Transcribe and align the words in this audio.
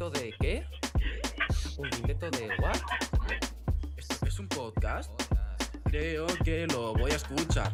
quinteto 0.00 0.10
de 0.18 0.34
qué? 0.40 0.64
¿Un 1.76 1.90
quinteto 1.90 2.30
de 2.30 2.48
what? 2.62 2.76
¿Esto 3.98 4.26
es 4.26 4.38
un 4.38 4.48
podcast? 4.48 5.10
Creo 5.84 6.26
que 6.42 6.66
lo 6.68 6.94
voy 6.94 7.10
a 7.10 7.16
escuchar. 7.16 7.70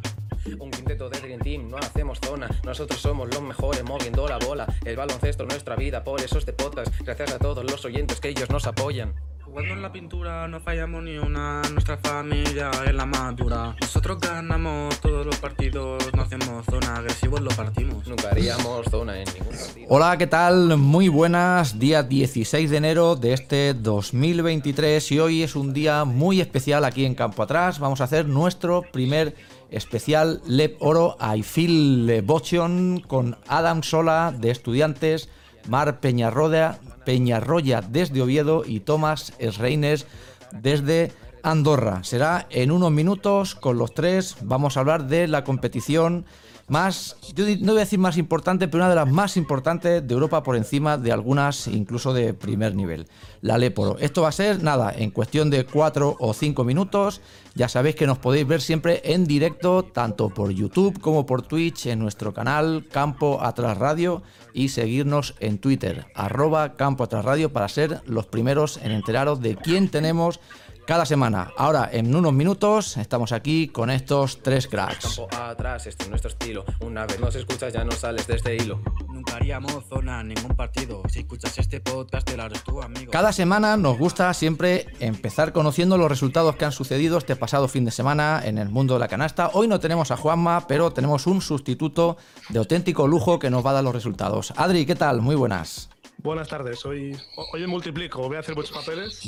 Un 0.58 0.72
quinteto 0.72 1.08
de 1.08 1.20
Dream 1.20 1.40
Team, 1.40 1.68
no 1.68 1.76
hacemos 1.76 2.18
zona. 2.18 2.48
Nosotros 2.64 3.00
somos 3.00 3.28
los 3.28 3.42
mejores 3.42 3.84
moviendo 3.84 4.26
la 4.26 4.38
bola. 4.38 4.66
El 4.84 4.96
baloncesto 4.96 5.44
es 5.44 5.50
nuestra 5.50 5.76
vida, 5.76 6.02
por 6.02 6.20
eso 6.20 6.38
este 6.38 6.52
podcast. 6.52 6.92
Gracias 7.00 7.32
a 7.32 7.38
todos 7.38 7.64
los 7.64 7.84
oyentes 7.84 8.20
que 8.20 8.30
ellos 8.30 8.50
nos 8.50 8.66
apoyan. 8.66 9.14
Jugando 9.56 9.74
en 9.74 9.80
la 9.80 9.90
pintura 9.90 10.46
no 10.48 10.60
fallamos 10.60 11.02
ni 11.02 11.16
una, 11.16 11.62
nuestra 11.72 11.96
familia 11.96 12.70
es 12.86 12.94
la 12.94 13.06
madura. 13.06 13.74
Nosotros 13.80 14.20
ganamos 14.20 15.00
todos 15.00 15.24
los 15.24 15.34
partidos, 15.36 16.04
no 16.14 16.24
hacemos 16.24 16.66
zona, 16.66 16.96
agresivos 16.96 17.40
lo 17.40 17.48
partimos. 17.48 18.06
Nunca 18.06 18.28
haríamos 18.28 18.84
zona 18.90 19.18
en 19.18 19.24
ningún 19.32 19.56
partido. 19.56 19.86
Hola, 19.88 20.18
¿qué 20.18 20.26
tal? 20.26 20.76
Muy 20.76 21.08
buenas, 21.08 21.78
día 21.78 22.02
16 22.02 22.68
de 22.68 22.76
enero 22.76 23.16
de 23.16 23.32
este 23.32 23.72
2023 23.72 25.12
y 25.12 25.20
hoy 25.20 25.42
es 25.42 25.56
un 25.56 25.72
día 25.72 26.04
muy 26.04 26.42
especial 26.42 26.84
aquí 26.84 27.06
en 27.06 27.14
Campo 27.14 27.42
Atrás. 27.42 27.78
Vamos 27.78 28.02
a 28.02 28.04
hacer 28.04 28.26
nuestro 28.26 28.82
primer 28.82 29.36
especial 29.70 30.42
Lep 30.46 30.76
Oro 30.80 31.16
I 31.34 31.42
Feel 31.42 32.20
Botion 32.20 33.00
con 33.00 33.38
Adam 33.48 33.82
Sola 33.82 34.34
de 34.38 34.50
Estudiantes, 34.50 35.30
Mar 35.66 35.98
Peñarroya, 36.00 36.78
Peñarroya 37.06 37.80
desde 37.80 38.20
Oviedo 38.20 38.64
y 38.66 38.80
Tomás 38.80 39.32
Esreines 39.38 40.06
desde 40.52 41.12
Andorra. 41.42 42.02
Será 42.02 42.46
en 42.50 42.72
unos 42.72 42.90
minutos 42.90 43.54
con 43.54 43.78
los 43.78 43.94
tres. 43.94 44.36
Vamos 44.42 44.76
a 44.76 44.80
hablar 44.80 45.06
de 45.06 45.28
la 45.28 45.44
competición 45.44 46.26
más, 46.68 47.16
yo 47.34 47.44
no 47.60 47.72
voy 47.72 47.76
a 47.76 47.84
decir 47.84 47.98
más 47.98 48.16
importante, 48.16 48.66
pero 48.66 48.82
una 48.82 48.90
de 48.90 48.96
las 48.96 49.08
más 49.08 49.36
importantes 49.36 50.06
de 50.06 50.14
Europa 50.14 50.42
por 50.42 50.56
encima 50.56 50.98
de 50.98 51.12
algunas 51.12 51.68
incluso 51.68 52.12
de 52.12 52.34
primer 52.34 52.74
nivel, 52.74 53.06
la 53.40 53.56
Leporo. 53.56 53.96
Esto 54.00 54.22
va 54.22 54.28
a 54.28 54.32
ser 54.32 54.62
nada, 54.62 54.92
en 54.96 55.10
cuestión 55.10 55.48
de 55.48 55.64
cuatro 55.64 56.16
o 56.18 56.34
cinco 56.34 56.64
minutos. 56.64 57.20
Ya 57.54 57.68
sabéis 57.68 57.94
que 57.94 58.06
nos 58.06 58.18
podéis 58.18 58.46
ver 58.46 58.60
siempre 58.60 59.00
en 59.04 59.26
directo, 59.26 59.84
tanto 59.84 60.28
por 60.28 60.50
YouTube 60.50 61.00
como 61.00 61.24
por 61.24 61.42
Twitch, 61.42 61.86
en 61.86 62.00
nuestro 62.00 62.34
canal 62.34 62.86
Campo 62.90 63.38
Atrás 63.42 63.78
Radio 63.78 64.22
y 64.52 64.70
seguirnos 64.70 65.34
en 65.38 65.58
Twitter, 65.58 66.06
arroba 66.14 66.74
Campo 66.74 67.04
Atrás 67.04 67.24
Radio, 67.24 67.52
para 67.52 67.68
ser 67.68 68.02
los 68.06 68.26
primeros 68.26 68.78
en 68.82 68.90
enteraros 68.90 69.40
de 69.40 69.56
quién 69.56 69.88
tenemos 69.88 70.40
cada 70.86 71.04
semana. 71.04 71.52
Ahora, 71.56 71.90
en 71.92 72.14
unos 72.14 72.32
minutos, 72.32 72.96
estamos 72.96 73.32
aquí 73.32 73.68
con 73.68 73.90
estos 73.90 74.42
tres 74.42 74.68
cracks. 74.68 75.16
Campo 75.16 75.28
atrás, 75.34 75.86
este 75.86 76.04
es 76.04 76.08
nuestro 76.08 76.30
estilo. 76.30 76.64
Una 76.80 77.06
vez 77.06 77.18
nos 77.20 77.34
escuchas, 77.34 77.72
ya 77.72 77.84
no 77.84 77.92
sales 77.92 78.26
de 78.26 78.36
este 78.36 78.56
hilo. 78.56 78.80
Nunca 79.12 79.36
haríamos 79.36 79.84
zona 79.88 80.22
ningún 80.22 80.54
partido. 80.56 81.02
Si 81.08 81.20
escuchas 81.20 81.58
este 81.58 81.80
podcast, 81.80 82.26
te 82.26 82.36
lo 82.36 82.44
harás 82.44 82.62
tú, 82.62 82.80
amigo. 82.80 83.10
Cada 83.10 83.32
semana 83.32 83.76
nos 83.76 83.98
gusta 83.98 84.32
siempre 84.32 84.86
empezar 85.00 85.52
conociendo 85.52 85.98
los 85.98 86.08
resultados 86.08 86.56
que 86.56 86.64
han 86.64 86.72
sucedido 86.72 87.18
este 87.18 87.34
pasado 87.34 87.66
fin 87.66 87.84
de 87.84 87.90
semana 87.90 88.40
en 88.44 88.58
el 88.58 88.68
mundo 88.68 88.94
de 88.94 89.00
la 89.00 89.08
canasta. 89.08 89.50
Hoy 89.54 89.66
no 89.66 89.80
tenemos 89.80 90.10
a 90.12 90.16
Juanma, 90.16 90.66
pero 90.68 90.92
tenemos 90.92 91.26
un 91.26 91.40
sustituto 91.40 92.16
de 92.48 92.60
auténtico 92.60 93.08
lujo 93.08 93.38
que 93.38 93.50
nos 93.50 93.66
va 93.66 93.70
a 93.70 93.74
dar 93.74 93.84
los 93.84 93.94
resultados. 93.94 94.52
Adri, 94.56 94.86
¿qué 94.86 94.94
tal? 94.94 95.20
Muy 95.20 95.34
buenas. 95.34 95.88
Buenas 96.26 96.48
tardes, 96.48 96.84
hoy, 96.84 97.16
hoy 97.52 97.66
multiplico, 97.68 98.26
voy 98.26 98.36
a 98.36 98.40
hacer 98.40 98.56
muchos 98.56 98.76
papeles. 98.76 99.22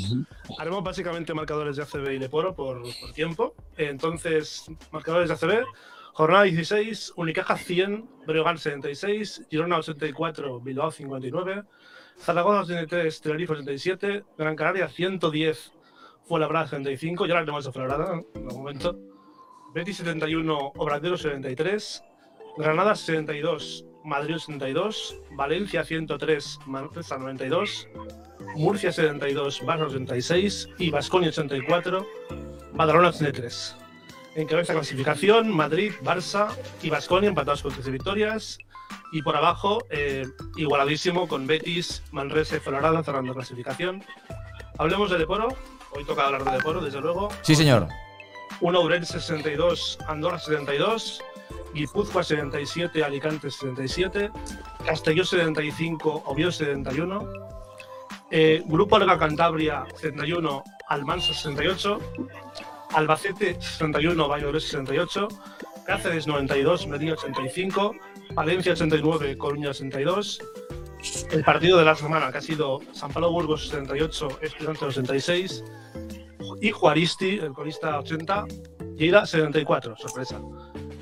Haremos 0.58 0.82
básicamente 0.82 1.32
marcadores 1.32 1.76
de 1.76 1.84
ACB 1.84 2.14
y 2.14 2.18
de 2.18 2.28
Poro 2.28 2.56
por, 2.56 2.82
por 2.82 3.12
tiempo. 3.12 3.54
Entonces, 3.76 4.64
marcadores 4.90 5.28
de 5.28 5.34
ACB, 5.36 5.64
jornada 6.12 6.42
16, 6.42 7.12
Unicaja 7.14 7.56
100, 7.56 8.04
Breogán 8.26 8.58
76, 8.58 9.46
Girona 9.48 9.78
84, 9.78 10.58
Bilbao 10.58 10.90
59, 10.90 11.62
Zaragoza 12.18 12.62
83, 12.62 13.20
Tenerife 13.20 13.52
87, 13.52 14.24
Gran 14.36 14.56
Canaria 14.56 14.88
110, 14.88 15.72
Fuenlabrada 16.24 16.66
75, 16.66 17.26
ya 17.26 17.34
hablaremos 17.34 17.64
de 17.64 17.70
Fuenlabrada 17.70 18.24
en 18.34 18.42
un 18.42 18.56
momento, 18.56 18.98
Betis 19.72 19.98
71, 19.98 20.72
Obradero 20.74 21.16
73, 21.16 22.02
Granada 22.56 22.96
72, 22.96 23.84
Madrid 24.04 24.36
72, 24.36 25.16
Valencia 25.32 25.84
103, 25.84 26.60
Manresa 26.66 27.18
92, 27.18 27.88
Murcia 28.56 28.92
72, 28.92 29.62
Barça 29.62 29.86
86 29.86 30.68
y 30.78 30.90
Basconia 30.90 31.30
84, 31.30 32.06
Badalona 32.72 33.08
83. 33.08 33.76
En 34.36 34.46
cabeza 34.46 34.72
clasificación, 34.72 35.50
Madrid, 35.50 35.92
Barça 36.02 36.48
y 36.82 36.90
Basconia 36.90 37.28
empatados 37.28 37.62
con 37.62 37.72
13 37.72 37.90
victorias. 37.90 38.58
Y 39.12 39.22
por 39.22 39.36
abajo, 39.36 39.84
eh, 39.90 40.26
igualadísimo 40.56 41.28
con 41.28 41.46
Betis, 41.46 42.02
Manresa 42.12 42.56
y 42.56 42.60
Fuenlabrada 42.60 43.02
cerrando 43.02 43.34
clasificación. 43.34 44.04
Hablemos 44.78 45.10
de 45.10 45.18
Deporo. 45.18 45.48
Hoy 45.90 46.04
toca 46.04 46.26
hablar 46.26 46.44
de 46.44 46.52
Deporo, 46.52 46.80
desde 46.80 47.00
luego. 47.00 47.30
Sí, 47.42 47.54
señor. 47.54 47.88
Un 48.60 48.76
Ourense 48.76 49.20
62, 49.20 49.98
Andorra 50.06 50.38
72, 50.38 51.20
Guipúzcoa 51.78 52.24
77, 52.24 53.04
Alicante 53.04 53.52
77, 53.52 54.30
Castelló 54.84 55.24
75, 55.24 56.24
Oviedo 56.26 56.50
71, 56.50 57.28
eh, 58.32 58.62
Grupo 58.66 58.96
Alga 58.96 59.16
Cantabria 59.16 59.86
71, 59.94 60.64
Almansa 60.88 61.32
68, 61.32 62.00
Albacete 62.94 63.54
61, 63.60 64.28
Valladolid 64.28 64.58
68, 64.58 65.28
Cáceres 65.86 66.26
92, 66.26 66.88
Medina 66.88 67.12
85, 67.12 67.94
Valencia 68.34 68.72
89, 68.72 69.38
Coruña 69.38 69.70
82, 69.70 70.40
el 71.30 71.44
partido 71.44 71.78
de 71.78 71.84
la 71.84 71.94
semana 71.94 72.32
que 72.32 72.38
ha 72.38 72.42
sido 72.42 72.80
San 72.92 73.12
Pablo 73.12 73.30
Burgos 73.30 73.68
78, 73.68 74.40
Estudiantes 74.42 74.82
86 74.82 75.64
y 76.60 76.72
Juaristi, 76.72 77.38
el 77.38 77.52
colista 77.52 78.00
80, 78.00 78.46
Lleida 78.96 79.24
74, 79.24 79.94
sorpresa 79.96 80.40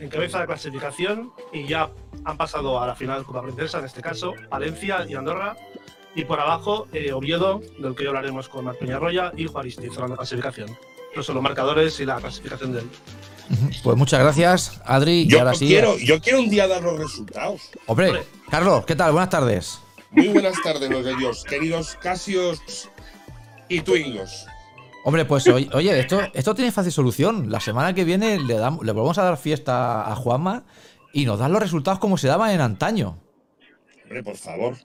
encabeza 0.01 0.39
la 0.39 0.47
clasificación 0.47 1.33
y 1.53 1.67
ya 1.67 1.91
han 2.25 2.37
pasado 2.37 2.81
a 2.81 2.87
la 2.87 2.95
final 2.95 3.25
Copa 3.25 3.43
Princesa, 3.43 3.79
en 3.79 3.85
este 3.85 4.03
caso, 4.03 4.35
Valencia 4.51 5.07
y 5.09 5.15
Andorra. 5.15 5.57
Y 6.15 6.25
por 6.25 6.41
abajo, 6.41 6.89
eh, 6.93 7.13
Oviedo, 7.13 7.61
del 7.79 7.95
que 7.95 8.03
hoy 8.03 8.09
hablaremos 8.09 8.49
con 8.49 8.65
Mar 8.65 8.77
Peñarroya, 8.77 9.33
y 9.37 9.47
Juaristi, 9.47 9.89
cerrando 9.91 10.15
la 10.15 10.17
clasificación. 10.17 10.77
Estos 11.11 11.27
son 11.27 11.35
los 11.35 11.45
marcadores 11.45 12.01
y 12.01 12.07
la 12.07 12.17
clasificación 12.17 12.73
de 12.73 12.81
él. 12.81 12.91
Pues 13.83 13.97
muchas 13.97 14.21
gracias, 14.21 14.81
Adri. 14.85 15.27
Yo, 15.27 15.37
y 15.37 15.41
ahora 15.41 15.55
sí. 15.55 15.67
quiero, 15.67 15.99
yo 15.99 16.21
quiero 16.21 16.41
un 16.41 16.51
día 16.51 16.67
dar 16.67 16.83
los 16.83 16.99
resultados. 16.99 17.71
Hombre, 17.87 18.09
Hombre. 18.09 18.25
Carlos, 18.51 18.85
¿qué 18.87 18.97
tal? 18.97 19.13
Buenas 19.13 19.31
tardes. 19.31 19.79
Muy 20.11 20.29
buenas 20.29 20.61
tardes, 20.63 20.89
los 20.91 21.05
de 21.05 21.15
Dios, 21.17 21.45
queridos 21.45 21.97
Casios 22.01 22.89
y 23.69 23.83
Twingos. 23.83 24.47
Hombre, 25.07 25.25
pues 25.25 25.47
oye, 25.47 26.01
esto, 26.01 26.21
esto 26.35 26.53
tiene 26.57 26.73
fácil 26.73 26.91
solución. 26.91 27.49
La 27.49 27.61
semana 27.61 27.95
que 27.95 28.03
viene 28.03 28.41
le, 28.41 28.55
damos, 28.55 28.85
le 28.85 28.91
volvemos 28.91 29.17
a 29.19 29.23
dar 29.23 29.37
fiesta 29.37 30.11
a 30.11 30.17
Juanma 30.17 30.65
y 31.13 31.25
nos 31.27 31.39
dan 31.39 31.53
los 31.53 31.63
resultados 31.63 32.01
como 32.01 32.19
se 32.19 32.27
daban 32.27 32.51
en 32.51 32.61
antaño. 32.61 33.17
Hombre, 34.03 34.25
por 34.25 34.37
favor. 34.37 34.77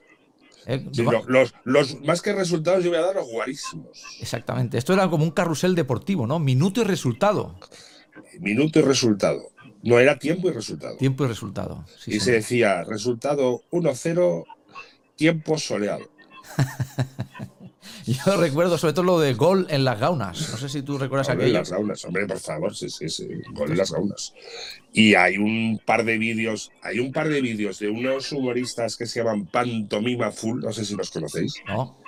¿eh? 0.66 0.86
Sí, 0.92 1.02
lo- 1.02 1.24
los, 1.26 1.52
los 1.64 2.00
más 2.02 2.22
que 2.22 2.32
resultados 2.32 2.84
yo 2.84 2.90
voy 2.90 3.00
a 3.00 3.02
dar 3.02 3.16
los 3.16 3.26
guarísimos. 3.32 3.98
Exactamente. 4.20 4.78
Esto 4.78 4.92
era 4.92 5.10
como 5.10 5.24
un 5.24 5.32
carrusel 5.32 5.74
deportivo, 5.74 6.24
¿no? 6.24 6.38
Minuto 6.38 6.82
y 6.82 6.84
resultado. 6.84 7.56
Minuto 8.38 8.78
y 8.78 8.82
resultado. 8.82 9.42
No 9.82 9.98
era 9.98 10.20
tiempo 10.20 10.48
y 10.48 10.52
resultado. 10.52 10.96
Tiempo 10.98 11.24
y 11.24 11.26
resultado. 11.26 11.84
Sí, 11.98 12.12
y 12.12 12.20
se 12.20 12.30
decía 12.30 12.84
resultado 12.84 13.62
1-0, 13.72 14.44
tiempo 15.16 15.58
soleado. 15.58 16.04
Yo 18.26 18.36
recuerdo 18.36 18.78
sobre 18.78 18.92
todo 18.94 19.04
lo 19.04 19.20
de 19.20 19.34
gol 19.34 19.66
en 19.70 19.84
las 19.84 19.98
gaunas. 20.00 20.50
No 20.50 20.56
sé 20.58 20.68
si 20.68 20.82
tú 20.82 20.98
recuerdas 20.98 21.28
Gol 21.28 21.36
en 21.36 21.40
aquello. 21.42 21.58
las 21.58 21.70
gaunas, 21.70 22.04
hombre, 22.04 22.26
por 22.26 22.38
favor, 22.40 22.74
sí, 22.74 22.88
sí, 22.88 23.08
sí, 23.08 23.28
gol 23.52 23.70
en 23.70 23.78
las 23.78 23.92
gaunas. 23.92 24.34
Y 24.92 25.14
hay 25.14 25.36
un 25.38 25.80
par 25.84 26.04
de 26.04 26.18
vídeos, 26.18 26.70
hay 26.82 26.98
un 26.98 27.12
par 27.12 27.28
de 27.28 27.40
vídeos 27.40 27.78
de 27.78 27.88
unos 27.88 28.30
humoristas 28.32 28.96
que 28.96 29.06
se 29.06 29.20
llaman 29.20 29.46
Pantomima 29.46 30.30
Full, 30.32 30.62
no 30.62 30.72
sé 30.72 30.84
si 30.84 30.94
los 30.96 31.10
conocéis, 31.10 31.54
¿No? 31.66 31.98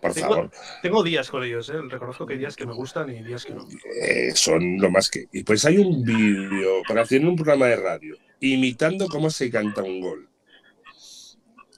por 0.00 0.12
Tengo- 0.12 0.28
favor. 0.28 0.50
Tengo 0.82 1.02
días 1.02 1.30
con 1.30 1.42
ellos, 1.42 1.68
¿eh? 1.70 1.74
reconozco 1.88 2.26
que 2.26 2.34
hay 2.34 2.38
días 2.40 2.54
que 2.56 2.66
me 2.66 2.74
gustan 2.74 3.08
y 3.10 3.22
días 3.22 3.44
que 3.44 3.54
no. 3.54 3.66
Eh, 4.02 4.32
son 4.34 4.78
lo 4.78 4.90
más 4.90 5.08
que. 5.10 5.26
Y 5.32 5.42
pues 5.42 5.64
hay 5.64 5.78
un 5.78 6.04
vídeo 6.04 6.82
para 6.86 7.02
hacer 7.02 7.24
un 7.26 7.34
programa 7.36 7.66
de 7.66 7.76
radio 7.76 8.14
imitando 8.40 9.08
cómo 9.08 9.30
se 9.30 9.50
canta 9.50 9.82
un 9.82 10.00
gol 10.00 10.28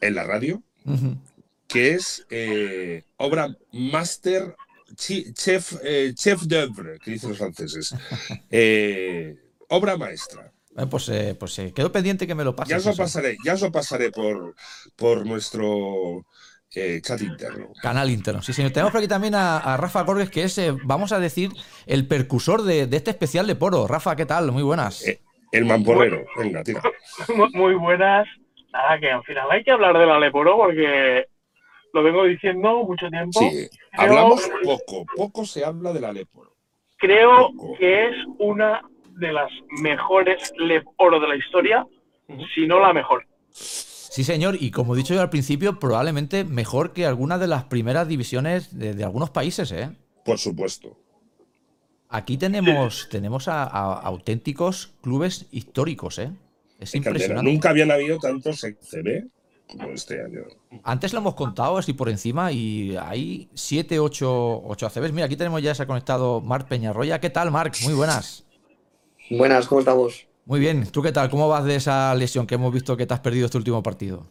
en 0.00 0.14
la 0.14 0.24
radio, 0.24 0.62
Ujú. 0.84 1.16
Que 1.72 1.92
es 1.94 2.26
eh, 2.30 3.04
obra 3.16 3.48
master, 3.72 4.56
chef, 4.96 5.74
eh, 5.84 6.12
chef 6.14 6.42
d'oeuvre, 6.42 6.98
que 6.98 7.12
dicen 7.12 7.30
los 7.30 7.38
franceses. 7.38 7.94
Eh, 8.50 9.34
obra 9.68 9.96
maestra. 9.96 10.52
Eh, 10.76 10.86
Pues, 10.90 11.08
eh, 11.08 11.36
pues 11.38 11.58
eh, 11.58 11.72
quedó 11.74 11.90
pendiente 11.92 12.26
que 12.26 12.34
me 12.34 12.44
lo 12.44 12.54
pases. 12.56 12.70
Ya 12.70 12.76
os 12.78 12.86
lo 12.86 13.02
pasaré, 13.04 13.36
ya 13.44 13.54
os 13.54 13.60
lo 13.60 13.70
pasaré 13.72 14.10
por, 14.10 14.54
por 14.96 15.26
nuestro 15.26 16.24
eh, 16.74 17.00
chat 17.02 17.20
interno. 17.22 17.68
Canal 17.82 18.10
interno. 18.10 18.42
Sí, 18.42 18.52
señor. 18.52 18.72
Tenemos 18.72 18.92
por 18.92 18.98
aquí 18.98 19.08
también 19.08 19.34
a, 19.34 19.58
a 19.58 19.76
Rafa 19.76 20.04
Corges, 20.04 20.30
que 20.30 20.44
es, 20.44 20.56
eh, 20.58 20.72
vamos 20.84 21.12
a 21.12 21.18
decir, 21.20 21.50
el 21.86 22.06
percusor 22.06 22.62
de, 22.62 22.86
de 22.86 22.96
este 22.96 23.10
especial 23.10 23.46
de 23.46 23.56
Poro. 23.56 23.86
Rafa, 23.86 24.16
¿qué 24.16 24.26
tal? 24.26 24.50
Muy 24.52 24.62
buenas. 24.62 25.06
Eh, 25.06 25.20
El 25.52 25.64
mamporrero, 25.66 26.24
venga, 26.36 26.62
tira. 26.62 26.82
Mu- 27.34 27.48
muy 27.52 27.74
buenas. 27.74 28.26
Nada, 28.72 29.00
que 29.00 29.10
al 29.10 29.24
final 29.24 29.50
hay 29.50 29.64
que 29.64 29.72
hablar 29.72 29.98
de 29.98 30.06
la 30.06 30.20
Leporo 30.20 30.56
porque 30.56 31.26
lo 31.92 32.02
vengo 32.02 32.24
diciendo 32.24 32.84
mucho 32.84 33.08
tiempo. 33.08 33.40
Sí, 33.40 33.68
hablamos 33.92 34.48
poco, 34.62 35.04
poco 35.16 35.44
se 35.44 35.64
habla 35.64 35.92
de 35.92 36.00
la 36.00 36.12
Leporo. 36.12 36.56
Creo 36.96 37.48
Poco. 37.56 37.76
que 37.78 38.08
es 38.08 38.14
una 38.38 38.82
de 39.18 39.32
las 39.32 39.50
mejores 39.82 40.52
LEP 40.58 40.84
Oro 40.96 41.18
de 41.18 41.28
la 41.28 41.36
historia, 41.36 41.86
si 42.54 42.66
no 42.66 42.78
la 42.80 42.92
mejor. 42.92 43.26
Sí, 43.50 44.24
señor, 44.24 44.56
y 44.60 44.70
como 44.70 44.94
he 44.94 44.98
dicho 44.98 45.14
yo 45.14 45.20
al 45.20 45.30
principio, 45.30 45.78
probablemente 45.78 46.44
mejor 46.44 46.92
que 46.92 47.06
algunas 47.06 47.40
de 47.40 47.46
las 47.46 47.64
primeras 47.64 48.08
divisiones 48.08 48.76
de, 48.78 48.94
de 48.94 49.04
algunos 49.04 49.30
países, 49.30 49.72
¿eh? 49.72 49.90
Por 50.24 50.38
supuesto. 50.38 50.96
Aquí 52.08 52.36
tenemos, 52.36 53.08
tenemos 53.08 53.46
a, 53.48 53.62
a 53.62 54.00
auténticos 54.00 54.94
clubes 55.00 55.46
históricos, 55.52 56.18
¿eh? 56.18 56.32
Es 56.80 56.94
impresionante. 56.94 57.50
Nunca 57.50 57.70
habían 57.70 57.90
habido 57.90 58.18
tantos 58.18 58.60
CB 58.60 59.28
este 59.92 60.22
año. 60.22 60.40
Antes 60.82 61.12
lo 61.12 61.20
hemos 61.20 61.34
contado 61.34 61.78
así 61.78 61.92
por 61.92 62.08
encima 62.08 62.52
y 62.52 62.96
hay 62.96 63.48
7, 63.54 63.98
8, 63.98 64.62
8 64.64 64.86
ACBs. 64.86 65.12
Mira, 65.12 65.26
aquí 65.26 65.36
tenemos 65.36 65.62
ya 65.62 65.74
se 65.74 65.82
ha 65.82 65.86
conectado 65.86 66.40
Marc 66.40 66.68
Peñarroya. 66.68 67.20
¿Qué 67.20 67.30
tal, 67.30 67.50
Marc? 67.50 67.76
Muy 67.84 67.94
buenas. 67.94 68.44
Buenas, 69.30 69.66
¿cómo 69.68 69.80
estamos? 69.80 70.26
Muy 70.44 70.58
bien. 70.60 70.86
¿Tú 70.90 71.02
qué 71.02 71.12
tal? 71.12 71.30
¿Cómo 71.30 71.48
vas 71.48 71.64
de 71.64 71.76
esa 71.76 72.14
lesión 72.14 72.46
que 72.46 72.56
hemos 72.56 72.72
visto 72.72 72.96
que 72.96 73.06
te 73.06 73.14
has 73.14 73.20
perdido 73.20 73.46
este 73.46 73.58
último 73.58 73.82
partido? 73.82 74.26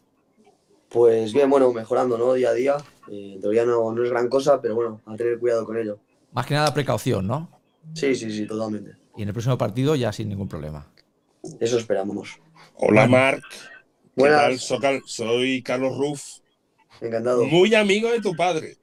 Pues 0.90 1.34
bien, 1.34 1.50
bueno, 1.50 1.72
mejorando, 1.72 2.18
¿no? 2.18 2.34
Día 2.34 2.50
a 2.50 2.54
día. 2.54 2.78
Eh, 3.10 3.38
todavía 3.40 3.66
no, 3.66 3.92
no 3.94 4.04
es 4.04 4.10
gran 4.10 4.28
cosa, 4.28 4.60
pero 4.62 4.76
bueno, 4.76 5.02
a 5.06 5.16
tener 5.16 5.40
cuidado 5.40 5.66
con 5.66 5.78
ello. 5.78 6.00
Más 6.34 6.46
que 6.46 6.56
nada 6.56 6.74
precaución, 6.74 7.28
¿no? 7.28 7.50
Sí, 7.94 8.16
sí, 8.16 8.32
sí, 8.32 8.46
totalmente. 8.46 8.96
Y 9.16 9.22
en 9.22 9.30
el 9.30 9.34
próximo 9.34 9.58
partido 9.58 9.96
ya 9.96 10.12
sin 10.12 10.30
ningún 10.30 10.48
problema. 10.48 10.88
Eso 11.60 11.78
esperamos. 11.78 12.40
Hola, 12.76 13.08
Bueno. 13.08 13.38
Marc. 14.20 14.32
¿Qué 14.58 14.58
Buenas. 14.58 14.68
tal? 14.82 15.02
Soy 15.06 15.62
Carlos 15.64 15.98
Ruff, 15.98 16.24
Encantado. 17.02 17.46
muy 17.46 17.74
amigo 17.76 18.12
de 18.12 18.22
tu 18.22 18.36
padre. 18.36 18.78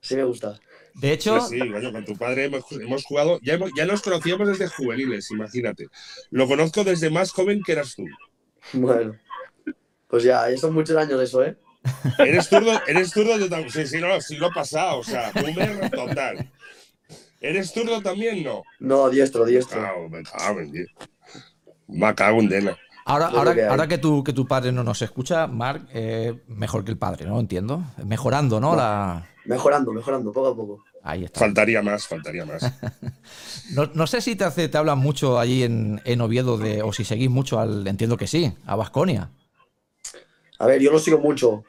Sí 0.00 0.16
me 0.16 0.24
gusta. 0.24 0.58
De 0.94 1.12
hecho, 1.12 1.40
Sí, 1.42 1.60
sí, 1.60 1.68
bueno, 1.68 1.92
con 1.92 2.04
tu 2.04 2.16
padre 2.16 2.44
hemos, 2.44 2.64
hemos 2.72 3.04
jugado, 3.04 3.38
ya, 3.42 3.54
hemos- 3.54 3.70
ya 3.76 3.84
nos 3.84 4.00
conocíamos 4.00 4.48
desde 4.48 4.66
juveniles, 4.68 5.30
imagínate. 5.30 5.88
Lo 6.30 6.46
conozco 6.46 6.84
desde 6.84 7.10
más 7.10 7.32
joven 7.32 7.62
que 7.62 7.72
eras 7.72 7.94
tú. 7.94 8.04
Bueno. 8.72 9.14
Pues 10.08 10.22
ya, 10.22 10.48
ya 10.50 10.56
son 10.56 10.72
muchos 10.72 10.96
años 10.96 11.20
eso, 11.20 11.44
¿eh? 11.44 11.56
Eres 12.18 12.46
zurdo, 12.48 12.80
eres 12.86 13.10
zurdo 13.10 13.38
de 13.38 13.70
sí, 13.70 13.86
sí, 13.86 13.98
no, 14.00 14.20
siglo 14.20 14.50
pasado, 14.52 14.98
o 15.00 15.04
sea, 15.04 15.30
boomer 15.32 15.90
total. 15.90 16.50
¿Eres 17.40 17.70
zurdo 17.72 18.00
también? 18.02 18.42
No. 18.42 18.62
No, 18.80 19.10
diestro, 19.10 19.44
diestro. 19.44 19.80
Ah, 19.84 19.92
me 20.10 20.22
cago 20.22 20.60
en. 20.60 20.86
Me 21.88 22.14
cago 22.14 22.40
en 22.40 22.48
Dena. 22.48 22.78
Ahora, 23.06 23.26
ahora, 23.28 23.54
que 23.54 23.64
ahora 23.64 23.88
que, 23.88 23.98
tu, 23.98 24.22
que 24.22 24.32
tu 24.32 24.46
padre 24.46 24.72
no 24.72 24.84
nos 24.84 25.00
escucha, 25.00 25.46
Marc, 25.46 25.88
eh, 25.94 26.42
mejor 26.48 26.84
que 26.84 26.90
el 26.90 26.98
padre, 26.98 27.26
¿no? 27.26 27.40
Entiendo. 27.40 27.82
Mejorando, 28.04 28.60
¿no? 28.60 28.72
No. 28.72 28.76
La... 28.76 29.26
Mejorando, 29.46 29.92
mejorando, 29.92 30.32
poco 30.32 30.48
a 30.48 30.56
poco. 30.56 30.84
Ahí 31.02 31.24
está. 31.24 31.40
Faltaría 31.40 31.82
más, 31.82 32.06
faltaría 32.06 32.44
más. 32.44 32.62
No, 33.74 33.90
no 33.94 34.06
sé 34.06 34.20
si 34.20 34.36
te, 34.36 34.44
hace, 34.44 34.68
te 34.68 34.78
hablan 34.78 34.98
mucho 34.98 35.40
allí 35.40 35.64
en, 35.64 36.00
en 36.04 36.20
Oviedo 36.20 36.56
de, 36.56 36.82
o 36.82 36.92
si 36.92 37.04
seguís 37.04 37.28
mucho 37.28 37.58
al, 37.58 37.84
entiendo 37.88 38.16
que 38.16 38.28
sí, 38.28 38.52
a 38.64 38.76
Vasconia. 38.76 39.30
A 40.60 40.66
ver, 40.66 40.80
yo 40.80 40.92
lo 40.92 41.00
sigo 41.00 41.18
mucho. 41.18 41.64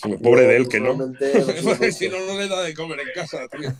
Pobre 0.00 0.42
Yo 0.42 0.48
de 0.48 0.56
él, 0.56 0.68
que 0.68 0.80
no. 0.80 0.94
si 1.92 2.08
no, 2.08 2.18
no 2.26 2.38
le 2.38 2.48
da 2.48 2.62
de 2.62 2.74
comer 2.74 3.00
en 3.00 3.08
casa, 3.14 3.46
tío. 3.48 3.70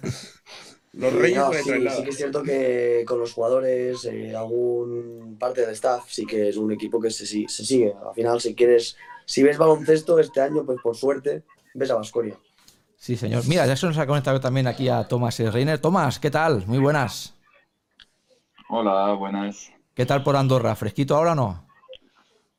Los 0.95 1.13
reyes 1.15 1.39
no, 1.39 1.53
sí, 1.55 1.63
sí 1.63 2.03
que 2.05 2.11
es 2.11 2.17
cierto 2.17 2.43
que 2.43 3.05
con 3.07 3.19
los 3.19 3.33
jugadores, 3.33 4.05
eh, 4.05 4.35
algún 4.37 5.37
parte 5.41 5.63
del 5.63 5.71
staff, 5.71 6.05
sí 6.09 6.27
que 6.27 6.51
es 6.51 6.57
un 6.59 6.71
equipo 6.71 7.01
que 7.01 7.11
se, 7.11 7.25
si- 7.25 7.49
se 7.49 7.65
sigue. 7.65 7.95
Al 8.07 8.15
final, 8.15 8.41
si 8.41 8.55
quieres, 8.55 8.97
si 9.25 9.43
ves 9.43 9.57
baloncesto 9.57 10.19
este 10.19 10.43
año, 10.43 10.67
pues 10.67 10.79
por 10.83 10.95
suerte, 10.95 11.45
ves 11.73 11.91
a 11.91 11.95
Vasconia. 11.95 12.37
Sí, 12.97 13.17
señor. 13.17 13.43
Mira, 13.49 13.67
ya 13.67 13.75
se 13.75 13.87
nos 13.87 13.97
ha 13.97 14.07
conectado 14.07 14.39
también 14.41 14.67
aquí 14.67 14.89
a 14.91 15.05
Tomás 15.09 15.39
Reiner. 15.39 15.79
Tomás, 15.79 16.19
¿qué 16.19 16.31
tal? 16.31 16.67
Muy 16.67 16.79
buenas. 16.79 17.35
Hola, 18.69 19.15
buenas. 19.15 19.73
¿Qué 19.95 20.05
tal 20.07 20.23
por 20.23 20.37
Andorra? 20.37 20.75
¿Fresquito 20.77 21.17
ahora 21.17 21.33
o 21.33 21.35
no? 21.35 21.67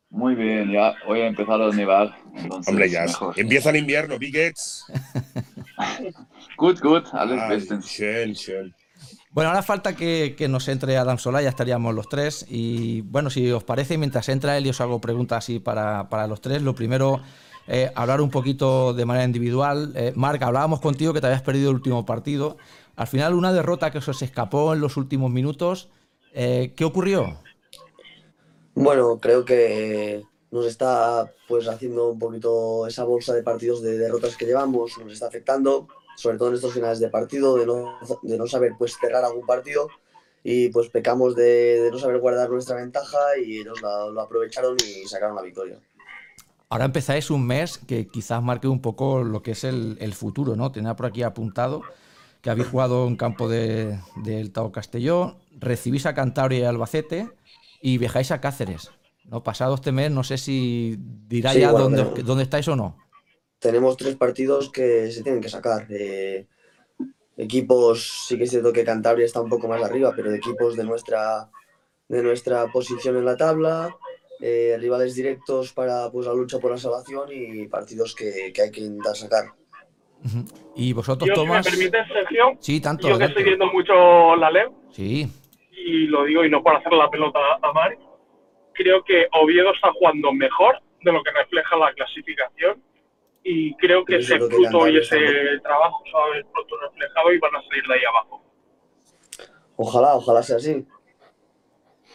Muy 0.09 0.35
bien, 0.35 0.71
ya 0.71 0.95
hoy 1.07 1.21
ha 1.21 1.27
empezado 1.27 1.71
a 1.71 1.73
nevar, 1.73 2.15
entonces 2.35 2.67
Hombre, 2.67 2.89
ya. 2.89 3.05
mejor. 3.05 3.33
Empieza 3.39 3.69
el 3.71 3.77
invierno, 3.77 4.17
Biggets. 4.19 4.85
Gut, 6.57 6.79
alles 7.13 7.41
Ay, 7.41 7.49
bestens. 7.49 7.85
schön, 7.85 8.35
schön. 8.35 8.75
Bueno, 9.31 9.49
ahora 9.49 9.63
falta 9.63 9.95
que, 9.95 10.35
que 10.37 10.47
nos 10.47 10.67
entre 10.67 10.95
Adam 10.95 11.17
Solá, 11.17 11.41
ya 11.41 11.49
estaríamos 11.49 11.93
los 11.95 12.07
tres. 12.07 12.45
Y 12.47 13.01
bueno, 13.01 13.29
si 13.29 13.51
os 13.51 13.63
parece, 13.63 13.97
mientras 13.97 14.29
entra 14.29 14.57
él 14.57 14.67
y 14.67 14.69
os 14.69 14.79
hago 14.79 15.01
preguntas 15.01 15.39
así 15.39 15.59
para, 15.59 16.07
para 16.09 16.27
los 16.27 16.39
tres, 16.39 16.61
lo 16.61 16.75
primero, 16.75 17.19
eh, 17.67 17.91
hablar 17.95 18.21
un 18.21 18.29
poquito 18.29 18.93
de 18.93 19.05
manera 19.05 19.25
individual. 19.25 19.91
Eh, 19.95 20.13
Marc, 20.15 20.41
hablábamos 20.43 20.81
contigo 20.81 21.13
que 21.13 21.21
te 21.21 21.27
habías 21.27 21.41
perdido 21.41 21.71
el 21.71 21.77
último 21.77 22.05
partido. 22.05 22.57
Al 22.95 23.07
final, 23.07 23.33
una 23.33 23.51
derrota 23.51 23.89
que 23.91 24.01
se 24.01 24.11
os 24.11 24.21
escapó 24.21 24.73
en 24.73 24.81
los 24.81 24.97
últimos 24.97 25.31
minutos. 25.31 25.89
Eh, 26.33 26.73
¿Qué 26.75 26.85
ocurrió? 26.85 27.39
Bueno, 28.75 29.17
creo 29.19 29.45
que 29.45 30.23
nos 30.51 30.67
está 30.67 31.31
pues 31.47 31.67
haciendo 31.67 32.11
un 32.11 32.19
poquito 32.19 32.85
esa 32.85 33.03
bolsa 33.03 33.33
de 33.33 33.41
partidos 33.41 33.81
de 33.81 33.97
derrotas 33.97 34.37
que 34.37 34.45
llevamos, 34.45 34.95
nos 34.99 35.13
está 35.13 35.27
afectando, 35.27 35.87
sobre 36.15 36.37
todo 36.37 36.49
en 36.49 36.55
estos 36.55 36.73
finales 36.73 36.99
de 36.99 37.09
partido, 37.09 37.55
de 37.57 37.65
no, 37.65 37.97
de 38.21 38.37
no 38.37 38.47
saber 38.47 38.73
pues 38.77 38.97
cerrar 38.99 39.23
algún 39.25 39.45
partido 39.45 39.87
y 40.43 40.69
pues 40.69 40.89
pecamos 40.89 41.35
de, 41.35 41.81
de 41.81 41.91
no 41.91 41.97
saber 41.99 42.19
guardar 42.19 42.49
nuestra 42.49 42.75
ventaja 42.75 43.17
y 43.43 43.63
la- 43.63 44.07
lo 44.11 44.21
aprovecharon 44.21 44.75
y 44.85 45.07
sacaron 45.07 45.35
la 45.35 45.41
victoria. 45.41 45.79
Ahora 46.69 46.85
empezáis 46.85 47.29
un 47.29 47.45
mes 47.45 47.77
que 47.77 48.07
quizás 48.07 48.41
marque 48.41 48.67
un 48.67 48.81
poco 48.81 49.23
lo 49.23 49.43
que 49.43 49.51
es 49.51 49.63
el, 49.63 49.95
el 50.01 50.13
futuro, 50.13 50.55
¿no? 50.55 50.71
Tenía 50.71 50.95
por 50.95 51.05
aquí 51.05 51.21
apuntado 51.23 51.83
que 52.41 52.49
habéis 52.49 52.67
jugado 52.67 53.07
en 53.07 53.15
campo 53.15 53.47
de- 53.47 53.99
del 54.17 54.51
Tao 54.51 54.71
Castelló, 54.71 55.37
recibís 55.59 56.05
a 56.05 56.13
Cantabria 56.13 56.59
y 56.59 56.63
Albacete 56.63 57.29
y 57.81 57.97
viajáis 57.99 58.31
a 58.31 58.41
Cáceres. 58.41 58.91
¿no? 59.25 59.43
Pasado 59.43 59.75
este 59.75 59.91
mes, 59.93 60.11
no 60.11 60.23
sé 60.23 60.37
si 60.37 60.97
dirá 60.99 61.53
Sí, 61.53 61.59
ya 61.61 61.71
bueno, 61.71 61.85
dónde, 61.85 62.05
pero- 62.05 62.25
dónde 62.27 62.43
estáis 62.43 62.67
o 62.67 62.75
no. 62.75 62.97
Tenemos 63.63 63.95
tres 63.95 64.15
partidos 64.17 64.69
que 64.69 65.09
se 65.09 65.23
tienen 65.23 65.41
que 65.41 65.47
sacar. 65.49 65.87
eh, 65.89 66.45
equipos, 67.37 68.25
sí 68.27 68.37
que 68.37 68.43
es 68.43 68.51
cierto 68.51 68.71
que 68.71 68.83
Cantabria 68.83 69.25
está 69.25 69.41
un 69.41 69.49
poco 69.49 69.67
más 69.67 69.81
arriba, 69.81 70.13
pero 70.15 70.29
de 70.29 70.37
equipos 70.37 70.75
de 70.75 70.83
nuestra, 70.83 71.49
de 72.07 72.21
nuestra 72.21 72.67
posición 72.67 73.17
en 73.17 73.25
la 73.25 73.35
tabla, 73.35 73.95
eh, 74.39 74.77
rivales 74.79 75.15
directos 75.15 75.73
para 75.73 76.11
pues, 76.11 76.27
la 76.27 76.33
lucha 76.33 76.59
por 76.59 76.69
la 76.71 76.77
salvación 76.77 77.29
y 77.31 77.65
partidos 77.67 78.13
que, 78.13 78.51
que 78.53 78.61
hay 78.61 78.69
que 78.71 78.81
intentar 78.81 79.15
sacar. 79.15 79.45
Y 80.75 80.93
vosotros, 80.93 81.27
Yo, 81.27 81.33
si 81.35 81.41
me 81.41 81.47
Tomás. 81.47 81.65
permites, 81.67 82.07
Sergio, 82.13 82.57
Sí, 82.59 82.79
tanto. 82.79 83.07
yo 83.09 83.17
que 83.17 83.25
estoy 83.25 83.43
viendo 83.45 83.65
mucho 83.67 84.35
la 84.35 84.51
LEV, 84.51 84.71
Sí, 84.91 85.27
y 85.71 86.05
lo 86.07 86.25
digo 86.25 86.45
y 86.45 86.49
no 86.51 86.61
por 86.61 86.75
hacer 86.75 86.93
la 86.93 87.09
pelota 87.09 87.39
a 87.63 87.73
Mari, 87.73 87.95
creo 88.73 89.03
que 89.03 89.25
Oviedo 89.41 89.73
está 89.73 89.91
jugando 89.93 90.31
mejor 90.33 90.75
de 91.01 91.11
lo 91.11 91.23
que 91.23 91.31
refleja 91.31 91.75
la 91.77 91.91
clasificación 91.93 92.81
y 93.43 93.75
creo 93.75 94.05
que 94.05 94.17
ese 94.17 94.37
fruto 94.39 94.87
y 94.87 94.97
ese 94.97 95.17
trabajo 95.63 96.01
se 96.05 96.11
va 96.11 96.25
a 96.25 96.29
ver 96.29 96.45
pronto 96.51 96.75
reflejado 96.81 97.33
y 97.33 97.39
van 97.39 97.55
a 97.55 97.61
salir 97.63 97.83
de 97.87 97.93
ahí 97.95 98.01
abajo. 98.09 98.43
Ojalá, 99.75 100.15
ojalá 100.15 100.43
sea 100.43 100.57
así. 100.57 100.85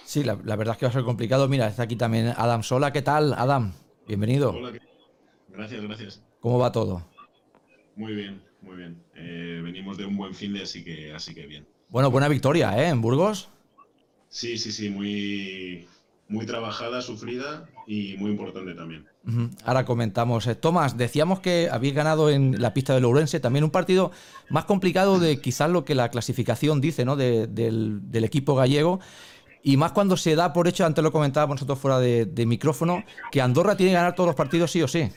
sí, 0.04 0.24
la, 0.24 0.38
la 0.44 0.56
verdad 0.56 0.74
es 0.74 0.78
que 0.78 0.86
va 0.86 0.90
a 0.90 0.92
ser 0.92 1.02
complicado. 1.04 1.48
Mira, 1.48 1.66
está 1.68 1.82
aquí 1.84 1.96
también 1.96 2.32
Adam 2.36 2.62
Sola. 2.62 2.92
¿Qué 2.92 3.02
tal, 3.02 3.34
Adam? 3.34 3.72
Bienvenido. 4.06 4.50
Hola, 4.50 4.72
¿qué- 4.72 4.80
gracias, 5.48 5.82
gracias. 5.82 6.24
¿Cómo 6.40 6.58
va 6.58 6.70
todo? 6.72 7.04
Muy 7.96 8.14
bien, 8.14 8.40
muy 8.62 8.76
bien. 8.76 9.02
Eh, 9.16 9.60
venimos 9.62 9.98
de 9.98 10.06
un 10.06 10.16
buen 10.16 10.34
fin 10.34 10.52
de 10.54 10.62
así 10.62 10.84
que, 10.84 11.12
así 11.12 11.34
que 11.34 11.46
bien. 11.46 11.66
Bueno, 11.88 12.10
buena 12.10 12.28
victoria, 12.28 12.78
¿eh? 12.82 12.88
En 12.88 13.00
Burgos. 13.02 13.50
Sí, 14.28 14.56
sí, 14.56 14.70
sí, 14.72 14.88
muy, 14.88 15.88
muy 16.28 16.46
trabajada, 16.46 17.02
sufrida 17.02 17.68
y 17.86 18.16
muy 18.18 18.30
importante 18.30 18.74
también. 18.74 19.06
Ahora 19.64 19.84
comentamos. 19.84 20.46
Eh, 20.46 20.54
Tomás, 20.54 20.96
decíamos 20.96 21.40
que 21.40 21.68
habéis 21.70 21.94
ganado 21.94 22.30
en 22.30 22.60
la 22.62 22.72
pista 22.72 22.94
de 22.94 23.00
Lourense, 23.00 23.40
también 23.40 23.64
un 23.64 23.70
partido 23.70 24.10
más 24.48 24.64
complicado 24.64 25.18
de 25.18 25.40
quizás 25.40 25.70
lo 25.70 25.84
que 25.84 25.94
la 25.94 26.08
clasificación 26.08 26.80
dice, 26.80 27.04
¿no? 27.04 27.14
De- 27.14 27.46
del, 27.46 28.24
equipo 28.24 28.54
gallego. 28.54 29.00
Y 29.62 29.76
más 29.76 29.92
cuando 29.92 30.16
se 30.16 30.34
da 30.34 30.52
por 30.52 30.66
hecho, 30.66 30.86
antes 30.86 31.04
lo 31.04 31.12
comentábamos 31.12 31.56
nosotros 31.56 31.78
fuera 31.78 31.98
de, 31.98 32.24
de 32.24 32.46
micrófono, 32.46 33.04
que 33.30 33.42
Andorra 33.42 33.76
tiene 33.76 33.92
que 33.92 33.96
ganar 33.96 34.14
todos 34.14 34.28
los 34.28 34.36
partidos 34.36 34.70
sí 34.70 34.80
o 34.82 34.88
sí. 34.88 35.10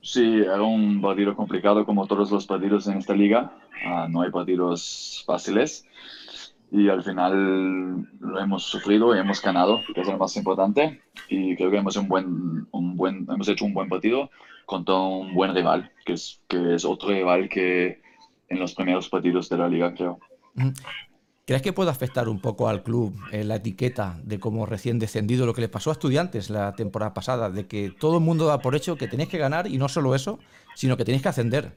Sí, 0.00 0.40
era 0.40 0.62
un 0.62 1.00
partido 1.00 1.36
complicado 1.36 1.86
como 1.86 2.06
todos 2.08 2.32
los 2.32 2.46
partidos 2.46 2.88
en 2.88 2.98
esta 2.98 3.14
liga. 3.14 3.52
Ah, 3.86 4.08
no 4.10 4.22
hay 4.22 4.30
partidos 4.30 5.22
fáciles. 5.26 5.84
Y 6.74 6.88
al 6.88 7.02
final 7.02 8.08
lo 8.18 8.40
hemos 8.40 8.62
sufrido 8.62 9.14
y 9.14 9.18
hemos 9.18 9.42
ganado, 9.42 9.82
que 9.94 10.00
es 10.00 10.08
lo 10.08 10.16
más 10.16 10.34
importante. 10.38 11.02
Y 11.28 11.54
creo 11.54 11.70
que 11.70 11.76
hemos, 11.76 11.96
un 11.96 12.08
buen, 12.08 12.66
un 12.70 12.96
buen, 12.96 13.26
hemos 13.28 13.46
hecho 13.46 13.66
un 13.66 13.74
buen 13.74 13.90
partido 13.90 14.30
contra 14.64 14.94
un 14.94 15.34
buen 15.34 15.54
rival, 15.54 15.92
que 16.06 16.14
es, 16.14 16.40
que 16.48 16.74
es 16.74 16.86
otro 16.86 17.10
rival 17.10 17.50
que 17.50 18.00
en 18.48 18.58
los 18.58 18.74
primeros 18.74 19.10
partidos 19.10 19.50
de 19.50 19.58
la 19.58 19.68
liga, 19.68 19.92
creo. 19.92 20.18
¿Crees 21.44 21.60
que 21.60 21.74
puede 21.74 21.90
afectar 21.90 22.26
un 22.30 22.40
poco 22.40 22.66
al 22.68 22.82
club 22.82 23.14
eh, 23.32 23.44
la 23.44 23.56
etiqueta 23.56 24.18
de 24.22 24.40
como 24.40 24.64
recién 24.64 24.98
descendido, 24.98 25.44
lo 25.44 25.52
que 25.52 25.60
le 25.60 25.68
pasó 25.68 25.90
a 25.90 25.92
estudiantes 25.92 26.48
la 26.48 26.72
temporada 26.74 27.12
pasada, 27.12 27.50
de 27.50 27.66
que 27.66 27.90
todo 27.90 28.16
el 28.16 28.24
mundo 28.24 28.46
da 28.46 28.60
por 28.60 28.74
hecho 28.74 28.96
que 28.96 29.08
tenéis 29.08 29.28
que 29.28 29.36
ganar 29.36 29.66
y 29.66 29.76
no 29.76 29.90
solo 29.90 30.14
eso, 30.14 30.38
sino 30.74 30.96
que 30.96 31.04
tenéis 31.04 31.22
que 31.22 31.28
ascender? 31.28 31.76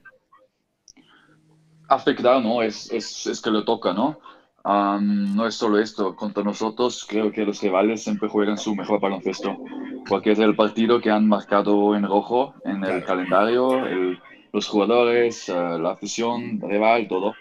Afectar, 1.90 2.42
¿no? 2.42 2.62
Es, 2.62 2.90
es, 2.94 3.28
es 3.28 3.42
que 3.42 3.52
lo 3.52 3.66
toca, 3.66 3.92
¿no? 3.94 4.20
No 4.66 5.46
es 5.46 5.56
solo 5.56 5.80
esto, 5.80 6.16
contra 6.16 6.44
nosotros 6.44 7.06
creo 7.08 7.32
que 7.32 7.46
los 7.46 7.62
rivales 7.62 8.04
siempre 8.04 8.30
juegan 8.30 8.58
su 8.58 8.76
mejor 8.76 9.00
baloncesto, 9.00 9.58
porque 10.08 10.32
es 10.32 10.40
el 10.40 10.56
partido 10.56 11.00
que 11.00 11.12
han 11.12 11.28
marcado 11.28 11.96
en 11.96 12.04
rojo 12.04 12.56
en 12.66 12.84
el 12.84 13.04
calendario, 13.04 13.82
los 14.52 14.68
jugadores, 14.68 15.50
eh, 15.50 15.54
la 15.54 15.92
afición, 15.92 16.62
rival, 16.62 17.08
todo. 17.08 17.34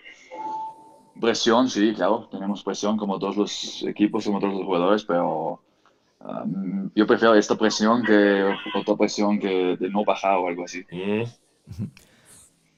Presión, 1.20 1.70
sí, 1.70 1.94
claro, 1.94 2.28
tenemos 2.30 2.62
presión 2.62 2.96
como 2.96 3.18
todos 3.18 3.36
los 3.36 3.84
equipos, 3.84 4.26
como 4.26 4.40
todos 4.40 4.54
los 4.54 4.64
jugadores, 4.64 5.04
pero 5.04 5.60
yo 6.94 7.06
prefiero 7.06 7.34
esta 7.34 7.56
presión 7.56 8.02
que 8.02 8.54
otra 8.74 8.96
presión 8.96 9.38
que 9.38 9.76
de 9.78 9.88
no 9.90 10.04
bajar 10.04 10.38
o 10.38 10.48
algo 10.48 10.64
así. 10.64 10.84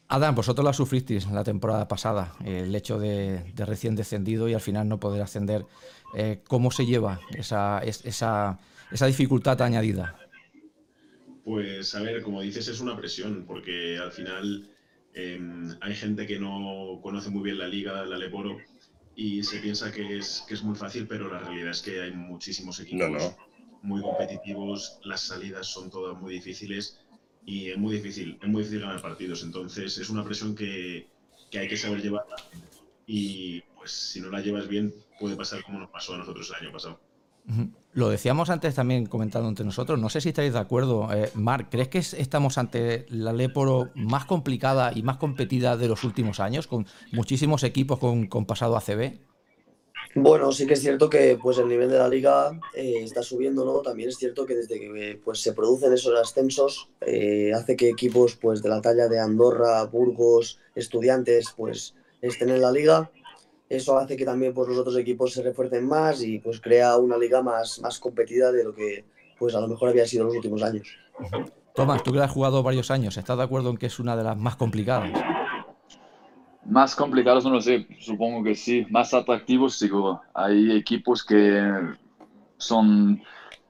Adam, 0.09 0.35
vosotros 0.37 0.65
la 0.65 0.73
sufristeis 0.73 1.27
la 1.31 1.43
temporada 1.43 1.89
pasada, 1.89 2.35
el 2.45 2.75
hecho 2.75 2.99
de, 2.99 3.43
recién 3.57 3.97
descendido 3.97 4.49
y 4.49 4.55
al 4.55 4.61
final 4.61 4.89
no 4.89 5.01
poder 5.01 5.21
ascender. 5.23 5.67
Eh, 6.15 6.41
¿Cómo 6.47 6.71
se 6.71 6.87
lleva 6.87 7.21
esa, 7.31 7.81
esa, 7.81 8.59
esa 8.93 9.07
dificultad 9.07 9.61
añadida? 9.63 10.17
Pues 11.45 11.95
a 11.95 12.03
ver, 12.03 12.23
como 12.23 12.41
dices, 12.41 12.69
es 12.69 12.81
una 12.81 12.97
presión, 12.97 13.45
porque 13.47 13.99
al 13.99 14.13
final 14.13 14.69
em, 15.15 15.75
hay 15.81 15.95
gente 15.95 16.27
que 16.27 16.39
no 16.39 17.01
conoce 17.03 17.31
muy 17.31 17.43
bien 17.43 17.59
la 17.59 17.67
liga, 17.67 18.05
la 18.05 18.17
Leporo, 18.17 18.59
y 19.17 19.43
se 19.43 19.59
piensa 19.59 19.91
que 19.91 20.19
es, 20.19 20.45
que 20.47 20.55
es 20.55 20.63
muy 20.63 20.77
fácil, 20.77 21.07
pero 21.09 21.29
la 21.33 21.41
realidad 21.41 21.71
es 21.71 21.83
que 21.83 22.01
hay 22.01 22.13
muchísimos 22.13 22.79
equipos 22.79 23.35
muy 23.83 24.03
competitivos, 24.03 24.99
las 25.05 25.21
salidas 25.21 25.67
son 25.69 25.91
todas 25.91 26.21
muy 26.21 26.35
difíciles 26.35 26.99
y 27.47 27.71
es 27.71 27.79
muy 27.79 27.95
difícil, 27.95 28.39
es 28.43 28.49
muy 28.49 28.63
difícil 28.63 28.81
ganar 28.81 29.01
partidos. 29.01 29.43
Entonces 29.45 29.97
es 29.97 30.11
una 30.11 30.25
presión 30.25 30.55
que, 30.55 31.07
que 31.51 31.61
hay 31.61 31.69
que 31.69 31.77
saber 31.77 32.03
llevar 32.03 32.25
y 33.07 33.61
pues 33.77 33.93
si 33.93 34.21
no 34.21 34.31
la 34.31 34.41
llevas 34.41 34.69
bien 34.69 34.93
puede 35.19 35.37
pasar 35.37 35.63
como 35.63 35.79
nos 35.79 35.89
pasó 35.89 36.15
a 36.15 36.19
nosotros 36.19 36.51
el 36.51 36.67
año 36.67 36.73
pasado. 36.73 37.01
Lo 37.93 38.09
decíamos 38.09 38.51
antes 38.51 38.75
también 38.75 39.07
comentando 39.07 39.49
entre 39.49 39.65
nosotros, 39.65 40.01
no 40.01 40.09
sé 40.09 40.21
si 40.21 40.31
estáis 40.31 40.53
de 40.53 40.59
acuerdo. 40.59 41.09
Eh, 41.15 41.31
Marc, 41.35 41.69
¿crees 41.71 41.87
que 41.87 41.99
estamos 41.99 42.59
ante 42.59 43.07
la 43.09 43.33
Leporo 43.33 43.93
más 43.95 44.25
complicada 44.25 44.91
y 44.93 45.05
más 45.05 45.19
competida 45.19 45.77
de 45.77 45.87
los 45.87 46.03
últimos 46.03 46.41
años, 46.41 46.67
con 46.67 46.87
muchísimos 47.13 47.63
equipos 47.63 48.01
con, 48.01 48.27
con 48.27 48.47
pasado 48.47 48.77
ACB? 48.77 49.21
Bueno, 50.19 50.51
sí 50.51 50.67
que 50.67 50.73
es 50.75 50.81
cierto 50.81 51.11
que 51.11 51.39
pues 51.41 51.59
el 51.59 51.69
nivel 51.69 51.91
de 51.91 51.99
la 51.99 52.09
liga 52.09 52.59
eh, 52.75 53.01
está 53.03 53.23
subiendo, 53.23 53.67
¿no? 53.67 53.81
También 53.81 54.09
es 54.09 54.17
cierto 54.17 54.47
que 54.47 54.55
desde 54.55 54.81
que 54.81 55.21
pues, 55.23 55.43
se 55.43 55.53
producen 55.53 55.93
esos 55.93 56.19
ascensos 56.19 56.89
eh, 57.03 57.53
hace 57.55 57.77
que 57.77 57.91
equipos 57.91 58.35
pues 58.35 58.63
de 58.63 58.71
la 58.71 58.81
talla 58.81 59.09
de 59.09 59.21
Andorra, 59.21 59.85
Burgos, 59.85 60.59
Estudiantes, 60.75 61.53
pues 61.55 61.95
estén 62.23 62.49
en 62.49 62.63
la 62.63 62.73
liga. 62.73 63.11
Eso 63.69 63.99
hace 63.99 64.17
que 64.17 64.25
también 64.25 64.55
pues 64.55 64.69
los 64.69 64.79
otros 64.79 64.97
equipos 64.97 65.35
se 65.35 65.43
refuercen 65.43 65.87
más 65.87 66.23
y 66.23 66.39
pues 66.39 66.63
crea 66.63 66.97
una 66.97 67.19
liga 67.19 67.43
más, 67.43 67.79
más 67.81 67.99
competida 67.99 68.51
de 68.53 68.65
lo 68.65 68.75
que 68.75 69.05
pues 69.39 69.55
a 69.55 69.61
lo 69.61 69.69
mejor 69.69 69.91
había 69.91 70.07
sido 70.07 70.23
en 70.23 70.29
los 70.29 70.37
últimos 70.37 70.63
años. 70.63 70.89
Tomás, 71.75 72.03
tú 72.03 72.11
que 72.11 72.21
has 72.21 72.31
jugado 72.31 72.63
varios 72.63 72.91
años, 72.91 73.19
¿estás 73.19 73.37
de 73.37 73.43
acuerdo 73.43 73.69
en 73.69 73.77
que 73.77 73.85
es 73.85 73.99
una 73.99 74.17
de 74.17 74.25
las 74.25 74.39
más 74.39 74.57
complicadas? 74.57 75.11
Más 76.69 76.95
complicados 76.97 77.45
no 77.45 77.51
lo 77.51 77.61
sé, 77.61 77.87
supongo 78.01 78.43
que 78.43 78.55
sí. 78.55 78.85
Más 78.91 79.15
atractivos 79.15 79.79
seguro. 79.79 80.21
Hay 80.35 80.73
equipos 80.73 81.23
que 81.23 81.95
son 82.59 83.21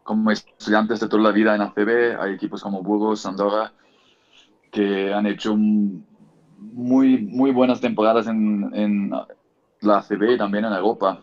como 0.03 0.31
estudiantes 0.31 1.00
de 1.00 1.09
toda 1.09 1.23
la 1.23 1.33
vida 1.33 1.55
en 1.55 1.62
ACB, 1.62 2.17
hay 2.21 2.33
equipos 2.33 2.62
como 2.62 2.83
Burgos, 2.83 3.26
Andorra, 3.26 3.73
que 4.71 5.12
han 5.12 5.26
hecho 5.26 5.57
muy, 5.57 7.19
muy 7.19 7.50
buenas 7.50 7.81
temporadas 7.81 8.29
en, 8.29 8.71
en 8.73 9.11
la 9.81 9.99
ACB 9.99 10.35
y 10.35 10.38
también 10.38 10.65
en 10.65 10.73
Europa. 10.73 11.21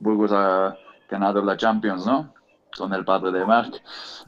Burgos 0.00 0.32
ha 0.32 0.74
ganado 1.08 1.42
la 1.42 1.56
Champions, 1.56 2.04
¿no? 2.06 2.32
Con 2.76 2.92
el 2.92 3.04
padre 3.04 3.32
de 3.32 3.44
Marc. 3.44 3.82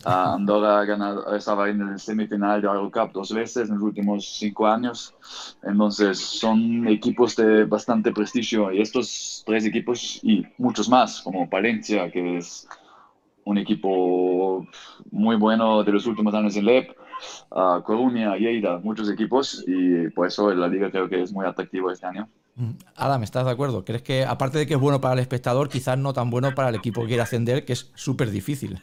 Andorra 0.05 0.85
ganado, 0.85 1.35
estaba 1.35 1.69
en 1.69 1.81
el 1.81 1.99
semifinal 1.99 2.61
de 2.61 2.69
Eurocup 2.69 3.13
dos 3.13 3.33
veces 3.33 3.69
en 3.69 3.77
los 3.77 3.83
últimos 3.83 4.27
cinco 4.39 4.67
años. 4.67 5.15
Entonces 5.63 6.19
son 6.19 6.87
equipos 6.89 7.37
de 7.37 7.65
bastante 7.65 8.13
prestigio 8.13 8.73
y 8.73 8.81
estos 8.81 9.43
tres 9.47 9.65
equipos 9.65 10.21
y 10.23 10.45
muchos 10.59 10.89
más, 10.89 11.21
como 11.21 11.49
Palencia, 11.49 12.11
que 12.11 12.39
es 12.39 12.69
un 13.45 13.59
equipo 13.59 14.67
muy 15.11 15.37
bueno 15.37 15.83
de 15.85 15.93
los 15.93 16.07
últimos 16.07 16.35
años 16.35 16.57
en 16.57 16.65
LEP, 16.65 16.91
uh, 17.51 17.81
Coruña, 17.83 18.37
Lleida, 18.37 18.79
muchos 18.79 19.09
equipos 19.09 19.65
y 19.67 20.09
por 20.11 20.27
eso 20.27 20.53
la 20.53 20.69
liga 20.69 20.91
creo 20.91 21.09
que 21.09 21.23
es 21.23 21.33
muy 21.33 21.47
atractiva 21.47 21.93
este 21.93 22.07
año. 22.07 22.29
Adam, 22.95 23.23
¿estás 23.23 23.45
de 23.45 23.51
acuerdo? 23.51 23.85
¿Crees 23.85 24.03
que, 24.03 24.25
aparte 24.25 24.59
de 24.59 24.67
que 24.67 24.75
es 24.75 24.81
bueno 24.81 25.01
para 25.01 25.15
el 25.15 25.21
espectador, 25.21 25.69
quizás 25.69 25.99
no 25.99 26.15
tan 26.15 26.31
bueno 26.31 26.55
para 26.55 26.71
el 26.71 26.77
equipo 26.77 27.03
que 27.03 27.09
quiere 27.09 27.23
ascender, 27.23 27.65
que 27.65 27.75
es 27.75 27.91
súper 27.95 28.31
difícil? 28.31 28.83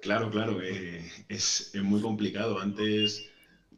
Claro, 0.00 0.30
claro, 0.30 0.62
eh, 0.62 1.04
es, 1.28 1.72
muy 1.82 2.00
complicado. 2.00 2.60
Antes 2.60 3.28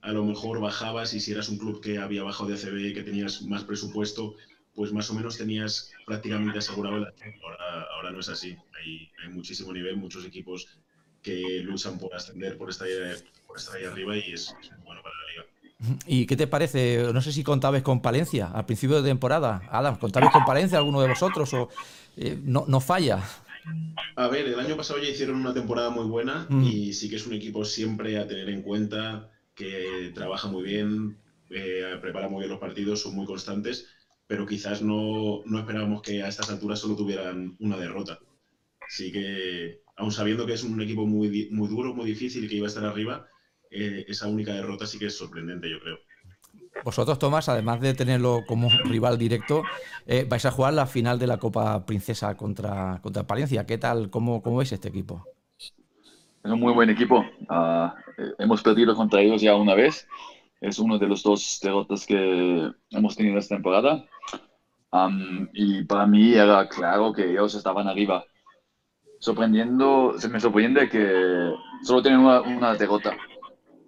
a 0.03 0.13
lo 0.13 0.25
mejor 0.25 0.61
bajabas 0.61 1.15
y 1.15 1.21
si 1.21 1.33
eras 1.33 1.49
un 1.49 1.57
club 1.57 1.81
que 1.81 1.99
había 1.99 2.23
bajado 2.23 2.51
de 2.51 2.55
ACB 2.55 2.95
que 2.95 3.03
tenías 3.03 3.43
más 3.43 3.65
presupuesto, 3.65 4.37
pues 4.75 4.93
más 4.93 5.09
o 5.11 5.15
menos 5.15 5.39
tenías 5.39 5.93
prácticamente 6.05 6.59
asegurado 6.59 6.99
el 6.99 7.07
ascenso. 7.07 7.47
Ahora, 7.95 8.11
no 8.11 8.21
es 8.21 8.29
así. 8.29 8.57
Hay, 8.79 9.11
hay, 9.23 9.33
muchísimo 9.33 9.73
nivel, 9.73 9.97
muchos 9.97 10.25
equipos 10.27 10.69
que 11.23 11.61
luchan 11.61 11.99
por 11.99 12.15
ascender, 12.15 12.59
por 12.59 12.69
estar, 12.71 12.89
por 13.47 13.57
ahí 13.75 13.85
arriba 13.85 14.17
y 14.17 14.33
es, 14.33 14.55
es 14.61 14.85
bueno. 14.85 15.01
¿Y 16.07 16.27
qué 16.27 16.37
te 16.37 16.47
parece? 16.47 17.13
No 17.13 17.21
sé 17.21 17.33
si 17.33 17.43
contabais 17.43 17.83
con 17.83 18.01
Palencia 18.01 18.51
al 18.53 18.67
principio 18.67 19.03
de 19.03 19.09
temporada. 19.09 19.63
Adam, 19.71 19.97
¿contabais 19.99 20.33
con 20.33 20.45
Palencia 20.45 20.79
alguno 20.79 21.01
de 21.01 21.09
vosotros 21.09 21.53
o 21.55 21.69
eh, 22.17 22.39
no, 22.43 22.65
no, 22.69 22.81
falla? 22.81 23.23
A 24.17 24.29
ver, 24.29 24.47
el 24.47 24.61
año 24.61 24.77
pasado 24.77 25.01
ya 25.01 25.09
hicieron 25.09 25.37
una 25.37 25.53
temporada 25.53 25.91
muy 25.91 26.07
buena 26.07 26.47
mm. 26.49 26.65
y 26.65 26.93
sí 26.93 27.11
que 27.11 27.17
es 27.17 27.27
un 27.27 27.35
equipo 27.35 27.65
siempre 27.65 28.19
a 28.19 28.27
tener 28.27 28.49
en 28.49 28.63
cuenta, 28.63 29.31
que 29.55 30.13
trabaja 30.15 30.49
muy 30.49 30.63
bien, 30.63 31.19
eh, 31.51 31.97
prepara 32.01 32.29
muy 32.29 32.41
bien 32.41 32.51
los 32.51 32.61
partidos, 32.61 33.03
son 33.03 33.15
muy 33.15 33.27
constantes, 33.27 33.87
pero 34.27 34.47
quizás 34.47 34.83
no, 34.83 35.43
no 35.45 35.59
esperábamos 35.59 36.03
que 36.03 36.23
a 36.23 36.29
estas 36.29 36.51
alturas 36.51 36.79
solo 36.79 36.97
tuvieran 36.97 37.57
una 37.61 37.77
derrota. 37.77 38.19
Así 38.87 39.11
que, 39.13 39.83
aun 39.97 40.13
sabiendo 40.13 40.47
que 40.47 40.55
es 40.55 40.63
un 40.63 40.81
equipo 40.81 41.07
muy, 41.07 41.49
muy 41.51 41.69
duro, 41.69 41.95
muy 41.95 42.07
difícil 42.07 42.45
y 42.45 42.49
que 42.49 42.57
iba 42.57 42.67
a 42.67 42.69
estar 42.69 42.85
arriba, 42.85 43.27
eh, 43.77 44.05
esa 44.09 44.27
única 44.27 44.53
derrota 44.53 44.87
sí 44.87 44.99
que 44.99 45.07
es 45.07 45.19
sorprendente, 45.19 45.71
yo 45.71 45.79
creo. 45.81 45.99
Vosotros, 46.85 47.19
Tomás, 47.19 47.49
además 47.49 47.81
de 47.81 47.95
tenerlo 47.95 48.45
como 48.47 48.69
rival 48.85 49.19
directo, 49.19 49.63
eh, 50.07 50.27
vais 50.29 50.45
a 50.47 50.51
jugar 50.51 50.75
la 50.75 50.87
final 50.87 51.19
de 51.19 51.27
la 51.27 51.39
Copa 51.39 51.85
Princesa 51.85 52.37
contra, 52.37 53.01
contra 53.03 53.27
Palencia. 53.27 53.67
¿Qué 53.67 53.79
tal? 53.79 54.11
¿Cómo, 54.11 54.43
cómo 54.43 54.59
veis 54.59 54.73
este 54.73 54.89
equipo? 54.89 55.25
Es 55.59 56.53
un 56.53 56.61
muy 56.61 56.73
buen 56.73 56.91
equipo. 56.91 57.25
Eh, 57.25 58.33
hemos 58.39 58.63
perdido 58.63 58.95
contra 58.95 59.21
ellos 59.21 59.43
ya 59.43 59.57
una 59.57 59.75
vez. 59.75 60.07
Es 60.61 60.79
uno 60.79 60.99
de 60.99 61.07
los 61.07 61.23
dos 61.23 61.59
derrotas 61.63 62.07
que 62.07 62.71
hemos 62.91 63.17
tenido 63.17 63.39
esta 63.39 63.57
temporada. 63.57 64.05
y 65.53 65.85
para 65.85 66.07
mí 66.07 66.33
era 66.33 66.69
claro 66.69 67.13
que 67.13 67.31
ellos 67.31 67.55
estaban 67.55 67.89
arriba. 67.89 68.25
Sorprendiendo, 69.19 70.15
se 70.19 70.29
me 70.29 70.41
sorprende 70.41 70.89
que 70.89 71.53
solo 71.83 72.03
tienen 72.03 72.21
una, 72.21 72.41
una 72.43 72.75
derrota 72.75 73.17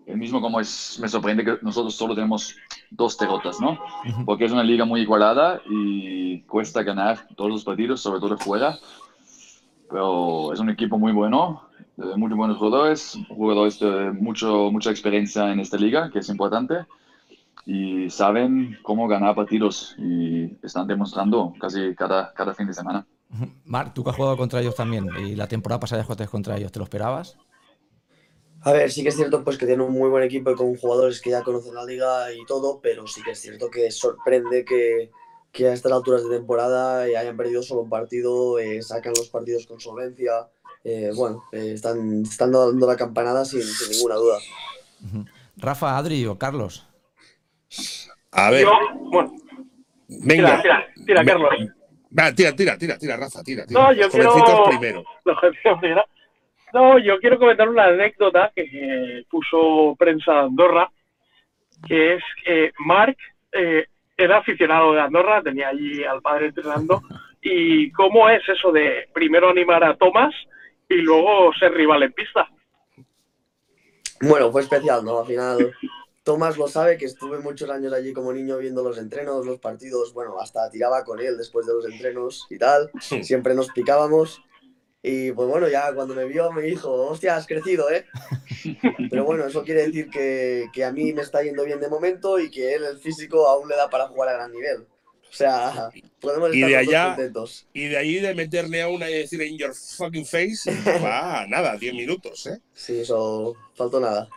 el 0.09 0.17
mismo 0.17 0.41
como 0.41 0.59
es, 0.59 0.99
me 1.01 1.09
sorprende 1.09 1.45
que 1.45 1.59
nosotros 1.61 1.95
solo 1.95 2.15
tenemos 2.15 2.57
dos 2.91 3.19
derrotas, 3.19 3.61
¿no? 3.61 3.79
Porque 4.25 4.47
es 4.47 4.53
una 4.53 4.65
liga 4.65 4.87
muy 4.87 5.03
igualada 5.03 5.61
y 5.69 6.41
cuesta 6.43 6.83
ganar 6.83 7.29
todos 7.37 7.51
los 7.51 7.65
partidos, 7.65 8.01
sobre 8.01 8.19
todo 8.19 8.39
fuera. 8.39 8.79
Pero 9.91 10.53
es 10.53 10.61
un 10.61 10.71
equipo 10.71 10.99
muy 10.99 11.13
bueno, 11.13 11.63
de 11.97 12.17
muy 12.17 12.33
buenos 12.33 12.57
jugadores, 12.57 13.19
jugadores 13.29 13.79
de 13.81 14.13
mucho, 14.13 14.71
mucha 14.73 14.91
experiencia 14.91 15.53
en 15.53 15.61
esta 15.61 15.77
liga, 15.77 16.11
que 16.11 16.21
es 16.21 16.29
importante. 16.31 16.87
Y 17.67 18.09
saben 18.09 18.79
cómo 18.83 19.09
ganar 19.09 19.35
partidos 19.35 19.95
y 19.99 20.57
están 20.63 20.87
demostrando 20.87 21.53
casi 21.61 21.95
cada, 21.95 22.33
cada 22.33 22.55
fin 22.55 22.67
de 22.67 22.73
semana. 22.73 23.07
Marc, 23.67 23.93
tú 23.93 24.03
que 24.03 24.09
has 24.09 24.17
jugado 24.17 24.39
contra 24.39 24.61
ellos 24.61 24.75
también 24.75 25.07
y 25.19 25.37
la 25.37 25.47
temporada 25.47 25.79
pasada 25.79 26.03
jugaste 26.03 26.27
contra 26.29 26.57
ellos, 26.57 26.73
¿te 26.73 26.79
lo 26.79 26.85
esperabas? 26.85 27.37
A 28.63 28.73
ver, 28.73 28.91
sí 28.91 29.03
que 29.03 29.11
es 29.11 29.17
cierto 29.17 29.45
pues 29.45 29.57
que 29.57 29.67
tiene 29.67 29.83
un 29.85 29.93
muy 29.93 30.09
buen 30.11 30.25
equipo 30.25 30.51
y 30.51 30.55
con 30.57 30.75
jugadores 30.77 31.21
que 31.21 31.31
ya 31.31 31.43
conocen 31.43 31.75
la 31.75 31.85
liga 31.85 32.33
y 32.33 32.45
todo, 32.47 32.81
pero 32.81 33.07
sí 33.07 33.23
que 33.23 33.31
es 33.33 33.39
cierto 33.41 33.71
que 33.71 33.91
sorprende 33.91 34.65
que, 34.65 35.11
a 35.67 35.73
estas 35.73 35.93
alturas 35.93 36.23
de 36.25 36.37
temporada 36.37 37.03
hayan 37.03 37.37
perdido 37.37 37.63
solo 37.63 37.83
un 37.83 37.89
partido, 37.91 38.59
eh, 38.59 38.83
sacan 38.83 39.13
los 39.17 39.29
partidos 39.29 39.67
con 39.67 39.81
solvencia. 39.81 40.49
Eh, 40.85 41.11
bueno, 41.15 41.45
eh, 41.53 41.73
están, 41.75 42.23
están 42.23 42.53
dando 42.53 42.87
la 42.87 42.97
campanada 42.97 43.45
sin, 43.45 43.61
ninguna 43.91 44.15
duda. 44.17 44.39
Rafa, 45.57 45.97
Adri 45.97 46.27
o 46.27 46.39
Carlos. 46.39 46.87
A 48.33 48.51
ver. 48.51 48.67
bueno, 49.11 49.33
Venga. 50.09 50.63
Tira, 50.63 50.63
tira, 50.63 50.87
tira, 51.07 51.25
Carlos. 51.25 51.51
Va, 52.19 52.35
tira, 52.35 52.57
tira, 52.57 52.79
tira, 52.79 52.99
tira, 52.99 53.17
Rafa, 53.17 53.43
tira. 53.43 53.67
tira. 53.67 53.81
No, 53.81 53.93
yo 53.93 54.03
Los 54.05 54.11
quiero- 54.13 54.65
primero. 54.69 55.05
Los 55.25 55.39
jovencitos 55.39 55.79
primero. 55.81 56.03
No, 56.73 56.99
yo 56.99 57.19
quiero 57.19 57.39
comentar 57.39 57.69
una 57.69 57.87
anécdota 57.87 58.53
que 58.55 58.69
eh, 58.71 59.25
puso 59.31 59.97
prensa 59.99 60.33
de 60.33 60.39
Andorra, 60.41 60.91
que 61.87 62.15
es 62.15 62.23
que 62.45 62.73
Marc 62.79 63.19
eh, 63.53 63.87
era 64.17 64.39
aficionado 64.39 64.93
de 64.93 65.01
Andorra, 65.01 65.43
tenía 65.43 65.69
allí 65.69 66.05
al 66.05 66.21
padre 66.21 66.47
entrenando, 66.47 67.03
y 67.41 67.91
cómo 67.93 68.29
es 68.29 68.47
eso 68.49 68.73
de 68.73 69.09
primero 69.15 69.49
animar 69.49 69.85
a 69.85 69.97
Tomás 69.97 70.35
y 70.89 70.97
luego 70.97 71.53
ser 71.55 71.73
rival 71.73 72.03
en 72.03 72.13
pista. 72.13 72.49
Bueno, 74.21 74.51
fue 74.51 74.63
especial, 74.63 75.05
¿no? 75.05 75.21
Al 75.21 75.27
final, 75.27 75.73
Tomás 76.25 76.59
lo 76.59 76.67
sabe, 76.67 76.99
que 76.99 77.07
estuve 77.07 77.39
muchos 77.39 77.71
años 77.71 77.93
allí 77.93 78.13
como 78.13 78.33
niño 78.33 78.59
viendo 78.59 78.83
los 78.83 78.99
entrenos, 78.99 79.47
los 79.47 79.61
partidos, 79.61 80.13
bueno, 80.13 80.39
hasta 80.41 80.69
tiraba 80.71 81.05
con 81.05 81.21
él 81.21 81.39
después 81.39 81.67
de 81.67 81.75
los 81.75 81.87
entrenos 81.87 82.47
y 82.51 82.59
tal, 82.59 82.91
siempre 83.01 83.55
nos 83.55 83.71
picábamos. 83.71 84.43
Y 85.03 85.31
pues 85.33 85.49
bueno, 85.49 85.69
ya 85.69 85.93
cuando 85.95 86.15
me 86.15 86.25
vio 86.25 86.51
me 86.53 86.63
dijo, 86.63 86.91
hostia, 86.91 87.37
has 87.37 87.47
crecido, 87.47 87.89
¿eh? 87.91 88.05
Pero 89.11 89.25
bueno, 89.25 89.47
eso 89.47 89.63
quiere 89.65 89.87
decir 89.87 90.11
que, 90.11 90.67
que 90.73 90.85
a 90.85 90.91
mí 90.93 91.13
me 91.13 91.23
está 91.23 91.43
yendo 91.43 91.65
bien 91.65 91.79
de 91.81 91.89
momento 91.89 92.39
y 92.41 92.51
que 92.51 92.75
él, 92.75 92.85
el 92.85 92.99
físico, 92.99 93.47
aún 93.49 93.69
le 93.69 93.77
da 93.77 93.89
para 93.89 94.09
jugar 94.09 94.31
a 94.31 94.33
gran 94.35 94.53
nivel. 94.53 94.83
O 95.31 95.33
sea, 95.33 95.91
podemos 96.21 96.55
Y 96.55 96.63
estar 96.63 96.71
de 96.71 96.77
los 96.79 96.87
dos 96.87 96.95
allá- 96.95 97.07
contentos. 97.15 97.69
Y 97.75 97.89
de 97.89 97.97
ahí 97.99 98.15
de 98.19 98.35
meterle 98.35 98.83
a 98.83 98.89
una 98.89 99.09
y 99.09 99.15
decir 99.19 99.41
in 99.43 99.57
your 99.59 99.75
fucking 99.75 100.25
face, 100.27 100.63
va, 101.05 101.47
nada, 101.47 101.77
10 101.77 101.95
minutos, 101.95 102.47
¿eh? 102.47 102.59
Sí, 102.75 103.01
eso, 103.01 103.55
faltó 103.75 104.01
nada. 104.01 104.29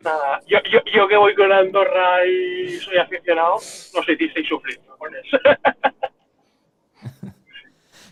Nada, 0.00 0.40
yo, 0.46 0.58
yo, 0.72 0.78
yo 0.94 1.08
que 1.08 1.16
voy 1.16 1.34
con 1.34 1.50
Andorra 1.52 2.24
y 2.26 2.78
soy 2.78 2.96
aficionado, 2.96 3.54
nos 3.54 4.08
hicisteis 4.08 4.48
sufrir. 4.48 4.78
cabrones. 4.86 5.24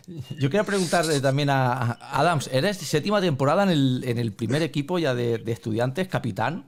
Yo 0.07 0.49
quería 0.49 0.63
preguntarle 0.63 1.19
también 1.19 1.49
a 1.49 1.93
Adams, 1.93 2.49
eres 2.51 2.77
séptima 2.77 3.21
temporada 3.21 3.63
en 3.63 4.17
el, 4.17 4.33
primer 4.33 4.61
equipo 4.61 4.99
ya 4.99 5.15
de, 5.15 5.41
estudiantes, 5.47 6.07
capitán. 6.07 6.67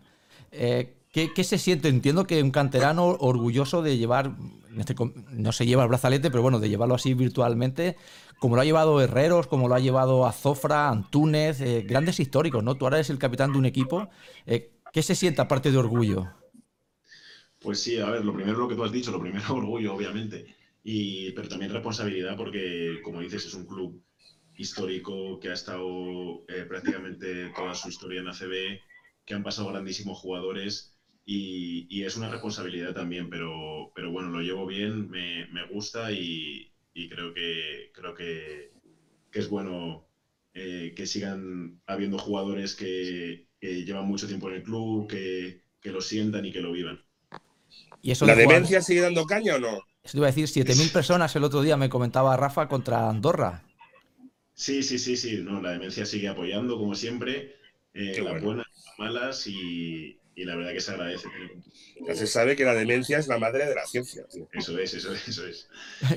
Eh, 0.51 0.97
¿qué, 1.11 1.43
se 1.43 1.57
siente? 1.57 1.89
Entiendo 1.89 2.25
que 2.25 2.41
un 2.41 2.51
canterano 2.51 3.05
orgulloso 3.05 3.81
de 3.81 3.97
llevar, 3.97 4.35
este 4.77 4.95
no 5.31 5.51
se 5.51 5.65
lleva 5.65 5.83
el 5.83 5.89
brazalete, 5.89 6.31
pero 6.31 6.41
bueno, 6.41 6.59
de 6.59 6.69
llevarlo 6.69 6.95
así 6.95 7.13
virtualmente, 7.13 7.95
como 8.39 8.55
lo 8.55 8.61
ha 8.61 8.65
llevado 8.65 9.01
Herreros, 9.01 9.47
como 9.47 9.67
lo 9.67 9.75
ha 9.75 9.79
llevado 9.79 10.25
Azofra, 10.25 10.89
Antúnez, 10.89 11.61
eh, 11.61 11.83
grandes 11.87 12.19
históricos, 12.19 12.63
¿no? 12.63 12.75
Tú 12.75 12.85
ahora 12.85 12.97
eres 12.97 13.09
el 13.09 13.17
capitán 13.17 13.51
de 13.51 13.57
un 13.57 13.65
equipo. 13.65 14.09
Eh, 14.45 14.73
¿Qué 14.93 15.03
se 15.03 15.15
siente 15.15 15.41
aparte 15.41 15.71
de 15.71 15.77
orgullo? 15.77 16.27
Pues 17.59 17.79
sí, 17.79 17.99
a 17.99 18.09
ver, 18.09 18.23
lo 18.23 18.33
primero 18.33 18.57
lo 18.57 18.67
que 18.67 18.75
tú 18.75 18.83
has 18.83 18.91
dicho, 18.91 19.11
lo 19.11 19.19
primero 19.19 19.45
orgullo, 19.55 19.93
obviamente, 19.93 20.55
y, 20.89 21.31
pero 21.33 21.49
también 21.49 21.71
responsabilidad 21.73 22.37
porque, 22.37 23.01
como 23.03 23.21
dices, 23.21 23.45
es 23.45 23.53
un 23.53 23.65
club 23.67 24.01
histórico 24.55 25.39
que 25.39 25.49
ha 25.49 25.53
estado 25.53 26.45
eh, 26.47 26.65
prácticamente 26.67 27.49
toda 27.55 27.75
su 27.75 27.89
historia 27.89 28.21
en 28.21 28.27
ACB, 28.29 28.79
que 29.25 29.33
han 29.33 29.43
pasado 29.43 29.69
grandísimos 29.69 30.17
jugadores 30.19 30.97
y, 31.25 31.87
y 31.89 32.03
es 32.05 32.15
una 32.17 32.29
responsabilidad 32.29 32.93
también, 32.93 33.29
pero, 33.29 33.91
pero 33.95 34.11
bueno, 34.11 34.29
lo 34.29 34.41
llevo 34.41 34.65
bien, 34.65 35.09
me, 35.09 35.47
me 35.47 35.65
gusta 35.67 36.11
y, 36.11 36.73
y 36.93 37.09
creo 37.09 37.33
que, 37.33 37.91
creo 37.93 38.15
que, 38.15 38.71
que 39.31 39.39
es 39.39 39.49
bueno 39.49 40.07
eh, 40.53 40.93
que 40.95 41.05
sigan 41.05 41.81
habiendo 41.87 42.17
jugadores 42.17 42.75
que, 42.75 43.47
que 43.59 43.85
llevan 43.85 44.07
mucho 44.07 44.27
tiempo 44.27 44.49
en 44.49 44.55
el 44.55 44.63
club, 44.63 45.07
que, 45.09 45.63
que 45.81 45.91
lo 45.91 46.01
sientan 46.01 46.45
y 46.45 46.51
que 46.53 46.61
lo 46.61 46.71
vivan. 46.71 46.99
Y 48.01 48.11
eso 48.11 48.25
¿La 48.25 48.35
de 48.35 48.43
jugar- 48.43 48.55
demencia 48.55 48.81
sigue 48.81 49.01
dando 49.01 49.25
caña 49.25 49.55
o 49.55 49.59
no? 49.59 49.79
Eso 50.07 50.13
te 50.13 50.19
iba 50.19 50.27
a 50.27 50.31
decir, 50.31 50.47
7.000 50.47 50.89
personas 50.89 51.35
el 51.35 51.43
otro 51.43 51.61
día 51.61 51.75
me 51.75 51.89
comentaba 51.89 52.37
Rafa 52.37 52.69
contra 52.69 53.09
Andorra. 53.09 53.63
Sí, 54.53 54.81
sí, 54.83 54.97
sí, 54.99 55.17
sí. 55.17 55.37
No, 55.43 55.61
la 55.61 55.71
demencia 55.71 56.05
sigue 56.05 56.27
apoyando, 56.27 56.77
como 56.77 56.95
siempre, 56.95 57.55
eh, 57.93 58.21
las 58.23 58.39
bueno. 58.39 58.45
buenas, 58.45 58.65
las 58.85 58.99
malas 58.99 59.47
y, 59.47 60.19
y 60.35 60.43
la 60.45 60.55
verdad 60.55 60.71
que 60.73 60.81
se 60.81 60.91
agradece. 60.91 61.27
Ya 62.07 62.15
se 62.15 62.27
sabe 62.27 62.55
que 62.55 62.63
la 62.63 62.73
demencia 62.73 63.17
es 63.19 63.27
la 63.27 63.37
madre 63.37 63.65
de 63.65 63.75
la 63.75 63.85
ciencia. 63.85 64.25
tío. 64.27 64.47
Eso 64.51 64.77
es, 64.79 64.93
eso 64.93 65.13
es, 65.13 65.27
eso 65.27 65.47
es. 65.47 65.69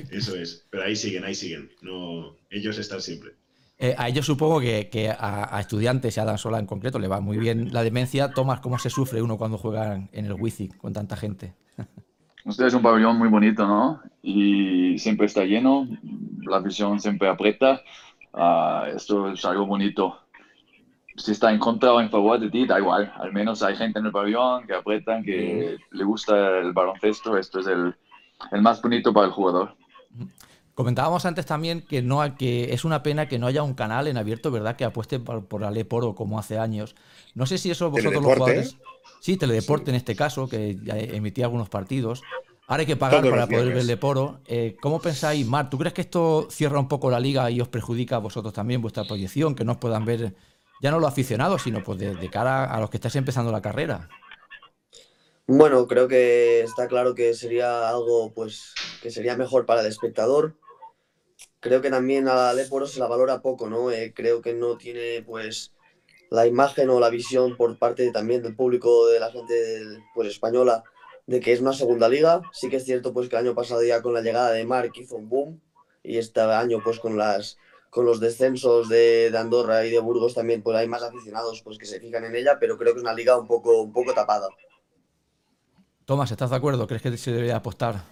Eso 0.09 0.35
es. 0.35 0.65
Pero 0.69 0.83
ahí 0.83 0.95
siguen, 0.95 1.23
ahí 1.23 1.35
siguen. 1.35 1.71
No, 1.81 2.37
ellos 2.49 2.77
están 2.77 3.01
siempre. 3.01 3.31
Eh, 3.77 3.95
a 3.97 4.07
ellos 4.09 4.25
supongo 4.27 4.59
que, 4.61 4.89
que 4.89 5.09
a, 5.09 5.55
a 5.57 5.59
estudiantes 5.59 6.15
y 6.15 6.19
a 6.19 6.25
Dan 6.25 6.37
Sola 6.37 6.59
en 6.59 6.67
concreto 6.67 6.99
le 6.99 7.07
va 7.07 7.19
muy 7.19 7.37
bien 7.37 7.73
la 7.73 7.83
demencia. 7.83 8.33
Tomás, 8.33 8.59
¿cómo 8.59 8.77
se 8.77 8.89
sufre 8.91 9.21
uno 9.21 9.37
cuando 9.37 9.57
juega 9.57 10.07
en 10.11 10.25
el 10.25 10.33
Wizzing 10.33 10.77
con 10.77 10.93
tanta 10.93 11.17
gente? 11.17 11.55
Usted 12.45 12.65
es 12.65 12.73
un 12.73 12.81
pabellón 12.81 13.17
muy 13.17 13.29
bonito, 13.29 13.67
¿no? 13.67 14.01
Y 14.23 14.97
siempre 14.97 15.27
está 15.27 15.45
lleno, 15.45 15.87
la 16.43 16.59
visión 16.59 16.99
siempre 16.99 17.27
aprieta. 17.27 17.81
Ah, 18.33 18.87
esto 18.95 19.31
es 19.31 19.43
algo 19.45 19.65
bonito. 19.65 20.17
Si 21.17 21.31
está 21.31 21.51
en 21.51 21.59
contra 21.59 21.93
o 21.93 22.01
en 22.01 22.09
favor 22.09 22.39
de 22.39 22.49
ti, 22.49 22.65
da 22.65 22.79
igual. 22.79 23.13
Al 23.17 23.33
menos 23.33 23.61
hay 23.61 23.75
gente 23.75 23.99
en 23.99 24.05
el 24.05 24.11
pabellón 24.11 24.65
que 24.65 24.73
apretan, 24.73 25.23
que 25.23 25.77
le 25.91 26.03
gusta 26.03 26.59
el 26.59 26.71
baloncesto. 26.73 27.37
Esto 27.37 27.59
es 27.59 27.67
el, 27.67 27.93
el 28.51 28.61
más 28.61 28.81
bonito 28.81 29.13
para 29.13 29.27
el 29.27 29.33
jugador. 29.33 29.75
Comentábamos 30.73 31.25
antes 31.25 31.45
también 31.45 31.81
que 31.81 32.01
no 32.01 32.23
que 32.37 32.73
es 32.73 32.85
una 32.85 33.03
pena 33.03 33.27
que 33.27 33.37
no 33.37 33.47
haya 33.47 33.61
un 33.61 33.73
canal 33.73 34.07
en 34.07 34.17
abierto, 34.17 34.51
¿verdad? 34.51 34.77
Que 34.77 34.85
apueste 34.85 35.19
por, 35.19 35.45
por 35.45 35.63
Aleporo 35.63 36.15
como 36.15 36.39
hace 36.39 36.57
años. 36.57 36.95
No 37.35 37.45
sé 37.45 37.57
si 37.57 37.69
eso 37.69 37.91
vosotros 37.91 38.23
los 38.23 38.23
jugadores. 38.23 38.77
Sí, 39.21 39.37
teledeporte 39.37 39.91
en 39.91 39.95
este 39.95 40.15
caso, 40.15 40.49
que 40.49 40.77
ya 40.83 40.97
emitía 40.97 41.45
algunos 41.45 41.69
partidos. 41.69 42.23
Ahora 42.67 42.81
hay 42.81 42.87
que 42.87 42.95
pagar 42.97 43.21
Todos 43.21 43.29
para 43.29 43.47
poder 43.47 43.71
ver 43.71 43.73
viernes. 43.73 43.85
Leporo. 43.85 44.41
Eh, 44.47 44.75
¿Cómo 44.81 44.99
pensáis, 44.99 45.45
Mar? 45.45 45.69
¿Tú 45.69 45.77
crees 45.77 45.93
que 45.93 46.01
esto 46.01 46.47
cierra 46.49 46.79
un 46.79 46.87
poco 46.87 47.11
la 47.11 47.19
liga 47.19 47.51
y 47.51 47.61
os 47.61 47.67
perjudica 47.67 48.15
a 48.15 48.19
vosotros 48.19 48.53
también 48.53 48.81
vuestra 48.81 49.03
proyección? 49.05 49.53
Que 49.53 49.63
no 49.63 49.73
os 49.73 49.77
puedan 49.77 50.05
ver 50.05 50.33
ya 50.81 50.89
no 50.89 50.99
los 50.99 51.11
aficionados, 51.11 51.61
sino 51.61 51.83
pues 51.83 51.99
de, 51.99 52.15
de 52.15 52.29
cara 52.31 52.65
a 52.65 52.79
los 52.79 52.89
que 52.89 52.97
estáis 52.97 53.15
empezando 53.15 53.51
la 53.51 53.61
carrera. 53.61 54.09
Bueno, 55.45 55.87
creo 55.87 56.07
que 56.07 56.61
está 56.61 56.87
claro 56.87 57.13
que 57.13 57.33
sería 57.35 57.89
algo, 57.89 58.33
pues, 58.33 58.73
que 59.03 59.11
sería 59.11 59.35
mejor 59.37 59.65
para 59.65 59.81
el 59.81 59.87
espectador. 59.87 60.55
Creo 61.59 61.81
que 61.81 61.91
también 61.91 62.27
a 62.27 62.35
la 62.35 62.53
Leporo 62.53 62.87
se 62.87 62.99
la 62.99 63.07
valora 63.07 63.41
poco, 63.41 63.69
¿no? 63.69 63.91
Eh, 63.91 64.13
creo 64.15 64.41
que 64.41 64.53
no 64.53 64.77
tiene, 64.77 65.23
pues, 65.23 65.70
la 66.31 66.47
imagen 66.47 66.89
o 66.89 66.99
la 66.99 67.11
visión 67.11 67.55
por 67.57 67.77
parte 67.77 68.11
también 68.11 68.41
del 68.41 68.55
público, 68.55 69.07
de 69.07 69.19
la 69.19 69.31
gente, 69.31 69.53
pues, 70.15 70.29
española, 70.29 70.83
de 71.27 71.39
que 71.39 71.53
es 71.53 71.61
una 71.61 71.73
segunda 71.73 72.09
liga. 72.09 72.41
Sí 72.53 72.69
que 72.69 72.77
es 72.77 72.85
cierto, 72.85 73.13
pues, 73.13 73.29
que 73.29 73.35
el 73.35 73.45
año 73.45 73.55
pasado 73.55 73.83
ya 73.83 74.01
con 74.01 74.13
la 74.15 74.21
llegada 74.21 74.51
de 74.51 74.65
Mark 74.65 74.91
hizo 74.95 75.15
un 75.17 75.29
boom 75.29 75.61
y 76.03 76.17
este 76.17 76.41
año, 76.41 76.81
pues, 76.83 76.99
con 76.99 77.17
las 77.17 77.57
con 77.91 78.05
los 78.05 78.21
descensos 78.21 78.89
de, 78.89 79.29
de 79.31 79.37
Andorra 79.37 79.85
y 79.85 79.91
de 79.91 79.99
Burgos 79.99 80.33
también, 80.33 80.63
pues, 80.63 80.77
hay 80.77 80.87
más 80.87 81.03
aficionados, 81.03 81.61
pues, 81.61 81.77
que 81.77 81.85
se 81.85 81.99
fijan 81.99 82.23
en 82.23 82.35
ella, 82.35 82.57
pero 82.59 82.77
creo 82.77 82.93
que 82.93 82.99
es 82.99 83.03
una 83.03 83.13
liga 83.13 83.37
un 83.37 83.47
poco, 83.47 83.81
un 83.81 83.93
poco 83.93 84.13
tapada. 84.13 84.47
Tomás, 86.05 86.31
¿estás 86.31 86.49
de 86.49 86.55
acuerdo? 86.55 86.87
¿Crees 86.87 87.01
que 87.01 87.17
se 87.17 87.31
debería 87.31 87.57
apostar? 87.57 88.03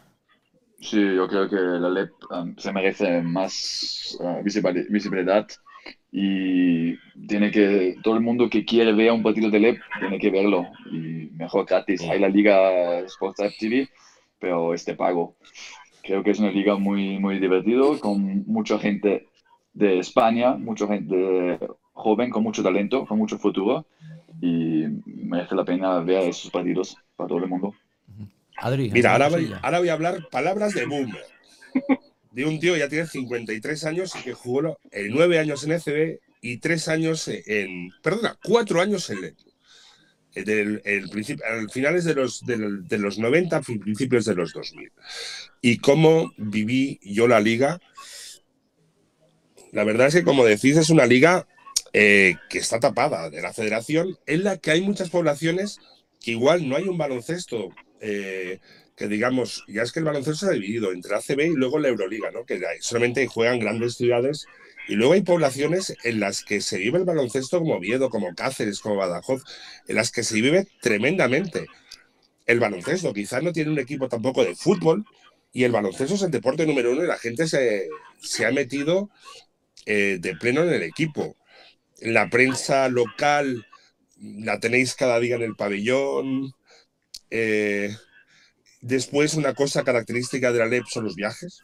Sí, 0.82 1.02
yo 1.16 1.28
creo 1.28 1.50
que 1.50 1.56
la 1.56 1.90
LEP 1.90 2.12
um, 2.32 2.56
se 2.58 2.72
merece 2.72 3.22
más 3.22 4.18
uh, 4.20 4.42
visibili- 4.44 4.88
visibilidad 4.90 5.48
y 6.12 6.96
tiene 7.28 7.52
que, 7.52 7.98
todo 8.04 8.16
el 8.16 8.22
mundo 8.22 8.50
que 8.50 8.66
quiere 8.66 8.94
ver 8.94 9.12
un 9.12 9.24
partido 9.24 9.50
de 9.50 9.60
LEP 9.60 9.80
tiene 10.00 10.18
que 10.18 10.32
verlo 10.32 10.68
y 10.92 11.30
mejor 11.36 11.66
gratis. 11.66 12.02
Hay 12.02 12.20
la 12.20 12.30
liga 12.30 13.00
Sports 13.02 13.42
App 13.42 13.52
TV, 13.60 13.90
pero 14.40 14.74
este 14.74 14.96
pago. 14.96 15.36
Creo 16.02 16.24
que 16.24 16.32
es 16.32 16.40
una 16.40 16.52
liga 16.52 16.76
muy, 16.78 17.20
muy 17.20 17.40
divertido 17.40 18.00
con 18.00 18.44
mucha 18.48 18.80
gente 18.80 19.28
de 19.74 20.00
España, 20.00 20.56
mucha 20.56 20.88
gente 20.88 21.60
joven 21.94 22.32
con 22.32 22.44
mucho 22.44 22.64
talento, 22.64 23.06
con 23.06 23.18
mucho 23.18 23.38
futuro 23.38 23.86
y 24.42 24.86
merece 25.06 25.54
la 25.56 25.66
pena 25.66 26.00
ver 26.00 26.30
esos 26.30 26.50
partidos 26.50 26.96
para 27.16 27.28
todo 27.28 27.40
el 27.40 27.48
mundo. 27.48 27.76
Adri. 28.58 28.90
Mira, 28.90 29.12
ahora 29.12 29.26
¿alguna 29.26 29.44
voy, 29.44 29.60
ahora 29.62 29.80
voy 29.80 29.90
a 29.90 29.94
hablar 29.94 30.18
palabras 30.32 30.74
de 30.74 30.86
boomer. 30.86 31.24
De 32.32 32.46
un 32.46 32.60
tío 32.60 32.74
que 32.74 32.80
ya 32.80 32.90
tiene 32.90 33.08
53 33.08 33.84
años 33.86 34.14
y 34.16 34.24
que 34.24 34.34
jugó 34.34 34.80
eh, 34.92 35.08
nueve 35.10 35.40
años 35.40 35.64
en 35.64 35.72
ECB 35.74 36.20
y 36.42 36.58
tres 36.58 36.88
años 36.88 37.28
en. 37.28 37.90
Perdona, 38.04 38.38
cuatro 38.44 38.82
años 38.82 39.10
en. 39.10 39.24
Eh, 40.36 40.44
Del, 40.44 40.82
el 40.86 41.10
al 41.44 41.70
finales 41.72 42.06
de 42.06 42.14
los, 42.14 42.46
del- 42.46 42.88
de 42.88 42.98
los 43.00 43.18
90, 43.18 43.64
fi- 43.64 43.80
principios 43.80 44.26
de 44.26 44.36
los 44.36 44.54
2000. 44.54 44.92
Y 45.62 45.80
cómo 45.80 46.32
viví 46.38 47.00
yo 47.04 47.28
la 47.28 47.40
liga. 47.40 47.80
La 49.72 49.84
verdad 49.84 50.08
es 50.08 50.16
que, 50.16 50.24
como 50.24 50.46
decís, 50.46 50.78
es 50.78 50.90
una 50.90 51.06
liga 51.06 51.48
eh, 51.94 52.36
que 52.50 52.60
está 52.60 52.80
tapada 52.80 53.30
de 53.30 53.42
la 53.42 53.54
federación, 53.54 54.18
en 54.28 54.44
la 54.44 54.58
que 54.58 54.72
hay 54.72 54.82
muchas 54.82 55.10
poblaciones 55.10 55.80
que 56.22 56.32
igual 56.32 56.68
no 56.68 56.76
hay 56.76 56.84
un 56.88 56.98
baloncesto 56.98 57.70
eh, 58.02 58.60
que 59.00 59.08
digamos, 59.08 59.64
ya 59.70 59.82
es 59.82 59.94
que 59.94 60.00
el 60.00 60.06
baloncesto 60.06 60.46
se 60.46 60.52
ha 60.52 60.54
dividido 60.54 60.92
entre 60.92 61.16
ACB 61.16 61.40
y 61.40 61.56
luego 61.56 61.80
la 61.80 61.88
Euroliga, 61.88 62.32
¿no? 62.32 62.44
Que 62.46 62.62
solamente 62.82 63.26
juegan 63.28 63.58
grandes 63.58 63.96
ciudades 63.96 64.46
y 64.90 64.96
luego 64.96 65.14
hay 65.14 65.22
poblaciones 65.22 65.96
en 66.04 66.20
las 66.20 66.44
que 66.44 66.60
se 66.60 66.78
vive 66.78 66.98
el 66.98 67.06
baloncesto 67.06 67.60
como 67.60 67.76
Oviedo, 67.76 68.10
como 68.10 68.36
Cáceres, 68.36 68.82
como 68.82 68.98
Badajoz, 68.98 69.44
en 69.88 69.96
las 69.96 70.12
que 70.12 70.24
se 70.24 70.36
vive 70.36 70.68
tremendamente 70.82 71.68
el 72.46 72.60
baloncesto. 72.60 73.14
Quizás 73.14 73.42
no 73.42 73.54
tiene 73.54 73.72
un 73.72 73.80
equipo 73.80 74.10
tampoco 74.10 74.44
de 74.44 74.56
fútbol, 74.56 75.06
Y 75.54 75.64
el 75.64 75.72
baloncesto 75.72 76.16
es 76.16 76.22
el 76.24 76.32
deporte 76.32 76.68
número 76.68 76.92
uno 76.92 77.04
y 77.04 77.08
la 77.08 77.18
gente 77.18 77.48
se, 77.48 77.88
se 78.22 78.46
ha 78.46 78.52
metido 78.52 79.10
eh, 79.86 80.18
de 80.20 80.36
pleno 80.36 80.62
en 80.64 80.74
el 80.74 80.84
equipo. 80.84 81.38
La 82.02 82.30
prensa 82.30 82.90
local 82.90 83.66
la 84.18 84.60
tenéis 84.60 84.94
cada 84.96 85.20
día 85.20 85.38
en 85.38 85.44
el 85.44 85.56
pabellón. 85.56 86.54
Eh, 87.32 87.96
después, 88.82 89.36
una 89.36 89.54
cosa 89.54 89.84
característica 89.84 90.52
de 90.52 90.60
la 90.60 90.66
LEP 90.66 90.86
son 90.88 91.06
los 91.06 91.16
viajes. 91.16 91.64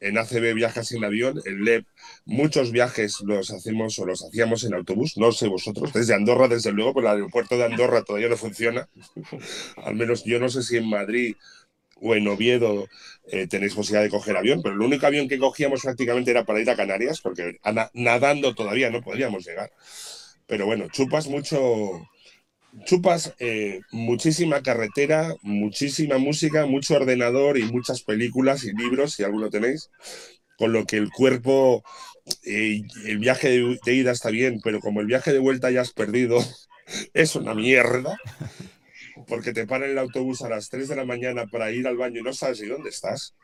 En 0.00 0.18
ACB 0.18 0.54
viajas 0.54 0.90
en 0.92 1.04
avión, 1.04 1.40
en 1.44 1.64
LEP 1.64 1.86
muchos 2.24 2.72
viajes 2.72 3.20
los 3.24 3.52
hacemos 3.52 3.96
o 4.00 4.06
los 4.06 4.24
hacíamos 4.24 4.64
en 4.64 4.74
autobús, 4.74 5.16
no 5.16 5.30
sé 5.30 5.46
vosotros, 5.46 5.92
desde 5.92 6.14
Andorra 6.14 6.48
desde 6.48 6.72
luego, 6.72 6.92
pero 6.92 7.06
el 7.06 7.14
aeropuerto 7.14 7.56
de 7.56 7.66
Andorra 7.66 8.02
todavía 8.02 8.28
no 8.28 8.36
funciona. 8.36 8.88
Al 9.76 9.94
menos 9.94 10.24
yo 10.24 10.40
no 10.40 10.48
sé 10.48 10.64
si 10.64 10.76
en 10.76 10.88
Madrid 10.88 11.36
o 12.02 12.16
en 12.16 12.26
Oviedo 12.26 12.88
eh, 13.28 13.46
tenéis 13.46 13.74
posibilidad 13.74 14.02
de 14.02 14.10
coger 14.10 14.36
avión, 14.36 14.60
pero 14.60 14.74
el 14.74 14.80
único 14.80 15.06
avión 15.06 15.28
que 15.28 15.38
cogíamos 15.38 15.82
prácticamente 15.82 16.32
era 16.32 16.44
para 16.44 16.60
ir 16.60 16.68
a 16.68 16.76
Canarias, 16.76 17.20
porque 17.20 17.60
nadando 17.94 18.54
todavía 18.54 18.90
no 18.90 19.02
podríamos 19.02 19.46
llegar. 19.46 19.70
Pero 20.48 20.66
bueno, 20.66 20.88
chupas 20.90 21.28
mucho, 21.28 22.08
chupas 22.84 23.34
eh, 23.38 23.80
muchísima 23.90 24.62
carretera, 24.62 25.34
muchísima 25.42 26.18
música, 26.18 26.66
mucho 26.66 26.94
ordenador 26.94 27.58
y 27.58 27.64
muchas 27.64 28.02
películas 28.02 28.64
y 28.64 28.72
libros, 28.72 29.14
si 29.14 29.24
alguno 29.24 29.50
tenéis, 29.50 29.90
con 30.56 30.72
lo 30.72 30.84
que 30.86 30.96
el 30.96 31.10
cuerpo, 31.10 31.84
eh, 32.44 32.82
el 33.06 33.18
viaje 33.18 33.50
de, 33.84 33.94
ida 33.94 34.12
está 34.12 34.30
bien, 34.30 34.60
pero 34.62 34.80
como 34.80 35.00
el 35.00 35.06
viaje 35.06 35.32
de 35.32 35.38
vuelta 35.38 35.70
ya 35.70 35.82
has 35.82 35.92
perdido, 35.92 36.38
es 37.14 37.36
una 37.36 37.54
mierda, 37.54 38.18
porque 39.26 39.52
te 39.52 39.66
paran 39.66 39.90
el 39.90 39.98
autobús 39.98 40.42
a 40.42 40.48
las 40.48 40.68
3 40.68 40.88
de 40.88 40.96
la 40.96 41.04
mañana 41.04 41.46
para 41.46 41.70
ir 41.70 41.86
al 41.86 41.96
baño 41.96 42.20
y 42.20 42.24
no 42.24 42.32
sabes 42.32 42.60
ni 42.60 42.68
dónde 42.68 42.90
estás, 42.90 43.34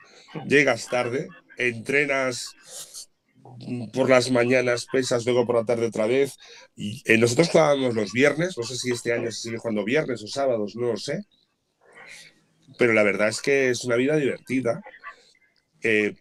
llegas 0.46 0.88
tarde, 0.88 1.28
entrenas 1.58 2.54
por 3.92 4.08
las 4.10 4.30
mañanas 4.30 4.86
pesas, 4.90 5.24
luego 5.24 5.46
por 5.46 5.56
la 5.56 5.64
tarde 5.64 5.86
otra 5.86 6.06
vez. 6.06 6.36
Y 6.76 7.02
eh, 7.04 7.18
nosotros 7.18 7.48
jugábamos 7.50 7.94
los 7.94 8.12
viernes, 8.12 8.56
no 8.56 8.64
sé 8.64 8.76
si 8.76 8.90
este 8.90 9.12
año 9.12 9.30
se 9.30 9.42
sigue 9.42 9.58
jugando 9.58 9.84
viernes 9.84 10.22
o 10.22 10.26
sábados, 10.26 10.76
no 10.76 10.88
lo 10.92 10.96
sé. 10.96 11.24
Pero 12.78 12.92
la 12.92 13.02
verdad 13.02 13.28
es 13.28 13.40
que 13.40 13.70
es 13.70 13.84
una 13.84 13.96
vida 13.96 14.16
divertida. 14.16 14.82
Eh, 15.82 16.14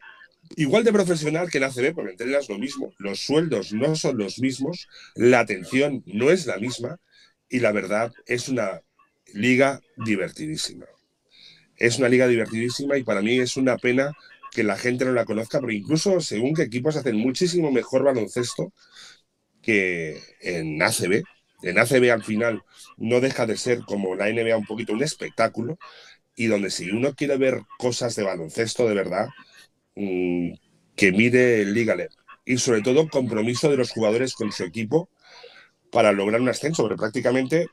igual 0.55 0.83
de 0.83 0.93
profesional 0.93 1.49
que 1.49 1.57
en 1.57 1.65
ACB, 1.65 1.93
porque 1.93 2.11
entrenas 2.11 2.49
lo 2.49 2.57
mismo, 2.57 2.93
los 2.97 3.19
sueldos 3.19 3.73
no 3.73 3.95
son 3.95 4.17
los 4.17 4.39
mismos, 4.39 4.87
la 5.15 5.39
atención 5.39 6.03
no 6.05 6.31
es 6.31 6.45
la 6.45 6.57
misma 6.57 6.99
y 7.49 7.59
la 7.59 7.71
verdad 7.71 8.11
es 8.25 8.49
una 8.49 8.81
liga 9.33 9.81
divertidísima. 9.97 10.85
Es 11.75 11.99
una 11.99 12.09
liga 12.09 12.27
divertidísima 12.27 12.97
y 12.97 13.03
para 13.03 13.21
mí 13.21 13.39
es 13.39 13.55
una 13.55 13.77
pena 13.77 14.15
que 14.57 14.63
la 14.63 14.75
gente 14.75 15.05
no 15.05 15.11
la 15.11 15.23
conozca, 15.23 15.59
porque 15.59 15.75
incluso 15.75 16.19
según 16.19 16.55
qué 16.55 16.63
equipos 16.63 16.95
hacen 16.95 17.15
muchísimo 17.15 17.71
mejor 17.71 18.01
baloncesto 18.03 18.73
que 19.61 20.19
en 20.41 20.81
ACB. 20.81 21.21
En 21.61 21.77
ACB 21.77 22.11
al 22.11 22.23
final 22.23 22.63
no 22.97 23.21
deja 23.21 23.45
de 23.45 23.55
ser 23.55 23.81
como 23.81 24.15
la 24.15 24.29
NBA 24.29 24.57
un 24.57 24.65
poquito 24.65 24.93
un 24.93 25.03
espectáculo 25.03 25.77
y 26.35 26.47
donde 26.47 26.71
si 26.71 26.89
uno 26.89 27.13
quiere 27.13 27.37
ver 27.37 27.61
cosas 27.77 28.15
de 28.15 28.23
baloncesto 28.23 28.87
de 28.87 28.95
verdad, 28.95 29.27
mmm, 29.93 30.53
que 30.95 31.11
mire 31.11 31.61
el 31.61 31.75
Liga. 31.75 31.95
Y 32.43 32.57
sobre 32.57 32.81
todo 32.81 33.07
compromiso 33.09 33.69
de 33.69 33.77
los 33.77 33.91
jugadores 33.91 34.33
con 34.33 34.51
su 34.51 34.63
equipo 34.63 35.07
para 35.91 36.13
lograr 36.13 36.41
un 36.41 36.49
ascenso, 36.49 36.81
porque 36.81 36.97
prácticamente 36.97 37.67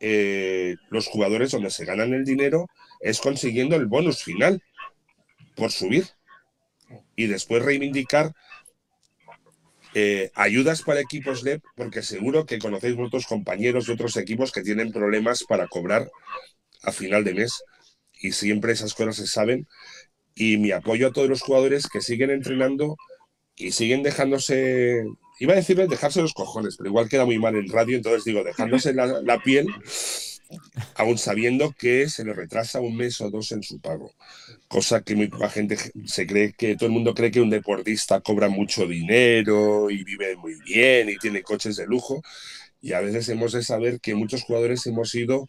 eh, 0.00 0.76
los 0.90 1.06
jugadores 1.06 1.52
donde 1.52 1.70
se 1.70 1.86
ganan 1.86 2.12
el 2.12 2.26
dinero 2.26 2.66
es 3.00 3.20
consiguiendo 3.20 3.74
el 3.74 3.86
bonus 3.86 4.22
final 4.22 4.62
por 5.54 5.72
subir 5.72 6.04
y 7.16 7.26
después 7.26 7.64
reivindicar 7.64 8.32
eh, 9.94 10.30
ayudas 10.34 10.82
para 10.82 11.00
equipos 11.00 11.42
LEP, 11.42 11.64
porque 11.74 12.02
seguro 12.02 12.44
que 12.44 12.58
conocéis 12.58 12.98
otros 12.98 13.26
compañeros 13.26 13.86
de 13.86 13.94
otros 13.94 14.16
equipos 14.18 14.52
que 14.52 14.62
tienen 14.62 14.92
problemas 14.92 15.44
para 15.44 15.66
cobrar 15.68 16.10
a 16.82 16.92
final 16.92 17.24
de 17.24 17.32
mes 17.32 17.62
y 18.20 18.32
siempre 18.32 18.72
esas 18.72 18.92
cosas 18.92 19.16
se 19.16 19.26
saben. 19.26 19.66
Y 20.34 20.58
mi 20.58 20.70
apoyo 20.70 21.08
a 21.08 21.12
todos 21.12 21.30
los 21.30 21.40
jugadores 21.40 21.88
que 21.88 22.02
siguen 22.02 22.30
entrenando 22.30 22.96
y 23.56 23.72
siguen 23.72 24.02
dejándose, 24.02 25.02
iba 25.40 25.54
a 25.54 25.56
decirles 25.56 25.88
dejarse 25.88 26.20
los 26.20 26.34
cojones, 26.34 26.76
pero 26.76 26.90
igual 26.90 27.08
queda 27.08 27.24
muy 27.24 27.38
mal 27.38 27.56
en 27.56 27.70
radio, 27.70 27.96
entonces 27.96 28.24
digo, 28.24 28.44
dejándose 28.44 28.92
la, 28.92 29.06
la 29.22 29.38
piel 29.38 29.66
aún 30.94 31.18
sabiendo 31.18 31.72
que 31.72 32.08
se 32.08 32.24
le 32.24 32.32
retrasa 32.32 32.80
un 32.80 32.96
mes 32.96 33.20
o 33.20 33.30
dos 33.30 33.52
en 33.52 33.62
su 33.62 33.80
pago. 33.80 34.12
Cosa 34.68 35.02
que 35.02 35.16
muy 35.16 35.28
poca 35.28 35.48
gente 35.48 35.76
se 36.06 36.26
cree 36.26 36.52
que 36.52 36.76
todo 36.76 36.86
el 36.86 36.92
mundo 36.92 37.14
cree 37.14 37.30
que 37.30 37.40
un 37.40 37.50
deportista 37.50 38.20
cobra 38.20 38.48
mucho 38.48 38.86
dinero 38.86 39.90
y 39.90 40.04
vive 40.04 40.36
muy 40.36 40.54
bien 40.64 41.08
y 41.08 41.16
tiene 41.18 41.42
coches 41.42 41.76
de 41.76 41.86
lujo. 41.86 42.22
Y 42.80 42.92
a 42.92 43.00
veces 43.00 43.28
hemos 43.28 43.52
de 43.52 43.62
saber 43.62 44.00
que 44.00 44.14
muchos 44.14 44.42
jugadores 44.44 44.86
hemos 44.86 45.14
ido, 45.14 45.48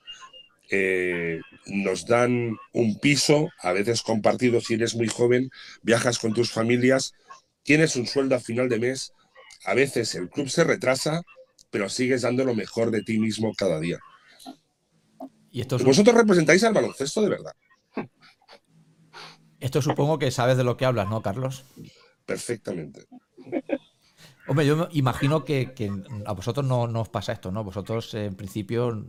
eh, 0.69 1.39
nos 1.67 2.05
dan 2.05 2.57
un 2.73 2.99
piso, 2.99 3.49
a 3.61 3.73
veces 3.73 4.01
compartido 4.01 4.59
si 4.61 4.73
eres 4.73 4.95
muy 4.95 5.07
joven, 5.07 5.49
viajas 5.81 6.19
con 6.19 6.33
tus 6.33 6.51
familias, 6.51 7.13
tienes 7.63 7.95
un 7.95 8.07
sueldo 8.07 8.35
a 8.35 8.39
final 8.39 8.69
de 8.69 8.79
mes, 8.79 9.13
a 9.65 9.73
veces 9.73 10.15
el 10.15 10.29
club 10.29 10.49
se 10.49 10.63
retrasa, 10.63 11.21
pero 11.69 11.89
sigues 11.89 12.21
dando 12.21 12.43
lo 12.45 12.55
mejor 12.55 12.91
de 12.91 13.03
ti 13.03 13.19
mismo 13.19 13.53
cada 13.55 13.79
día. 13.79 13.99
Y 15.57 15.61
esto 15.61 15.79
Vosotros 15.79 16.15
representáis 16.15 16.63
al 16.65 16.73
baloncesto 16.75 17.19
de 17.23 17.29
verdad. 17.29 17.55
Esto 19.59 19.81
supongo 19.81 20.19
que 20.19 20.29
sabes 20.29 20.55
de 20.55 20.63
lo 20.63 20.77
que 20.77 20.85
hablas, 20.85 21.09
¿no, 21.09 21.23
Carlos? 21.23 21.65
Perfectamente. 22.27 23.07
Hombre, 24.47 24.67
yo 24.67 24.87
imagino 24.91 25.43
que, 25.43 25.73
que 25.73 25.91
a 26.27 26.33
vosotros 26.33 26.63
no, 26.63 26.85
no, 26.85 27.01
os 27.01 27.09
pasa 27.09 27.33
esto, 27.33 27.51
¿no? 27.51 27.63
Vosotros, 27.63 28.13
en 28.13 28.35
principio. 28.35 29.03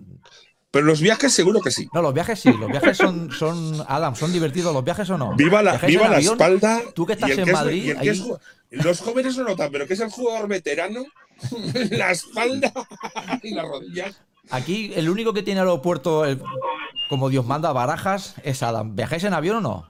Pero 0.71 0.87
los 0.87 1.03
viajes 1.03 1.35
seguro 1.35 1.61
que 1.61 1.71
sí. 1.71 1.87
No, 1.93 2.01
los 2.01 2.15
viajes 2.15 2.41
sí. 2.41 2.51
Los 2.51 2.71
viajes 2.71 2.97
son, 2.97 3.31
son 3.31 3.85
Adam, 3.87 4.17
¿son 4.17 4.33
divertidos 4.33 4.73
los 4.73 4.83
viajes 4.83 5.11
o 5.11 5.19
no? 5.19 5.37
Viva 5.37 5.63
la, 5.63 5.77
viva 5.77 6.09
la 6.09 6.19
espalda. 6.19 6.81
Tú 6.95 7.05
que 7.05 7.13
estás 7.13 7.29
en 7.29 7.45
que 7.45 7.53
Madrid. 7.53 7.91
Es, 7.91 7.99
ahí... 7.99 8.09
es, 8.09 8.25
los 8.71 9.01
jóvenes 9.01 9.37
no 9.37 9.45
notan, 9.45 9.71
pero 9.71 9.87
que 9.87 9.93
es 9.93 10.01
el 10.01 10.11
jugador 10.11 10.49
veterano, 10.49 11.05
la 11.91 12.11
espalda 12.11 12.73
y 13.43 13.53
las 13.53 13.69
rodillas. 13.69 14.19
Aquí 14.51 14.93
el 14.95 15.09
único 15.11 15.33
que 15.33 15.43
tiene 15.43 15.61
aeropuerto, 15.61 16.25
el, 16.25 16.41
como 17.09 17.29
Dios 17.29 17.47
manda, 17.47 17.73
barajas, 17.73 18.35
es 18.45 18.63
Adam. 18.63 18.95
¿Viajáis 18.97 19.25
en 19.25 19.35
avión 19.35 19.57
o 19.57 19.61
no? 19.61 19.89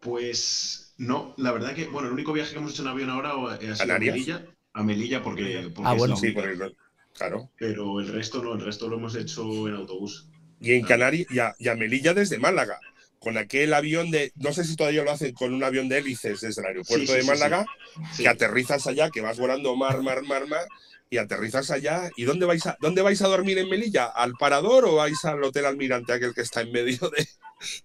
Pues 0.00 0.94
no, 0.98 1.34
la 1.36 1.52
verdad 1.52 1.74
que, 1.74 1.86
bueno, 1.86 2.08
el 2.08 2.14
único 2.14 2.32
viaje 2.32 2.52
que 2.52 2.58
hemos 2.58 2.72
hecho 2.72 2.82
en 2.82 2.88
avión 2.88 3.10
ahora 3.10 3.30
ha 3.54 3.76
sido 3.76 3.94
a 3.94 3.98
Melilla, 3.98 4.46
a 4.72 4.82
Melilla 4.82 5.22
porque, 5.22 5.70
porque 5.74 5.90
ah, 5.90 5.94
bueno. 5.94 6.16
sí, 6.16 6.32
porque, 6.32 6.74
claro. 7.14 7.50
Pero 7.58 8.00
el 8.00 8.08
resto 8.08 8.42
no, 8.42 8.54
el 8.54 8.60
resto 8.60 8.88
lo 8.88 8.96
hemos 8.96 9.14
hecho 9.14 9.68
en 9.68 9.74
autobús. 9.74 10.28
Y 10.60 10.72
en 10.72 10.84
Canarias, 10.84 11.26
y 11.30 11.38
a, 11.38 11.54
y 11.58 11.68
a 11.68 11.74
Melilla 11.74 12.14
desde 12.14 12.38
Málaga 12.38 12.78
con 13.22 13.38
aquel 13.38 13.72
avión 13.72 14.10
de, 14.10 14.32
no 14.34 14.52
sé 14.52 14.64
si 14.64 14.74
todavía 14.74 15.04
lo 15.04 15.12
hacen 15.12 15.32
con 15.32 15.54
un 15.54 15.62
avión 15.62 15.88
de 15.88 15.98
hélices 15.98 16.40
desde 16.40 16.60
el 16.60 16.66
aeropuerto 16.66 17.06
Sí, 17.06 17.12
sí, 17.12 17.18
de 17.18 17.24
Málaga, 17.24 17.64
sí. 18.12 18.24
que 18.24 18.28
aterrizas 18.28 18.86
allá, 18.88 19.10
que 19.10 19.20
vas 19.20 19.38
volando 19.38 19.76
mar, 19.76 20.02
mar, 20.02 20.22
mar, 20.24 20.48
mar, 20.48 20.66
y 21.12 21.18
aterrizas 21.18 21.70
allá. 21.70 22.10
¿Y 22.16 22.24
dónde 22.24 22.46
vais 22.46 22.66
a, 22.66 22.78
dónde 22.80 23.02
vais 23.02 23.20
a 23.20 23.28
dormir 23.28 23.58
en 23.58 23.68
Melilla? 23.68 24.06
¿Al 24.06 24.32
Parador 24.32 24.86
o 24.86 24.94
vais 24.94 25.22
al 25.26 25.44
Hotel 25.44 25.66
Almirante, 25.66 26.10
aquel 26.14 26.32
que 26.34 26.40
está 26.40 26.62
en 26.62 26.72
medio 26.72 27.10
de, 27.14 27.28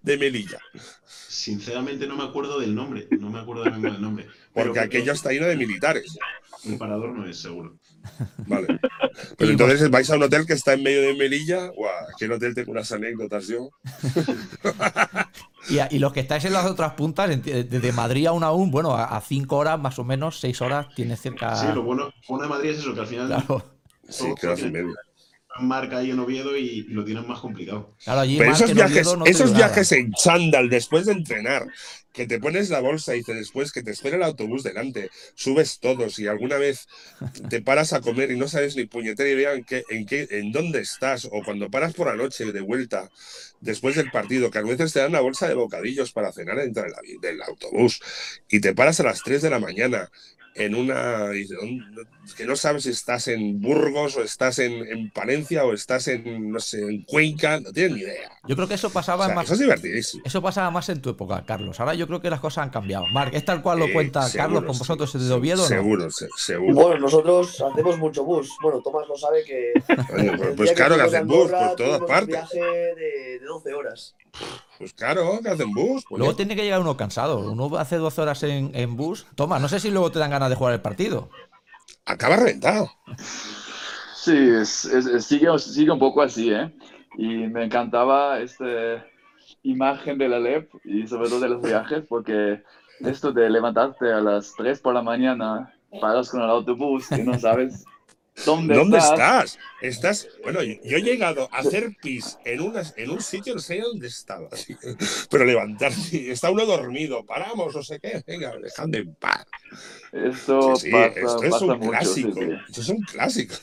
de 0.00 0.16
Melilla? 0.16 0.58
Sinceramente 1.04 2.06
no 2.06 2.16
me 2.16 2.24
acuerdo 2.24 2.58
del 2.58 2.74
nombre, 2.74 3.06
no 3.10 3.28
me 3.28 3.38
acuerdo 3.38 3.64
del 3.64 4.00
nombre. 4.00 4.26
Porque 4.54 4.70
Pero- 4.72 4.82
aquello 4.86 5.12
está 5.12 5.30
lleno 5.30 5.46
de 5.46 5.56
militares. 5.56 6.16
El 6.64 6.78
parador 6.78 7.10
no 7.10 7.28
es 7.28 7.38
seguro. 7.38 7.76
Vale. 8.46 8.66
Pero 9.36 9.50
entonces 9.50 9.90
vais 9.90 10.08
a 10.08 10.16
un 10.16 10.22
hotel 10.22 10.46
que 10.46 10.54
está 10.54 10.72
en 10.72 10.82
medio 10.82 11.02
de 11.02 11.14
Melilla. 11.14 11.66
Guau, 11.66 11.92
aquel 12.14 12.32
hotel 12.32 12.54
tengo 12.54 12.72
unas 12.72 12.90
anécdotas 12.90 13.46
yo. 13.46 13.68
Y, 15.68 15.78
a- 15.80 15.88
y 15.90 15.98
los 15.98 16.12
que 16.12 16.20
estáis 16.20 16.44
en 16.46 16.52
las 16.54 16.66
otras 16.66 16.92
puntas, 16.94 17.28
desde 17.42 17.92
Madrid 17.92 18.26
a 18.26 18.32
una 18.32 18.46
aún, 18.48 18.70
bueno, 18.70 18.94
a, 18.94 19.04
a 19.16 19.20
cinco 19.20 19.56
horas 19.58 19.78
más 19.78 19.98
o 19.98 20.04
menos, 20.04 20.40
seis 20.40 20.60
horas, 20.62 20.86
tienes 20.94 21.20
cerca. 21.20 21.56
Sí, 21.56 21.66
lo 21.72 21.82
bueno, 21.82 22.10
bueno 22.26 22.44
de 22.44 22.48
Madrid 22.48 22.70
es 22.70 22.78
eso, 22.78 22.94
que 22.94 23.00
al 23.00 23.06
final 23.06 23.26
Claro, 23.28 23.64
Sí, 24.08 24.34
que 24.40 24.46
hace 24.46 24.70
medio. 24.70 24.94
Marca 25.60 25.98
ahí 25.98 26.10
en 26.10 26.18
Oviedo 26.18 26.56
y 26.56 26.82
lo 26.84 27.04
tienen 27.04 27.26
más 27.26 27.40
complicado. 27.40 27.94
claro, 28.02 28.20
allí 28.20 28.38
Pero 28.38 28.52
esos 28.52 28.74
viajes, 28.74 29.06
no 29.16 29.24
esos 29.24 29.54
viajes 29.54 29.92
en 29.92 30.12
chándal 30.12 30.68
después 30.68 31.06
de 31.06 31.12
entrenar, 31.12 31.66
que 32.12 32.26
te 32.26 32.40
pones 32.40 32.68
la 32.70 32.80
bolsa 32.80 33.14
y 33.14 33.22
te 33.22 33.34
después 33.34 33.70
que 33.70 33.82
te 33.82 33.92
espera 33.92 34.16
el 34.16 34.22
autobús 34.24 34.64
delante, 34.64 35.10
subes 35.34 35.78
todos 35.78 36.18
y 36.18 36.26
alguna 36.26 36.56
vez 36.56 36.88
te 37.48 37.62
paras 37.62 37.92
a 37.92 38.00
comer 38.00 38.32
y 38.32 38.36
no 38.36 38.48
sabes 38.48 38.76
ni 38.76 38.86
puñetera 38.86 39.28
idea 39.28 39.52
en 39.52 39.64
qué, 39.64 39.84
en 39.88 40.04
qué, 40.04 40.26
en 40.30 40.50
dónde 40.50 40.80
estás, 40.80 41.26
o 41.26 41.42
cuando 41.44 41.70
paras 41.70 41.94
por 41.94 42.08
la 42.08 42.16
noche 42.16 42.50
de 42.50 42.60
vuelta 42.60 43.08
después 43.60 43.94
del 43.94 44.10
partido, 44.10 44.50
que 44.50 44.58
a 44.58 44.62
veces 44.62 44.92
te 44.92 44.98
dan 44.98 45.10
una 45.10 45.20
bolsa 45.20 45.48
de 45.48 45.54
bocadillos 45.54 46.12
para 46.12 46.32
cenar 46.32 46.56
dentro 46.56 46.82
del, 46.82 46.92
del 47.20 47.42
autobús 47.42 48.00
y 48.48 48.60
te 48.60 48.74
paras 48.74 48.98
a 49.00 49.04
las 49.04 49.22
3 49.22 49.42
de 49.42 49.50
la 49.50 49.60
mañana 49.60 50.10
en 50.58 50.74
una. 50.74 51.30
que 52.36 52.44
no 52.44 52.56
sabes 52.56 52.82
si 52.82 52.90
estás 52.90 53.28
en 53.28 53.60
Burgos 53.60 54.16
o 54.16 54.22
estás 54.22 54.58
en, 54.58 54.86
en, 54.86 55.10
Palencia 55.10 55.64
o 55.64 55.72
estás 55.72 56.08
en, 56.08 56.50
no 56.50 56.60
sé, 56.60 56.82
en 56.82 57.02
Cuenca, 57.04 57.60
no 57.60 57.72
tienes 57.72 57.92
ni 57.92 58.00
idea. 58.02 58.30
Yo 58.46 58.56
creo 58.56 58.68
que 58.68 58.74
eso 58.74 58.90
pasaba 58.90 59.28
más. 59.28 59.44
Eso 59.44 59.54
es 59.54 59.60
divertidísimo. 59.60 60.22
Eso 60.26 60.42
pasaba 60.42 60.70
más 60.70 60.88
en 60.88 61.00
tu 61.00 61.10
época, 61.10 61.44
Carlos. 61.46 61.78
Ahora 61.80 61.94
yo 61.94 62.06
creo 62.06 62.20
que 62.20 62.30
las 62.30 62.40
cosas 62.40 62.64
han 62.64 62.70
cambiado. 62.70 63.06
Marc, 63.06 63.34
¿es 63.34 63.44
tal 63.44 63.62
cual 63.62 63.78
lo 63.78 63.92
cuenta 63.92 64.26
Carlos 64.32 64.64
con 64.64 64.76
vosotros 64.76 65.12
desde 65.12 65.32
Oviedo? 65.32 65.64
Seguro, 65.64 66.04
no? 66.04 66.10
seguro. 66.10 66.74
Bueno, 66.74 66.98
nosotros 67.00 67.60
hacemos 67.60 67.98
mucho 67.98 68.24
bus. 68.24 68.50
Bueno, 68.60 68.80
Tomás 68.82 69.08
lo 69.08 69.16
sabe 69.16 69.44
que. 69.44 69.72
pues, 69.86 70.54
pues 70.56 70.72
claro 70.72 70.96
que 70.96 71.02
hacen 71.02 71.26
bus 71.26 71.50
por 71.50 71.76
todas 71.76 72.00
partes. 72.02 72.36
Un 72.52 72.60
viaje 72.60 72.60
de, 72.60 73.38
de 73.38 73.46
12 73.46 73.74
horas. 73.74 74.14
Pues 74.78 74.92
claro, 74.92 75.40
que 75.42 75.48
hacen 75.48 75.72
bus. 75.72 76.04
Pues 76.08 76.18
luego 76.18 76.36
tiene 76.36 76.54
que 76.54 76.62
llegar 76.62 76.80
uno 76.80 76.96
cansado. 76.96 77.38
Uno 77.40 77.76
hace 77.76 77.96
12 77.96 78.20
horas 78.20 78.42
en, 78.44 78.70
en 78.74 78.96
bus. 78.96 79.26
Toma, 79.34 79.58
no 79.58 79.68
sé 79.68 79.80
si 79.80 79.90
luego 79.90 80.12
te 80.12 80.18
dan 80.18 80.30
ganas 80.30 80.50
de 80.50 80.56
jugar 80.56 80.74
el 80.74 80.80
partido. 80.80 81.30
Acaba 82.04 82.36
reventado. 82.36 82.90
Sí, 84.14 84.36
es, 84.36 84.84
es, 84.84 85.24
sigue, 85.24 85.58
sigue, 85.58 85.90
un 85.90 85.98
poco 85.98 86.22
así, 86.22 86.50
¿eh? 86.50 86.72
Y 87.16 87.26
me 87.48 87.64
encantaba 87.64 88.40
esta 88.40 89.04
imagen 89.62 90.18
de 90.18 90.28
la 90.28 90.38
LEP 90.38 90.70
y 90.84 91.06
sobre 91.06 91.28
todo 91.28 91.40
de 91.40 91.48
los 91.48 91.62
viajes, 91.62 92.04
porque 92.08 92.62
esto 93.00 93.32
de 93.32 93.50
levantarte 93.50 94.12
a 94.12 94.20
las 94.20 94.54
3 94.56 94.80
por 94.80 94.94
la 94.94 95.02
mañana, 95.02 95.74
paras 96.00 96.30
con 96.30 96.42
el 96.42 96.50
autobús 96.50 97.10
y 97.12 97.22
no 97.22 97.38
sabes 97.38 97.84
¿Dónde, 98.44 98.98
estás? 98.98 99.58
estás? 99.80 100.28
bueno, 100.42 100.62
yo, 100.62 100.96
he 100.96 101.02
llegado 101.02 101.48
a 101.52 101.58
hacer 101.58 101.96
pis 102.00 102.38
en, 102.44 102.60
una, 102.60 102.82
en 102.96 103.10
un 103.10 103.20
sitio, 103.20 103.54
no 103.54 103.60
sé 103.60 103.80
dónde 103.80 104.06
estaba, 104.06 104.48
pero 105.30 105.44
levantarse, 105.44 106.30
está 106.30 106.50
uno 106.50 106.64
dormido, 106.64 107.24
paramos, 107.24 107.74
no 107.74 107.82
sé 107.82 107.98
qué, 108.00 108.22
venga, 108.26 108.56
dejadme 108.58 108.98
en 108.98 109.14
paz. 109.14 109.46
Esto, 110.12 110.74
pasa, 110.90 111.06
esto 111.06 111.42
es 111.42 111.62
un 111.62 111.78
mucho, 111.78 111.90
clásico, 111.90 112.40
esto 112.68 112.80
es 112.80 112.88
un 112.88 113.02
clásico, 113.02 113.54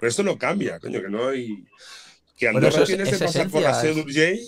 pero 0.00 0.10
esto 0.10 0.22
no 0.22 0.38
cambia, 0.38 0.78
coño, 0.78 1.00
que 1.00 1.08
no 1.08 1.28
hay... 1.28 1.64
Que 2.36 2.48
Andorra 2.48 2.70
bueno, 2.70 2.86
tienes 2.86 3.10
que 3.10 3.24
pasar 3.24 3.48
por 3.50 3.62
la 3.62 3.72
J 3.74 3.92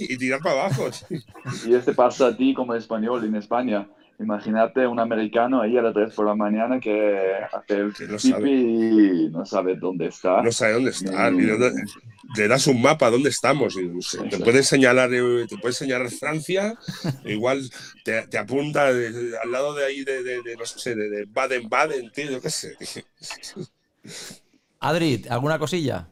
y 0.00 0.16
tirar 0.16 0.40
para 0.40 0.62
abajo. 0.62 0.90
Y 1.66 1.74
este 1.74 1.92
pasa 1.92 2.28
a 2.28 2.36
ti 2.36 2.52
como 2.52 2.74
español 2.74 3.24
en 3.24 3.36
España. 3.36 3.86
Imagínate 4.20 4.86
un 4.86 5.00
americano 5.00 5.60
ahí 5.60 5.76
a 5.76 5.82
las 5.82 5.92
3 5.92 6.14
por 6.14 6.26
la 6.26 6.34
mañana 6.34 6.78
que 6.78 7.32
hace 7.52 7.74
el 7.74 7.92
que 7.92 8.18
sabe. 8.18 8.50
y 8.50 9.28
no 9.30 9.44
sabe 9.44 9.74
dónde 9.74 10.06
está. 10.06 10.40
No 10.40 10.52
sabe 10.52 10.74
dónde 10.74 10.90
está. 10.90 11.30
Y... 11.30 11.40
le 12.36 12.48
das 12.48 12.66
un 12.68 12.80
mapa 12.80 13.10
dónde 13.10 13.30
estamos. 13.30 13.76
Y, 13.76 13.86
no 13.86 14.00
sé, 14.00 14.22
te 14.28 14.38
puedes 14.38 14.68
señalar, 14.68 15.12
eh, 15.12 15.46
te 15.48 15.58
puedes 15.58 15.76
señalar 15.76 16.10
Francia, 16.10 16.74
igual 17.24 17.68
te, 18.04 18.26
te 18.28 18.38
apunta 18.38 18.92
de, 18.92 19.36
al 19.42 19.50
lado 19.50 19.74
de 19.74 19.84
ahí 19.84 20.04
de, 20.04 20.22
de, 20.22 20.42
de 20.42 20.56
no 20.56 20.64
sé, 20.64 20.94
de, 20.94 21.26
Baden-Baden, 21.26 22.12
tío, 22.12 22.30
yo 22.30 22.40
qué 22.40 22.50
sé. 22.50 22.76
Adri, 24.78 25.24
¿alguna 25.28 25.58
cosilla? 25.58 26.08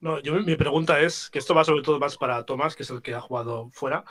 No, 0.00 0.20
yo, 0.20 0.34
mi 0.34 0.56
pregunta 0.56 1.00
es, 1.00 1.30
que 1.30 1.38
esto 1.38 1.54
va 1.54 1.64
sobre 1.64 1.82
todo 1.82 1.98
más 1.98 2.18
para 2.18 2.44
Tomás, 2.44 2.76
que 2.76 2.82
es 2.82 2.90
el 2.90 3.00
que 3.00 3.14
ha 3.14 3.20
jugado 3.22 3.70
fuera. 3.72 4.04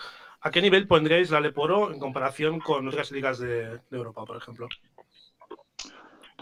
¿A 0.43 0.51
qué 0.51 0.61
nivel 0.61 0.87
pondréis 0.87 1.31
la 1.31 1.39
Leporo 1.39 1.93
en 1.93 1.99
comparación 1.99 2.59
con 2.59 2.85
otras 2.85 3.11
ligas 3.11 3.39
de, 3.39 3.77
de 3.77 3.97
Europa, 3.97 4.25
por 4.25 4.35
ejemplo? 4.35 4.67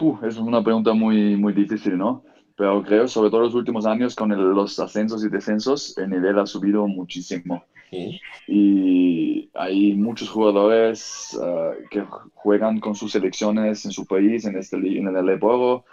Uh, 0.00 0.18
es 0.26 0.36
una 0.36 0.62
pregunta 0.62 0.92
muy, 0.92 1.36
muy 1.36 1.52
difícil, 1.52 1.96
¿no? 1.96 2.24
Pero 2.56 2.82
creo, 2.82 3.06
sobre 3.06 3.30
todo 3.30 3.40
en 3.40 3.46
los 3.46 3.54
últimos 3.54 3.86
años, 3.86 4.16
con 4.16 4.32
el, 4.32 4.40
los 4.40 4.78
ascensos 4.80 5.24
y 5.24 5.28
descensos, 5.28 5.96
el 5.98 6.10
nivel 6.10 6.36
ha 6.40 6.46
subido 6.46 6.86
muchísimo. 6.88 7.64
¿Sí? 7.90 8.20
Y 8.48 9.50
hay 9.54 9.94
muchos 9.94 10.28
jugadores 10.28 11.38
uh, 11.40 11.88
que 11.88 12.04
juegan 12.34 12.80
con 12.80 12.96
sus 12.96 13.12
selecciones 13.12 13.84
en 13.84 13.92
su 13.92 14.04
país, 14.04 14.44
en, 14.46 14.56
este, 14.56 14.76
en 14.76 15.16
el 15.16 15.26
Leporo. 15.26 15.84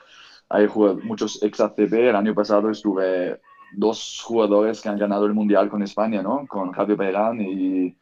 Hay 0.49 0.67
muchos 1.03 1.43
ex-ACB. 1.43 1.93
El 1.93 2.15
año 2.15 2.33
pasado 2.33 2.71
estuve 2.71 3.39
dos 3.73 4.21
jugadores 4.25 4.81
que 4.81 4.89
han 4.89 4.97
ganado 4.97 5.27
el 5.27 5.35
Mundial 5.35 5.69
con 5.69 5.83
España, 5.83 6.23
¿no? 6.23 6.47
Con 6.47 6.71
Javier 6.71 6.97
Beirán 6.97 7.39
y 7.39 7.95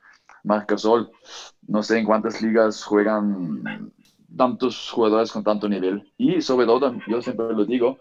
Marc 0.47 0.69
Gasol. 0.71 1.11
No 1.67 1.83
sé 1.83 1.99
en 1.99 2.05
cuántas 2.05 2.41
ligas 2.41 2.83
juegan 2.83 3.91
tantos 4.35 4.89
jugadores 4.89 5.31
con 5.31 5.43
tanto 5.43 5.67
nivel. 5.69 6.11
Y 6.17 6.41
sobre 6.41 6.65
todo, 6.65 6.95
yo 7.07 7.21
siempre 7.21 7.53
lo 7.53 7.65
digo, 7.65 7.97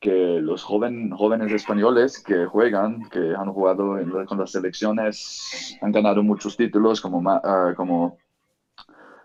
que 0.00 0.38
los 0.40 0.62
jóvenes 0.62 1.52
españoles 1.52 2.22
que 2.22 2.46
juegan, 2.46 3.08
que 3.10 3.34
han 3.34 3.52
jugado 3.52 3.98
en, 3.98 4.10
con 4.26 4.38
las 4.38 4.52
selecciones, 4.52 5.76
han 5.82 5.92
ganado 5.92 6.22
muchos 6.22 6.56
títulos, 6.56 7.00
como, 7.00 7.18
uh, 7.18 7.74
como 7.74 8.18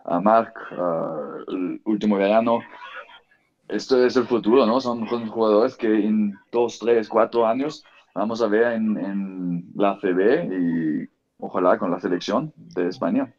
uh, 0.06 0.20
Marc, 0.20 0.56
uh, 0.72 1.52
el 1.52 1.82
último 1.86 2.18
verano, 2.18 2.60
esto 3.68 4.04
es 4.04 4.16
el 4.18 4.26
futuro, 4.26 4.66
¿no? 4.66 4.82
Son, 4.82 5.06
jugadores 5.06 5.76
que 5.76 5.88
en 5.88 6.34
dos, 6.52 6.80
tres, 6.80 7.08
cuatro 7.08 7.46
años 7.46 7.84
vamos 8.14 8.42
a 8.42 8.48
ver 8.48 8.74
en, 8.74 8.98
en 8.98 9.72
la 9.76 9.98
CB 10.00 10.52
y 10.52 11.13
ojalá 11.44 11.78
con 11.78 11.92
la 11.92 12.00
selección 12.00 12.54
de 12.56 12.88
España. 12.88 13.34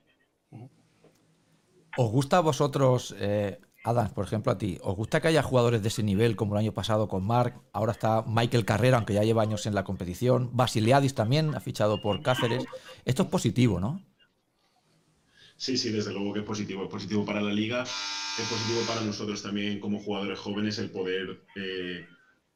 ¿Os 1.96 2.10
gusta 2.10 2.38
a 2.38 2.40
vosotros, 2.40 3.14
eh, 3.18 3.60
Adam, 3.84 4.12
por 4.12 4.24
ejemplo, 4.24 4.52
a 4.52 4.58
ti, 4.58 4.78
¿os 4.82 4.96
gusta 4.96 5.20
que 5.20 5.28
haya 5.28 5.42
jugadores 5.42 5.80
de 5.80 5.88
ese 5.88 6.02
nivel 6.02 6.36
como 6.36 6.54
el 6.54 6.60
año 6.60 6.72
pasado 6.72 7.08
con 7.08 7.26
Marc? 7.26 7.56
Ahora 7.72 7.92
está 7.92 8.22
Michael 8.26 8.64
Carrera, 8.64 8.98
aunque 8.98 9.14
ya 9.14 9.22
lleva 9.22 9.42
años 9.42 9.66
en 9.66 9.74
la 9.74 9.84
competición. 9.84 10.50
Basiliadis 10.52 11.14
también 11.14 11.54
ha 11.54 11.60
fichado 11.60 12.00
por 12.02 12.20
Cáceres. 12.20 12.64
Esto 13.04 13.22
es 13.22 13.28
positivo, 13.28 13.80
¿no? 13.80 14.02
Sí, 15.56 15.78
sí, 15.78 15.90
desde 15.90 16.12
luego 16.12 16.32
que 16.32 16.40
es 16.40 16.46
positivo. 16.46 16.84
Es 16.84 16.90
positivo 16.90 17.24
para 17.24 17.40
la 17.40 17.52
liga, 17.52 17.84
es 17.84 18.48
positivo 18.50 18.80
para 18.86 19.00
nosotros 19.00 19.42
también 19.42 19.80
como 19.80 20.00
jugadores 20.00 20.38
jóvenes 20.38 20.78
el 20.78 20.90
poder 20.90 21.40
eh, 21.56 22.06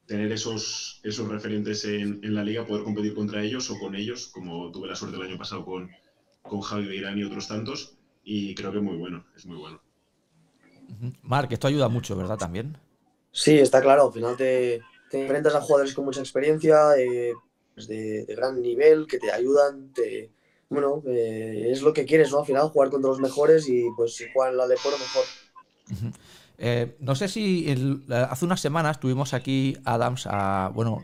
tener 0.09 0.31
esos, 0.31 0.99
esos 1.03 1.29
referentes 1.29 1.85
en, 1.85 2.19
en, 2.23 2.33
la 2.33 2.43
liga, 2.43 2.65
poder 2.65 2.83
competir 2.83 3.13
contra 3.13 3.43
ellos 3.43 3.69
o 3.69 3.77
con 3.77 3.93
ellos, 3.93 4.27
como 4.33 4.71
tuve 4.71 4.87
la 4.87 4.95
suerte 4.95 5.17
el 5.17 5.21
año 5.21 5.37
pasado 5.37 5.63
con, 5.63 5.91
con 6.41 6.61
Javi 6.61 6.87
Beirán 6.87 7.19
y 7.19 7.23
otros 7.23 7.47
tantos, 7.47 7.95
y 8.23 8.55
creo 8.55 8.71
que 8.71 8.79
es 8.79 8.83
muy 8.83 8.97
bueno, 8.97 9.23
es 9.37 9.45
muy 9.45 9.57
bueno. 9.57 9.79
Marc, 11.21 11.51
esto 11.51 11.67
ayuda 11.67 11.89
mucho, 11.89 12.15
¿verdad? 12.15 12.39
También. 12.39 12.75
Sí, 13.31 13.59
está 13.59 13.83
claro. 13.83 14.07
Al 14.07 14.13
final 14.13 14.35
te, 14.35 14.81
te 15.11 15.21
enfrentas 15.21 15.53
a 15.53 15.61
jugadores 15.61 15.93
con 15.93 16.05
mucha 16.05 16.21
experiencia, 16.21 16.97
eh, 16.97 17.33
de, 17.75 18.25
de, 18.25 18.35
gran 18.35 18.59
nivel, 18.59 19.05
que 19.05 19.19
te 19.19 19.31
ayudan, 19.31 19.93
te, 19.93 20.31
bueno, 20.69 21.03
eh, 21.05 21.67
es 21.69 21.83
lo 21.83 21.93
que 21.93 22.05
quieres, 22.05 22.31
¿no? 22.31 22.39
Al 22.39 22.47
final, 22.47 22.69
jugar 22.69 22.89
contra 22.89 23.09
los 23.09 23.19
mejores 23.19 23.69
y 23.69 23.83
pues 23.95 24.15
si 24.15 24.25
juegan 24.33 24.57
la 24.57 24.65
Leporo, 24.65 24.97
mejor. 24.97 26.13
Eh, 26.61 26.97
no 26.99 27.15
sé 27.15 27.29
si 27.29 27.69
el, 27.69 28.03
hace 28.09 28.43
unas 28.43 28.59
semanas 28.59 28.99
tuvimos 28.99 29.33
aquí 29.33 29.77
Adams 29.85 30.27
a, 30.29 30.71
bueno, 30.73 31.01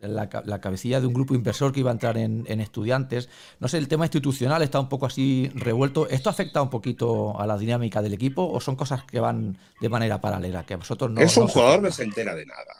la, 0.00 0.28
la, 0.44 0.60
cabecilla 0.60 1.00
de 1.00 1.06
un 1.06 1.14
grupo 1.14 1.34
inversor 1.34 1.72
que 1.72 1.80
iba 1.80 1.90
a 1.90 1.92
entrar 1.92 2.18
en, 2.18 2.44
en, 2.48 2.60
estudiantes. 2.60 3.28
No 3.60 3.68
sé, 3.68 3.78
el 3.78 3.86
tema 3.88 4.06
institucional 4.06 4.62
está 4.62 4.80
un 4.80 4.88
poco 4.88 5.06
así 5.06 5.50
revuelto. 5.54 6.08
¿Esto 6.08 6.30
afecta 6.30 6.62
un 6.62 6.70
poquito 6.70 7.38
a 7.40 7.46
la 7.46 7.56
dinámica 7.56 8.02
del 8.02 8.14
equipo 8.14 8.48
o 8.48 8.60
son 8.60 8.76
cosas 8.76 9.04
que 9.04 9.20
van 9.20 9.56
de 9.80 9.88
manera 9.88 10.20
paralela? 10.20 10.66
Que 10.66 10.74
a 10.74 10.78
vosotros 10.78 11.10
no. 11.10 11.20
Es 11.20 11.36
un 11.36 11.44
no 11.44 11.48
jugador 11.48 11.84
que 11.84 11.92
se 11.92 12.02
entera 12.04 12.34
de 12.34 12.46
nada. 12.46 12.74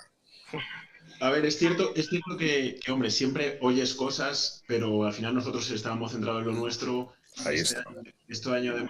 A 1.21 1.31
ver, 1.31 1.45
es 1.45 1.59
cierto, 1.59 1.93
es 1.97 2.09
cierto 2.09 2.37
que, 2.37 2.79
que, 2.85 2.93
hombre, 2.93 3.11
siempre 3.11 3.59
oyes 3.61 3.95
cosas, 3.95 4.63
pero 4.69 5.05
al 5.05 5.13
final 5.13 5.35
nosotros 5.35 5.69
estábamos 5.71 6.13
centrados 6.13 6.43
en 6.43 6.49
lo 6.49 6.53
nuestro. 6.53 7.13
Ahí 7.45 7.57
este, 7.57 7.79
está. 7.79 7.85
Este 8.29 8.51
año 8.51 8.77
de, 8.77 8.89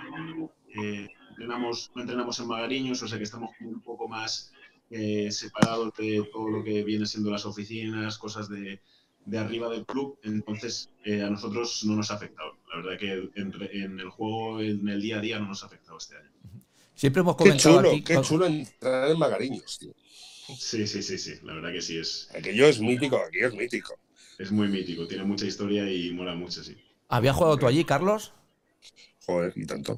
eh, 0.82 1.08
entrenamos, 1.38 1.92
no 1.94 2.02
entrenamos 2.02 2.40
en 2.40 2.48
Magariños, 2.48 3.00
o 3.00 3.08
sea 3.08 3.16
que 3.16 3.24
estamos 3.24 3.50
un 3.60 3.80
poco 3.80 4.08
más 4.08 4.52
eh, 4.90 5.30
separados 5.30 5.94
de 5.96 6.28
todo 6.32 6.48
lo 6.48 6.64
que 6.64 6.82
viene 6.82 7.06
siendo 7.06 7.30
las 7.30 7.46
oficinas, 7.46 8.18
cosas 8.18 8.48
de, 8.48 8.80
de 9.24 9.38
arriba 9.38 9.68
del 9.70 9.86
club. 9.86 10.18
Entonces, 10.24 10.90
eh, 11.04 11.22
a 11.22 11.30
nosotros 11.30 11.84
no 11.84 11.94
nos 11.94 12.10
ha 12.10 12.14
afectado. 12.14 12.56
La 12.70 12.82
verdad 12.82 12.98
que 12.98 13.12
en, 13.40 13.52
en, 13.70 14.00
el 14.00 14.10
juego, 14.10 14.60
en 14.60 14.88
el 14.88 15.00
día 15.00 15.18
a 15.18 15.20
día, 15.20 15.38
no 15.38 15.46
nos 15.46 15.62
ha 15.62 15.66
afectado 15.66 15.98
este 15.98 16.16
año. 16.16 16.30
Siempre 16.96 17.20
hemos 17.20 17.36
comentado 17.36 17.76
qué 17.76 17.78
chulo, 17.78 17.90
aquí. 17.90 18.02
Qué 18.02 18.20
chulo 18.22 18.46
entrar 18.46 19.10
en 19.10 19.18
Magariños, 19.18 19.78
tío. 19.78 19.94
Sí, 20.58 20.88
sí, 20.88 21.02
sí, 21.02 21.18
sí, 21.18 21.34
la 21.44 21.54
verdad 21.54 21.72
que 21.72 21.82
sí 21.82 21.98
es. 21.98 22.28
Aquello 22.34 22.66
es 22.66 22.80
mítico, 22.80 23.16
aquello 23.16 23.48
es 23.48 23.54
mítico. 23.54 23.94
Es 24.38 24.50
muy 24.50 24.68
mítico, 24.68 25.06
tiene 25.06 25.22
mucha 25.22 25.46
historia 25.46 25.92
y 25.92 26.10
mola 26.10 26.34
mucho, 26.34 26.64
sí. 26.64 26.76
¿Habías 27.08 27.36
jugado 27.36 27.56
tú 27.58 27.66
allí, 27.66 27.84
Carlos? 27.84 28.32
Joder, 29.26 29.52
y 29.56 29.66
tanto. 29.66 29.96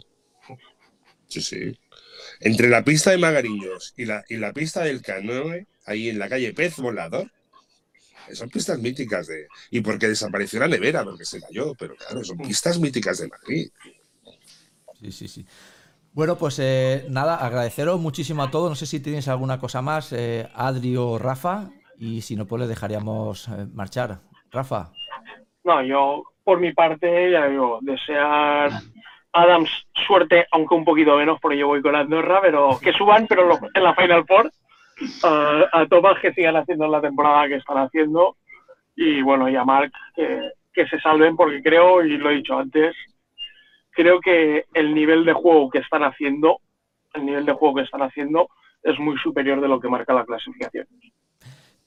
Sí, 1.30 1.40
sí. 1.40 1.78
Entre 2.40 2.68
la 2.68 2.84
pista 2.84 3.10
de 3.10 3.18
Magariños 3.18 3.94
y 3.96 4.04
la, 4.04 4.24
y 4.28 4.36
la 4.36 4.52
pista 4.52 4.82
del 4.82 5.00
Canoe, 5.00 5.66
ahí 5.86 6.08
en 6.08 6.18
la 6.18 6.28
calle 6.28 6.52
Pez 6.52 6.76
Volador, 6.76 7.30
son 8.32 8.48
pistas 8.48 8.78
míticas 8.78 9.26
de. 9.26 9.46
Y 9.70 9.80
porque 9.80 10.08
desapareció 10.08 10.60
la 10.60 10.68
nevera, 10.68 11.04
porque 11.04 11.24
se 11.24 11.40
cayó, 11.40 11.74
pero 11.74 11.96
claro, 11.96 12.22
son 12.24 12.38
pistas 12.38 12.78
míticas 12.78 13.18
de 13.18 13.28
Madrid. 13.28 13.70
Sí, 15.00 15.12
sí, 15.12 15.28
sí. 15.28 15.46
Bueno, 16.12 16.36
pues 16.36 16.58
eh, 16.58 17.06
nada, 17.08 17.36
agradeceros 17.36 18.00
muchísimo 18.00 18.42
a 18.42 18.50
todos. 18.50 18.68
No 18.68 18.74
sé 18.74 18.86
si 18.86 19.00
tenéis 19.00 19.28
alguna 19.28 19.58
cosa 19.58 19.80
más, 19.80 20.12
eh, 20.12 20.48
Adri 20.54 20.96
o 20.96 21.18
Rafa, 21.18 21.70
y 21.98 22.22
si 22.22 22.36
no, 22.36 22.46
pues 22.46 22.60
les 22.60 22.68
dejaríamos 22.68 23.48
eh, 23.48 23.66
marchar. 23.72 24.20
Rafa. 24.50 24.92
No, 25.62 25.84
yo 25.84 26.24
por 26.42 26.60
mi 26.60 26.72
parte, 26.72 27.30
ya 27.30 27.46
digo, 27.46 27.78
desear 27.82 28.72
Adams, 29.32 29.70
suerte, 30.06 30.46
aunque 30.52 30.74
un 30.74 30.84
poquito 30.84 31.16
menos, 31.16 31.38
porque 31.40 31.58
yo 31.58 31.68
voy 31.68 31.82
con 31.82 31.94
Andorra, 31.94 32.40
pero 32.40 32.78
que 32.82 32.92
suban, 32.92 33.26
pero 33.26 33.46
lo- 33.46 33.58
en 33.74 33.82
la 33.82 33.94
Final 33.94 34.24
Four. 34.26 34.50
A, 35.22 35.86
Thomas 35.88 36.18
que 36.20 36.32
sigan 36.34 36.56
haciendo 36.56 36.86
la 36.86 37.00
temporada 37.00 37.48
que 37.48 37.54
están 37.56 37.78
haciendo. 37.78 38.36
Y 38.96 39.22
bueno, 39.22 39.48
y 39.48 39.56
a 39.56 39.64
Mark 39.64 39.90
que, 40.14 40.50
que 40.74 40.86
se 40.88 41.00
salven, 41.00 41.36
porque 41.36 41.62
creo, 41.62 42.04
y 42.04 42.18
lo 42.18 42.30
he 42.30 42.34
dicho 42.34 42.58
antes, 42.58 42.94
creo 43.92 44.20
que 44.20 44.66
el 44.74 44.94
nivel 44.94 45.24
de 45.24 45.32
juego 45.32 45.70
que 45.70 45.78
están 45.78 46.02
haciendo, 46.02 46.60
el 47.14 47.24
nivel 47.24 47.46
de 47.46 47.52
juego 47.52 47.76
que 47.76 47.82
están 47.82 48.02
haciendo 48.02 48.50
es 48.82 48.98
muy 48.98 49.16
superior 49.18 49.60
de 49.60 49.68
lo 49.68 49.80
que 49.80 49.88
marca 49.88 50.12
la 50.12 50.24
clasificación. 50.24 50.86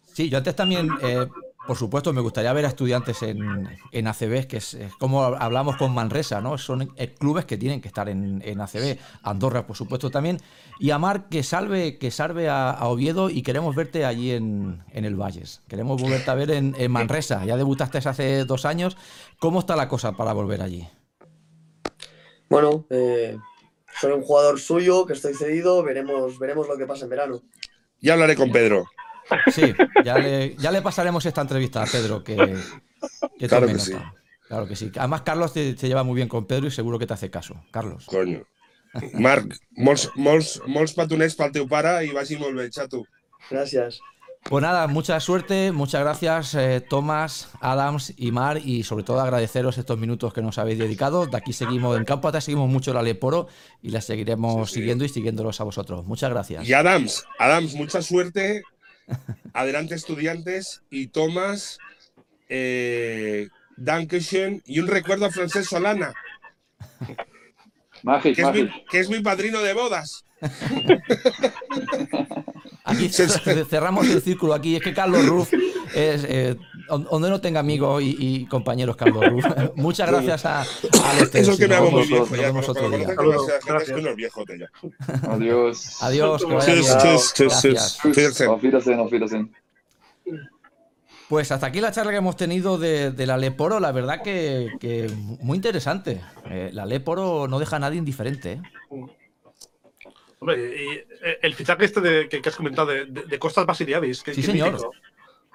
Sí, 0.06 0.30
yo 0.30 0.38
antes 0.38 0.56
también, 0.56 0.90
eh, 1.02 1.28
por 1.66 1.78
supuesto, 1.78 2.12
me 2.12 2.22
gustaría 2.22 2.52
ver 2.54 2.66
a 2.66 2.70
estudiantes 2.70 3.22
en, 3.24 3.70
en 3.92 4.08
ACB, 4.08 4.48
que 4.48 4.58
es, 4.58 4.74
es 4.74 4.94
como 4.96 5.24
hablamos 5.24 5.78
con 5.78 5.94
Manresa, 5.94 6.42
¿no? 6.42 6.58
Son 6.58 6.94
eh, 6.98 7.14
clubes 7.14 7.46
que 7.46 7.58
tienen 7.58 7.80
que 7.80 7.88
estar 7.88 8.10
en, 8.10 8.42
en 8.44 8.60
ACB. 8.60 8.98
Andorra, 9.24 9.66
por 9.66 9.78
supuesto, 9.78 10.10
también. 10.12 10.40
Y 10.80 10.92
a 10.92 11.00
Marc, 11.00 11.30
que 11.30 11.44
salve, 11.44 11.98
que 11.98 12.12
salve 12.12 12.50
a, 12.50 12.72
a 12.72 12.88
Oviedo 12.88 13.30
y 13.30 13.44
queremos 13.44 13.76
verte 13.76 14.06
allí 14.06 14.32
en, 14.32 14.84
en 14.92 15.06
el 15.06 15.16
Valles. 15.16 15.62
Queremos 15.68 16.02
volverte 16.02 16.30
a 16.30 16.36
ver 16.36 16.52
en, 16.52 16.76
en 16.78 16.92
Manresa. 16.92 17.46
Ya 17.46 17.56
debutaste 17.56 17.98
hace 17.98 18.44
dos 18.46 18.66
años. 18.66 18.98
¿Cómo 19.40 19.60
está 19.60 19.76
la 19.76 19.88
cosa 19.88 20.14
para 20.14 20.34
volver 20.34 20.62
allí? 20.62 20.88
Bueno, 22.50 22.86
eh, 22.90 23.38
soy 24.00 24.12
un 24.12 24.22
jugador 24.22 24.60
suyo, 24.60 25.06
que 25.06 25.14
estoy 25.14 25.34
cedido, 25.34 25.82
veremos, 25.82 26.38
veremos 26.40 26.68
lo 26.68 26.78
que 26.78 26.86
pasa 26.86 27.06
en 27.06 27.10
verano. 27.10 27.42
Ya 28.02 28.14
hablaré 28.14 28.36
con 28.36 28.52
Pedro. 28.52 28.86
Sí, 29.52 29.74
ya 30.04 30.18
le, 30.18 30.56
ya 30.56 30.72
le 30.72 30.82
pasaremos 30.82 31.26
esta 31.26 31.42
entrevista 31.42 31.84
a 31.84 31.86
Pedro, 31.86 32.24
que, 32.24 32.36
que 33.40 33.48
Claro 33.48 33.68
que 33.68 33.80
sí. 33.80 33.94
Claro 34.48 34.68
que 34.68 34.76
sí. 34.76 34.92
Además, 34.98 35.22
Carlos 35.22 35.54
te, 35.54 35.74
te 35.74 35.88
lleva 35.88 36.04
muy 36.04 36.16
bien 36.16 36.28
con 36.28 36.46
Pedro 36.46 36.68
y 36.68 36.72
seguro 36.72 37.00
que 37.00 37.08
te 37.08 37.14
hace 37.14 37.30
caso. 37.32 37.56
Carlos. 37.72 38.06
Coño. 38.06 38.44
Marc, 39.14 39.56
molts, 39.72 40.12
molts, 40.14 40.62
molts 40.70 40.94
petoners 40.94 41.34
pel 41.34 41.50
teu 41.52 41.64
pare 41.66 41.96
i 42.06 42.12
vagi 42.14 42.36
molt 42.38 42.54
bé, 42.60 42.68
xato. 42.70 43.00
Gracias. 43.50 43.98
Pues 44.44 44.62
nada, 44.62 44.86
mucha 44.88 45.20
suerte, 45.22 45.72
muchas 45.72 46.02
gracias 46.02 46.54
eh, 46.54 46.82
Tomás, 46.82 47.50
Adams 47.62 48.14
y 48.18 48.32
Mar 48.34 48.58
y 48.64 48.84
sobre 48.84 49.04
todo 49.06 49.22
agradeceros 49.22 49.78
estos 49.78 49.98
minutos 49.98 50.34
que 50.34 50.42
nos 50.44 50.58
habéis 50.60 50.78
dedicado. 50.78 51.26
De 51.26 51.36
aquí 51.38 51.54
seguimos, 51.54 51.98
en 51.98 52.04
Campo 52.04 52.28
Atrás 52.28 52.44
seguimos 52.44 52.70
mucho 52.70 52.94
la 52.94 53.02
Leporo 53.02 53.48
y 53.82 53.90
la 53.90 54.02
seguiremos 54.02 54.70
Sí, 54.70 54.76
sí. 54.76 54.80
siguiendo 54.82 55.06
y 55.06 55.10
siguiéndolos 55.10 55.60
a 55.60 55.64
vosotros. 55.64 56.06
Muchas 56.06 56.30
gracias. 56.30 56.68
Y 56.68 56.74
Adams, 56.74 57.26
Adams, 57.40 57.74
mucha 57.74 58.02
suerte. 58.04 58.62
Adelante, 59.54 59.96
estudiantes. 59.96 60.84
Y 60.90 61.08
Tomás, 61.08 61.78
eh, 62.50 63.50
Dankeschön. 63.78 64.62
Y 64.66 64.80
un 64.80 64.88
recuerdo 64.88 65.26
a 65.26 65.32
Francesc 65.32 65.70
Solana, 65.70 66.14
Magic, 68.04 68.36
que 68.36 68.42
es, 68.42 68.52
mi, 68.54 68.64
Magic. 68.64 68.90
que 68.90 69.00
es 69.00 69.10
mi 69.10 69.20
padrino 69.20 69.62
de 69.62 69.74
bodas. 69.74 70.26
Aquí 72.84 73.10
cerramos 73.10 74.08
el 74.08 74.22
círculo 74.22 74.54
aquí. 74.54 74.76
Es 74.76 74.84
que 74.84 74.94
Carlos 74.94 75.26
Ruf 75.26 75.54
es 75.96 76.26
eh, 76.28 76.58
donde 76.88 77.30
no 77.30 77.40
tenga 77.42 77.60
amigos 77.60 78.02
y, 78.04 78.16
y 78.20 78.46
compañeros 78.46 78.96
Carlos 78.96 79.26
Ruf. 79.30 79.46
Muchas 79.76 80.10
gracias 80.10 80.46
a, 80.46 80.62
a 80.62 80.66
Alex 81.12 81.36
Eso 81.36 81.58
que 81.58 81.68
me 81.68 81.76
hago 81.76 81.92
muy 81.92 82.02
Nos 82.08 82.30
viejo 82.30 82.36
ya. 82.36 82.52
nos 82.52 82.70
otro 82.70 82.90
día. 82.90 83.08
Adiós. 85.30 85.98
Adiós. 86.02 86.44
Pues 91.30 91.52
hasta 91.52 91.68
aquí 91.68 91.82
la 91.82 91.92
charla 91.92 92.12
que 92.12 92.18
hemos 92.18 92.36
tenido 92.36 92.78
de, 92.78 93.12
de 93.12 93.26
la 93.26 93.38
Leporo, 93.38 93.80
la 93.80 93.92
verdad 93.92 94.22
que, 94.22 94.70
que 94.80 95.10
muy 95.42 95.56
interesante. 95.56 96.22
Eh, 96.50 96.70
la 96.74 96.86
Leporo 96.86 97.48
no 97.48 97.60
deja 97.60 97.78
a 97.78 97.80
nadie 97.80 97.98
indiferente. 97.98 98.52
¿eh? 98.54 98.62
Hombre, 100.40 100.76
y 100.76 100.94
eh, 101.26 101.40
el 101.42 101.56
fichaje 101.56 101.86
este 101.86 102.02
de, 102.02 102.30
que, 102.30 102.42
que 102.42 102.50
has 102.50 102.56
comentado 102.56 102.90
de, 102.90 103.06
de, 103.06 103.24
de 103.24 103.40
Costas 103.40 103.66
Basiliadis. 103.66 104.22
Que, 104.22 104.34
Sí, 104.34 104.42
que 104.42 104.48
señor. 104.48 104.74
mítico. 104.74 104.92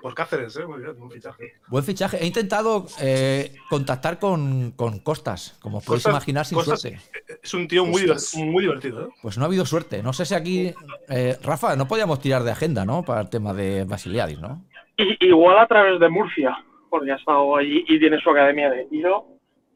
Por 0.00 0.14
Cáceres, 0.14 0.56
¿eh? 0.56 0.64
Muy 0.64 0.80
bien, 0.80 1.00
un 1.00 1.10
fichaje. 1.10 1.54
Buen 1.68 1.82
fichaje. 1.82 2.18
He 2.22 2.26
intentado 2.26 2.86
eh, 3.00 3.52
contactar 3.68 4.18
con, 4.18 4.70
con 4.72 5.00
Costas, 5.00 5.58
como 5.60 5.80
podéis 5.80 6.04
Costas- 6.04 6.12
imaginar, 6.12 6.46
sin 6.46 6.56
Costas- 6.56 6.80
suerte. 6.80 7.00
Es 7.42 7.52
un 7.54 7.66
tío 7.66 7.84
muy, 7.84 8.06
muy 8.36 8.62
divertido, 8.62 9.02
¿eh? 9.06 9.08
Pues 9.20 9.36
no 9.38 9.44
ha 9.44 9.46
habido 9.48 9.66
suerte. 9.66 10.02
No 10.02 10.12
sé 10.12 10.24
si 10.24 10.34
aquí, 10.34 10.72
eh, 11.08 11.36
Rafa, 11.42 11.74
no 11.74 11.88
podíamos 11.88 12.20
tirar 12.20 12.42
de 12.44 12.52
agenda, 12.52 12.84
¿no? 12.84 13.02
Para 13.02 13.22
el 13.22 13.28
tema 13.28 13.52
de 13.52 13.84
Basiliadis, 13.84 14.38
¿no? 14.40 14.64
Y, 14.96 15.26
igual 15.26 15.58
a 15.58 15.66
través 15.66 15.98
de 15.98 16.08
Murcia, 16.08 16.56
porque 16.90 17.10
ha 17.12 17.16
estado 17.16 17.56
allí 17.56 17.84
y 17.88 17.98
tiene 17.98 18.20
su 18.20 18.30
academia 18.30 18.70
de 18.70 18.84
tiro, 18.86 19.26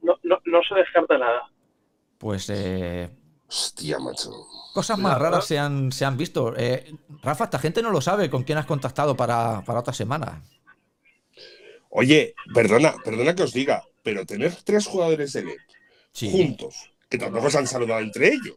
no, 0.02 0.14
no, 0.22 0.38
no 0.44 0.60
se 0.68 0.74
descarta 0.76 1.18
nada. 1.18 1.42
Pues 2.18 2.48
eh, 2.50 3.10
Hostia, 3.52 3.98
macho. 3.98 4.30
cosas 4.72 4.98
más 4.98 5.18
raras 5.18 5.44
se 5.46 5.58
han, 5.58 5.92
se 5.92 6.06
han 6.06 6.16
visto. 6.16 6.54
Eh, 6.56 6.94
Rafa, 7.22 7.44
esta 7.44 7.58
gente 7.58 7.82
no 7.82 7.90
lo 7.90 8.00
sabe 8.00 8.30
con 8.30 8.44
quién 8.44 8.56
has 8.56 8.64
contactado 8.66 9.14
para, 9.14 9.62
para 9.66 9.80
otra 9.80 9.92
semana. 9.92 10.42
Oye, 11.90 12.34
perdona, 12.54 12.94
perdona 13.04 13.34
que 13.34 13.42
os 13.42 13.52
diga, 13.52 13.82
pero 14.02 14.24
tener 14.24 14.54
tres 14.64 14.86
jugadores 14.86 15.34
de 15.34 15.56
Sí. 16.12 16.30
juntos, 16.30 16.90
que 17.10 17.18
tampoco 17.18 17.50
se 17.50 17.58
han 17.58 17.66
saludado 17.66 18.00
entre 18.00 18.28
ellos, 18.28 18.56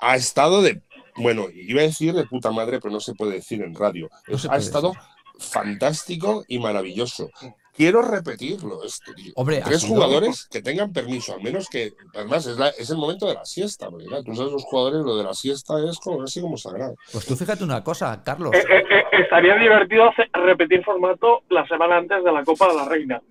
ha 0.00 0.16
estado 0.16 0.60
de. 0.62 0.82
Bueno, 1.16 1.46
iba 1.52 1.80
a 1.80 1.84
decir 1.84 2.12
de 2.14 2.26
puta 2.26 2.50
madre, 2.50 2.80
pero 2.80 2.92
no 2.92 3.00
se 3.00 3.14
puede 3.14 3.32
decir 3.32 3.62
en 3.62 3.74
radio. 3.74 4.10
No 4.28 4.38
ha 4.50 4.56
estado 4.58 4.92
fantástico 5.38 6.44
y 6.48 6.58
maravilloso. 6.58 7.30
Quiero 7.76 8.02
repetirlo 8.02 8.82
esto, 8.84 9.12
tío. 9.14 9.32
Hombre, 9.36 9.62
Tres 9.64 9.84
jugadores 9.84 10.46
que 10.50 10.60
tengan 10.60 10.92
permiso, 10.92 11.32
al 11.34 11.42
menos 11.42 11.68
que. 11.68 11.92
Además, 12.14 12.44
es, 12.46 12.56
la- 12.58 12.68
es 12.70 12.90
el 12.90 12.96
momento 12.98 13.26
de 13.26 13.34
la 13.34 13.44
siesta, 13.44 13.88
porque 13.88 14.06
claro, 14.06 14.24
tú 14.24 14.34
sabes, 14.34 14.52
los 14.52 14.64
jugadores, 14.64 15.00
lo 15.04 15.16
de 15.16 15.24
la 15.24 15.34
siesta 15.34 15.74
es 15.88 15.98
como 15.98 16.22
así 16.24 16.40
como 16.40 16.56
sagrado. 16.58 16.96
Pues 17.12 17.24
tú 17.26 17.36
fíjate 17.36 17.64
una 17.64 17.82
cosa, 17.82 18.22
Carlos. 18.24 18.52
Eh, 18.54 18.58
eh, 18.58 18.82
eh, 18.90 19.02
estaría 19.22 19.54
divertido 19.56 20.10
hacer- 20.10 20.28
repetir 20.32 20.84
formato 20.84 21.42
la 21.48 21.66
semana 21.68 21.96
antes 21.98 22.22
de 22.22 22.32
la 22.32 22.44
Copa 22.44 22.68
de 22.68 22.74
la 22.74 22.84
Reina. 22.88 23.22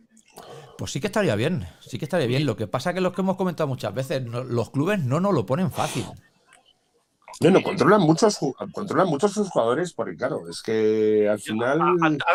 Pues 0.78 0.92
sí 0.92 1.02
que 1.02 1.08
estaría 1.08 1.36
bien, 1.36 1.68
sí 1.82 2.00
que 2.00 2.06
estaría 2.06 2.26
bien. 2.28 2.46
Lo 2.46 2.56
que 2.56 2.66
pasa 2.66 2.94
que 2.94 3.02
los 3.02 3.14
que 3.14 3.22
hemos 3.22 3.36
comentado 3.36 3.68
muchas 3.68 3.94
veces, 3.94 4.24
no- 4.24 4.44
los 4.46 4.70
clubes 4.72 5.00
no 5.00 5.20
nos 5.20 5.34
lo 5.34 5.46
ponen 5.46 5.70
fácil. 5.72 6.06
No, 7.42 7.52
no, 7.52 7.62
controlan 7.62 8.02
muchos, 8.02 8.38
controlan 8.74 9.08
muchos 9.08 9.34
sus 9.34 9.50
jugadores, 9.50 9.94
porque 9.94 10.16
claro, 10.16 10.50
es 10.50 10.62
que 10.62 11.28
al 11.30 11.40
final. 11.40 11.82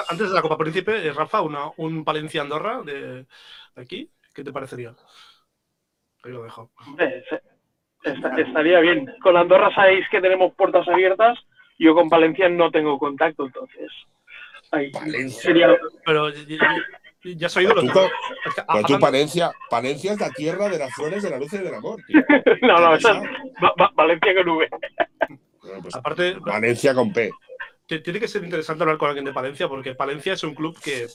Antes 0.08 0.28
de 0.28 0.34
la 0.34 0.42
Copa 0.42 0.56
Príncipe, 0.56 1.06
eh, 1.06 1.12
Rafa, 1.12 1.42
una, 1.42 1.70
un 1.76 2.04
Palencia 2.04 2.42
Andorra 2.42 2.82
de, 2.82 3.26
de 3.74 3.82
aquí, 3.82 4.10
¿qué 4.34 4.42
te 4.42 4.52
parecería? 4.52 4.94
Ahí 6.22 6.32
lo 6.32 6.42
dejo. 6.42 6.70
Estaría 8.02 8.80
bien. 8.80 9.14
Con 9.22 9.36
Andorra 9.36 9.74
sabéis 9.74 10.06
que 10.10 10.20
tenemos 10.20 10.54
puertas 10.54 10.86
abiertas. 10.88 11.38
Yo 11.78 11.94
con 11.94 12.08
Valencia 12.08 12.48
no 12.48 12.70
tengo 12.70 12.98
contacto, 12.98 13.46
entonces. 13.46 13.90
Ahí 14.70 14.90
Valencia. 14.90 15.42
sería. 15.42 15.76
Pero 16.04 16.30
ya, 17.24 17.30
ya- 17.32 17.36
ya 17.38 17.46
has 17.46 17.56
oído 17.56 17.74
lo 17.74 17.80
Tú 17.80 17.86
que. 17.88 17.92
co- 17.92 18.04
es 18.46 18.54
que 18.54 18.62
Pero 18.72 18.84
tú, 18.86 18.98
Palencia, 19.00 19.52
Palencia 19.70 20.12
es 20.12 20.20
la 20.20 20.30
tierra 20.30 20.68
de 20.68 20.78
las 20.78 20.92
flores 20.94 21.22
de 21.22 21.30
la 21.30 21.38
luz 21.38 21.52
y 21.52 21.58
del 21.58 21.74
amor. 21.74 22.00
tío. 22.06 22.20
No, 22.62 22.80
no, 22.80 22.90
¿Qué 22.92 22.96
esa 22.98 23.12
Va- 23.62 23.74
Va- 23.80 23.92
Valencia 23.94 24.34
con 24.34 24.48
V. 24.48 24.68
Bueno, 25.62 25.82
pues, 25.82 25.94
Aparte, 25.96 26.36
Valencia 26.40 26.94
con 26.94 27.12
P. 27.12 27.30
Tiene 27.86 28.18
que 28.20 28.28
ser 28.28 28.42
interesante 28.42 28.82
hablar 28.82 28.96
con 28.98 29.08
alguien 29.08 29.24
de 29.26 29.32
Palencia 29.32 29.68
porque 29.68 29.94
Palencia 29.94 30.32
es 30.32 30.42
un 30.42 30.54
club 30.54 30.78
que, 30.82 31.06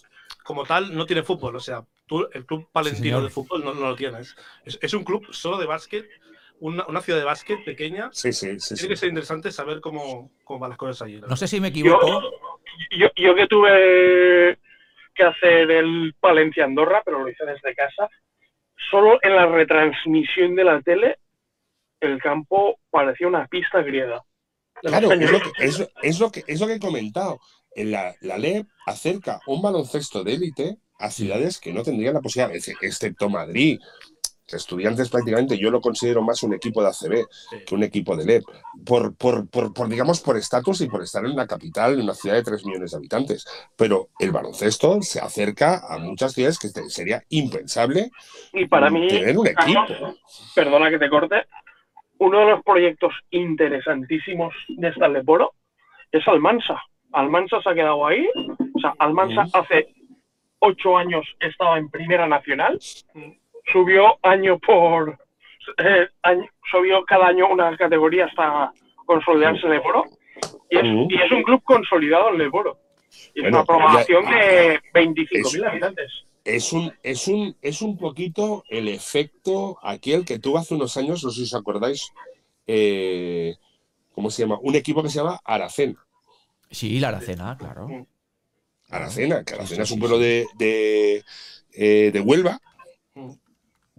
como 0.43 0.65
tal, 0.65 0.95
no 0.95 1.05
tiene 1.05 1.23
fútbol. 1.23 1.55
O 1.55 1.59
sea, 1.59 1.83
tú, 2.05 2.27
el 2.31 2.45
club 2.45 2.67
palentino 2.71 3.21
de 3.21 3.29
fútbol 3.29 3.63
no, 3.65 3.73
no 3.73 3.87
lo 3.89 3.95
tienes. 3.95 4.35
Es, 4.65 4.77
es 4.81 4.93
un 4.93 5.03
club 5.03 5.25
solo 5.31 5.57
de 5.57 5.65
básquet, 5.65 6.07
una, 6.59 6.85
una 6.85 7.01
ciudad 7.01 7.17
de 7.19 7.25
básquet 7.25 7.63
pequeña. 7.65 8.09
Sí, 8.11 8.31
sí, 8.33 8.59
sí. 8.59 8.75
Tiene 8.75 8.81
sí. 8.81 8.87
que 8.87 8.95
ser 8.97 9.09
interesante 9.09 9.51
saber 9.51 9.81
cómo, 9.81 10.31
cómo 10.43 10.59
van 10.59 10.69
las 10.69 10.77
cosas 10.77 11.01
allí. 11.01 11.19
No 11.27 11.35
sé 11.35 11.47
si 11.47 11.59
me 11.59 11.69
Yo, 11.71 11.95
equivoco. 11.95 12.21
yo, 12.91 13.07
yo 13.15 13.35
que 13.35 13.47
tuve 13.47 14.59
que 15.19 15.25
hacer 15.25 15.69
el 15.69 16.15
Palencia 16.19 16.63
Andorra, 16.63 17.01
pero 17.03 17.19
lo 17.19 17.29
hice 17.29 17.45
desde 17.45 17.75
casa, 17.75 18.09
solo 18.89 19.19
en 19.21 19.35
la 19.35 19.45
retransmisión 19.45 20.55
de 20.55 20.63
la 20.63 20.81
tele, 20.81 21.17
el 21.99 22.17
campo 22.21 22.79
parecía 22.89 23.27
una 23.27 23.45
pista 23.47 23.81
griega. 23.81 24.23
Claro, 24.81 25.11
es 25.11 25.29
lo, 25.31 25.39
que, 25.41 25.51
es, 25.59 25.89
es 26.01 26.19
lo 26.21 26.31
que, 26.31 26.43
es 26.47 26.59
lo 26.61 26.67
que 26.67 26.73
he 26.75 26.79
comentado. 26.79 27.39
En 27.75 27.91
la, 27.91 28.15
la 28.21 28.37
LEP 28.37 28.65
acerca 28.85 29.41
un 29.45 29.61
baloncesto 29.61 30.23
de 30.23 30.33
élite 30.35 30.77
a 30.97 31.11
ciudades 31.11 31.59
que 31.59 31.73
no 31.73 31.83
tendrían 31.83 32.13
la 32.13 32.21
posibilidad, 32.21 32.55
ex- 32.55 32.75
excepto 32.81 33.29
Madrid. 33.29 33.77
Estudiantes 34.53 35.09
prácticamente 35.09 35.57
yo 35.57 35.69
lo 35.71 35.81
considero 35.81 36.21
más 36.21 36.41
un 36.43 36.53
equipo 36.53 36.81
de 36.81 36.87
ACB 36.89 37.25
Sí. 37.49 37.57
que 37.65 37.75
un 37.75 37.83
equipo 37.83 38.15
de 38.15 38.25
LEP, 38.25 38.43
por, 38.85 39.15
por, 39.15 39.47
por, 39.49 39.73
por, 39.73 39.87
digamos, 39.89 40.21
por 40.21 40.37
estatus 40.37 40.81
y 40.81 40.87
por 40.87 41.01
estar 41.03 41.23
en 41.25 41.35
la 41.35 41.47
capital, 41.47 41.93
en 41.93 42.01
una 42.01 42.13
ciudad 42.13 42.35
de 42.35 42.43
3 42.43 42.65
millones 42.65 42.91
de 42.91 42.97
habitantes. 42.97 43.45
Pero 43.75 44.09
el 44.19 44.31
baloncesto 44.31 45.01
se 45.01 45.19
acerca 45.19 45.81
a 45.87 45.97
muchas 45.97 46.33
ciudades 46.33 46.57
que 46.59 46.67
sería 46.89 47.23
impensable 47.29 48.11
Y 48.53 48.65
para 48.65 48.89
mí, 48.89 49.07
tener 49.07 49.37
un 49.37 49.47
equipo. 49.47 50.15
perdona 50.55 50.89
que 50.89 50.99
te 50.99 51.09
corte, 51.09 51.45
uno 52.17 52.39
de 52.39 52.45
los 52.51 52.63
proyectos 52.63 53.13
interesantísimos 53.31 54.53
de 54.69 54.87
esta 54.89 55.07
Leporo 55.07 55.53
es 56.11 56.27
Almansa. 56.27 56.81
Almansa 57.13 57.61
se 57.61 57.69
ha 57.69 57.73
quedado 57.73 58.05
ahí. 58.05 58.27
O 58.75 58.79
sea, 58.79 58.93
Almansa 58.99 59.45
hace 59.53 59.93
ocho 60.59 60.97
años 60.97 61.25
estaba 61.39 61.77
en 61.77 61.89
Primera 61.89 62.27
Nacional, 62.27 62.77
subió 63.71 64.17
año 64.23 64.57
por, 64.59 65.17
eh, 65.77 66.07
año- 66.23 66.49
subió 66.71 67.03
cada 67.05 67.27
año 67.27 67.47
una 67.49 67.75
categoría 67.77 68.25
hasta 68.25 68.71
consolidarse 69.05 69.67
en. 69.67 70.05
Y 70.69 70.77
es, 70.77 70.83
Ujú. 70.83 71.07
y 71.09 71.15
es 71.21 71.31
un 71.31 71.43
club 71.43 71.61
consolidado 71.63 72.29
en 72.29 72.37
Leporo. 72.39 72.77
Y 73.33 73.41
es 73.41 73.47
una 73.47 73.63
población 73.63 74.23
ya- 74.25 74.35
de 74.37 74.79
25.000 74.93 75.63
es- 75.63 75.69
habitantes. 75.69 76.11
Es 76.45 76.73
un, 76.73 76.91
es, 77.03 77.27
un, 77.27 77.55
es 77.61 77.81
un 77.81 77.97
poquito 77.97 78.63
el 78.69 78.87
efecto 78.87 79.77
aquel 79.83 80.25
que 80.25 80.39
tuvo 80.39 80.57
hace 80.57 80.73
unos 80.73 80.95
años, 80.97 81.23
no 81.23 81.29
sé 81.31 81.37
si 81.37 81.43
os 81.43 81.53
acordáis, 81.53 82.11
eh, 82.65 83.55
¿cómo 84.15 84.31
se 84.31 84.43
llama? 84.43 84.57
Un 84.61 84.75
equipo 84.75 85.03
que 85.03 85.09
se 85.09 85.19
llama 85.19 85.39
Aracena. 85.43 85.95
Sí, 86.71 86.99
la 86.99 87.09
Aracena, 87.09 87.55
claro. 87.57 87.87
Aracena, 88.89 89.43
que 89.43 89.53
Sí, 89.53 89.55
Aracena 89.59 89.85
sí, 89.85 89.89
es 89.89 89.91
un 89.91 89.99
pueblo 89.99 90.17
de, 90.17 90.45
de, 90.55 91.23
eh, 91.73 92.11
de 92.11 92.19
Huelva. 92.21 92.59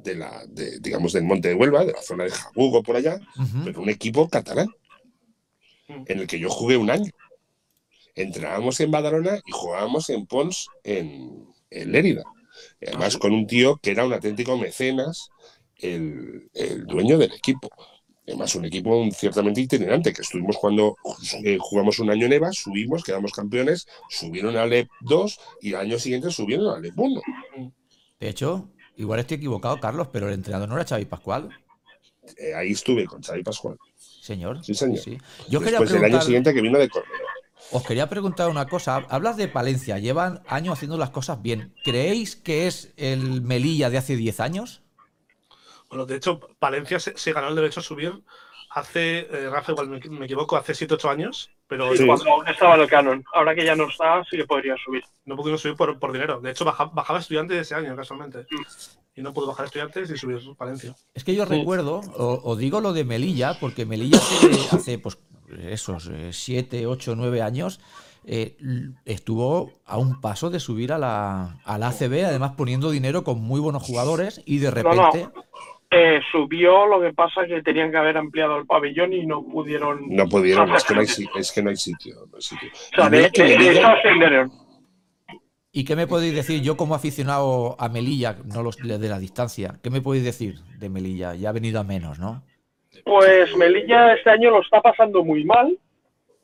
De 0.03 0.15
la, 0.15 0.45
de, 0.49 0.79
digamos, 0.81 1.13
del 1.13 1.25
monte 1.25 1.49
de 1.49 1.55
Huelva, 1.55 1.85
de 1.85 1.93
la 1.93 2.03
zona 2.03 2.25
de 2.25 2.31
Jabugo 2.31 2.83
por 2.83 2.97
allá, 2.97 3.21
pero 3.65 3.81
un 3.81 3.89
equipo 3.91 4.29
catalán, 4.29 4.69
Mm. 5.89 6.05
en 6.07 6.21
el 6.21 6.27
que 6.29 6.39
yo 6.39 6.49
jugué 6.49 6.77
un 6.77 6.89
año. 6.89 7.11
Entrenábamos 8.15 8.79
en 8.81 8.91
Badalona 8.91 9.41
y 9.45 9.51
jugábamos 9.51 10.09
en 10.11 10.27
Pons, 10.27 10.69
en, 10.85 11.47
en 11.71 11.93
Lérida. 11.93 12.23
Además, 12.87 13.17
con 13.17 13.33
un 13.33 13.47
tío 13.47 13.77
que 13.83 13.91
era 13.93 14.05
un 14.05 14.13
auténtico 14.13 14.57
mecenas, 14.57 15.31
el, 15.77 16.49
el 16.55 16.85
dueño 16.87 17.19
del 17.19 17.33
equipo. 17.33 17.71
Además, 18.27 18.55
un 18.55 18.67
equipo 18.67 19.05
ciertamente 19.13 19.63
itinerante, 19.63 20.13
que 20.13 20.23
estuvimos 20.23 20.57
cuando 20.59 20.97
eh, 21.43 21.59
jugamos 21.61 21.99
un 21.99 22.11
año 22.11 22.27
en 22.27 22.35
EVA, 22.35 22.53
subimos, 22.53 23.03
quedamos 23.03 23.33
campeones, 23.33 23.87
subieron 24.09 24.57
a 24.57 24.67
LEP 24.67 24.89
2 25.01 25.41
y 25.63 25.75
al 25.75 25.81
año 25.87 25.99
siguiente 25.99 26.31
subieron 26.31 26.69
a 26.69 26.79
LEP 26.79 26.97
1. 26.97 27.21
De 28.21 28.29
hecho, 28.29 28.71
igual 29.01 29.21
estoy 29.21 29.39
equivocado, 29.39 29.79
Carlos, 29.81 30.09
pero 30.13 30.29
el 30.29 30.35
entrenador 30.35 30.69
no 30.69 30.77
era 30.77 30.87
Xavi 30.87 31.05
Pascual. 31.07 31.49
Eh, 32.37 32.55
ahí 32.55 32.73
estuve 32.73 33.07
con 33.07 33.23
Xavi 33.23 33.43
Pascual. 33.43 33.77
Señor. 33.97 34.65
Sí, 34.65 34.75
señor. 34.75 35.01
Yo 35.49 35.61
quería 35.61 35.79
Después 35.81 35.93
del 35.93 36.05
año 36.05 36.21
siguiente 36.21 36.55
que 36.55 36.61
vino 36.61 36.79
de 36.79 36.89
Córdoba. 36.89 37.11
os 37.73 37.83
quería 37.85 38.09
preguntar 38.09 38.49
una 38.49 38.67
cosa. 38.67 38.97
Hablas 39.09 39.37
de 39.37 39.49
Palencia, 39.49 39.99
llevan 39.99 40.43
años 40.47 40.75
haciendo 40.75 40.97
las 40.97 41.11
cosas 41.11 41.43
bien. 41.43 41.75
¿Creéis 41.85 42.37
que 42.37 42.67
es 42.67 42.93
el 42.97 43.43
Melilla 43.43 43.91
de 43.91 43.99
hace 43.99 44.17
10 44.17 44.41
años? 44.41 44.83
Bueno, 45.89 46.07
de 46.07 46.17
hecho, 46.17 46.41
Valencia 46.61 47.01
se, 47.01 47.17
se 47.17 47.33
ganó 47.33 47.49
el 47.49 47.57
derecho 47.57 47.81
a 47.81 47.83
subir 47.83 48.23
hace, 48.71 49.21
eh, 49.21 49.51
Rafa, 49.51 49.73
igual 49.73 49.89
me, 49.89 50.01
me 50.11 50.27
equivoco, 50.27 50.57
hace 50.57 50.73
7-8 50.73 51.11
años, 51.11 51.51
pero 51.71 51.97
Sí, 51.97 52.05
cuando 52.05 52.45
estaba 52.47 52.75
en 52.75 52.81
el 52.83 52.89
canon. 52.89 53.25
Ahora 53.33 53.55
que 53.55 53.65
ya 53.65 53.75
no 53.75 53.89
está, 53.89 54.23
sí 54.29 54.37
que 54.37 54.45
podría 54.45 54.75
subir. 54.85 55.03
no 55.25 55.37
pudieron 55.37 55.59
subir 55.59 55.77
por, 55.77 55.99
por 55.99 56.13
dinero. 56.13 56.41
De 56.41 56.51
hecho, 56.51 56.65
baja- 56.67 56.91
bajaba 56.93 57.21
estudiantes 57.21 57.57
ese 57.59 57.75
año, 57.77 57.95
casualmente. 57.97 58.45
Y 59.15 59.23
no 59.23 59.33
pudo 59.33 59.47
bajar 59.47 59.67
estudiantes 59.67 60.11
y 60.11 60.17
subir 60.19 60.39
Valencia. 60.59 60.95
Es 61.15 61.25
que 61.25 61.35
yo 61.35 61.47
Sí. 61.47 61.55
recuerdo, 61.59 62.01
o, 62.17 62.41
o 62.45 62.57
digo 62.57 62.81
lo 62.81 62.93
de 62.93 63.05
Melilla, 63.05 63.59
porque 63.61 63.87
Melilla 63.87 64.19
hace, 64.19 64.51
hace, 64.77 64.99
pues 64.99 65.19
esos 65.63 66.11
7, 66.33 66.87
8, 66.87 67.15
9 67.17 67.43
años 67.43 67.81
eh, 68.25 68.57
estuvo 69.05 69.73
a 69.87 69.97
un 69.97 70.21
paso 70.21 70.51
de 70.51 70.61
subir 70.61 70.93
a 70.93 70.99
la, 70.99 71.59
a 71.65 71.79
la 71.79 71.89
ACB, 71.89 72.25
además 72.27 72.53
poniendo 72.57 72.91
dinero 72.91 73.25
con 73.25 73.41
muy 73.41 73.61
buenos 73.61 73.83
jugadores 73.83 74.43
y 74.45 74.59
de 74.59 74.71
No, 74.83 74.95
no. 74.95 75.11
Eh, 75.93 76.21
subió, 76.31 76.87
lo 76.87 77.01
que 77.01 77.13
pasa 77.13 77.45
que 77.47 77.63
tenían 77.63 77.91
que 77.91 77.97
haber 77.97 78.17
ampliado 78.17 78.57
el 78.59 78.67
pabellón 78.67 79.13
y 79.13 79.27
no 79.27 79.43
pudieron. 79.45 80.07
No 80.09 80.29
pudieron, 80.29 80.71
es 80.73 80.85
que 80.85 80.95
no 80.95 81.01
hay, 81.01 81.07
si- 81.09 81.29
es 81.37 81.51
que 81.53 81.63
no 81.63 81.71
hay 81.71 81.77
sitio. 81.77 82.15
no 82.31 82.37
hay 82.37 82.43
sitio. 82.43 82.69
O 82.73 82.95
sea, 82.95 83.07
Y 83.09 83.11
de, 83.11 83.31
de- 83.59 83.73
de 83.75 83.83
ascendieron. 83.83 84.53
¿Y 85.73 85.85
qué 85.85 85.97
me 85.97 86.07
podéis 86.07 86.35
decir 86.35 86.63
yo 86.63 86.77
como 86.77 86.95
aficionado 86.95 87.77
a 87.81 87.89
Melilla, 87.89 88.37
no 88.45 88.63
los 88.63 88.77
de 88.77 89.09
la 89.09 89.19
distancia? 89.19 89.79
¿Qué 89.83 89.91
me 89.91 90.01
podéis 90.01 90.25
decir 90.25 90.57
de 90.79 90.89
Melilla? 90.89 91.35
Ya 91.35 91.49
ha 91.51 91.53
venido 91.53 91.81
a 91.81 91.85
menos, 91.85 92.19
¿no? 92.21 92.43
Pues 93.05 93.57
Melilla 93.57 94.15
este 94.15 94.31
año 94.31 94.51
lo 94.51 94.63
está 94.63 94.81
pasando 94.81 95.25
muy 95.25 95.45
mal. 95.45 95.77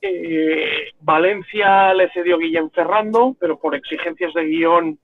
Eh, 0.03 0.91
Valencia 1.01 1.93
le 1.95 2.11
cedió 2.13 2.39
Guillem 2.39 2.71
Ferrando, 2.71 3.37
pero 3.41 3.59
por 3.59 3.75
exigencias 3.75 4.33
de 4.35 4.45
guion, 4.45 4.99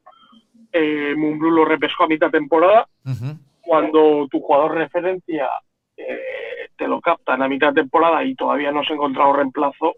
eh, 0.72 1.14
Mumbrú 1.16 1.50
lo 1.50 1.64
repescó 1.64 2.04
a 2.04 2.08
mitad 2.08 2.30
temporada. 2.30 2.88
Ujú. 3.04 3.38
Cuando 3.72 4.28
tu 4.30 4.38
jugador 4.42 4.74
referencia 4.74 5.48
eh, 5.96 6.68
te 6.76 6.86
lo 6.86 7.00
captan 7.00 7.40
a 7.40 7.48
mitad 7.48 7.72
temporada 7.72 8.22
y 8.22 8.34
todavía 8.34 8.70
no 8.70 8.80
has 8.80 8.90
encontrado 8.90 9.32
reemplazo, 9.32 9.94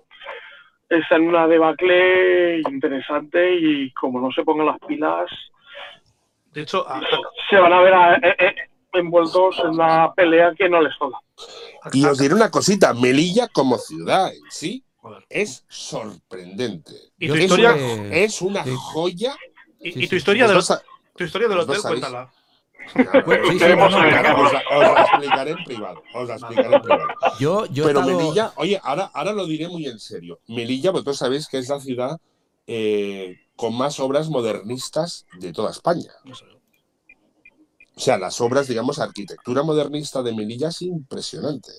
está 0.89 1.17
en 1.17 1.27
una 1.27 1.49
debacle 1.49 2.61
interesante 2.61 3.53
y 3.53 3.91
como 3.95 4.21
no 4.21 4.31
se 4.31 4.45
pongan 4.45 4.67
las 4.67 4.79
pilas, 4.87 5.29
De 6.53 6.63
hecho, 6.63 6.89
a- 6.89 7.01
se 7.51 7.57
van 7.57 7.73
a 7.73 7.81
ver 7.81 7.95
a- 7.95 8.15
eh, 8.15 8.37
eh, 8.39 8.55
envueltos 8.93 9.59
en 9.59 9.71
una 9.71 10.13
pelea 10.15 10.55
que 10.57 10.69
no 10.69 10.81
les 10.81 10.97
toca. 10.97 11.19
Y 11.93 12.05
os 12.05 12.17
diré 12.17 12.33
una 12.33 12.53
cosita, 12.53 12.95
Melilla 12.95 13.49
como 13.49 13.77
ciudad 13.79 14.33
en 14.33 14.51
sí 14.51 14.85
es 15.29 15.65
sorprendente. 15.69 16.93
¿Y 17.19 17.27
tu 17.27 17.35
es, 17.35 17.41
historia? 17.41 17.75
una, 17.75 18.15
es 18.15 18.41
una 18.41 18.65
joya. 18.77 19.35
¿Y, 19.81 20.07
tu 20.07 20.15
historia 20.15 20.47
del 20.47 20.55
Los 20.55 20.69
dos 20.69 20.81
tu 21.17 21.25
historia 21.25 21.49
los 21.49 21.69
hotel? 21.69 21.83
Cuéntala. 21.83 22.31
Bueno, 23.27 23.45
sí, 23.47 23.53
sí, 23.53 23.59
Tenemos 23.59 23.91
no, 23.91 23.99
no, 23.99 24.05
el- 24.05 24.11
claro. 24.11 24.43
os, 24.43 24.53
la, 24.53 24.63
os 24.93 25.01
explicaré 25.09 25.51
en 25.53 25.65
privado. 25.65 26.03
Os 26.15 26.29
la 26.29 26.35
explicaré 26.37 26.77
en 26.77 26.83
privado. 26.83 27.09
Yo, 27.41 27.67
yo 27.67 27.85
Pero 27.87 28.01
estado- 28.01 28.19
Melilla, 28.19 28.53
oye, 28.57 28.81
ahora, 28.83 29.11
ahora 29.15 29.33
lo 29.33 29.47
diré 29.47 29.69
muy 29.69 29.87
en 29.87 29.99
serio. 29.99 30.41
Melilla, 30.49 30.91
vosotros 30.91 31.19
sabéis 31.19 31.49
que 31.49 31.59
es 31.59 31.69
la 31.69 31.81
ciudad 31.81 32.19
eh, 32.67 33.37
con 33.57 33.75
más 33.77 34.01
obras 34.01 34.29
modernistas 34.29 35.27
de 35.39 35.53
toda 35.53 35.71
España. 35.71 36.11
O 37.97 38.01
sea, 38.01 38.19
las 38.19 38.41
obras, 38.41 38.67
digamos, 38.67 38.99
arquitectura 38.99 39.63
modernista 39.63 40.23
de 40.23 40.33
Melilla 40.35 40.69
es 40.69 40.83
impresionante. 40.83 41.71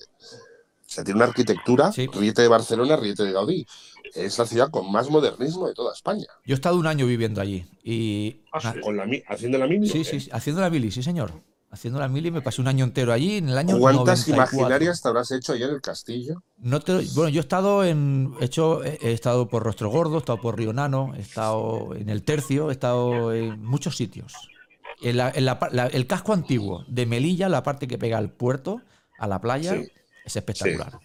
O 0.88 0.88
sea, 0.88 1.02
tiene 1.04 1.18
una 1.18 1.26
arquitectura, 1.26 1.90
Sí. 1.92 2.06
Riete 2.06 2.42
de 2.42 2.48
Barcelona, 2.48 2.96
Riete 2.96 3.24
de 3.24 3.32
Gaudí. 3.32 3.66
Es 4.14 4.38
la 4.38 4.46
ciudad 4.46 4.70
con 4.70 4.90
más 4.92 5.10
modernismo 5.10 5.66
de 5.66 5.74
toda 5.74 5.92
España. 5.92 6.26
yo 6.44 6.54
he 6.54 6.54
estado 6.54 6.76
un 6.78 6.86
año 6.86 7.06
viviendo 7.06 7.40
allí 7.40 7.66
y 7.82 8.42
Ah, 8.52 8.72
sí. 8.72 8.80
Con 8.80 8.96
la, 8.96 9.04
haciendo 9.28 9.58
la 9.58 9.66
mili. 9.66 9.88
Sí, 9.88 10.04
sí, 10.04 10.20
sí, 10.20 10.30
haciendo 10.32 10.62
la 10.62 10.70
mili, 10.70 10.90
sí, 10.90 11.02
señor. 11.02 11.32
Haciendo 11.72 11.98
la 11.98 12.08
mili 12.08 12.30
me 12.30 12.40
pasé 12.40 12.60
un 12.60 12.68
año 12.68 12.84
entero 12.84 13.12
allí, 13.12 13.36
en 13.38 13.48
el 13.48 13.58
año 13.58 13.78
¿Cuántas 13.78 14.20
94. 14.28 14.34
imaginarias 14.58 15.02
te 15.02 15.08
habrás 15.08 15.30
hecho 15.32 15.52
allá 15.52 15.66
en 15.66 15.74
el 15.74 15.80
castillo? 15.82 16.42
No 16.58 16.78
te- 16.80 17.04
bueno, 17.14 17.28
yo 17.28 17.40
he 17.40 17.42
estado 17.42 17.84
en. 17.84 18.32
He, 18.40 18.44
hecho, 18.44 18.82
he 18.84 19.12
estado 19.12 19.48
por 19.48 19.64
Rostro 19.64 19.90
Gordo, 19.90 20.14
he 20.14 20.18
estado 20.18 20.40
por 20.40 20.56
Río 20.56 20.72
Nano, 20.72 21.12
he 21.16 21.20
estado 21.20 21.94
en 21.96 22.08
el 22.08 22.22
Tercio, 22.22 22.70
he 22.70 22.72
estado 22.72 23.34
en 23.34 23.62
muchos 23.62 23.96
sitios. 23.96 24.32
En 25.02 25.16
la- 25.18 25.30
en 25.34 25.44
la 25.44 25.58
pa- 25.58 25.68
la- 25.70 25.88
el 25.88 26.06
casco 26.06 26.32
antiguo 26.32 26.84
de 26.86 27.04
Melilla, 27.04 27.48
la 27.50 27.64
parte 27.64 27.88
que 27.88 27.98
pega 27.98 28.16
al 28.16 28.30
puerto, 28.30 28.80
a 29.18 29.26
la 29.26 29.40
playa, 29.40 29.74
Sí. 29.74 29.88
Es 30.26 30.36
espectacular. 30.36 30.98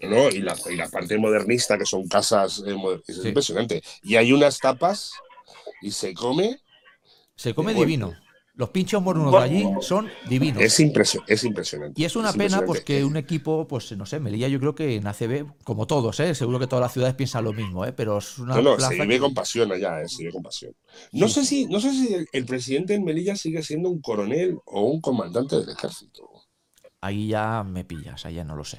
¿no? 0.00 0.28
Y 0.28 0.40
la, 0.40 0.54
y 0.70 0.76
la 0.76 0.88
parte 0.88 1.16
modernista, 1.18 1.78
que 1.78 1.86
son 1.86 2.06
casas, 2.06 2.62
eh, 2.66 2.76
es 3.08 3.16
Sí. 3.16 3.28
impresionante. 3.28 3.82
Y 4.02 4.16
hay 4.16 4.32
unas 4.32 4.58
tapas 4.58 5.12
y 5.82 5.90
se 5.90 6.12
come, 6.14 6.60
Se 7.36 7.52
come 7.54 7.72
Bueno. 7.72 7.80
divino. 7.86 8.14
Los 8.56 8.70
pinchos 8.70 9.02
morunos 9.02 9.32
de 9.32 9.38
allí 9.40 9.66
son 9.80 10.08
divinos. 10.28 10.62
es, 10.62 10.78
impresio- 10.78 11.24
es 11.26 11.42
impresionante. 11.42 12.00
Y 12.00 12.04
es 12.04 12.14
una 12.14 12.28
Es 12.30 12.36
pena 12.36 12.58
pues 12.64 12.78
impresionante. 12.78 12.84
que 12.84 13.04
un 13.04 13.16
equipo, 13.16 13.66
pues 13.66 13.90
no 13.96 14.06
sé, 14.06 14.20
Melilla 14.20 14.46
yo 14.46 14.60
creo 14.60 14.76
que 14.76 14.94
en 14.94 15.06
ACB, 15.08 15.46
como 15.64 15.88
todos, 15.88 16.20
¿eh? 16.20 16.32
seguro 16.36 16.60
que 16.60 16.68
todas 16.68 16.82
las 16.84 16.92
ciudades 16.92 17.16
piensan 17.16 17.42
lo 17.42 17.52
mismo, 17.52 17.84
¿eh? 17.84 17.92
pero 17.92 18.18
es 18.18 18.38
una 18.38 18.54
No, 18.54 18.62
no, 18.62 18.76
plaza 18.76 18.90
se 18.92 19.02
vive 19.02 19.14
que- 19.14 19.20
con 19.20 19.34
pasión 19.34 19.72
allá, 19.72 20.00
eh, 20.02 20.08
se 20.08 20.18
vive 20.18 20.32
con 20.32 20.44
pasión. 20.44 20.72
No 21.10 21.26
Sí, 21.26 21.34
sé 21.34 21.44
si, 21.44 21.66
no 21.66 21.80
sé 21.80 21.90
si 21.90 22.14
el, 22.14 22.28
el 22.30 22.46
presidente 22.46 22.94
en 22.94 23.02
Melilla 23.02 23.34
sigue 23.34 23.60
siendo 23.64 23.88
un 23.90 24.00
coronel 24.00 24.58
o 24.66 24.82
un 24.82 25.00
comandante 25.00 25.56
del 25.58 25.70
ejército. 25.70 26.30
Ahí 27.04 27.28
ya 27.28 27.62
me 27.64 27.84
pillas, 27.84 28.24
ahí 28.24 28.36
ya 28.36 28.44
no 28.44 28.56
lo 28.56 28.64
sé. 28.64 28.78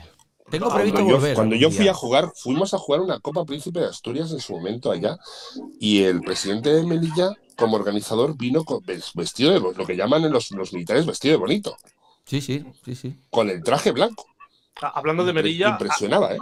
Tengo 0.49 0.65
Cuando 0.65 0.75
previsto 0.75 0.99
yo, 1.01 1.15
volver. 1.17 1.35
cuando 1.35 1.55
algún 1.55 1.69
yo 1.71 1.75
fui 1.75 1.87
a 1.87 1.93
jugar, 1.93 2.31
fuimos 2.35 2.73
a 2.73 2.77
jugar 2.79 3.01
una 3.01 3.19
Copa 3.19 3.45
Príncipe 3.45 3.79
de 3.81 3.87
Asturias 3.87 4.31
en 4.31 4.39
su 4.39 4.53
momento 4.53 4.91
allá, 4.91 5.17
y 5.79 6.03
el 6.03 6.21
presidente 6.21 6.73
de 6.73 6.83
Melilla, 6.85 7.29
como 7.55 7.75
organizador, 7.75 8.35
vino 8.35 8.63
con, 8.63 8.83
vestido 9.13 9.51
de 9.53 9.59
lo 9.59 9.85
que 9.85 9.95
llaman 9.95 10.23
en 10.23 10.31
los, 10.31 10.49
los 10.51 10.73
militares 10.73 11.05
vestido 11.05 11.33
de 11.33 11.37
bonito, 11.39 11.77
Sí, 12.25 12.41
sí, 12.41 12.65
sí, 12.83 12.95
sí. 12.95 13.19
con 13.29 13.49
el 13.51 13.61
traje 13.63 13.91
blanco. 13.91 14.25
Ah, 14.81 14.91
Hablando 14.95 15.23
de 15.23 15.33
Melilla, 15.33 15.69
Impresionaba, 15.69 16.33
¿eh? 16.33 16.39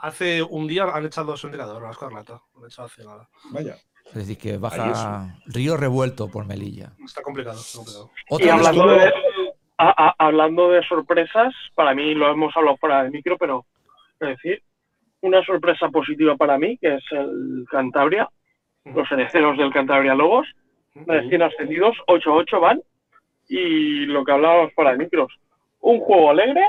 hace 0.00 0.42
un 0.42 0.66
día 0.66 0.84
han 0.84 1.04
echado 1.06 1.34
a 1.34 1.36
su 1.36 1.46
entrenador, 1.46 1.84
a 1.84 1.90
Escarlata. 1.90 2.42
Lo 2.54 2.62
han 2.62 2.66
echado 2.70 2.86
hace 2.86 3.04
nada. 3.04 3.28
Vaya. 3.50 3.76
Es 4.06 4.14
decir, 4.14 4.38
que 4.38 4.56
baja 4.56 5.38
río 5.46 5.76
revuelto 5.76 6.28
por 6.28 6.46
Melilla. 6.46 6.92
Está 7.04 7.22
complicado, 7.22 7.60
está 7.60 7.76
complicado. 7.76 8.10
Y 8.30 8.34
Otra 8.34 8.54
hablando 8.54 8.86
vez- 8.86 9.04
de, 9.04 9.12
a- 9.78 10.08
a- 10.08 10.14
hablando 10.18 10.70
de 10.70 10.82
sorpresas, 10.82 11.54
para 11.74 11.94
mí 11.94 12.14
lo 12.14 12.30
hemos 12.30 12.56
hablado 12.56 12.76
fuera 12.78 13.02
del 13.02 13.12
micro, 13.12 13.36
pero 13.38 13.64
es 14.20 14.28
decir, 14.30 14.62
una 15.20 15.42
sorpresa 15.44 15.88
positiva 15.88 16.36
para 16.36 16.58
mí, 16.58 16.76
que 16.78 16.94
es 16.96 17.04
el 17.12 17.64
Cantabria, 17.70 18.28
los 18.84 19.10
herederos 19.10 19.56
del 19.58 19.72
Cantabria 19.72 20.14
Lobos, 20.14 20.46
recién 21.06 21.42
ascendidos, 21.42 21.96
8-8 22.06 22.60
van, 22.60 22.80
y 23.48 24.06
lo 24.06 24.24
que 24.24 24.32
hablábamos 24.32 24.72
fuera 24.74 24.92
de 24.92 24.98
micros, 24.98 25.32
un 25.80 26.00
juego 26.00 26.30
alegre, 26.30 26.64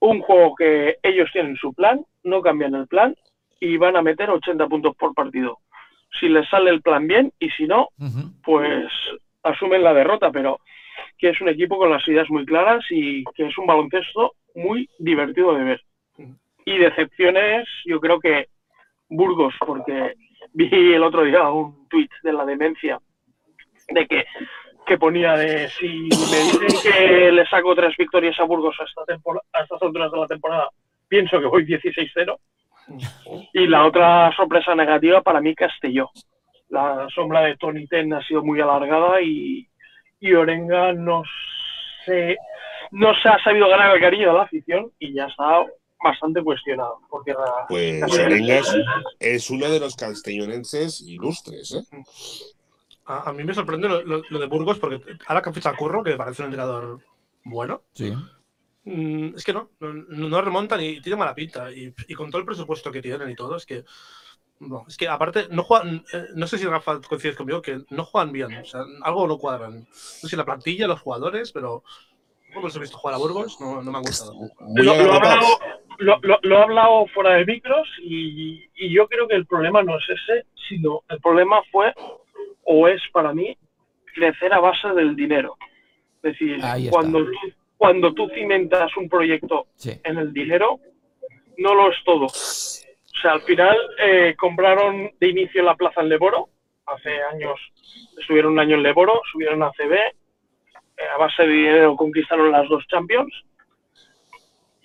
un 0.00 0.20
juego 0.20 0.54
que 0.54 0.98
ellos 1.02 1.28
tienen 1.32 1.56
su 1.56 1.72
plan, 1.72 2.04
no 2.24 2.40
cambian 2.42 2.74
el 2.74 2.86
plan, 2.86 3.16
y 3.60 3.76
van 3.76 3.96
a 3.96 4.02
meter 4.02 4.30
80 4.30 4.66
puntos 4.68 4.94
por 4.96 5.14
partido. 5.14 5.58
Si 6.20 6.28
les 6.28 6.48
sale 6.48 6.70
el 6.70 6.82
plan 6.82 7.06
bien, 7.06 7.32
y 7.38 7.50
si 7.50 7.66
no, 7.66 7.88
pues 8.44 8.88
asumen 9.42 9.82
la 9.82 9.92
derrota, 9.94 10.30
pero 10.30 10.60
que 11.16 11.30
es 11.30 11.40
un 11.40 11.48
equipo 11.48 11.78
con 11.78 11.90
las 11.90 12.06
ideas 12.08 12.28
muy 12.30 12.44
claras 12.44 12.84
y 12.90 13.24
que 13.34 13.46
es 13.46 13.58
un 13.58 13.66
baloncesto 13.66 14.34
muy 14.54 14.88
divertido 14.98 15.54
de 15.54 15.64
ver. 15.64 15.82
Y 16.64 16.78
decepciones, 16.78 17.68
yo 17.84 18.00
creo 18.00 18.20
que 18.20 18.48
Burgos, 19.08 19.54
porque 19.64 20.14
vi 20.52 20.92
el 20.92 21.02
otro 21.02 21.24
día 21.24 21.48
un 21.50 21.88
tuit 21.88 22.10
de 22.22 22.32
la 22.32 22.44
demencia 22.44 23.00
de 23.88 24.06
que, 24.06 24.24
que 24.86 24.98
ponía 24.98 25.34
de 25.34 25.68
si 25.70 25.86
me 25.86 26.66
dicen 26.66 26.92
que 26.92 27.32
le 27.32 27.46
saco 27.46 27.74
tres 27.74 27.96
victorias 27.96 28.38
a 28.38 28.44
Burgos 28.44 28.76
a, 28.80 28.84
esta 28.84 29.02
a 29.52 29.62
estas 29.62 29.82
alturas 29.82 30.12
de 30.12 30.18
la 30.18 30.26
temporada, 30.26 30.68
pienso 31.08 31.40
que 31.40 31.46
voy 31.46 31.64
16-0. 31.64 32.36
Y 33.52 33.66
la 33.66 33.86
otra 33.86 34.32
sorpresa 34.34 34.74
negativa 34.74 35.22
para 35.22 35.40
mí, 35.40 35.54
Castelló. 35.54 36.10
La 36.70 37.06
sombra 37.14 37.42
de 37.42 37.56
Tony 37.56 37.86
Ten 37.86 38.12
ha 38.12 38.22
sido 38.22 38.42
muy 38.42 38.60
alargada 38.60 39.20
y, 39.22 39.66
y 40.20 40.32
Orenga 40.34 40.92
no 40.92 41.22
se, 42.04 42.36
no 42.92 43.12
se 43.22 43.28
ha 43.28 43.42
sabido 43.42 43.68
ganar 43.68 43.94
el 43.94 44.00
cariño 44.00 44.28
de 44.28 44.34
la 44.34 44.42
afición 44.42 44.90
y 44.98 45.12
ya 45.14 45.26
está 45.26 45.64
bastante 46.02 46.42
cuestionado. 46.42 46.98
Porque 47.10 47.32
la- 47.32 47.66
Pues 47.68 48.00
Castellón- 48.00 48.26
Orenga 48.32 48.58
es, 48.58 48.74
es 49.20 49.50
uno 49.50 49.68
de 49.68 49.80
los 49.80 49.96
castellonenses 49.96 51.00
ilustres, 51.02 51.74
¿eh? 51.74 52.02
A, 53.06 53.30
a 53.30 53.32
mí 53.32 53.42
me 53.44 53.54
sorprende 53.54 53.88
lo, 53.88 54.02
lo- 54.02 54.22
lo 54.28 54.38
de 54.38 54.46
Burgos 54.46 54.78
porque 54.78 55.00
ahora 55.26 55.40
que 55.42 55.48
han 55.48 55.54
fichado 55.54 55.74
a 55.74 55.78
Curro, 55.78 56.02
que 56.02 56.10
me 56.10 56.16
parece 56.16 56.42
un 56.42 56.46
entrenador 56.46 57.00
bueno, 57.44 57.82
Sí. 57.94 58.12
mm, 58.84 59.34
es 59.36 59.44
que 59.44 59.52
no, 59.54 59.70
no, 59.80 59.92
no 59.94 60.42
remontan 60.42 60.80
y 60.82 61.00
tiene 61.00 61.16
mala 61.16 61.34
pinta. 61.34 61.72
Y, 61.72 61.94
y 62.06 62.14
con 62.14 62.30
todo 62.30 62.40
el 62.40 62.46
presupuesto 62.46 62.92
que 62.92 63.00
tienen 63.00 63.30
y 63.30 63.34
todo, 63.34 63.56
es 63.56 63.64
que. 63.64 63.84
No, 64.60 64.84
es 64.88 64.96
que 64.96 65.06
aparte, 65.08 65.46
no 65.50 65.62
juegan. 65.62 66.04
eh, 66.12 66.24
no 66.34 66.46
sé 66.48 66.58
si 66.58 66.66
Rafa 66.66 67.00
coincides 67.00 67.36
conmigo, 67.36 67.62
que 67.62 67.80
no 67.90 68.04
juegan 68.04 68.32
bien. 68.32 68.54
O 68.56 68.64
sea, 68.64 68.80
algo 69.02 69.26
no 69.28 69.38
cuadran. 69.38 69.80
No 69.80 69.86
sé 69.92 70.28
si 70.28 70.36
la 70.36 70.44
plantilla, 70.44 70.86
los 70.88 71.00
jugadores, 71.00 71.52
pero. 71.52 71.84
Como 72.54 72.66
los 72.66 72.76
he 72.76 72.80
visto 72.80 72.96
jugar 72.96 73.14
a 73.14 73.18
Burgos, 73.18 73.60
no, 73.60 73.82
no 73.82 73.92
me 73.92 73.98
han 73.98 74.04
gustado. 74.04 74.32
Lo, 74.74 74.82
lo, 74.82 74.92
he 74.94 75.00
hablado, 75.16 75.46
lo, 75.98 76.18
lo- 76.22 76.38
lo 76.42 76.58
he 76.58 76.62
hablado 76.62 77.06
fuera 77.08 77.34
de 77.34 77.44
micros 77.44 77.86
y, 78.02 78.64
y 78.74 78.90
yo 78.90 79.06
creo 79.06 79.28
que 79.28 79.34
el 79.34 79.44
problema 79.44 79.82
no 79.82 79.98
es 79.98 80.04
ese, 80.08 80.46
sino 80.66 81.02
el 81.10 81.20
problema 81.20 81.60
fue, 81.70 81.92
o 82.64 82.88
es 82.88 83.02
para 83.12 83.34
mí, 83.34 83.54
crecer 84.14 84.54
a 84.54 84.60
base 84.60 84.88
del 84.88 85.14
dinero. 85.14 85.58
Es 86.22 86.32
decir, 86.32 86.58
cuando 86.90 87.18
tú, 87.26 87.32
cuando 87.76 88.14
tú 88.14 88.28
cimentas 88.34 88.96
un 88.96 89.10
proyecto 89.10 89.66
Sí. 89.76 90.00
en 90.02 90.16
el 90.16 90.32
dinero, 90.32 90.80
no 91.58 91.74
lo 91.74 91.90
es 91.92 91.98
todo. 92.02 92.28
O 93.18 93.20
sea, 93.20 93.32
al 93.32 93.42
final 93.42 93.76
eh, 93.98 94.34
compraron 94.38 95.10
de 95.18 95.28
inicio 95.28 95.62
la 95.62 95.74
plaza 95.74 96.00
en 96.02 96.08
Leboro, 96.08 96.48
hace 96.86 97.20
años 97.24 97.58
estuvieron 98.18 98.52
un 98.52 98.60
año 98.60 98.76
en 98.76 98.82
Leboro, 98.84 99.20
subieron 99.32 99.62
a 99.62 99.72
CB, 99.72 99.92
eh, 99.94 100.12
a 101.14 101.16
base 101.18 101.42
de 101.42 101.48
dinero 101.48 101.96
conquistaron 101.96 102.52
las 102.52 102.68
dos 102.68 102.86
Champions. 102.86 103.32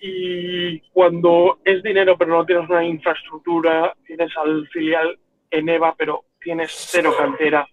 Y 0.00 0.80
cuando 0.90 1.58
es 1.64 1.82
dinero 1.82 2.16
pero 2.18 2.36
no 2.36 2.44
tienes 2.44 2.68
una 2.68 2.84
infraestructura, 2.84 3.94
tienes 4.06 4.36
al 4.36 4.66
filial 4.68 5.18
en 5.50 5.68
EVA 5.68 5.94
pero 5.96 6.24
tienes 6.40 6.72
cero 6.72 7.14
cantera 7.16 7.66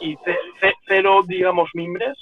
y 0.00 0.16
ce- 0.24 0.38
ce- 0.60 0.74
cero, 0.88 1.22
digamos, 1.24 1.70
mimbres, 1.74 2.16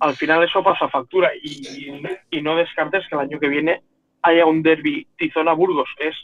al 0.00 0.16
final 0.16 0.42
eso 0.42 0.62
pasa 0.64 0.88
factura 0.88 1.30
y, 1.40 2.02
y 2.30 2.42
no 2.42 2.56
descartes 2.56 3.06
que 3.08 3.14
el 3.14 3.20
año 3.20 3.38
que 3.38 3.48
viene 3.48 3.82
haya 4.22 4.44
un 4.46 4.62
derby 4.62 5.06
Tizona-Burgos, 5.16 5.88
que 5.96 6.08
es 6.08 6.16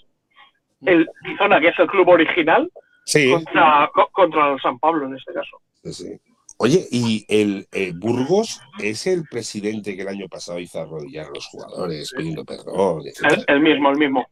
el 0.87 1.09
Tizona, 1.25 1.61
que 1.61 1.69
es 1.69 1.79
el 1.79 1.87
club 1.87 2.09
original, 2.09 2.71
Sí, 3.07 3.31
contra, 3.31 3.91
co- 3.95 4.09
contra 4.13 4.53
el 4.55 4.61
San 4.61 4.79
Pablo 4.79 5.07
en 5.07 5.17
este 5.17 5.33
caso. 5.33 5.61
sí. 5.93 6.19
Oye, 6.57 6.87
y 6.93 7.27
el 7.29 7.67
eh, 7.73 7.93
Burgos 7.95 8.61
es 8.79 9.09
el 9.09 9.25
presidente 9.29 9.97
que 9.97 10.03
el 10.03 10.09
año 10.09 10.29
pasado 10.29 10.61
hizo 10.61 10.81
arrodillar 10.81 11.27
a 11.27 11.31
los 11.31 11.47
jugadores 11.47 12.13
pidiendo 12.17 12.45
perdón, 12.45 13.03
El, 13.29 13.45
el 13.49 13.61
mismo, 13.61 13.91
el 13.91 13.99
mismo. 13.99 14.27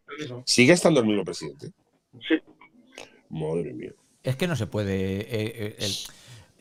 ¿Sigue 0.46 0.72
estando 0.72 1.00
el 1.00 1.06
mismo 1.06 1.24
presidente? 1.24 1.72
Sí. 2.28 2.36
Madre 3.28 3.72
mía. 3.74 3.90
Es 4.22 4.36
que 4.36 4.46
no 4.46 4.54
se 4.54 4.68
puede. 4.68 4.94
eh, 5.22 5.26
eh, 5.30 5.76
el- 5.80 5.94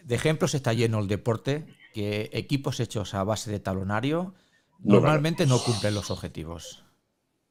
de 0.07 0.15
ejemplos 0.15 0.55
está 0.55 0.73
lleno 0.73 0.97
el 0.99 1.07
deporte, 1.07 1.63
que 1.93 2.29
equipos 2.33 2.79
hechos 2.79 3.13
a 3.13 3.23
base 3.23 3.51
de 3.51 3.59
talonario 3.59 4.33
No 4.79 4.95
normalmente 4.95 5.45
no 5.45 5.59
cumplen 5.63 5.93
los 5.93 6.09
objetivos. 6.09 6.83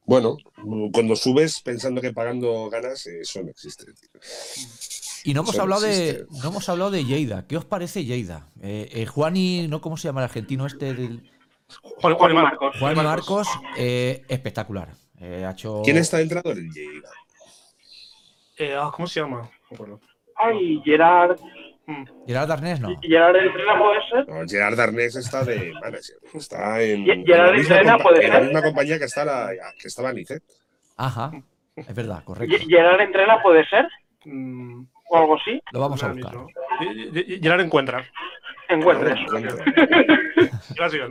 Bueno, 0.07 0.37
cuando 0.93 1.15
subes 1.15 1.61
pensando 1.61 2.01
que 2.01 2.13
pagando 2.13 2.69
ganas, 2.69 3.07
eso 3.07 3.43
no 3.43 3.51
existe. 3.51 3.85
Y 5.25 5.35
no 5.35 5.41
hemos 5.43 5.51
Eso 5.55 5.59
no 5.59 5.63
hablado 5.75 5.83
de 5.83 6.27
no 6.43 6.49
hemos 6.49 6.69
hablado 6.69 6.91
de 6.91 7.05
Lleida. 7.05 7.47
¿Qué 7.47 7.57
os 7.57 7.65
parece 7.65 8.05
Lleida? 8.05 8.49
Eh, 8.61 8.89
eh, 8.93 9.07
Juani, 9.07 9.69
¿no? 9.69 9.81
¿Cómo 9.81 9.97
se 9.97 10.09
llama 10.09 10.21
el 10.21 10.25
argentino 10.25 10.67
este? 10.67 10.95
del- 10.95 11.31
Juan, 11.83 12.15
Juan 12.15 12.31
y 12.33 12.35
Marcos. 12.35 12.77
Juan 12.81 12.93
y 12.93 12.97
Marcos, 12.97 13.49
eh, 13.77 14.25
espectacular. 14.29 14.89
Eh, 15.21 15.45
ha 15.47 15.53
hecho... 15.53 15.83
¿Quién 15.85 15.99
está 15.99 16.21
entrenador? 16.21 16.59
El 16.59 16.71
Lleida. 16.73 17.11
Eh, 18.57 18.75
ah, 18.77 18.91
¿Cómo 18.93 19.07
se 19.07 19.21
llama? 19.21 19.49
No. 19.79 20.01
Ay, 20.35 20.81
Gerard, 20.85 21.39
Gerard 22.27 22.51
Arnés, 22.51 22.81
no. 22.81 22.97
Gerard 23.01 23.37
entrena 23.37 23.79
puede 23.79 24.01
ser. 24.09 24.29
No, 24.29 24.49
Gerard 24.49 24.77
Darnés 24.77 25.17
está 25.17 25.45
de 25.45 25.73
manager. 25.75 26.17
Está 26.35 26.81
en, 26.83 27.05
Ge- 27.05 27.13
en 27.13 27.27
Gerard 27.27 27.47
la, 27.51 27.53
misma 27.57 27.77
entrena, 27.77 27.99
compa- 27.99 28.03
puede 28.03 28.25
en 28.27 28.33
la 28.33 28.41
misma 28.41 28.63
compañía 28.63 28.99
que, 28.99 29.05
está 29.05 29.25
la, 29.25 29.51
que 29.81 29.89
estaba 29.89 30.13
Nicet. 30.13 30.43
Ajá, 30.97 31.31
es 31.77 31.95
verdad, 31.95 32.23
correcto. 32.25 32.57
Ge- 32.59 32.67
Gerard 32.69 33.01
entrena 33.01 33.43
puede 33.43 33.65
ser, 33.67 33.87
Mm, 34.27 34.85
o 35.09 35.17
algo 35.17 35.37
así. 35.37 35.63
Lo 35.73 35.81
vamos 35.81 36.03
a 36.03 36.09
buscar. 36.13 36.35
Gerard 37.41 37.61
encuentra. 37.63 38.05
Encuentres. 38.69 39.19
Gracias. 40.77 41.11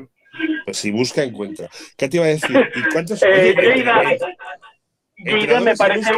Pues 0.65 0.77
si 0.77 0.91
busca, 0.91 1.23
encuentra. 1.23 1.67
¿Qué 1.97 2.07
te 2.07 2.17
iba 2.17 2.25
a 2.27 2.29
decir? 2.29 2.69
¿Y 2.75 2.83
cuántos? 2.93 3.21
Eh, 3.23 3.55
oye, 3.57 4.19
Lleida, 5.17 5.59
me 5.59 5.75
parece. 5.75 6.11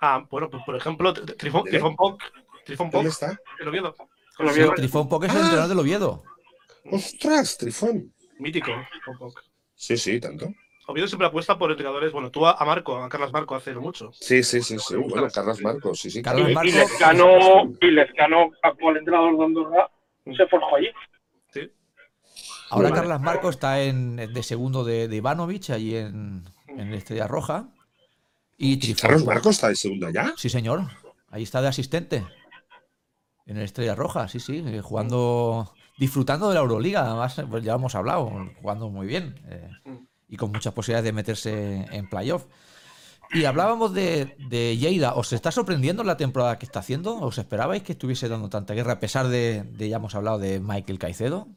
Ah, 0.00 0.24
bueno, 0.30 0.48
pues 0.48 0.62
por 0.64 0.76
ejemplo, 0.76 1.12
Tri- 1.14 1.36
Trifón. 1.36 1.64
Trifón 1.64 1.96
Poc. 1.96 2.22
Trifón 2.68 2.86
Poc, 2.90 2.94
¿Dónde 2.98 3.10
está? 3.10 3.38
el 3.60 3.68
Oviedo. 3.68 3.94
El 4.38 4.46
Sí, 4.48 4.52
Oviedo. 4.52 4.74
Trifón 4.74 5.08
Poc 5.08 5.24
es 5.24 5.30
el 5.30 5.36
Ah. 5.36 5.40
entrenador 5.40 5.68
del 5.68 5.78
Oviedo. 5.78 6.22
¡Ostras, 6.90 7.58
Trifón! 7.58 8.12
Mítico, 8.38 8.70
Trifón 8.90 9.18
Poc. 9.18 9.42
Sí, 9.74 9.96
sí, 9.96 10.20
tanto. 10.20 10.48
Oviedo 10.86 11.06
siempre 11.06 11.26
apuesta 11.28 11.58
por 11.58 11.70
entrenadores. 11.70 12.12
Bueno, 12.12 12.30
tú 12.30 12.46
a, 12.46 12.56
Marco, 12.64 12.96
a 13.02 13.08
Carlos 13.08 13.32
Marco 13.32 13.54
hace 13.54 13.74
mucho. 13.74 14.10
Sí, 14.12 14.42
sí, 14.42 14.62
sí, 14.62 14.78
sí. 14.78 14.96
Bueno, 14.96 15.28
Carlos 15.32 15.60
Marcos, 15.60 16.00
sí, 16.00 16.10
sí. 16.10 16.22
Carlos 16.22 16.48
Y, 16.48 16.52
claro. 16.52 16.68
y 16.68 16.72
Marcos. 16.72 16.90
Lezcano, 16.90 17.72
y 17.80 17.90
Lezcano, 17.90 18.50
actual 18.62 18.96
entrenador 18.96 19.36
de 19.38 19.44
Andorra, 19.44 19.90
se 20.24 20.46
forjó 20.46 20.76
allí. 20.76 20.88
Sí. 21.52 21.70
Ahora 22.70 22.90
Vale. 22.90 23.00
Carlos 23.02 23.20
Marcos 23.20 23.54
está 23.56 23.82
en, 23.82 24.16
de 24.16 24.42
segundo 24.42 24.82
de, 24.84 25.08
de 25.08 25.16
Ivanovic, 25.16 25.70
allí 25.70 25.94
en, 25.96 26.44
en 26.68 26.94
Estrella 26.94 27.26
Roja. 27.26 27.68
Y 28.56 28.78
Trifón 28.78 29.08
Carlos 29.10 29.24
Marcos 29.26 29.56
está 29.56 29.68
de 29.68 29.76
segunda 29.76 30.10
ya. 30.10 30.32
Sí, 30.36 30.48
señor. 30.48 30.82
Ahí 31.30 31.42
está 31.42 31.60
de 31.60 31.68
asistente. 31.68 32.24
En 33.48 33.56
el 33.56 33.64
Estrella 33.64 33.94
Roja, 33.96 34.28
sí, 34.28 34.40
sí. 34.40 34.62
eh, 34.66 34.80
Jugando, 34.82 35.74
disfrutando 35.98 36.48
de 36.48 36.54
la 36.54 36.60
Euroliga. 36.60 37.02
Además, 37.06 37.42
pues 37.50 37.64
ya 37.64 37.74
hemos 37.74 37.94
hablado, 37.96 38.30
jugando 38.60 38.90
muy 38.90 39.06
bien. 39.08 39.34
eh, 39.48 39.70
y 40.28 40.36
con 40.36 40.52
muchas 40.52 40.74
posibilidades 40.74 41.06
de 41.06 41.12
meterse 41.14 41.86
en 41.90 42.08
playoff. 42.08 42.46
Y 43.32 43.44
hablábamos 43.44 43.94
de, 43.94 44.36
de 44.38 44.76
Lleida. 44.78 45.14
¿Os 45.14 45.32
está 45.32 45.50
sorprendiendo 45.52 46.04
la 46.04 46.16
temporada 46.18 46.58
que 46.58 46.66
está 46.66 46.80
haciendo? 46.80 47.16
¿Os 47.20 47.38
esperabais 47.38 47.82
que 47.82 47.92
estuviese 47.92 48.28
dando 48.28 48.48
tanta 48.50 48.74
guerra 48.74 48.94
a 48.94 49.00
pesar 49.00 49.28
de, 49.28 49.64
de 49.64 49.88
ya 49.90 49.96
hemos 49.96 50.14
hablado 50.14 50.38
de 50.38 50.60
Michael 50.60 50.98
Caicedo? 50.98 51.48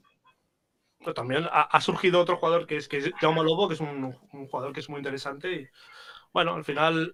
Pero 1.00 1.14
también 1.14 1.46
ha, 1.52 1.62
ha 1.64 1.82
surgido 1.82 2.20
otro 2.20 2.38
jugador 2.38 2.68
que 2.68 2.78
es, 2.78 2.88
que 2.88 2.98
es 2.98 3.12
Jaume 3.20 3.44
Lobo, 3.44 3.68
que 3.68 3.74
es 3.74 3.80
un, 3.82 4.16
un 4.34 4.48
jugador 4.48 4.74
que 4.74 4.82
es 4.82 4.90
muy 4.90 5.00
interesante. 5.00 5.52
Y 5.54 5.68
bueno, 6.34 6.54
al 6.56 6.64
final 6.66 7.14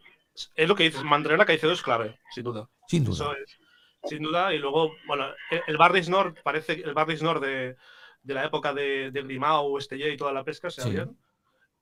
es 0.55 0.67
lo 0.67 0.75
que 0.75 0.84
dices, 0.84 1.03
mantener 1.03 1.41
a 1.41 1.45
Caicedo 1.45 1.71
es 1.73 1.82
clave, 1.82 2.19
sin 2.32 2.43
duda. 2.43 2.69
Sin 2.88 3.05
Eso 3.05 3.25
duda. 3.25 3.34
es, 3.34 3.57
sin 4.08 4.24
duda. 4.24 4.53
Y 4.53 4.60
luego, 4.60 4.93
bueno, 5.05 5.26
el, 5.51 5.62
el 5.68 5.78
Barris 5.78 6.10
Nord 6.10 6.36
parece 6.43 6.74
el 6.74 6.93
Barris 6.93 7.22
Nord 7.22 7.41
de, 7.41 7.76
de 8.24 8.34
la 8.34 8.45
época 8.45 8.74
de, 8.74 9.12
de 9.12 9.22
Grimao, 9.24 9.78
Estelle 9.78 10.12
y 10.14 10.18
toda 10.18 10.32
la 10.34 10.43
pesca 10.43 10.70
se 10.70 10.82
Sí. 10.82 10.91
bien. 10.91 11.16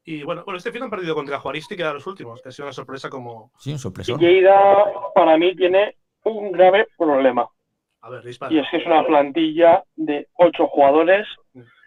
Y 0.07 0.21
bueno, 0.23 0.43
bueno, 0.45 0.57
este 0.59 0.71
final 0.71 0.85
han 0.85 0.91
perdido 0.91 1.15
contra 1.15 1.39
Juaristi, 1.39 1.75
que 1.75 1.81
era 1.81 1.93
los 1.93 2.05
últimos, 2.05 2.39
que 2.41 2.49
ha 2.49 2.51
sido 2.51 2.67
una 2.67 2.73
sorpresa 2.73 3.09
como. 3.09 3.51
Sí, 3.57 3.71
un 3.71 3.77
Y 3.77 3.79
sorpresón. 3.79 4.19
Lleida, 4.19 4.85
para 5.15 5.35
mí, 5.37 5.55
tiene 5.55 5.95
un 6.23 6.51
grave 6.51 6.87
problema. 6.97 7.47
A 8.01 8.09
ver, 8.11 8.23
dispara. 8.23 8.53
Y 8.53 8.59
es 8.59 8.67
que 8.69 8.77
es 8.77 8.85
una 8.85 9.03
plantilla 9.03 9.83
de 9.95 10.27
ocho 10.37 10.67
jugadores 10.67 11.27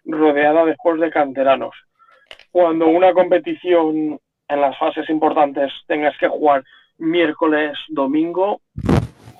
rodeada 0.04 0.64
después 0.64 1.00
de 1.00 1.10
canteranos. 1.10 1.74
Cuando 2.50 2.88
una 2.88 3.12
competición 3.12 4.18
en 4.48 4.60
las 4.60 4.76
fases 4.78 5.08
importantes 5.10 5.72
tengas 5.86 6.16
que 6.18 6.26
jugar 6.26 6.64
miércoles, 6.96 7.78
domingo, 7.88 8.62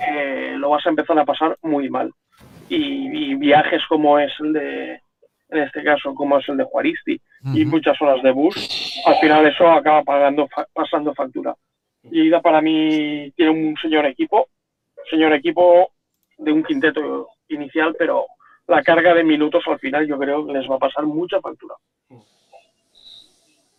eh, 0.01 0.55
lo 0.57 0.71
vas 0.71 0.87
a 0.87 0.91
empezar 0.91 1.19
a 1.19 1.25
pasar 1.25 1.57
muy 1.63 1.89
mal. 1.91 2.13
Y, 2.69 3.31
y 3.33 3.35
viajes 3.35 3.83
como 3.89 4.19
es 4.19 4.33
el 4.41 4.53
de, 4.53 4.93
en 5.51 5.59
este 5.63 5.83
caso, 5.83 6.15
como 6.15 6.39
es 6.39 6.49
el 6.49 6.57
de 6.59 6.65
Juaristi, 6.65 7.21
y 7.55 7.65
muchas 7.65 8.01
horas 8.03 8.23
de 8.23 8.31
bus, 8.33 9.01
al 9.07 9.17
final 9.17 9.47
eso 9.47 9.71
acaba 9.71 10.03
pagando, 10.03 10.47
fa- 10.49 10.67
pasando 10.73 11.15
factura. 11.15 11.55
Lleida 12.11 12.41
para 12.41 12.61
mí 12.61 13.31
tiene 13.37 13.51
un 13.53 13.77
señor 13.81 14.07
equipo, 14.07 14.49
señor 15.11 15.33
equipo 15.33 15.91
de 16.37 16.53
un 16.53 16.63
quinteto 16.63 17.29
inicial, 17.49 17.95
pero 17.99 18.27
la 18.67 18.83
carga 18.83 19.15
de 19.15 19.25
minutos 19.25 19.63
al 19.67 19.79
final 19.79 20.07
yo 20.07 20.19
creo 20.19 20.47
que 20.47 20.53
les 20.53 20.69
va 20.71 20.77
a 20.77 20.79
pasar 20.79 21.05
mucha 21.07 21.41
factura. 21.41 21.75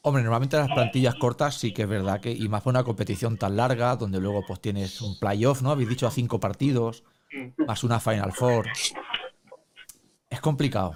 Hombre, 0.01 0.23
normalmente 0.23 0.57
las 0.57 0.69
plantillas 0.69 1.15
cortas 1.15 1.55
sí 1.55 1.73
que 1.73 1.81
es 1.81 1.89
verdad 1.89 2.21
que, 2.21 2.31
y 2.31 2.47
más 2.47 2.61
por 2.63 2.71
una 2.71 2.83
competición 2.83 3.37
tan 3.37 3.57
larga, 3.57 3.95
donde 3.97 4.19
luego 4.19 4.43
pues 4.47 4.61
tienes 4.61 5.01
un 5.01 5.19
playoff, 5.19 5.61
¿no? 5.61 5.71
Habéis 5.71 5.89
dicho 5.89 6.07
a 6.07 6.11
cinco 6.11 6.39
partidos, 6.39 7.03
más 7.57 7.83
una 7.83 7.99
Final 7.99 8.31
Four. 8.31 8.67
Es 10.29 10.39
complicado. 10.39 10.95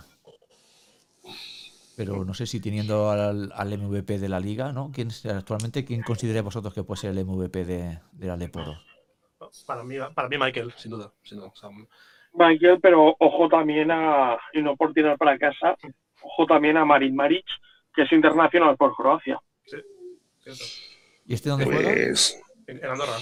Pero 1.95 2.25
no 2.25 2.33
sé 2.33 2.47
si 2.47 2.59
teniendo 2.59 3.11
al, 3.11 3.51
al 3.53 3.77
MVP 3.77 4.17
de 4.17 4.29
la 4.29 4.39
liga, 4.39 4.71
¿no? 4.71 4.91
¿Quién, 4.93 5.09
actualmente, 5.35 5.85
¿quién 5.85 6.01
consideráis 6.01 6.43
vosotros 6.43 6.73
que 6.73 6.83
puede 6.83 7.01
ser 7.01 7.11
el 7.11 7.25
MVP 7.25 7.65
de, 7.65 7.99
de 8.11 8.27
la 8.27 8.37
Leporo? 8.37 8.77
Para 9.67 9.83
mí, 9.83 9.97
para 10.15 10.27
mí 10.29 10.37
Michael, 10.37 10.73
sin 10.77 10.91
duda. 10.91 11.11
Sin 11.23 11.37
duda. 11.37 11.49
O 11.49 11.55
sea, 11.55 11.69
Michael, 12.33 12.79
pero 12.81 13.15
ojo 13.19 13.47
también 13.49 13.91
a, 13.91 14.37
y 14.53 14.61
no 14.61 14.75
por 14.75 14.93
tirar 14.93 15.17
para 15.17 15.37
casa, 15.37 15.75
ojo 16.21 16.45
también 16.47 16.77
a 16.77 16.85
Marin 16.85 17.15
Maric, 17.15 17.45
que 17.95 18.03
es 18.03 18.11
internacional 18.11 18.75
por 18.77 18.95
Croacia. 18.95 19.39
sí, 19.65 19.77
cierto. 20.43 20.63
¿Y 21.25 21.33
este 21.33 21.49
dónde 21.49 21.65
juega? 21.65 21.91
Pues, 21.93 22.39
En, 22.67 22.77
en 22.77 22.85
Andorra. 22.85 23.17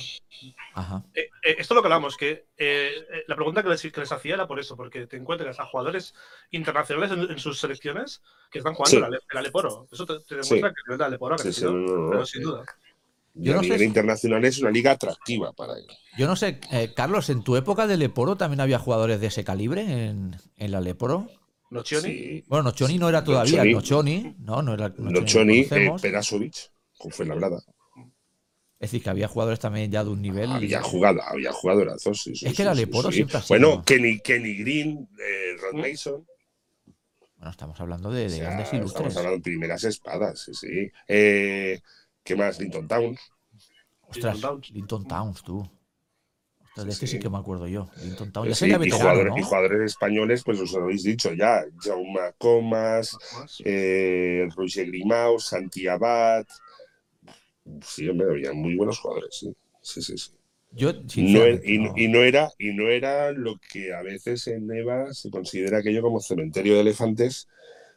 Ajá. 0.73 1.03
Eh, 1.13 1.29
eh, 1.43 1.55
esto 1.59 1.73
es 1.73 1.75
lo 1.75 1.81
que 1.81 1.87
hablamos, 1.87 2.15
que 2.17 2.29
eh, 2.31 2.45
eh, 2.57 3.23
la 3.27 3.35
pregunta 3.35 3.61
que 3.61 3.69
les, 3.69 3.81
que 3.81 3.99
les 3.99 4.11
hacía 4.11 4.35
era 4.35 4.47
por 4.47 4.59
eso, 4.59 4.75
porque 4.75 5.05
te 5.07 5.17
encuentras 5.17 5.59
a 5.59 5.65
jugadores 5.65 6.13
internacionales 6.51 7.11
en, 7.11 7.29
en 7.31 7.37
sus 7.39 7.59
selecciones 7.59 8.21
que 8.51 8.59
están 8.59 8.73
jugando 8.73 8.89
Sí. 8.91 8.95
en 8.97 9.01
la, 9.03 9.09
Le- 9.09 9.17
en 9.17 9.35
la 9.35 9.41
Leporo. 9.41 9.87
Eso 9.91 10.05
te, 10.05 10.13
te 10.27 10.35
demuestra 10.35 10.43
Sí. 10.57 10.61
que 10.61 10.67
el 10.67 10.73
nivel 10.87 10.97
de 10.97 11.03
la 11.03 11.09
Leporo 11.09 11.35
ha 11.35 11.37
Sí, 11.37 11.43
sí, 11.43 11.61
crecido, 11.61 11.71
no, 11.73 11.79
no, 11.95 12.01
no. 12.05 12.09
pero 12.11 12.25
sin 12.25 12.41
duda. 12.43 12.63
Yo 13.33 13.53
no 13.53 13.59
sé 13.59 13.63
nivel 13.65 13.79
si- 13.79 13.85
internacional 13.85 14.45
es 14.45 14.59
una 14.59 14.71
liga 14.71 14.91
atractiva 14.91 15.53
para 15.53 15.73
él. 15.77 15.85
Yo 16.17 16.27
no 16.27 16.35
sé, 16.35 16.59
eh, 16.71 16.91
Carlos, 16.95 17.29
¿en 17.29 17.43
tu 17.43 17.55
época 17.55 17.87
de 17.87 17.97
Leporo 17.97 18.35
también 18.35 18.61
había 18.61 18.79
jugadores 18.79 19.21
de 19.21 19.27
ese 19.27 19.43
calibre 19.43 19.81
en, 20.07 20.35
en 20.57 20.71
la 20.71 20.81
Leporo? 20.81 21.27
Nocioni, 21.71 22.07
Sí. 22.09 22.43
Bueno, 22.47 22.63
Nochoni 22.65 22.97
no 22.97 23.09
era 23.09 23.23
todavía, 23.23 23.63
Nocioni. 23.63 23.73
Nochoni, 24.23 24.35
no, 24.39 24.61
no 24.61 24.73
era 24.73 24.89
Nochoni, 24.97 25.59
eh. 25.71 25.91
Perasovic, 26.01 26.55
con 26.97 27.11
Fuenlabrada. 27.11 27.57
Es 28.77 28.89
decir, 28.91 29.03
que 29.03 29.09
había 29.11 29.27
jugadores 29.27 29.59
también 29.59 29.91
ya 29.91 30.03
de 30.03 30.09
un 30.09 30.21
nivel. 30.21 30.51
Había 30.51 30.81
jugado, 30.81 31.21
había 31.23 31.51
jugadorazos. 31.53 32.21
Sí, 32.21 32.35
sí, 32.35 32.47
Es 32.47 32.55
que 32.55 32.63
sí, 32.63 32.75
Leporo 32.75 33.09
sí. 33.09 33.17
siempre 33.17 33.39
sido- 33.41 33.47
Bueno, 33.49 33.83
Kenny, 33.85 34.19
Kenny 34.19 34.55
Green, 34.57 35.07
eh, 35.19 35.55
Rod 35.61 35.73
Mason. 35.79 36.25
Bueno, 37.37 37.51
estamos 37.51 37.79
hablando 37.79 38.11
de, 38.11 38.21
de 38.21 38.25
O 38.27 38.29
sea, 38.29 38.43
grandes 38.45 38.65
estamos 38.65 38.81
ilustres. 38.91 39.17
hablando 39.17 39.37
de 39.37 39.41
primeras 39.43 39.83
espadas, 39.83 40.39
sí, 40.39 40.53
sí. 40.53 40.91
Eh, 41.07 41.79
¿Qué 42.23 42.35
más? 42.35 42.59
Linton 42.59 42.87
Town. 42.87 43.15
Ostras, 44.01 44.33
Linton 44.35 44.41
Towns. 44.41 44.69
Linton 44.71 45.07
Towns, 45.07 45.43
tú. 45.43 45.71
De 46.75 46.89
este 46.89 47.05
Sí. 47.05 47.13
sí 47.13 47.19
que 47.19 47.29
me 47.29 47.37
acuerdo 47.37 47.67
yo. 47.67 47.89
Linton 48.03 48.31
Towns. 48.31 48.49
Ya 48.49 48.55
Sí, 48.55 48.59
sería 48.59 48.77
y, 48.77 48.79
veterano, 48.79 48.99
jugadores, 48.99 49.33
¿no? 49.33 49.37
y 49.37 49.43
jugadores 49.43 49.81
españoles, 49.81 50.43
pues 50.43 50.59
os 50.59 50.71
lo 50.73 50.83
habéis 50.83 51.03
dicho 51.03 51.33
ya. 51.33 51.63
Jaume 51.79 52.19
Comas, 52.37 53.17
eh, 53.65 54.47
Roger 54.55 54.87
Grimau, 54.87 55.39
Santi 55.39 55.87
Abad. 55.87 56.45
Sí, 57.83 58.07
hombre, 58.09 58.27
había 58.31 58.53
muy 58.53 58.75
buenos 58.75 58.99
jugadores, 58.99 59.29
sí. 59.39 59.53
Sí, 59.81 60.01
sí, 60.01 60.17
sí. 60.17 60.31
Yo, 60.71 60.93
No 60.93 61.09
sinceramente, 61.09 61.71
y, 61.71 61.77
no. 61.79 61.93
y 61.95 62.07
no 62.07 62.19
era, 62.23 62.49
y 62.57 62.73
no 62.73 62.87
era 62.89 63.31
lo 63.31 63.55
que 63.71 63.93
a 63.93 64.01
veces 64.01 64.47
en 64.47 64.71
EVA 64.71 65.13
se 65.13 65.29
considera 65.29 65.79
aquello 65.79 66.01
como 66.01 66.21
cementerio 66.21 66.75
de 66.75 66.81
elefantes, 66.81 67.47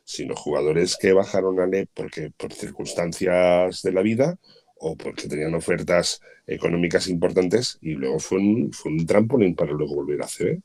sino 0.04 0.34
jugadores 0.34 0.96
que 1.00 1.12
bajaron 1.12 1.60
a 1.60 1.66
LEP 1.66 1.88
porque 1.94 2.30
por 2.36 2.52
circunstancias 2.52 3.82
de 3.82 3.92
la 3.92 4.02
vida 4.02 4.38
o 4.76 4.96
porque 4.96 5.28
tenían 5.28 5.54
ofertas 5.54 6.20
económicas 6.46 7.08
importantes 7.08 7.78
y 7.80 7.92
luego 7.92 8.18
fue 8.18 8.38
un, 8.38 8.72
fue 8.72 8.92
un 8.92 9.06
trampolín 9.06 9.54
para 9.54 9.72
luego 9.72 9.94
volver 9.94 10.22
a 10.22 10.26
CB. 10.28 10.60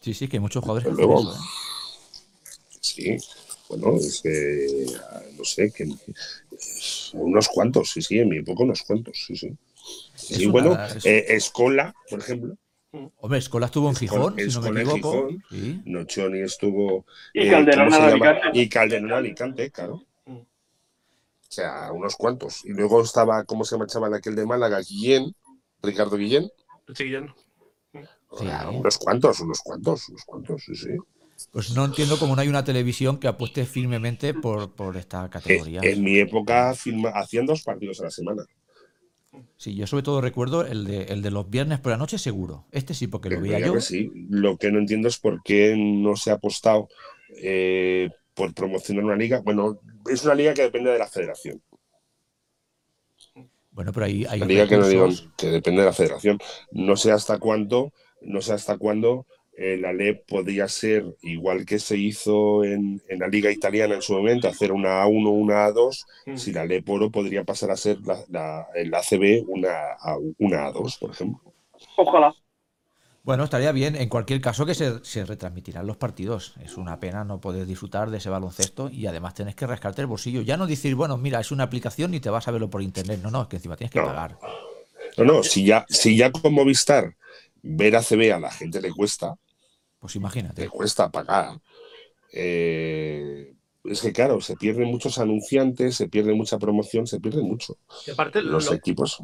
Sí, 0.00 0.14
sí, 0.14 0.26
que 0.28 0.36
hay 0.36 0.40
muchos 0.40 0.62
jugadores 0.64 0.88
que 0.88 0.94
Luego- 0.94 1.20
eso, 1.20 1.32
¿eh? 1.34 1.38
Sí, 2.80 3.16
bueno, 3.68 3.96
es 3.96 4.20
que 4.20 4.86
ah, 5.12 5.22
no 5.38 5.44
sé, 5.44 5.72
que 5.72 5.86
unos 7.14 7.48
cuantos, 7.48 7.90
sí, 7.92 8.02
sí, 8.02 8.18
en 8.18 8.28
mi 8.28 8.38
época 8.38 8.64
unos 8.64 8.82
cuantos, 8.82 9.24
sí, 9.26 9.36
sí. 9.36 9.52
Sí, 10.14 10.46
una- 10.46 10.52
bueno, 10.52 10.78
eh, 11.04 11.26
Escola, 11.28 11.94
por 12.10 12.18
ejemplo, 12.20 12.56
Hombre, 13.20 13.38
Escola 13.38 13.66
estuvo 13.66 13.88
en 13.88 13.94
Escola- 13.96 14.10
Gijón, 14.10 14.34
si 14.36 14.42
no 14.42 14.48
Escola 14.48 14.70
me 14.72 14.80
en 14.82 14.90
equivoco. 14.90 15.28
Gijón. 15.28 15.44
Sí. 15.50 15.80
Nochoni 15.86 16.40
estuvo. 16.40 17.06
Y 17.32 17.40
eh, 17.46 17.50
Calderón 17.50 17.84
¿cómo 17.88 17.96
se 17.96 18.02
en 18.02 18.10
llama? 18.10 18.28
Alicante. 18.30 18.58
Y 18.60 18.68
Calderón 18.68 19.04
en 19.06 19.12
Alicante, 19.12 19.70
claro. 19.70 20.04
O 21.52 21.54
sea, 21.54 21.92
unos 21.92 22.16
cuantos. 22.16 22.64
Y 22.64 22.70
luego 22.70 23.02
estaba, 23.02 23.44
¿cómo 23.44 23.62
se 23.66 23.76
llama 23.76 24.16
aquel 24.16 24.34
de 24.34 24.46
Málaga? 24.46 24.80
Guillén, 24.80 25.34
Ricardo 25.82 26.16
Guillén. 26.16 26.48
Richie 26.86 27.04
Guillén. 27.04 27.34
Sí. 27.92 28.46
unos 28.74 28.96
cuantos, 28.96 29.40
unos 29.40 29.60
cuantos, 29.60 30.08
unos 30.08 30.24
cuantos, 30.24 30.62
sí, 30.64 30.74
sí. 30.74 30.88
Pues 31.50 31.74
no 31.74 31.84
entiendo 31.84 32.18
cómo 32.18 32.34
no 32.34 32.40
hay 32.40 32.48
una 32.48 32.64
televisión 32.64 33.18
que 33.18 33.28
apueste 33.28 33.66
firmemente 33.66 34.32
por, 34.32 34.72
por 34.72 34.96
esta 34.96 35.26
Eh, 35.26 35.28
categoría. 35.28 35.80
en 35.82 36.02
mi 36.02 36.18
época 36.20 36.72
filma- 36.74 37.12
hacían 37.14 37.44
dos 37.44 37.62
partidos 37.62 38.00
a 38.00 38.04
la 38.04 38.10
semana. 38.10 38.46
Sí, 39.58 39.74
yo 39.74 39.86
sobre 39.86 40.04
todo 40.04 40.22
recuerdo 40.22 40.64
el 40.64 40.86
de, 40.86 41.02
el 41.04 41.20
de 41.20 41.30
los 41.30 41.50
viernes 41.50 41.80
por 41.80 41.92
la 41.92 41.98
noche 41.98 42.16
seguro. 42.16 42.64
Este 42.70 42.94
sí, 42.94 43.08
porque 43.08 43.28
lo 43.28 43.42
veía 43.42 43.58
yo. 43.58 43.78
sí. 43.78 44.10
Lo 44.30 44.56
que 44.56 44.72
no 44.72 44.78
entiendo 44.78 45.08
es 45.08 45.18
por 45.18 45.42
qué 45.42 45.74
no 45.76 46.16
se 46.16 46.30
ha 46.30 46.34
apostado 46.34 46.88
eh, 47.36 48.08
por 48.34 48.54
promocionar 48.54 49.04
una 49.04 49.16
liga. 49.16 49.40
Bueno, 49.44 49.78
es 50.10 50.24
una 50.24 50.34
liga 50.34 50.54
que 50.54 50.62
depende 50.62 50.90
de 50.90 50.98
la 50.98 51.06
federación. 51.08 51.62
Bueno, 53.70 53.92
pero 53.92 54.06
ahí 54.06 54.26
hay 54.28 54.40
La 54.40 54.46
liga 54.46 54.66
que 54.68 54.76
no 54.76 54.86
digo 54.86 55.08
que 55.36 55.46
depende 55.48 55.80
de 55.80 55.86
la 55.86 55.92
federación. 55.94 56.38
No 56.72 56.96
sé 56.96 57.10
hasta 57.10 57.38
cuándo, 57.38 57.92
no 58.20 58.42
sé 58.42 58.52
hasta 58.52 58.76
cuándo 58.76 59.26
eh, 59.56 59.78
la 59.78 59.92
LEP 59.92 60.26
podría 60.26 60.68
ser 60.68 61.04
igual 61.22 61.64
que 61.64 61.78
se 61.78 61.96
hizo 61.96 62.64
en, 62.64 63.02
en 63.08 63.18
la 63.18 63.28
liga 63.28 63.50
italiana 63.50 63.94
en 63.94 64.02
su 64.02 64.12
momento, 64.12 64.48
hacer 64.48 64.72
una 64.72 65.02
A1, 65.02 65.30
una 65.30 65.64
A2, 65.66 66.04
Mm. 66.26 66.36
si 66.36 66.52
la 66.52 66.64
LEP 66.66 66.88
Oro 66.92 67.10
podría 67.10 67.44
pasar 67.44 67.70
a 67.70 67.76
ser 67.76 67.98
la, 68.06 68.18
la, 68.28 68.66
el 68.74 68.92
ACB 68.94 69.44
una, 69.48 69.92
A- 69.98 70.18
una 70.38 70.66
A2, 70.66 70.98
por 70.98 71.10
ejemplo. 71.10 71.40
Ojalá. 71.96 72.34
Bueno, 73.24 73.44
estaría 73.44 73.70
bien. 73.70 73.94
En 73.94 74.08
cualquier 74.08 74.40
caso 74.40 74.66
que 74.66 74.74
se, 74.74 75.04
se 75.04 75.24
retransmitirán 75.24 75.86
los 75.86 75.96
partidos. 75.96 76.54
Es 76.60 76.76
una 76.76 76.98
pena 76.98 77.24
no 77.24 77.40
poder 77.40 77.66
disfrutar 77.66 78.10
de 78.10 78.18
ese 78.18 78.30
baloncesto 78.30 78.90
y 78.90 79.06
además 79.06 79.34
tenés 79.34 79.54
que 79.54 79.66
rascarte 79.66 80.00
el 80.00 80.08
bolsillo. 80.08 80.42
Ya 80.42 80.56
no 80.56 80.66
decir, 80.66 80.94
bueno, 80.96 81.16
mira, 81.18 81.38
es 81.40 81.52
una 81.52 81.64
aplicación 81.64 82.14
y 82.14 82.20
te 82.20 82.30
vas 82.30 82.48
a 82.48 82.50
verlo 82.50 82.68
por 82.68 82.82
internet. 82.82 83.20
No, 83.22 83.30
no, 83.30 83.42
es 83.42 83.48
que 83.48 83.56
encima 83.56 83.76
tienes 83.76 83.92
que 83.92 84.00
No. 84.00 84.06
pagar. 84.06 84.36
No, 85.18 85.24
no, 85.24 85.42
si 85.42 85.64
ya, 85.64 85.84
si 85.88 86.16
ya 86.16 86.32
con 86.32 86.52
Movistar 86.52 87.14
ver 87.62 87.94
ACB 87.96 88.32
a 88.32 88.40
la 88.40 88.50
gente 88.50 88.80
le 88.80 88.90
cuesta, 88.90 89.34
Pues 90.00 90.16
imagínate. 90.16 90.62
te 90.62 90.68
cuesta 90.68 91.10
pagar. 91.10 91.60
Eh, 92.32 93.52
es 93.84 94.00
que 94.00 94.12
claro, 94.12 94.40
se 94.40 94.56
pierden 94.56 94.88
muchos 94.88 95.18
anunciantes, 95.18 95.96
se 95.96 96.08
pierde 96.08 96.34
mucha 96.34 96.58
promoción, 96.58 97.06
se 97.06 97.20
pierde 97.20 97.42
mucho. 97.42 97.76
Y 98.06 98.10
aparte, 98.10 98.42
lo, 98.42 98.52
Los 98.52 98.72
equipos. 98.72 99.18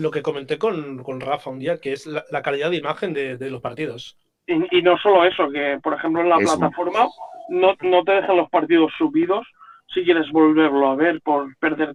Lo 0.00 0.10
que 0.10 0.22
comenté 0.22 0.58
con, 0.58 1.02
con 1.02 1.20
Rafa 1.20 1.50
un 1.50 1.58
día, 1.58 1.78
que 1.80 1.92
es 1.92 2.06
la, 2.06 2.24
la 2.30 2.42
calidad 2.42 2.70
de 2.70 2.76
imagen 2.78 3.12
de, 3.12 3.36
de 3.36 3.50
los 3.50 3.60
partidos. 3.60 4.16
Y, 4.46 4.78
y 4.78 4.82
no 4.82 4.96
solo 4.98 5.24
eso, 5.24 5.48
que 5.50 5.78
por 5.82 5.94
ejemplo 5.94 6.22
en 6.22 6.28
la 6.28 6.38
Eso. 6.38 6.58
plataforma 6.58 7.08
no, 7.50 7.74
no 7.82 8.02
te 8.04 8.12
dejan 8.12 8.36
los 8.36 8.48
partidos 8.50 8.92
subidos 8.98 9.46
si 9.92 10.04
quieres 10.04 10.30
volverlo 10.32 10.88
a 10.88 10.96
ver 10.96 11.20
por 11.22 11.56
perder. 11.58 11.94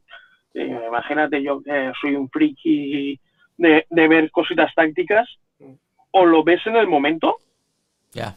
eh, 0.53 0.83
imagínate, 0.87 1.41
yo 1.41 1.61
eh, 1.65 1.91
soy 1.99 2.15
un 2.15 2.29
friki 2.29 3.19
de, 3.57 3.85
de 3.89 4.07
ver 4.07 4.31
cositas 4.31 4.73
tácticas, 4.75 5.27
o 6.11 6.25
lo 6.25 6.43
ves 6.43 6.65
en 6.67 6.75
el 6.77 6.87
momento 6.87 7.37
Ya. 8.13 8.35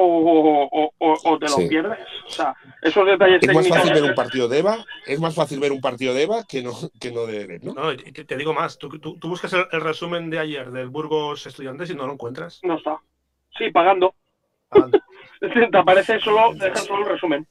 O, 0.00 0.68
o- 0.70 0.92
o- 0.98 1.18
o 1.32 1.38
te 1.38 1.46
lo 1.46 1.56
Sí. 1.56 1.68
pierdes. 1.68 1.98
O 2.26 2.30
sea, 2.30 2.54
esos 2.82 3.06
detalles 3.06 3.42
Es 3.42 3.54
más 3.54 3.68
fácil 3.68 3.92
ver 3.92 4.02
un 4.04 4.14
partido 4.14 4.48
de 4.48 4.58
EVA, 4.58 4.84
es 5.06 5.20
más 5.20 5.34
fácil 5.34 5.60
ver 5.60 5.72
un 5.72 5.80
partido 5.80 6.14
de 6.14 6.22
EVA 6.22 6.44
que 6.44 6.62
no, 6.62 6.72
que 7.00 7.10
no 7.12 7.26
de 7.26 7.46
LEP, 7.46 7.62
¿no? 7.64 7.74
No, 7.74 7.92
y 7.92 7.96
te, 7.96 8.24
te 8.24 8.36
digo 8.36 8.52
más, 8.54 8.78
tú, 8.78 8.88
tú- 8.98 9.16
tú 9.18 9.28
buscas 9.28 9.52
el, 9.52 9.66
el 9.72 9.80
resumen 9.80 10.30
de 10.30 10.38
ayer 10.38 10.70
del 10.70 10.88
Burgos 10.88 11.46
Estudiantes 11.46 11.90
y 11.90 11.94
no 11.94 12.06
lo 12.06 12.12
encuentras. 12.14 12.60
No 12.62 12.76
está. 12.76 12.98
Sí, 13.56 13.70
pagando. 13.70 14.14
Te 15.70 15.78
aparece 15.78 16.18
solo, 16.20 16.50
te 16.58 16.64
dejan 16.66 16.84
solo 16.84 17.04
el 17.04 17.12
resumen. 17.12 17.46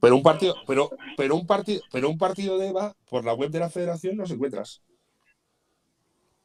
Pero 0.00 0.16
un 0.16 0.22
partido, 0.22 0.54
pero, 0.66 0.90
pero 1.16 1.34
un 1.36 1.46
partido, 1.46 1.82
pero 1.92 2.08
un 2.08 2.18
partido 2.18 2.58
de 2.58 2.68
EVA 2.68 2.94
por 3.08 3.24
la 3.24 3.34
web 3.34 3.50
de 3.50 3.58
la 3.60 3.68
federación 3.70 4.16
no 4.16 4.26
se 4.26 4.34
encuentras. 4.34 4.82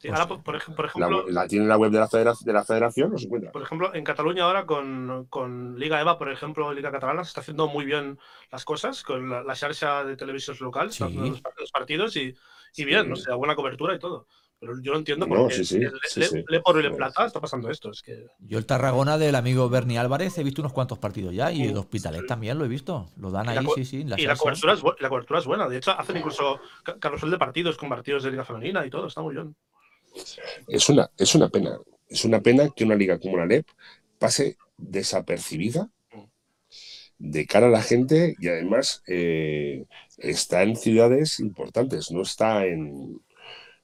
Sí, 0.08 0.14
ahora, 0.14 0.28
por, 0.28 0.44
por 0.44 0.56
ej- 0.56 0.76
por 0.76 0.86
La, 0.86 0.90
ejemplo, 1.08 1.26
la 1.30 1.48
tiene 1.48 1.64
en 1.66 1.70
la 1.70 1.78
web 1.78 1.92
de 1.92 2.00
la, 2.00 2.08
federa- 2.08 2.34
de 2.40 2.54
la 2.54 2.64
federación, 2.64 3.12
no 3.12 3.18
se 3.18 3.26
encuentra. 3.26 3.52
por 3.52 3.62
ejemplo, 3.62 3.94
en 3.94 4.04
Cataluña 4.04 4.44
ahora 4.44 4.66
con, 4.66 5.28
con 5.30 5.78
Liga 5.80 6.00
EVA, 6.02 6.18
por 6.18 6.30
ejemplo, 6.32 6.74
Liga 6.74 6.92
Catalana, 6.92 7.24
se 7.24 7.30
está 7.30 7.42
haciendo 7.42 7.68
muy 7.68 7.86
bien 7.86 8.18
las 8.52 8.66
cosas 8.66 9.04
con 9.04 9.30
la, 9.30 9.44
la 9.44 9.56
xarxa 9.56 10.04
de 10.04 10.18
televisión 10.18 10.58
local, 10.60 10.92
Sí. 10.92 11.04
los, 11.04 11.42
los 11.60 11.72
partidos 11.72 12.16
y, 12.18 12.36
y 12.76 12.86
bien, 12.86 13.06
Sí. 13.08 13.12
o 13.12 13.16
sea, 13.16 13.36
buena 13.36 13.56
cobertura 13.56 13.96
y 13.96 14.00
todo. 14.00 14.28
Pero 14.58 14.72
yo 14.82 14.94
no 14.94 15.00
entiendo 15.00 15.28
No, 15.28 15.36
por 15.36 15.48
qué 15.50 15.56
sí, 15.56 15.66
sí, 15.66 15.80
Le, 15.80 16.26
sí. 16.28 16.44
Le 16.48 16.62
por 16.62 16.80
y 16.80 16.84
Le 16.84 16.90
No. 16.90 16.96
Plata 16.96 17.26
está 17.26 17.42
pasando 17.42 17.70
esto. 17.70 17.92
Es 17.92 18.02
que 18.02 18.26
Yo 18.40 18.58
el 18.58 18.66
Tarragona 18.66 19.18
del 19.18 19.36
amigo 19.36 19.68
Bernie 19.70 20.00
Álvarez 20.00 20.38
he 20.38 20.44
visto 20.44 20.62
unos 20.62 20.72
cuantos 20.72 20.98
partidos 20.98 21.34
ya 21.36 21.52
y 21.52 21.64
el 21.64 21.78
Hospitalet 21.78 22.26
también 22.26 22.58
lo 22.58 22.64
he 22.64 22.70
visto. 22.70 23.10
Lo 23.18 23.32
dan 23.32 23.48
Y 23.52 23.54
la 23.54 23.60
ahí, 23.60 23.68
sí, 23.76 23.84
sí. 23.86 24.04
la 24.06 24.20
y 24.20 24.26
la 24.26 24.38
cobertura, 24.38 24.72
es, 24.74 24.82
la 25.02 25.10
cobertura 25.10 25.40
es 25.40 25.46
buena. 25.46 25.68
De 25.68 25.78
hecho, 25.78 25.92
hacen 25.92 26.16
incluso 26.18 26.62
ca- 26.84 26.98
carrusel 26.98 27.32
de 27.32 27.38
partidos 27.38 27.76
con 27.78 27.90
partidos 27.90 28.24
de 28.24 28.32
Liga 28.32 28.46
Femenina 28.46 28.86
y 28.86 28.90
todo. 28.90 29.08
Está 29.08 29.22
muy 29.22 29.36
bien. 29.36 29.54
Es 30.68 30.90
una, 30.90 31.10
es 31.18 31.36
una 31.36 31.50
pena. 31.50 31.80
Es 32.08 32.26
una 32.26 32.42
pena 32.42 32.70
que 32.76 32.84
una 32.84 32.96
liga 32.96 33.20
como 33.20 33.38
la 33.38 33.46
LEP 33.46 33.66
pase 34.20 34.58
desapercibida 34.78 35.90
de 37.18 37.46
cara 37.46 37.68
a 37.68 37.70
la 37.70 37.82
gente 37.82 38.36
y 38.40 38.48
además 38.50 39.02
eh, 39.08 39.86
está 40.18 40.64
en 40.64 40.76
ciudades 40.76 41.40
importantes, 41.40 42.12
no 42.12 42.22
está 42.22 42.66
en... 42.66 43.22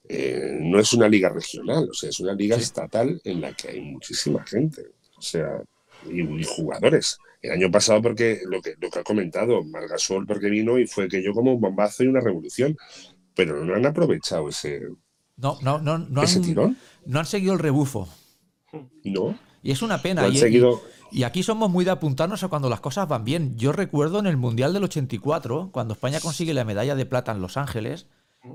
eh, 0.09 0.57
no 0.61 0.79
es 0.79 0.93
una 0.93 1.09
liga 1.09 1.29
regional, 1.29 1.89
o 1.91 1.93
sea, 1.93 2.09
es 2.09 2.19
una 2.19 2.33
liga 2.33 2.57
estatal 2.57 3.21
en 3.25 3.41
la 3.41 3.53
que 3.53 3.69
hay 3.69 3.81
muchísima 3.81 4.45
gente, 4.45 4.83
o 5.17 5.21
sea, 5.21 5.63
y, 6.09 6.21
y 6.21 6.43
jugadores. 6.45 7.19
El 7.41 7.51
año 7.53 7.71
pasado, 7.71 8.01
porque 8.01 8.41
lo 8.45 8.61
que, 8.61 8.75
lo 8.81 8.89
que 8.89 8.99
ha 8.99 9.03
comentado 9.03 9.63
Margasol, 9.65 10.27
porque 10.27 10.49
vino 10.49 10.79
y 10.79 10.87
fue 10.87 11.07
que 11.09 11.23
yo 11.23 11.33
como 11.33 11.55
un 11.55 11.61
bombazo 11.61 12.03
y 12.03 12.07
una 12.07 12.21
revolución, 12.21 12.77
pero 13.35 13.65
no 13.65 13.75
han 13.75 13.85
aprovechado 13.85 14.49
ese, 14.49 14.81
No, 15.41 15.57
no, 15.61 15.79
no, 15.79 15.97
no, 15.97 16.23
ese 16.23 16.37
han, 16.39 16.45
tirón, 16.45 16.77
no 17.05 17.19
han 17.19 17.25
seguido 17.25 17.53
el 17.53 17.59
rebufo. 17.59 18.07
¿no? 19.03 19.37
Y 19.63 19.71
es 19.71 19.81
una 19.81 19.97
No 19.97 20.03
pena. 20.03 20.23
han 20.25 20.33
y, 20.33 20.37
seguido... 20.37 20.81
y- 21.11 21.19
y 21.19 21.23
aquí 21.23 21.43
somos 21.43 21.69
muy 21.69 21.83
de 21.83 21.91
apuntarnos 21.91 22.41
a 22.43 22.47
cuando 22.47 22.69
las 22.69 22.79
cosas 22.79 23.05
van 23.07 23.25
bien. 23.25 23.57
Yo 23.57 23.73
recuerdo 23.73 24.19
en 24.19 24.27
el 24.27 24.37
Mundial 24.37 24.71
del 24.73 24.85
84, 24.85 25.69
cuando 25.73 25.93
España 25.93 26.21
consigue 26.21 26.53
la 26.53 26.63
medalla 26.63 26.95
de 26.95 27.05
plata 27.05 27.33
en 27.33 27.41
Los 27.41 27.57
Ángeles, 27.57 28.07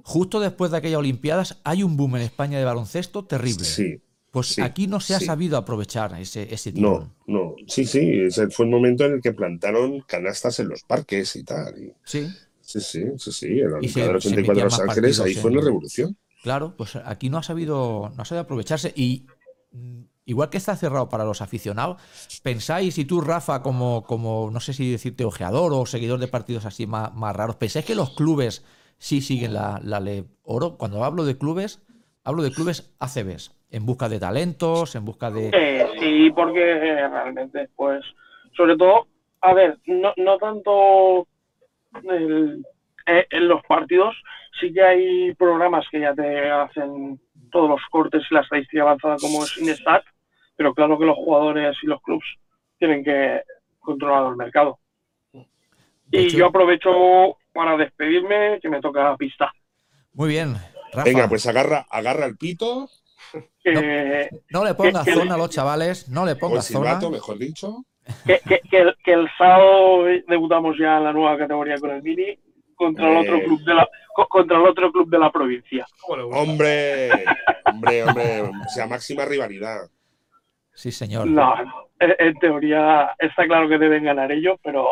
justo 0.04 0.40
después 0.40 0.70
de 0.70 0.78
aquellas 0.78 0.98
Olimpiadas 0.98 1.60
hay 1.64 1.82
un 1.82 1.96
boom 1.98 2.16
en 2.16 2.22
España 2.22 2.58
de 2.58 2.64
baloncesto 2.64 3.26
terrible. 3.26 3.62
Sí, 3.64 4.00
Pues 4.30 4.46
sí, 4.48 4.62
aquí 4.62 4.86
no 4.86 5.00
se 5.00 5.14
ha 5.14 5.18
sí. 5.18 5.26
sabido 5.26 5.58
aprovechar 5.58 6.18
ese, 6.18 6.52
ese 6.54 6.72
tirón. 6.72 7.12
no, 7.26 7.40
no, 7.40 7.54
sí, 7.68 7.84
sí, 7.84 8.00
ese 8.26 8.48
fue 8.48 8.64
el 8.64 8.70
momento 8.70 9.04
en 9.04 9.14
el 9.14 9.20
que 9.20 9.32
plantaron 9.34 10.00
canastas 10.00 10.58
en 10.60 10.68
los 10.70 10.82
parques 10.82 11.36
y 11.36 11.42
tal. 11.44 11.76
y- 11.78 11.92
Sí, 12.04 12.26
sí, 12.62 12.80
sí, 12.80 13.04
sí, 13.18 13.32
sí, 13.32 13.46
en 13.60 13.70
la 13.72 13.76
Olimpiada 13.76 14.12
del 14.14 14.22
se 14.22 14.28
84 14.28 14.54
de 14.60 14.64
Los 14.64 14.80
Ángeles, 14.80 15.20
ahí 15.20 15.34
fue 15.34 15.50
una 15.50 15.60
revolución. 15.60 16.16
Claro, 16.46 16.74
pues 16.76 16.94
aquí 16.94 17.28
no 17.28 17.38
ha 17.38 17.42
sabido, 17.42 18.12
no 18.14 18.22
ha 18.22 18.24
sabido 18.24 18.44
aprovecharse. 18.44 18.92
Y 18.94 19.26
mm, 19.72 20.02
igual 20.26 20.48
que 20.48 20.58
está 20.58 20.76
cerrado 20.76 21.08
para 21.08 21.24
los 21.24 21.42
aficionados, 21.42 22.00
pensáis, 22.44 22.98
y 22.98 23.04
tú, 23.04 23.20
Rafa, 23.20 23.62
como, 23.62 24.04
como 24.04 24.48
no 24.52 24.60
sé 24.60 24.72
si 24.72 24.92
decirte 24.92 25.24
ojeador 25.24 25.72
o 25.72 25.86
seguidor 25.86 26.20
de 26.20 26.28
partidos 26.28 26.64
así 26.64 26.86
más, 26.86 27.12
más 27.14 27.34
raros, 27.34 27.56
¿pensáis 27.56 27.84
que 27.84 27.96
los 27.96 28.14
clubes 28.14 28.64
sí 28.96 29.22
siguen 29.22 29.54
la, 29.54 29.80
la 29.82 29.98
ley 29.98 30.24
oro? 30.44 30.76
Cuando 30.78 31.02
hablo 31.02 31.24
de 31.24 31.36
clubes, 31.36 31.84
hablo 32.22 32.44
de 32.44 32.52
clubes 32.52 32.94
ACBs, 33.00 33.50
en 33.72 33.84
busca 33.84 34.08
de 34.08 34.20
talentos, 34.20 34.94
en 34.94 35.04
busca 35.04 35.32
de... 35.32 35.50
Eh, 35.52 35.88
sí, 35.98 36.30
porque 36.30 36.62
eh, 36.62 37.08
realmente, 37.08 37.70
pues, 37.74 38.04
sobre 38.56 38.76
todo, 38.76 39.08
a 39.40 39.52
ver, 39.52 39.80
no, 39.86 40.12
no 40.16 40.38
tanto 40.38 41.26
eh, 42.04 43.26
en 43.30 43.48
los 43.48 43.64
partidos, 43.64 44.14
sí 44.60 44.72
que 44.72 44.82
hay 44.82 45.34
programas 45.34 45.84
que 45.90 46.00
ya 46.00 46.14
te 46.14 46.50
hacen 46.50 47.20
todos 47.50 47.68
los 47.70 47.80
cortes 47.90 48.22
y 48.30 48.34
la 48.34 48.40
estadística 48.40 48.82
avanzada 48.82 49.16
como 49.20 49.44
es 49.44 49.56
Inestat, 49.58 50.04
pero 50.56 50.74
claro 50.74 50.98
que 50.98 51.04
los 51.06 51.16
jugadores 51.16 51.76
y 51.82 51.86
los 51.86 52.00
clubs 52.02 52.24
tienen 52.78 53.04
que 53.04 53.42
controlar 53.80 54.30
el 54.30 54.36
mercado. 54.36 54.78
De 55.32 56.22
Y 56.22 56.26
hecho- 56.26 56.38
yo 56.38 56.46
aprovecho 56.46 57.36
para 57.52 57.76
despedirme, 57.76 58.58
que 58.60 58.68
me 58.68 58.80
toca 58.80 59.02
la 59.04 59.16
pista. 59.16 59.52
Muy 60.12 60.28
bien, 60.28 60.54
Rafa. 60.92 61.04
Venga, 61.04 61.28
pues 61.28 61.46
agarra, 61.46 61.86
agarra 61.90 62.26
el 62.26 62.36
pito, 62.36 62.88
Que, 63.62 64.30
No 64.50 64.64
le 64.64 64.74
pongas 64.74 65.04
que- 65.04 65.10
que- 65.12 65.16
zona 65.18 65.34
a 65.34 65.38
los 65.38 65.50
chavales, 65.50 66.08
no 66.08 66.24
le 66.24 66.36
pongas 66.36 66.66
zona. 66.68 66.86
silbato, 66.90 67.10
mejor 67.10 67.38
dicho. 67.38 67.84
que, 68.24 68.38
que- 68.46 68.60
que 68.70 68.78
el, 68.78 68.96
que 69.04 69.12
el 69.12 69.28
sábado 69.36 70.04
debutamos 70.28 70.76
ya 70.78 70.98
en 70.98 71.04
la 71.04 71.12
nueva 71.12 71.36
categoría 71.36 71.76
con 71.78 71.90
el 71.90 72.02
Mini 72.04 72.38
contra 72.76 73.10
el 73.10 73.16
otro 73.18 73.36
Eh. 73.36 73.44
club 73.44 73.64
de 73.64 73.74
la 73.74 73.88
co- 74.14 74.28
contra 74.28 74.56
el 74.58 74.66
otro 74.66 74.92
club 74.92 75.10
de 75.10 75.18
la 75.18 75.32
provincia. 75.32 75.86
Hombre, 76.08 77.10
hombre, 77.64 78.04
hombre, 78.04 78.42
o 78.42 78.68
sea, 78.74 78.86
máxima 78.86 79.24
rivalidad. 79.24 79.88
Sí, 80.72 80.92
señor. 80.92 81.26
No, 81.26 81.56
no, 81.64 81.88
en, 81.98 82.14
en 82.18 82.34
teoría 82.38 83.10
está 83.18 83.46
claro 83.46 83.68
que 83.68 83.78
deben 83.78 84.04
ganar 84.04 84.30
ellos, 84.30 84.58
pero 84.62 84.86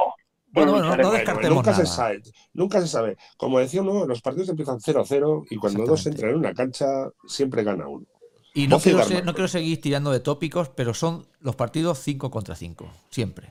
Bueno, 0.50 0.80
no 0.96 1.10
descartemos 1.12 1.56
nunca 1.56 1.74
se 1.74 1.84
sabe, 1.86 2.22
nunca 2.54 2.80
se 2.80 2.88
sabe. 2.88 3.16
Como 3.36 3.58
decía 3.58 3.82
uno, 3.82 4.06
los 4.06 4.22
partidos 4.22 4.48
empiezan 4.48 4.78
0-0 4.80 5.46
y 5.50 5.56
cuando 5.56 5.84
dos 5.84 6.06
entran 6.06 6.30
en 6.30 6.36
una 6.38 6.54
cancha, 6.54 6.86
siempre 7.26 7.62
gana 7.64 7.86
uno. 7.86 8.06
Y 8.54 8.68
no 8.68 8.78
quiero, 8.78 8.98
Darman. 8.98 9.18
se- 9.18 9.24
no 9.24 9.34
quiero 9.34 9.48
seguir 9.48 9.80
tirando 9.80 10.12
de 10.12 10.20
tópicos, 10.20 10.68
pero 10.70 10.94
son 10.94 11.26
los 11.40 11.56
partidos 11.56 11.98
5 11.98 12.30
contra 12.30 12.54
5, 12.54 12.88
siempre. 13.10 13.48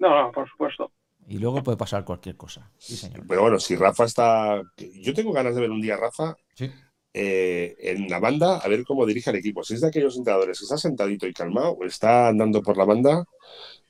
No, 0.00 0.10
no, 0.22 0.32
por 0.32 0.48
supuesto. 0.50 0.90
Y 1.28 1.38
luego 1.38 1.62
puede 1.62 1.76
pasar 1.76 2.04
cualquier 2.04 2.36
cosa. 2.36 2.70
Sí, 2.78 2.96
señor. 2.96 3.24
Pero 3.28 3.42
bueno, 3.42 3.60
si 3.60 3.76
Rafa 3.76 4.04
está. 4.04 4.62
Yo 4.94 5.12
tengo 5.14 5.32
ganas 5.32 5.54
de 5.54 5.60
ver 5.60 5.70
un 5.70 5.80
día 5.82 5.94
a 5.94 5.98
Rafa 5.98 6.36
Sí. 6.54 6.70
eh, 7.12 7.76
en 7.80 8.08
la 8.08 8.18
banda 8.18 8.58
a 8.58 8.68
ver 8.68 8.84
cómo 8.84 9.04
dirige 9.04 9.30
el 9.30 9.36
equipo. 9.36 9.62
Si 9.62 9.74
es 9.74 9.82
de 9.82 9.88
aquellos 9.88 10.16
entrenadores 10.16 10.58
que 10.58 10.64
está 10.64 10.78
sentadito 10.78 11.26
y 11.26 11.32
calmado 11.34 11.72
o 11.72 11.84
está 11.84 12.28
andando 12.28 12.62
por 12.62 12.76
la 12.78 12.84
banda 12.86 13.24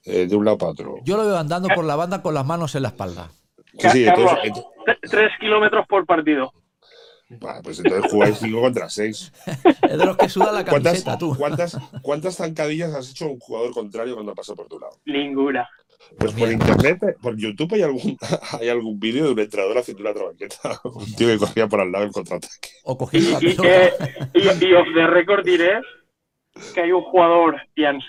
eh, 0.05 0.27
de 0.27 0.35
un 0.37 0.45
lado 0.45 0.59
para 0.59 0.73
otro. 0.73 0.97
Yo 1.05 1.17
lo 1.17 1.25
veo 1.27 1.37
andando 1.37 1.69
por 1.69 1.85
la 1.85 1.95
banda 1.97 2.23
con 2.23 2.35
las 2.35 2.45
manos 2.45 2.75
en 2.75 2.83
la 2.83 2.89
espalda. 2.89 3.31
Sí, 3.79 3.89
sí, 3.91 4.05
entonces, 4.07 4.39
ent- 4.45 4.65
Tre- 4.87 4.99
Tres 5.11 5.31
kilómetros 5.39 5.87
por 5.87 6.07
partido. 6.07 6.53
Pues 7.63 7.79
entonces 7.79 8.11
jugáis 8.11 8.39
5 8.39 8.61
contra 8.63 8.89
6. 8.89 9.33
Es 9.83 9.99
de 9.99 10.05
los 10.07 10.17
que 10.17 10.29
suda 10.31 10.51
la 10.51 10.65
¿Cuántas, 10.65 10.93
camiseta, 11.05 11.19
tú. 11.19 11.37
¿cuántas, 11.37 11.77
¿Cuántas 12.01 12.37
zancadillas 12.37 12.95
has 12.95 13.11
hecho 13.11 13.29
un 13.29 13.39
jugador 13.39 13.73
contrario 13.75 14.15
cuando 14.15 14.35
pasó 14.35 14.57
por 14.57 14.67
tu 14.67 14.79
lado? 14.81 14.99
Ninguna. 15.05 15.69
Pues 16.19 16.33
por 16.33 16.51
internet, 16.51 17.01
por 17.21 17.37
YouTube 17.37 17.75
hay 17.75 17.83
algún, 17.83 18.17
hay 18.61 18.69
algún 18.69 18.99
vídeo 18.99 19.27
de 19.27 19.33
un 19.33 19.39
entrenador 19.41 19.79
haciendo 19.79 20.03
una 20.03 20.15
trabanqueta. 20.15 20.81
Un 20.85 21.15
tío 21.15 21.29
que 21.29 21.39
corría 21.39 21.67
por 21.69 21.81
al 21.81 21.93
lado 21.93 22.05
del 22.05 22.13
contraataque. 22.13 22.69
O 22.85 23.09
Y, 23.13 23.19
eh, 23.65 23.93
y, 24.35 24.65
y 24.65 24.73
off 24.75 24.87
the 24.95 25.07
record 25.07 25.45
diré 25.45 25.81
que 26.75 26.81
hay 26.81 26.93
un 26.93 27.03
jugador, 27.05 27.57
Jans, 27.77 28.05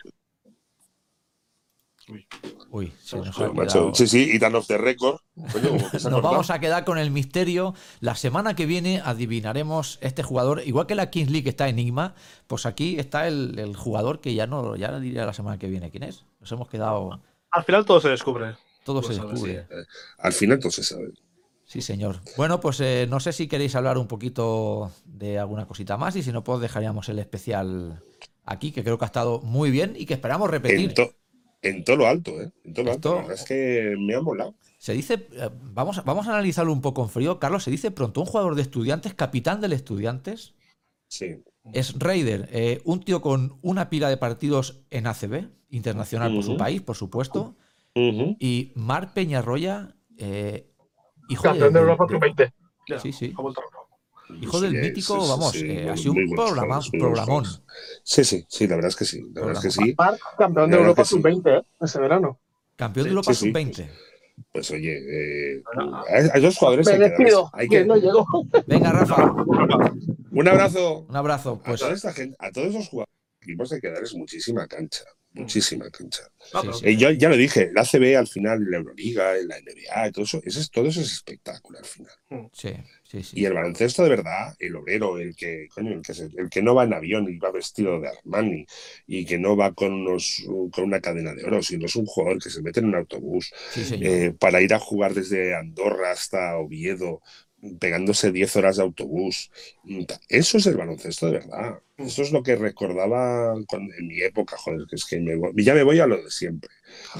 Uy, 2.71 2.91
se 2.99 3.17
nos 3.17 3.39
ha 3.39 3.51
quedado- 3.51 3.93
Sí, 3.95 4.07
sí, 4.07 4.29
y 4.33 4.39
tan 4.39 4.53
off 4.55 4.67
the 4.67 4.77
record. 4.77 5.19
Coño, 5.51 5.71
Nos 5.93 6.03
cortado. 6.03 6.21
vamos 6.21 6.49
a 6.49 6.59
quedar 6.59 6.83
con 6.85 6.97
el 6.97 7.11
misterio. 7.11 7.73
La 7.99 8.15
semana 8.15 8.55
que 8.55 8.65
viene 8.65 9.01
adivinaremos 9.03 9.97
este 10.01 10.23
jugador. 10.23 10.61
Igual 10.65 10.87
que 10.87 10.95
la 10.95 11.09
Kings 11.11 11.29
League 11.31 11.49
está 11.49 11.67
Enigma, 11.67 12.15
pues 12.47 12.65
aquí 12.65 12.99
está 12.99 13.27
el, 13.27 13.57
el 13.59 13.75
jugador 13.75 14.21
que 14.21 14.33
ya 14.33 14.47
no 14.47 14.75
ya 14.75 14.89
no 14.89 14.99
diría 14.99 15.25
la 15.25 15.33
semana 15.33 15.57
que 15.59 15.67
viene 15.67 15.89
quién 15.91 16.03
es. 16.03 16.25
Nos 16.39 16.51
hemos 16.51 16.67
quedado. 16.67 17.21
Al 17.51 17.63
final 17.63 17.85
todo 17.85 17.99
se 18.01 18.09
descubre. 18.09 18.55
Todo 18.83 19.01
se 19.03 19.09
Lo 19.09 19.15
sabes, 19.15 19.31
descubre. 19.31 19.67
Eh, 19.69 19.85
Al 20.19 20.33
final 20.33 20.59
todo 20.59 20.71
se 20.71 20.83
sabe. 20.83 21.11
Sí, 21.65 21.81
señor. 21.81 22.19
Bueno, 22.37 22.59
pues 22.59 22.79
eh, 22.81 23.05
no 23.09 23.19
sé 23.19 23.31
si 23.31 23.47
queréis 23.47 23.75
hablar 23.75 23.97
un 23.97 24.07
poquito 24.07 24.91
de 25.05 25.37
alguna 25.37 25.67
cosita 25.67 25.97
más 25.97 26.15
y 26.15 26.23
si 26.23 26.31
no, 26.31 26.43
pues 26.43 26.61
dejaríamos 26.61 27.09
el 27.09 27.19
especial 27.19 28.03
aquí, 28.45 28.71
que 28.71 28.83
creo 28.83 28.97
que 28.97 29.05
ha 29.05 29.07
estado 29.07 29.41
muy 29.41 29.69
bien 29.69 29.93
y 29.95 30.05
que 30.07 30.15
esperamos 30.15 30.49
repetir. 30.49 30.89
En, 30.89 30.95
to- 30.95 31.13
en 31.61 31.83
todo 31.83 31.97
lo 31.97 32.07
alto, 32.07 32.41
¿eh? 32.41 32.51
En 32.63 32.73
todo 32.73 32.85
lo 32.85 32.91
alto. 32.93 33.09
Esto- 33.09 33.15
La 33.15 33.21
verdad 33.27 33.37
es 33.43 33.45
que 33.47 33.95
me 33.99 34.15
ha 34.15 34.21
molado. 34.21 34.55
Se 34.79 34.93
dice, 34.93 35.27
eh, 35.33 35.49
vamos, 35.61 36.03
vamos 36.05 36.27
a 36.27 36.31
analizarlo 36.31 36.71
un 36.73 36.81
poco 36.81 37.03
en 37.03 37.09
frío. 37.09 37.37
Carlos, 37.37 37.63
se 37.65 37.71
dice 37.71 37.91
pronto 37.91 38.21
un 38.21 38.25
jugador 38.27 38.55
de 38.55 38.61
estudiantes, 38.63 39.13
capitán 39.13 39.61
del 39.61 39.73
estudiantes, 39.73 40.55
Sí. 41.07 41.43
Es 41.73 41.97
Raider, 41.97 42.49
eh, 42.51 42.81
un 42.85 43.01
tío 43.01 43.21
con 43.21 43.57
una 43.61 43.89
pila 43.89 44.09
de 44.09 44.17
partidos 44.17 44.81
en 44.89 45.07
ACB, 45.07 45.49
internacional 45.69 46.33
por 46.33 46.43
su 46.43 46.57
país, 46.57 46.81
por 46.81 46.95
supuesto, 46.95 47.55
Ujú. 47.95 48.35
y 48.39 48.71
Mar 48.75 49.13
Peñarroya, 49.13 49.95
eh, 50.17 50.71
hijo 51.27 51.43
de- 51.43 51.49
campeón 51.49 51.73
de 51.73 51.79
Europa 51.79 52.05
del- 52.07 52.15
sub-20. 52.19 52.53
Ya, 52.87 52.99
Sí, 52.99 53.11
sí. 53.13 53.33
Hijo 54.41 54.59
Sí, 54.59 54.63
del 54.65 54.73
mítico, 54.81 55.21
sí, 55.23 55.29
vamos, 55.29 55.51
sí, 55.51 55.65
eh, 55.67 55.89
ha 55.89 55.97
sido 55.97 56.13
un 56.13 56.29
programa- 56.35 56.79
programón. 56.91 57.45
Sí, 58.03 58.23
sí, 58.23 58.45
sí, 58.47 58.67
la 58.67 58.75
verdad 58.75 58.89
es 58.89 58.95
que 58.95 59.05
sí. 59.05 59.21
La 59.33 59.41
verdad 59.41 59.65
es 59.65 59.75
que 59.75 59.83
sí. 59.83 59.95
Marc, 59.97 60.19
campeón 60.37 60.69
de 60.69 60.77
Europa 60.77 61.01
que 61.01 61.07
sí. 61.07 61.15
sub-20, 61.15 61.57
¿eh? 61.57 61.61
Ese 61.81 61.99
verano. 61.99 62.39
Campeón 62.75 63.05
de 63.05 63.09
Sí, 63.09 63.13
Europa 63.13 63.33
sí, 63.33 63.39
sí. 63.39 63.45
sub-20. 63.47 63.89
Pues 64.51 64.71
oye, 64.71 64.97
eh, 65.57 65.63
a, 65.75 66.15
a 66.15 66.37
esos 66.37 66.57
jugadores 66.57 66.87
Me 66.87 66.93
hay 66.93 66.99
que 66.99 67.05
darles- 67.25 67.49
hay 67.53 67.67
que 67.67 67.85
no 67.85 67.95
llegó. 67.95 68.25
Venga, 68.67 68.91
Rafa, 68.91 69.31
Un 70.31 70.47
abrazo. 70.47 71.05
un 71.09 71.15
abrazo. 71.15 71.59
A 71.63 71.67
Pues 71.67 71.79
toda 71.79 71.93
esta 71.93 72.13
gente, 72.13 72.35
a 72.39 72.51
todos 72.51 72.67
esos 72.67 72.89
jugadores 72.89 73.13
equipos 73.41 73.71
hay 73.71 73.79
que 73.79 73.89
darles 73.89 74.15
muchísima 74.15 74.67
cancha. 74.67 75.03
Muchísima 75.31 75.89
cancha. 75.91 76.23
Sí, 76.61 76.67
sí. 76.73 76.85
Eh, 76.89 76.97
yo 76.97 77.11
ya 77.11 77.29
lo 77.29 77.37
dije, 77.37 77.69
la 77.73 77.81
ACB 77.81 78.17
al 78.17 78.27
final, 78.27 78.65
la 78.69 78.77
Euroliga, 78.77 79.33
la 79.45 79.57
NBA, 79.59 80.11
todo 80.11 80.25
eso, 80.25 80.41
ese 80.43 80.59
es, 80.61 80.71
todo 80.71 80.87
eso 80.87 81.01
es 81.01 81.11
espectáculo 81.13 81.77
al 81.77 81.85
final. 81.85 82.11
sí, 82.51 82.73
sí, 83.09 83.23
sí. 83.23 83.37
Y 83.37 83.45
el 83.45 83.53
baloncesto 83.53 84.03
de 84.03 84.09
verdad, 84.09 84.55
el 84.59 84.75
obrero, 84.75 85.17
el 85.19 85.35
que, 85.35 85.67
coño, 85.73 85.91
el 85.93 86.01
que, 86.01 86.13
se- 86.15 86.29
el 86.37 86.49
que 86.49 86.61
no 86.63 86.75
va 86.75 86.83
en 86.85 86.93
avión 86.93 87.29
y 87.29 87.37
va 87.37 87.51
vestido 87.51 87.99
de 88.01 88.09
Armani 88.09 88.65
y 89.07 89.25
que 89.25 89.37
no 89.37 89.55
va 89.55 89.73
con, 89.73 89.93
unos, 89.93 90.43
con 90.71 90.85
una 90.85 90.99
cadena 91.01 91.33
de 91.35 91.45
oro, 91.45 91.61
sino 91.61 91.85
es 91.85 91.95
un 91.95 92.05
jugador 92.07 92.41
que 92.41 92.49
se 92.49 92.61
mete 92.63 92.79
en 92.79 92.87
un 92.87 92.95
autobús 92.95 93.53
Sí, 93.69 93.83
eh, 93.99 94.33
para 94.39 94.61
ir 94.61 94.73
a 94.73 94.79
jugar 94.79 95.13
desde 95.13 95.55
Andorra 95.55 96.11
hasta 96.11 96.57
Oviedo, 96.57 97.21
pegándose 97.79 98.31
10 98.31 98.55
horas 98.55 98.77
de 98.77 98.83
autobús. 98.83 99.51
Eso 100.29 100.57
es 100.57 100.65
el 100.67 100.77
baloncesto 100.77 101.25
de 101.27 101.33
verdad. 101.33 101.79
Eso 101.97 102.21
es 102.21 102.31
lo 102.31 102.41
que 102.43 102.55
recordaba 102.55 103.53
en 103.97 104.07
mi 104.07 104.21
época, 104.21 104.57
joder, 104.57 104.85
que 104.89 104.95
es 104.95 105.05
que 105.05 105.19
me 105.19 105.33
ya 105.63 105.73
me 105.73 105.83
voy 105.83 105.99
a 105.99 106.07
lo 106.07 106.23
de 106.23 106.31
siempre. 106.31 106.69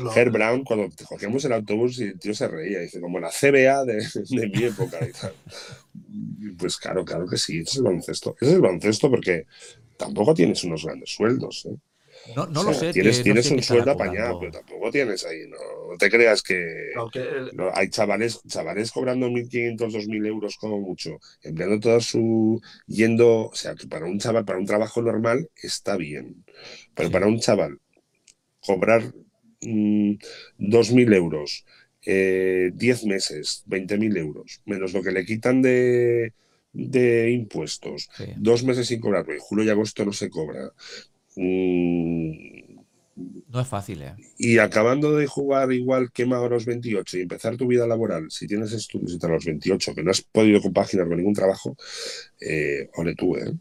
Lo- 0.02 0.14
Herb 0.16 0.32
Brown, 0.34 0.64
cuando 0.64 0.90
te 0.96 1.06
cogíamos 1.06 1.44
el 1.46 1.54
autobús 1.54 2.00
y 2.00 2.04
el 2.06 2.20
tío 2.20 2.34
se 2.34 2.48
reía, 2.48 2.80
dice, 2.80 3.00
como 3.02 3.20
la 3.20 3.32
CBA 3.32 3.86
de, 3.86 3.96
de 4.30 4.48
mi 4.50 4.64
época 4.64 5.00
y 5.08 5.12
tal. 5.14 5.34
Y 6.42 6.52
Pues 6.52 6.78
claro, 6.78 7.04
claro 7.06 7.28
que 7.28 7.38
sí, 7.38 7.60
ese 7.60 7.70
es 7.72 7.78
el 7.78 7.84
baloncesto. 7.84 8.36
Ese 8.40 8.52
es 8.52 8.56
el 8.56 8.62
baloncesto 8.62 9.10
porque 9.10 9.46
tampoco 9.98 10.34
tienes 10.34 10.64
unos 10.64 10.86
grandes 10.86 11.10
sueldos. 11.12 11.66
¿eh? 11.66 11.76
No, 12.36 12.46
no 12.48 12.62
O 12.62 12.64
lo 12.66 12.74
sé. 12.74 12.92
Tienes, 12.94 13.18
que- 13.18 13.20
no 13.20 13.24
tienes 13.24 13.46
sé 13.46 13.50
qué 13.52 13.56
un 13.56 13.64
sueldo 13.64 13.92
apañado, 13.92 14.40
pero 14.40 14.52
tampoco 14.52 14.92
tienes 14.92 15.26
ahí. 15.26 15.48
No, 15.48 15.58
no 15.92 15.98
te 15.98 16.10
creas 16.10 16.44
que. 16.44 16.92
El- 17.14 17.52
hay 17.74 17.90
chavales, 17.90 18.42
chavales 18.48 18.92
cobrando 18.92 19.30
1.500, 19.30 19.94
2.000 19.94 20.26
euros 20.26 20.58
como 20.58 20.80
mucho, 20.80 21.18
empleando 21.42 21.80
todo 21.80 22.00
su. 22.02 22.62
yendo. 22.88 23.48
O 23.48 23.56
sea, 23.56 23.74
que 23.76 23.88
para 23.88 24.06
un 24.06 24.20
chaval, 24.20 24.46
para 24.46 24.60
un 24.60 24.66
trabajo 24.66 25.02
normal, 25.02 25.50
está 25.56 25.96
bien. 25.96 26.44
Pero 26.94 27.08
Sí. 27.10 27.14
para 27.14 27.28
un 27.28 27.40
chaval, 27.40 27.80
cobrar 28.62 29.04
mm, 29.62 30.14
2.000 30.58 31.14
euros, 31.14 31.66
eh, 32.06 32.72
10 32.74 33.06
meses, 33.06 33.64
20.000 33.68 34.16
euros, 34.18 34.62
menos 34.66 34.94
lo 34.94 35.02
que 35.04 35.12
le 35.12 35.26
quitan 35.26 35.62
de, 35.62 36.34
de 36.74 37.32
impuestos, 37.32 38.10
Sí. 38.18 38.26
dos 38.38 38.64
meses 38.64 38.88
sin 38.88 39.00
cobrar, 39.02 39.26
porque 39.26 39.40
julio 39.40 39.66
y 39.66 39.70
agosto 39.70 40.06
no 40.06 40.14
se 40.14 40.30
cobra. 40.30 40.72
Mm, 41.36 42.80
No 43.52 43.60
es 43.62 43.68
fácil, 43.68 44.02
¿eh? 44.04 44.14
y 44.38 44.60
acabando 44.60 45.16
de 45.18 45.28
jugar 45.28 45.72
igual 45.74 46.12
quema 46.12 46.38
a 46.38 46.48
los 46.48 46.66
28 46.66 47.18
y 47.18 47.22
empezar 47.22 47.58
tu 47.58 47.68
vida 47.68 47.86
laboral, 47.86 48.32
si 48.32 48.48
tienes 48.48 48.72
estudios 48.72 49.14
y 49.14 49.20
tal 49.20 49.32
a 49.32 49.34
los 49.36 49.46
28, 49.46 49.94
que 49.94 50.04
no 50.04 50.12
has 50.12 50.22
podido 50.22 50.62
compaginar 50.62 51.08
con 51.08 51.18
ningún 51.18 51.34
trabajo, 51.34 51.76
eh, 52.40 52.90
ole 52.96 53.16
tú, 53.16 53.36
¿eh? 53.36 53.52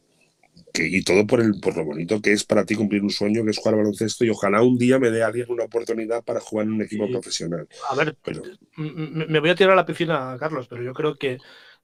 Que, 0.78 0.86
y 0.86 1.02
todo 1.02 1.26
por, 1.26 1.40
el, 1.40 1.58
por 1.60 1.76
lo 1.76 1.84
bonito 1.84 2.20
que 2.20 2.32
es 2.32 2.44
para 2.44 2.64
ti 2.64 2.76
cumplir 2.76 3.02
un 3.02 3.10
sueño, 3.10 3.44
que 3.44 3.50
es 3.50 3.58
jugar 3.58 3.74
al 3.74 3.80
baloncesto, 3.80 4.24
y 4.24 4.30
ojalá 4.30 4.62
un 4.62 4.78
día 4.78 4.98
me 4.98 5.10
dé 5.10 5.24
alguien 5.24 5.46
una 5.48 5.64
oportunidad 5.64 6.22
para 6.22 6.40
jugar 6.40 6.66
en 6.66 6.74
un 6.74 6.82
equipo 6.82 7.08
profesional. 7.08 7.66
a 7.90 7.94
ver, 7.96 8.16
Pero 8.22 8.42
me 8.76 9.40
voy 9.40 9.50
a 9.50 9.54
tirar 9.54 9.72
a 9.72 9.76
la 9.76 9.86
piscina, 9.86 10.36
Carlos, 10.38 10.68
pero 10.68 10.82
yo 10.82 10.94
creo 10.94 11.16
que 11.16 11.38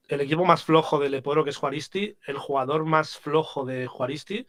el 0.07 0.21
equipo 0.21 0.45
más 0.45 0.63
flojo 0.63 0.99
del 0.99 1.11
Leporo, 1.11 1.43
que 1.43 1.49
es 1.49 1.57
Juaristi, 1.57 2.15
el 2.27 2.37
jugador 2.37 2.85
más 2.85 3.17
flojo 3.17 3.65
de 3.65 3.87
Juaristi 3.87 4.45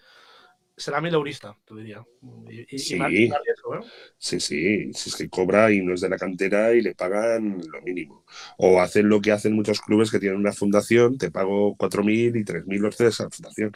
será 0.76 1.00
Mileurista, 1.00 1.56
te 1.64 1.74
diría. 1.74 2.04
Y, 2.50 2.78
Sí. 2.78 2.96
y 2.96 2.98
riesgo, 2.98 3.76
¿eh? 3.76 3.80
sí, 4.18 4.40
sí, 4.40 4.92
si 4.92 5.08
es 5.08 5.16
que 5.16 5.28
cobra 5.30 5.72
y 5.72 5.80
no 5.80 5.94
es 5.94 6.02
de 6.02 6.10
la 6.10 6.18
cantera 6.18 6.74
y 6.74 6.82
le 6.82 6.94
pagan 6.94 7.62
lo 7.66 7.80
mínimo. 7.80 8.24
O 8.58 8.80
hacen 8.80 9.08
lo 9.08 9.20
que 9.20 9.32
hacen 9.32 9.54
muchos 9.54 9.80
clubes 9.80 10.10
que 10.10 10.18
tienen 10.18 10.38
una 10.38 10.52
fundación, 10.52 11.16
te 11.16 11.30
pago 11.30 11.74
4.000 11.76 12.36
y 12.36 12.44
3.000 12.44 12.82
los 12.82 12.98
de 12.98 13.08
esa 13.08 13.30
fundación. 13.30 13.72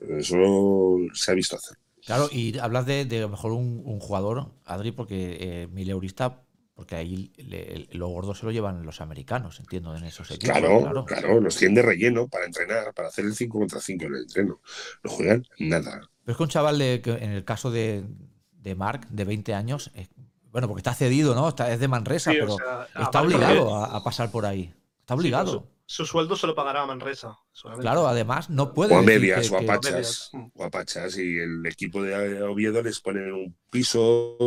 Eso 0.00 0.96
se 1.14 1.30
ha 1.30 1.34
visto 1.34 1.56
hacer. 1.56 1.76
Claro, 2.04 2.28
y 2.30 2.58
hablas 2.58 2.84
de, 2.86 3.04
de 3.06 3.18
a 3.18 3.22
lo 3.22 3.28
mejor 3.30 3.52
un, 3.52 3.82
un 3.84 3.98
jugador, 3.98 4.52
Adri, 4.66 4.92
porque 4.92 5.38
eh, 5.40 5.68
mileurista, 5.72 6.42
porque 6.74 6.96
ahí 6.96 7.32
le- 7.38 7.88
lo 7.92 8.08
gordo 8.08 8.34
se 8.34 8.44
lo 8.44 8.52
llevan 8.52 8.84
los 8.84 9.00
americanos, 9.00 9.58
entiendo, 9.60 9.96
en 9.96 10.04
esos 10.04 10.30
equipos. 10.30 10.58
Claro, 10.58 11.04
claro, 11.06 11.40
los 11.40 11.56
tienen 11.56 11.76
de 11.76 11.82
relleno 11.82 12.28
para 12.28 12.44
entrenar, 12.44 12.92
para 12.92 13.08
hacer 13.08 13.24
el 13.24 13.34
5 13.34 13.58
contra 13.58 13.80
5 13.80 14.04
en 14.04 14.14
el 14.16 14.22
entreno. 14.22 14.60
No 15.02 15.10
juegan 15.10 15.46
nada. 15.58 16.02
Pero 16.24 16.32
es 16.32 16.36
que 16.36 16.42
un 16.42 16.48
chaval, 16.50 16.78
de, 16.78 17.00
que 17.00 17.12
en 17.12 17.30
el 17.30 17.44
caso 17.44 17.70
de, 17.70 18.04
de 18.52 18.74
Mark, 18.74 19.08
de 19.08 19.24
20 19.24 19.54
años, 19.54 19.90
eh, 19.94 20.08
bueno, 20.50 20.68
porque 20.68 20.80
está 20.80 20.94
cedido, 20.94 21.34
¿no? 21.34 21.48
Está, 21.48 21.72
es 21.72 21.80
de 21.80 21.88
Manresa, 21.88 22.30
Sí, 22.32 22.36
o 22.36 22.40
pero 22.40 22.56
sea, 22.56 22.86
está 23.04 23.22
obligado 23.22 23.74
a, 23.76 23.96
a 23.96 24.04
pasar 24.04 24.30
por 24.30 24.44
ahí. 24.46 24.72
Está 25.00 25.14
obligado. 25.14 25.60
pues, 25.62 25.73
su, 25.86 26.04
su 26.04 26.06
sueldo 26.06 26.36
se 26.36 26.46
lo 26.46 26.54
pagará 26.54 26.82
a 26.82 26.86
Manresa. 26.86 27.36
Claro, 27.80 28.06
además 28.06 28.50
no 28.50 28.72
puede. 28.74 28.94
O 28.94 28.98
a 28.98 29.02
medias, 29.02 29.48
que- 29.48 29.54
o 29.54 29.58
a 29.58 29.62
pachas, 29.66 29.92
medias. 29.92 30.30
O 30.54 30.64
a 30.64 30.70
pachas, 30.70 31.18
y 31.18 31.38
el 31.38 31.64
equipo 31.66 32.02
de 32.02 32.42
Oviedo 32.42 32.82
les 32.82 33.00
pone 33.00 33.32
un 33.32 33.56
piso 33.70 34.38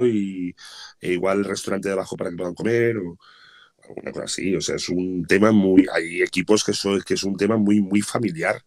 y 0.00 0.50
e 1.00 1.12
igual 1.12 1.38
el 1.38 1.44
restaurante 1.44 1.88
de 1.88 1.94
abajo 1.94 2.16
para 2.16 2.30
que 2.30 2.36
puedan 2.36 2.54
comer 2.54 2.96
o 2.98 3.16
alguna 3.88 4.12
cosa 4.12 4.24
así. 4.24 4.54
O 4.56 4.60
sea, 4.60 4.76
es 4.76 4.88
un 4.88 5.24
tema 5.26 5.52
muy. 5.52 5.86
Hay 5.92 6.22
equipos 6.22 6.64
que, 6.64 6.72
son, 6.72 7.00
que 7.02 7.14
es 7.14 7.24
un 7.24 7.36
tema 7.36 7.56
muy, 7.56 7.80
muy 7.80 8.00
familiar. 8.02 8.62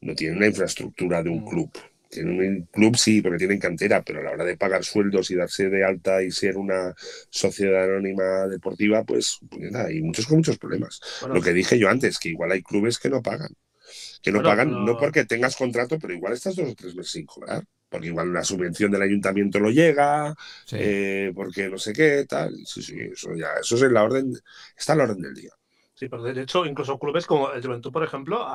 No 0.00 0.14
tienen 0.14 0.40
la 0.40 0.46
infraestructura 0.48 1.22
de 1.22 1.30
un 1.30 1.44
Mm. 1.44 1.48
club. 1.48 1.70
Tienen 2.10 2.38
un 2.40 2.62
club, 2.72 2.96
sí, 2.96 3.20
porque 3.20 3.36
tienen 3.38 3.58
cantera, 3.58 4.02
pero 4.02 4.20
a 4.20 4.22
la 4.22 4.30
hora 4.30 4.44
de 4.44 4.56
pagar 4.56 4.82
sueldos 4.82 5.30
y 5.30 5.34
darse 5.34 5.68
de 5.68 5.84
alta 5.84 6.22
y 6.22 6.30
ser 6.30 6.56
una 6.56 6.94
sociedad 7.28 7.84
anónima 7.84 8.46
deportiva, 8.48 9.04
pues, 9.04 9.38
pues 9.50 9.70
nada, 9.70 9.88
hay 9.88 10.00
muchos 10.00 10.26
con 10.26 10.38
muchos 10.38 10.56
problemas. 10.58 11.00
Bueno, 11.20 11.34
Lo 11.34 11.42
que 11.42 11.52
dije 11.52 11.78
yo 11.78 11.90
antes, 11.90 12.18
que 12.18 12.30
igual 12.30 12.52
hay 12.52 12.62
clubes 12.62 12.98
que 12.98 13.10
no 13.10 13.20
pagan. 13.22 13.50
Que 14.22 14.32
no 14.32 14.38
Bueno, 14.38 14.48
pagan, 14.50 14.68
pero- 14.68 14.80
no 14.84 14.96
porque 14.98 15.24
tengas 15.26 15.54
contrato, 15.56 15.98
pero 15.98 16.14
igual 16.14 16.32
estás 16.32 16.56
dos 16.56 16.70
o 16.70 16.74
tres 16.74 16.94
meses 16.94 17.12
sin 17.12 17.26
cobrar. 17.26 17.64
Porque 17.90 18.08
igual 18.08 18.32
la 18.34 18.44
subvención 18.44 18.90
del 18.90 19.00
ayuntamiento 19.02 19.58
no 19.60 19.70
llega, 19.70 20.34
Sí. 20.66 20.76
eh, 20.78 21.32
porque 21.34 21.68
no 21.70 21.78
sé 21.78 21.92
qué, 21.94 22.26
tal. 22.28 22.54
Sí, 22.66 22.82
sí, 22.82 22.96
eso 23.00 23.34
ya, 23.34 23.48
eso 23.60 23.76
es 23.76 23.82
en 23.82 23.94
la 23.94 24.04
orden, 24.04 24.32
está 24.76 24.92
en 24.92 24.98
la 24.98 25.04
orden 25.04 25.22
del 25.22 25.34
día. 25.34 25.50
Sí, 25.94 26.08
pero 26.08 26.22
de 26.22 26.42
hecho, 26.42 26.66
incluso 26.66 26.98
clubes 26.98 27.24
como 27.26 27.50
el 27.50 27.62
Juventud, 27.64 27.90
por 27.90 28.04
ejemplo, 28.04 28.46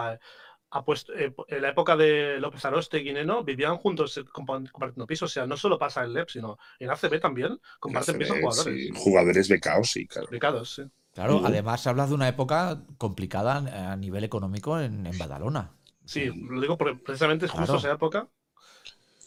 ha, 0.74 0.80
ha 0.80 0.86
puesto, 0.86 1.14
eh, 1.14 1.34
en 1.48 1.62
la 1.62 1.70
época 1.70 1.96
de 1.98 2.40
López 2.40 2.64
Aroste 2.66 3.00
y 3.00 3.04
Guineno, 3.04 3.44
vivían 3.44 3.78
juntos 3.78 4.18
eh, 4.18 4.26
compa- 4.26 4.70
compartiendo 4.72 5.08
pisos. 5.08 5.32
O 5.32 5.34
sea, 5.34 5.48
no 5.48 5.58
solo 5.58 5.80
pasa 5.80 6.04
en 6.04 6.14
LEP, 6.14 6.30
sino 6.30 6.58
en 6.80 6.90
ACB 6.92 7.20
también 7.20 7.60
comparten 7.80 8.18
pisos 8.18 8.38
jugadores. 8.38 8.80
sí, 8.80 8.90
jugadores 8.96 9.48
becados, 9.50 9.92
sí, 9.92 10.08
claro. 10.08 10.30
Complicados, 10.30 10.74
sí. 10.76 10.84
Claro, 11.14 11.42
además 11.46 11.88
hablas 11.88 12.10
de 12.10 12.16
una 12.16 12.30
época 12.30 12.84
complicada 12.98 13.92
a 13.94 13.98
nivel 13.98 14.24
económico 14.26 14.80
en, 14.80 15.06
en 15.08 15.18
Badalona. 15.18 15.74
Sí, 16.06 16.26
lo 16.34 16.62
digo 16.62 16.78
porque 16.78 16.96
precisamente 16.98 17.46
es 17.46 17.52
justo 17.52 17.76
Claro. 17.76 17.78
esa 17.78 17.92
época. 17.92 18.30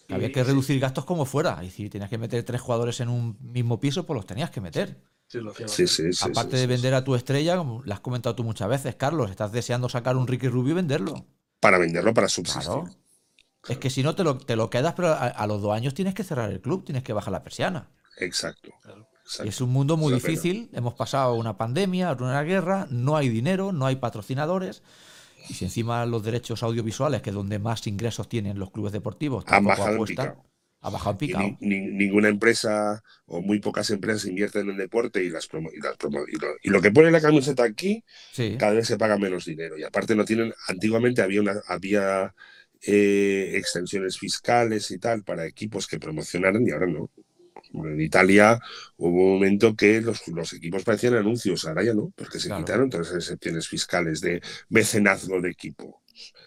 Había 0.08 0.32
que 0.32 0.42
sí, 0.42 0.44
reducir 0.44 0.80
gastos 0.80 1.04
como 1.04 1.24
fuera. 1.26 1.62
Y 1.64 1.70
si 1.70 1.88
tenías 1.90 2.10
que 2.10 2.18
meter 2.18 2.44
tres 2.44 2.60
jugadores 2.60 3.00
en 3.00 3.08
un 3.08 3.36
mismo 3.40 3.80
piso, 3.80 4.04
pues 4.06 4.16
los 4.16 4.26
tenías 4.26 4.50
que 4.50 4.60
meter. 4.60 5.02
sí, 5.28 5.40
lo 5.40 5.52
Sí, 5.54 5.86
sí, 5.86 6.12
sí. 6.12 6.12
Aparte 6.20 6.56
sí, 6.56 6.56
de 6.56 6.66
sí, 6.68 6.68
vender 6.68 6.94
a 6.94 7.04
tu 7.04 7.14
estrella, 7.14 7.56
como 7.58 7.82
le 7.84 7.94
has 7.94 8.00
comentado 8.00 8.36
tú 8.36 8.44
muchas 8.44 8.68
veces, 8.68 8.96
Carlos, 8.96 9.30
estás 9.30 9.52
deseando 9.52 9.88
sacar 9.88 10.16
un 10.16 10.26
Ricky 10.26 10.48
Rubio 10.48 10.72
y 10.72 10.76
venderlo. 10.76 11.26
Para 11.60 11.78
venderlo, 11.78 12.14
para 12.14 12.28
subsistir. 12.28 12.62
Claro. 12.64 12.90
Es 13.68 13.78
que 13.78 13.90
si 13.90 14.02
no 14.02 14.14
te 14.14 14.22
lo, 14.24 14.38
te 14.38 14.56
lo 14.56 14.70
quedas, 14.70 14.94
pero 14.94 15.08
a, 15.08 15.26
a 15.26 15.46
los 15.46 15.60
dos 15.60 15.74
años 15.74 15.94
tienes 15.94 16.14
que 16.14 16.24
cerrar 16.24 16.50
el 16.50 16.60
club, 16.60 16.84
tienes 16.84 17.02
que 17.02 17.12
bajar 17.12 17.32
la 17.32 17.42
persiana. 17.42 17.90
Exacto. 18.18 18.70
Exacto. 19.24 19.50
Es 19.50 19.60
un 19.60 19.70
mundo 19.70 19.96
muy 19.96 20.12
pena. 20.12 20.16
difícil. 20.16 20.70
Hemos 20.72 20.94
pasado 20.94 21.34
una 21.34 21.56
pandemia, 21.56 22.12
una 22.12 22.42
guerra, 22.42 22.86
no 22.90 23.16
hay 23.16 23.28
dinero, 23.28 23.72
no 23.72 23.86
hay 23.86 23.96
patrocinadores. 23.96 24.82
Y 25.48 25.54
si 25.54 25.64
encima 25.64 26.06
los 26.06 26.22
derechos 26.22 26.62
audiovisuales, 26.62 27.22
que 27.22 27.30
es 27.30 27.36
donde 27.36 27.58
más 27.58 27.86
ingresos 27.86 28.28
tienen 28.28 28.58
los 28.58 28.70
clubes 28.70 28.92
deportivos, 28.92 29.44
Han 29.48 29.64
tampoco 29.64 29.84
apuestan, 29.84 30.34
picado. 30.34 30.44
Ha 30.86 30.90
bajado 30.90 31.18
picado. 31.18 31.44
ni- 31.60 31.68
ni- 31.80 31.90
ninguna 32.04 32.28
empresa 32.28 33.02
o 33.26 33.42
muy 33.42 33.58
pocas 33.60 33.90
empresas 33.90 34.26
invierten 34.26 34.70
en 34.70 34.76
deporte 34.76 35.22
y 35.24 35.30
las 35.30 35.50
promo- 35.50 35.70
y, 35.74 35.80
las 35.80 35.96
promo- 35.98 36.24
y 36.28 36.36
lo, 36.38 36.48
y 36.62 36.70
lo 36.70 36.80
que 36.80 36.92
pone 36.92 37.10
la 37.10 37.20
camiseta 37.20 37.64
aquí 37.64 38.04
Sí, 38.32 38.56
cada 38.58 38.72
vez 38.74 38.86
se 38.86 38.96
paga 38.96 39.18
menos 39.18 39.44
dinero 39.44 39.76
y 39.76 39.82
aparte 39.82 40.14
no 40.14 40.24
tienen 40.24 40.52
antiguamente 40.68 41.22
había 41.22 41.40
una 41.40 41.54
había 41.66 42.34
eh, 42.82 43.52
extensiones 43.54 44.18
fiscales 44.18 44.90
y 44.90 44.98
tal 44.98 45.24
para 45.24 45.44
equipos 45.46 45.86
que 45.88 45.98
promocionaran 45.98 46.66
y 46.66 46.70
ahora 46.70 46.86
no 46.86 47.10
en 47.74 48.00
Italia 48.00 48.58
hubo 48.96 49.24
un 49.24 49.32
momento 49.34 49.74
que 49.74 50.00
los, 50.00 50.26
los 50.28 50.52
equipos 50.52 50.84
parecían 50.84 51.14
anuncios 51.14 51.66
ahora 51.66 51.82
ya 51.82 51.94
no 51.94 52.12
porque 52.16 52.38
se 52.38 52.48
Claro. 52.48 52.64
quitaron 52.64 52.90
todas 52.90 53.08
esas 53.08 53.24
excepciones 53.24 53.66
fiscales 53.68 54.20
de 54.20 54.40
mecenazgo 54.68 55.40
de 55.40 55.50
equipos 55.50 55.94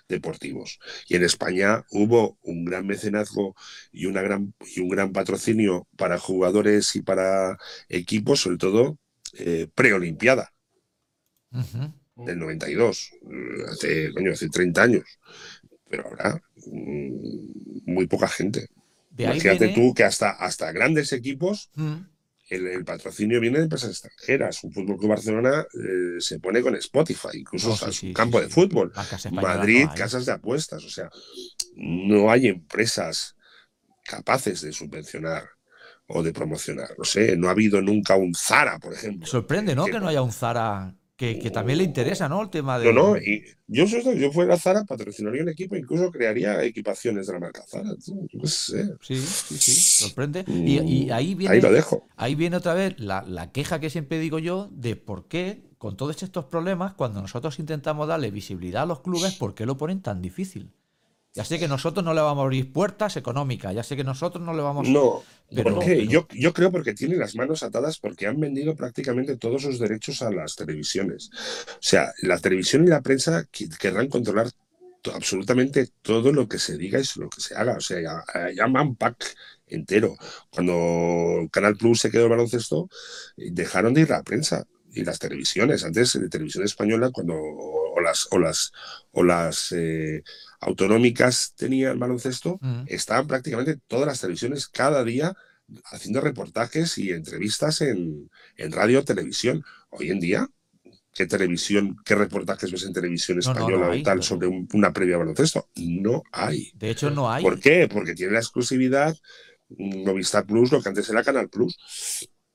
deportivos 0.09 0.79
y 1.07 1.15
en 1.15 1.23
España 1.23 1.85
hubo 1.91 2.37
un 2.41 2.65
gran 2.65 2.87
mecenazgo 2.87 3.55
y 3.91 4.07
una 4.07 4.21
gran 4.23 4.53
y 4.75 4.81
un 4.81 4.89
gran 4.89 5.13
patrocinio 5.13 5.87
para 5.97 6.17
jugadores 6.19 6.95
y 6.95 7.01
para 7.03 7.57
equipos 7.89 8.41
sobre 8.41 8.57
todo 8.57 8.97
eh, 9.37 9.67
preolimpiada 9.75 10.51
del 12.15 12.37
92, 12.39 13.11
eh, 13.31 13.63
hace, 13.71 14.13
coño, 14.13 14.31
hace 14.33 14.49
30 14.49 14.83
años. 14.83 15.03
Pero 15.89 16.05
ahora, 16.07 16.41
mm, 16.67 17.91
muy 17.93 18.07
poca 18.07 18.27
gente. 18.27 18.67
Imagínate 19.17 19.67
viene- 19.67 19.73
tú 19.89 19.93
que 19.93 20.03
hasta, 20.03 20.31
hasta 20.31 20.71
grandes 20.71 21.13
equipos 21.13 21.71
Mm, 21.75 21.95
el, 22.49 22.67
el 22.67 22.83
patrocinio 22.85 23.39
viene 23.39 23.57
de 23.59 23.63
empresas 23.65 23.89
extranjeras. 23.91 24.63
Un 24.63 24.73
Fútbol 24.73 24.97
Club 24.97 25.09
Barcelona 25.09 25.65
eh, 25.73 26.19
se 26.19 26.39
pone 26.39 26.61
con 26.61 26.75
Spotify, 26.75 27.29
incluso 27.35 27.67
No, 27.69 27.73
o 27.73 27.77
sea, 27.77 27.87
sí, 27.87 27.91
es 27.91 27.97
sí, 27.99 28.05
un 28.07 28.09
sí, 28.11 28.13
campo 28.15 28.39
sí. 28.39 28.45
de 28.45 28.49
fútbol. 28.51 28.91
Madrid, 29.31 29.85
no 29.85 29.93
casas 29.95 30.25
de 30.25 30.31
apuestas. 30.31 30.83
O 30.83 30.89
sea, 30.89 31.09
no 31.75 32.29
hay 32.31 32.47
empresas 32.47 33.35
capaces 34.03 34.61
de 34.61 34.71
subvencionar 34.73 35.47
o 36.07 36.23
de 36.23 36.33
promocionar. 36.33 36.89
No 36.97 37.03
sé, 37.03 37.37
no 37.37 37.47
ha 37.47 37.51
habido 37.51 37.81
nunca 37.81 38.15
un 38.15 38.33
Zara, 38.33 38.79
por 38.79 38.93
ejemplo. 38.93 39.27
Sorprende, 39.27 39.75
¿no? 39.75 39.85
que- 39.85 39.91
Que 39.91 39.99
no 39.99 40.07
haya 40.07 40.21
un 40.23 40.31
Zara 40.31 40.95
que, 41.19 41.37
que 41.37 41.51
también 41.51 41.79
le 41.79 41.83
interesa, 41.83 42.29
¿no? 42.29 42.41
El 42.41 42.49
tema 42.49 42.79
de. 42.79 42.93
No, 42.93 42.93
no, 42.93 43.17
y 43.17 43.43
yo, 43.67 43.85
si 43.85 44.01
yo 44.17 44.31
fuera 44.31 44.57
Zara, 44.57 44.85
patrocinaría 44.85 45.43
un 45.43 45.49
equipo, 45.49 45.75
incluso 45.75 46.09
crearía 46.11 46.63
equipaciones 46.63 47.27
de 47.27 47.33
la 47.33 47.39
marca 47.41 47.61
Zara. 47.67 47.89
qué 48.31 48.47
sé. 48.47 48.85
Sí, 49.01 49.17
sí, 49.17 49.57
sí, 49.57 49.73
sorprende. 49.73 50.45
Y, 50.47 50.79
y 50.79 51.11
ahí 51.11 51.35
viene. 51.35 51.55
Ahí 51.55 51.61
lo 51.61 51.73
dejo. 51.73 52.07
Ahí 52.15 52.35
viene 52.35 52.55
otra 52.55 52.73
vez 52.73 52.97
la, 52.99 53.25
la 53.27 53.51
queja 53.51 53.81
que 53.81 53.89
siempre 53.89 54.17
digo 54.17 54.39
yo 54.39 54.69
de 54.71 54.95
por 54.95 55.27
qué, 55.27 55.61
con 55.77 55.97
todos 55.97 56.23
estos 56.23 56.45
problemas, 56.45 56.93
cuando 56.93 57.21
nosotros 57.21 57.59
intentamos 57.59 58.07
darle 58.07 58.31
visibilidad 58.31 58.83
a 58.83 58.85
los 58.85 59.01
clubes, 59.01 59.35
¿por 59.35 59.55
qué 59.55 59.65
lo 59.65 59.77
ponen 59.77 60.01
tan 60.01 60.21
difícil? 60.21 60.71
Ya 61.35 61.45
sé 61.45 61.59
que 61.59 61.67
nosotros 61.67 62.03
no 62.03 62.13
le 62.13 62.21
vamos 62.21 62.41
a 62.41 62.45
abrir 62.45 62.71
puertas 62.73 63.15
económicas, 63.15 63.73
ya 63.75 63.83
sé 63.83 63.95
que 63.95 64.03
nosotros 64.03 64.43
no 64.43 64.53
le 64.53 64.61
vamos 64.63 64.87
No, 64.89 65.23
Pero- 65.53 65.75
¿por 65.75 65.85
qué? 65.85 65.95
pero- 65.97 66.11
Yo, 66.11 66.27
yo 66.33 66.53
creo 66.53 66.71
porque 66.71 66.93
tienen 66.95 67.19
las 67.19 67.35
manos 67.35 67.61
atadas 67.63 67.99
porque 67.99 68.25
han 68.27 68.39
vendido 68.39 68.75
prácticamente 68.75 69.37
todos 69.37 69.61
sus 69.61 69.79
derechos 69.79 70.21
a 70.23 70.31
las 70.31 70.55
televisiones. 70.55 71.29
O 71.73 71.77
sea, 71.81 72.11
la 72.23 72.39
televisión 72.39 72.83
y 72.85 72.87
la 72.89 73.01
prensa 73.01 73.45
querrán 73.79 74.07
controlar 74.09 74.49
absolutamente 75.13 75.87
todo 76.01 76.33
lo 76.33 76.47
que 76.47 76.59
se 76.59 76.77
diga 76.77 76.99
y 76.99 77.03
lo 77.19 77.29
que 77.29 77.41
se 77.41 77.55
haga. 77.55 77.77
O 77.77 77.81
sea, 77.81 78.01
ya- 78.01 78.49
llaman 78.53 78.95
pack 78.95 79.35
entero. 79.67 80.15
Cuando 80.49 81.47
Canal 81.51 81.77
Plus 81.77 81.99
se 82.01 82.11
quedó 82.11 82.23
el 82.23 82.29
baloncesto, 82.31 82.89
dejaron 83.37 83.93
de 83.93 84.01
ir 84.01 84.13
a 84.13 84.17
la 84.17 84.23
prensa 84.23 84.65
y 84.91 85.03
las 85.03 85.19
televisiones. 85.19 85.83
Antes, 85.83 86.13
de 86.19 86.27
televisión 86.27 86.63
española, 86.65 87.11
cuando 87.13 87.35
o 87.35 88.01
las, 88.01 88.27
o 88.31 88.39
las, 88.39 88.71
o 89.11 89.23
las 89.23 89.71
eh, 89.73 90.23
autonómicas 90.59 91.53
tenían 91.55 91.99
baloncesto, 91.99 92.57
Mm. 92.61 92.83
estaban 92.87 93.27
prácticamente 93.27 93.77
todas 93.87 94.07
las 94.07 94.21
televisiones 94.21 94.67
cada 94.67 95.03
día 95.03 95.33
haciendo 95.85 96.21
reportajes 96.21 96.97
y 96.97 97.11
entrevistas 97.11 97.81
en, 97.81 98.29
en 98.57 98.71
radio 98.71 99.03
televisión. 99.03 99.63
Hoy 99.91 100.09
en 100.09 100.19
día, 100.19 100.47
¿qué 101.13 101.25
televisión, 101.27 101.95
qué 102.05 102.15
reportajes 102.15 102.71
ves 102.71 102.83
en 102.83 102.93
televisión 102.93 103.37
No, 103.37 103.41
no, 103.45 103.53
no 103.53 103.59
española 103.59 103.91
hay, 103.91 104.01
o 104.01 104.03
tal 104.03 104.17
no. 104.17 104.23
sobre 104.23 104.47
un- 104.47 104.67
una 104.73 104.91
previa 104.93 105.17
baloncesto? 105.17 105.69
No 105.75 106.23
hay. 106.31 106.71
De 106.75 106.89
hecho, 106.89 107.09
no 107.11 107.31
hay. 107.31 107.43
¿Por 107.43 107.59
qué? 107.59 107.87
Porque 107.87 108.15
tiene 108.15 108.33
la 108.33 108.39
exclusividad 108.39 109.15
Movistar 109.77 110.45
Plus, 110.47 110.71
lo 110.71 110.81
que 110.81 110.89
antes 110.89 111.07
era 111.09 111.23
Canal 111.23 111.47
Plus. 111.49 111.77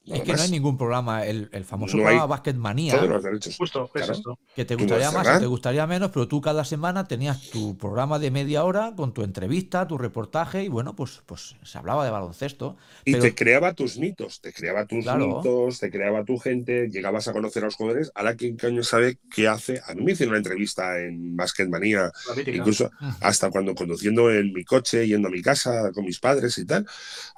Es 0.07 0.21
que 0.23 0.35
no 0.35 0.43
hay 0.43 0.51
ningún 0.51 0.77
programa, 0.77 1.25
el, 1.25 1.49
el 1.53 1.65
famoso 1.65 1.97
No 1.97 2.03
programa 2.03 2.25
hay 2.25 2.29
Basket 2.29 2.55
Manía, 2.55 2.97
Todos 2.97 3.09
los 3.09 3.23
derechos. 3.23 3.57
Justo, 3.57 3.89
Claro. 3.93 4.13
es 4.13 4.19
esto. 4.19 4.39
que 4.55 4.65
te 4.67 4.75
gustaría 4.75 5.11
más 5.11 5.39
te 5.41 5.47
gustaría 5.47 5.87
menos, 5.87 6.11
pero 6.13 6.29
tú 6.29 6.41
cada 6.43 6.65
semana 6.65 7.09
tenías 7.09 7.51
tu 7.51 7.77
programa 7.79 8.19
de 8.19 8.31
media 8.31 8.65
hora 8.65 8.93
con 8.97 9.15
tu 9.15 9.23
entrevista, 9.23 9.87
tu 9.89 9.97
reportaje 9.97 10.63
y 10.65 10.69
bueno, 10.69 10.95
pues, 10.95 11.23
pues 11.25 11.57
se 11.63 11.79
hablaba 11.79 12.05
de 12.05 12.11
baloncesto. 12.11 12.77
Y 13.07 13.13
pero- 13.13 13.23
te 13.25 13.35
creaba 13.35 13.73
tus 13.73 13.97
mitos, 13.99 14.41
te 14.43 14.53
creaba 14.53 14.85
tus 14.87 15.05
Claro. 15.05 15.39
mitos, 15.39 15.79
te 15.81 15.91
creaba 15.91 16.23
tu 16.25 16.37
gente, 16.39 16.89
llegabas 16.91 17.27
a 17.29 17.33
conocer 17.33 17.63
a 17.63 17.67
los 17.67 17.77
jugadores. 17.77 18.13
Ahora, 18.15 18.35
¿quién 18.37 18.57
coño 18.59 18.83
sabe 18.85 19.19
qué 19.35 19.49
hace? 19.49 19.81
A 19.87 19.95
mí 19.95 20.03
me 20.05 20.13
hicieron 20.13 20.33
una 20.33 20.39
entrevista 20.39 21.01
en 21.01 21.35
Basket 21.35 21.67
Manía, 21.69 22.13
La 22.29 22.35
mítica. 22.35 22.57
incluso 22.59 22.91
hasta 23.21 23.51
cuando 23.51 23.75
conduciendo 23.75 24.31
en 24.31 24.53
mi 24.53 24.65
coche, 24.65 25.07
yendo 25.09 25.29
a 25.29 25.31
mi 25.31 25.41
casa 25.41 25.91
con 25.95 26.05
mis 26.05 26.21
padres 26.21 26.59
y 26.59 26.67
tal, 26.67 26.87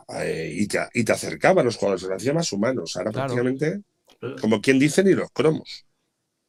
eh, 0.09 0.50
y, 0.54 0.66
te, 0.66 0.78
y 0.94 1.04
te 1.04 1.12
acercaba 1.12 1.62
a 1.62 1.64
los 1.64 1.76
jugadores, 1.76 2.02
los 2.04 2.12
hacía 2.12 2.32
más 2.34 2.52
humanos. 2.52 2.96
Ahora 2.96 3.11
Claro. 3.12 3.34
prácticamente, 3.34 3.82
como 4.40 4.61
quien 4.61 4.78
dice, 4.78 5.02
ni 5.04 5.12
los 5.14 5.30
cromos. 5.32 5.84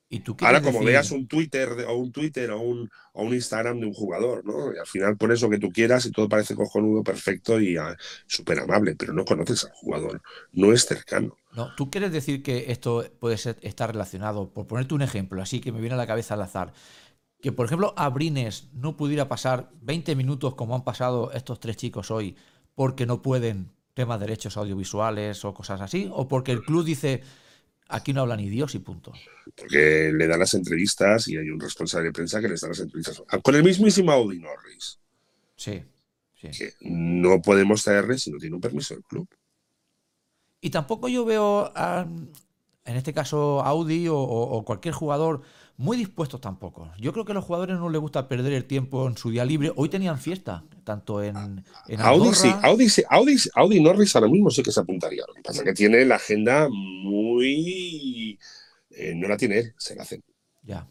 ¿Y 0.10 0.22
tú 0.22 0.38
Ahora, 0.40 0.62
como 0.62 0.80
decir- 0.80 0.88
veas 0.88 1.12
un 1.12 1.28
Twitter 1.28 1.70
o 1.86 1.98
un 1.98 2.14
Twitter 2.14 2.50
o 2.52 2.62
un, 2.62 2.90
o 3.12 3.24
un 3.24 3.34
Instagram 3.34 3.82
de 3.82 3.88
un 3.88 3.94
jugador, 3.94 4.46
¿no? 4.46 4.74
Y 4.74 4.78
al 4.78 4.88
final 4.88 5.18
pones 5.18 5.42
lo 5.42 5.50
que 5.50 5.58
tú 5.60 5.70
quieras 5.70 6.06
y 6.06 6.12
todo 6.12 6.30
parece 6.30 6.56
cojonudo, 6.56 7.04
perfecto 7.04 7.60
y 7.60 7.76
ah, 7.76 7.94
súper 8.26 8.60
amable, 8.60 8.96
pero 8.96 9.12
no 9.12 9.26
conoces 9.26 9.66
al 9.66 9.72
jugador, 9.74 10.22
no 10.54 10.72
es 10.72 10.86
cercano. 10.86 11.36
No, 11.52 11.76
¿tú 11.76 11.90
quieres 11.92 12.14
decir 12.14 12.42
que 12.42 12.72
esto 12.72 13.04
puede 13.20 13.38
ser, 13.38 13.58
estar 13.62 13.92
relacionado? 13.92 14.50
Por 14.54 14.66
ponerte 14.66 14.94
un 14.94 15.02
ejemplo, 15.02 15.42
así 15.42 15.60
que 15.60 15.74
me 15.74 15.82
viene 15.82 15.96
a 15.96 15.98
la 15.98 16.08
cabeza 16.08 16.36
al 16.36 16.42
azar. 16.44 16.72
Que, 17.42 17.52
por 17.52 17.66
ejemplo, 17.66 17.94
Abrines 17.98 18.70
no 18.74 18.98
pudiera 18.98 19.28
pasar 19.28 19.70
20 19.82 20.16
minutos 20.16 20.56
como 20.56 20.74
han 20.76 20.84
pasado 20.86 21.32
estos 21.34 21.60
tres 21.60 21.78
chicos 21.78 22.12
hoy 22.12 22.36
porque 22.78 23.08
no 23.08 23.24
pueden 23.24 23.72
temas 23.96 24.20
de 24.20 24.28
derechos 24.28 24.56
audiovisuales 24.56 25.44
o 25.44 25.54
cosas 25.56 25.82
así, 25.82 26.08
o 26.14 26.28
porque 26.28 26.52
el 26.52 26.62
club 26.62 26.86
dice 26.86 27.24
aquí 27.90 28.14
no 28.14 28.22
habla 28.22 28.38
ni 28.38 28.50
Dios 28.50 28.76
y 28.76 28.80
punto. 28.80 29.14
Porque 29.56 30.12
le 30.14 30.28
dan 30.28 30.40
las 30.40 30.54
entrevistas 30.54 31.28
y 31.28 31.38
hay 31.38 31.50
un 31.50 31.60
responsable 31.60 32.10
de 32.10 32.14
prensa 32.14 32.40
que 32.40 32.50
les 32.50 32.62
da 32.62 32.68
las 32.68 32.80
entrevistas. 32.80 33.24
Ah, 33.30 33.40
Con 33.40 33.56
el 33.56 33.64
mismísimo 33.64 34.12
Audi 34.12 34.38
Norris, 34.38 35.00
Sí, 35.56 35.82
sí. 36.36 36.50
que 36.52 36.74
no 36.82 37.42
podemos 37.42 37.84
traerle 37.84 38.20
si 38.20 38.30
no 38.30 38.38
tiene 38.38 38.54
un 38.56 38.62
permiso 38.62 38.94
del 38.94 39.04
club. 39.04 39.28
Y 40.62 40.70
tampoco 40.70 41.08
yo 41.08 41.26
veo, 41.26 41.72
a- 41.76 42.06
en 42.86 42.96
este 42.96 43.14
caso, 43.14 43.62
Audi 43.64 44.08
o, 44.08 44.16
o- 44.18 44.58
o 44.58 44.64
cualquier 44.66 44.94
jugador 44.94 45.42
muy 45.78 45.96
dispuestos 45.98 46.42
tampoco. 46.42 46.92
Yo 47.00 47.14
creo 47.14 47.24
que 47.26 47.32
a 47.34 47.36
los 47.36 47.46
jugadores 47.46 47.78
no 47.78 47.90
les 47.90 48.02
gusta 48.02 48.28
perder 48.28 48.54
el 48.54 48.66
tiempo 48.66 49.08
en 49.08 49.16
su 49.18 49.30
día 49.30 49.46
libre. 49.46 49.72
Hoy 49.76 49.90
tenían 49.90 50.18
fiesta, 50.18 50.64
tanto 50.84 51.22
en, 51.24 51.64
en 51.88 52.02
Audi 52.02 52.34
sí, 52.34 52.50
Audi, 52.64 52.90
sí, 52.90 53.04
Audi, 53.10 53.36
Audi 53.56 53.80
Norris 53.82 54.16
ahora 54.16 54.28
mismo 54.28 54.50
sí 54.50 54.64
que 54.64 54.72
se 54.72 54.80
apuntaría. 54.80 55.24
Lo 55.28 55.34
que 55.36 55.42
pasa 55.44 55.62
es 55.62 55.66
que 55.66 55.74
tiene 55.74 56.04
la 56.06 56.16
agenda 56.16 56.68
muy... 56.70 58.40
eh, 58.92 59.14
no 59.16 59.28
la 59.28 59.38
tiene 59.38 59.60
él, 59.60 59.74
se 59.78 59.96
la 59.96 60.04
hacen. 60.04 60.24
Ya. 60.64 60.88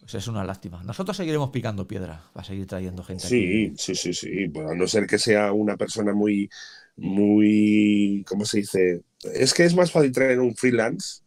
Pues 0.00 0.14
es 0.14 0.28
una 0.28 0.44
lástima. 0.44 0.82
Nosotros 0.84 1.16
seguiremos 1.16 1.50
picando 1.50 1.86
piedra 1.88 2.30
para 2.32 2.44
seguir 2.46 2.66
trayendo 2.66 3.02
gente 3.02 3.28
Sí, 3.28 3.36
aquí. 3.36 3.74
sí, 3.76 3.94
sí, 3.94 4.12
sí. 4.12 4.48
Pues 4.48 4.70
a 4.70 4.74
no 4.74 4.86
ser 4.86 5.06
que 5.06 5.18
sea 5.18 5.52
una 5.52 5.76
persona 5.76 6.12
muy, 6.12 6.48
muy, 6.96 8.24
¿cómo 8.28 8.44
se 8.44 8.58
dice? 8.58 9.02
Es 9.34 9.54
que 9.54 9.64
es 9.64 9.74
más 9.74 9.90
fácil 9.92 10.12
traer 10.12 10.40
un 10.40 10.54
freelance 10.56 11.22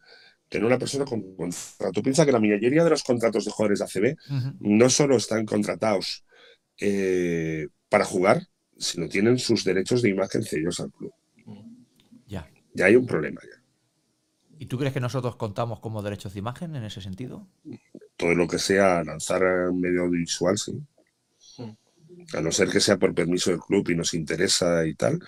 no 0.60 0.68
una 0.68 0.80
persona 0.80 1.06
con 1.06 1.36
contrato. 1.36 1.92
Tú 1.94 2.04
piensas 2.04 2.26
que 2.26 2.32
la 2.32 2.40
mayoría 2.40 2.84
de 2.84 2.90
los 2.90 3.04
contratos 3.04 3.46
de 3.46 3.52
jugadores 3.52 3.80
de 3.80 3.86
ACB 3.86 4.18
no 4.60 4.90
solo 4.90 5.18
están 5.18 5.46
contratados 5.46 6.24
eh, 6.80 7.68
para 7.90 8.06
jugar, 8.06 8.48
sino 8.78 9.08
tienen 9.10 9.40
sus 9.40 9.64
derechos 9.64 10.02
de 10.02 10.10
imagen 10.10 10.44
cedidos 10.44 10.80
al 10.80 10.92
club. 10.92 11.14
Ya. 12.28 12.50
Ya 12.74 12.86
hay 12.86 12.96
un 12.96 13.06
problema 13.06 13.42
ya. 13.44 13.62
¿Y 14.60 14.66
tú 14.66 14.78
crees 14.78 14.94
que 14.94 15.00
nosotros 15.00 15.36
contamos 15.36 15.80
como 15.80 16.02
derechos 16.02 16.34
de 16.34 16.40
imagen 16.40 16.76
en 16.76 16.84
ese 16.84 17.02
sentido? 17.02 17.48
Todo 18.16 18.34
lo 18.34 18.48
que 18.48 18.58
sea 18.58 19.04
lanzar 19.04 19.42
medio 19.74 20.04
audiovisual, 20.04 20.58
sí. 20.58 20.82
A 22.34 22.42
no 22.42 22.52
ser 22.52 22.70
que 22.70 22.80
sea 22.82 22.98
por 22.98 23.14
permiso 23.16 23.52
del 23.52 23.60
club 23.60 23.90
y 23.90 23.96
nos 23.96 24.14
interesa 24.14 24.86
y 24.86 24.96
tal. 24.96 25.20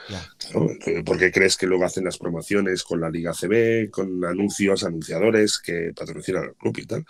Eh, 0.86 1.04
¿Por 1.04 1.18
qué 1.18 1.32
crees 1.32 1.56
que 1.58 1.68
luego 1.68 1.86
hacen 1.86 2.04
las 2.06 2.18
promociones 2.18 2.84
con 2.84 3.00
la 3.02 3.10
Liga 3.10 3.34
CB, 3.34 3.90
con 3.90 4.24
anuncios, 4.26 4.84
anunciadores 4.84 5.60
que 5.60 5.94
patrocinan 5.96 6.44
al 6.44 6.56
club 6.56 6.78
y 6.80 6.86
tal? 6.86 7.06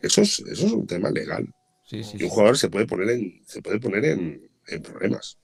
Eso 0.00 0.22
es, 0.22 0.38
eso 0.40 0.66
es 0.66 0.72
un 0.72 0.86
tema 0.86 1.10
legal. 1.10 1.48
Sí, 1.84 2.02
sí, 2.04 2.18
Y 2.18 2.20
sí. 2.20 2.24
un 2.24 2.30
jugador 2.30 2.58
se 2.58 2.70
puede 2.70 2.86
poner 2.86 3.10
en, 3.10 3.42
se 3.46 3.62
puede 3.62 3.80
poner 3.80 4.04
en, 4.06 4.50
en 4.66 4.82
problemas. 4.82 5.38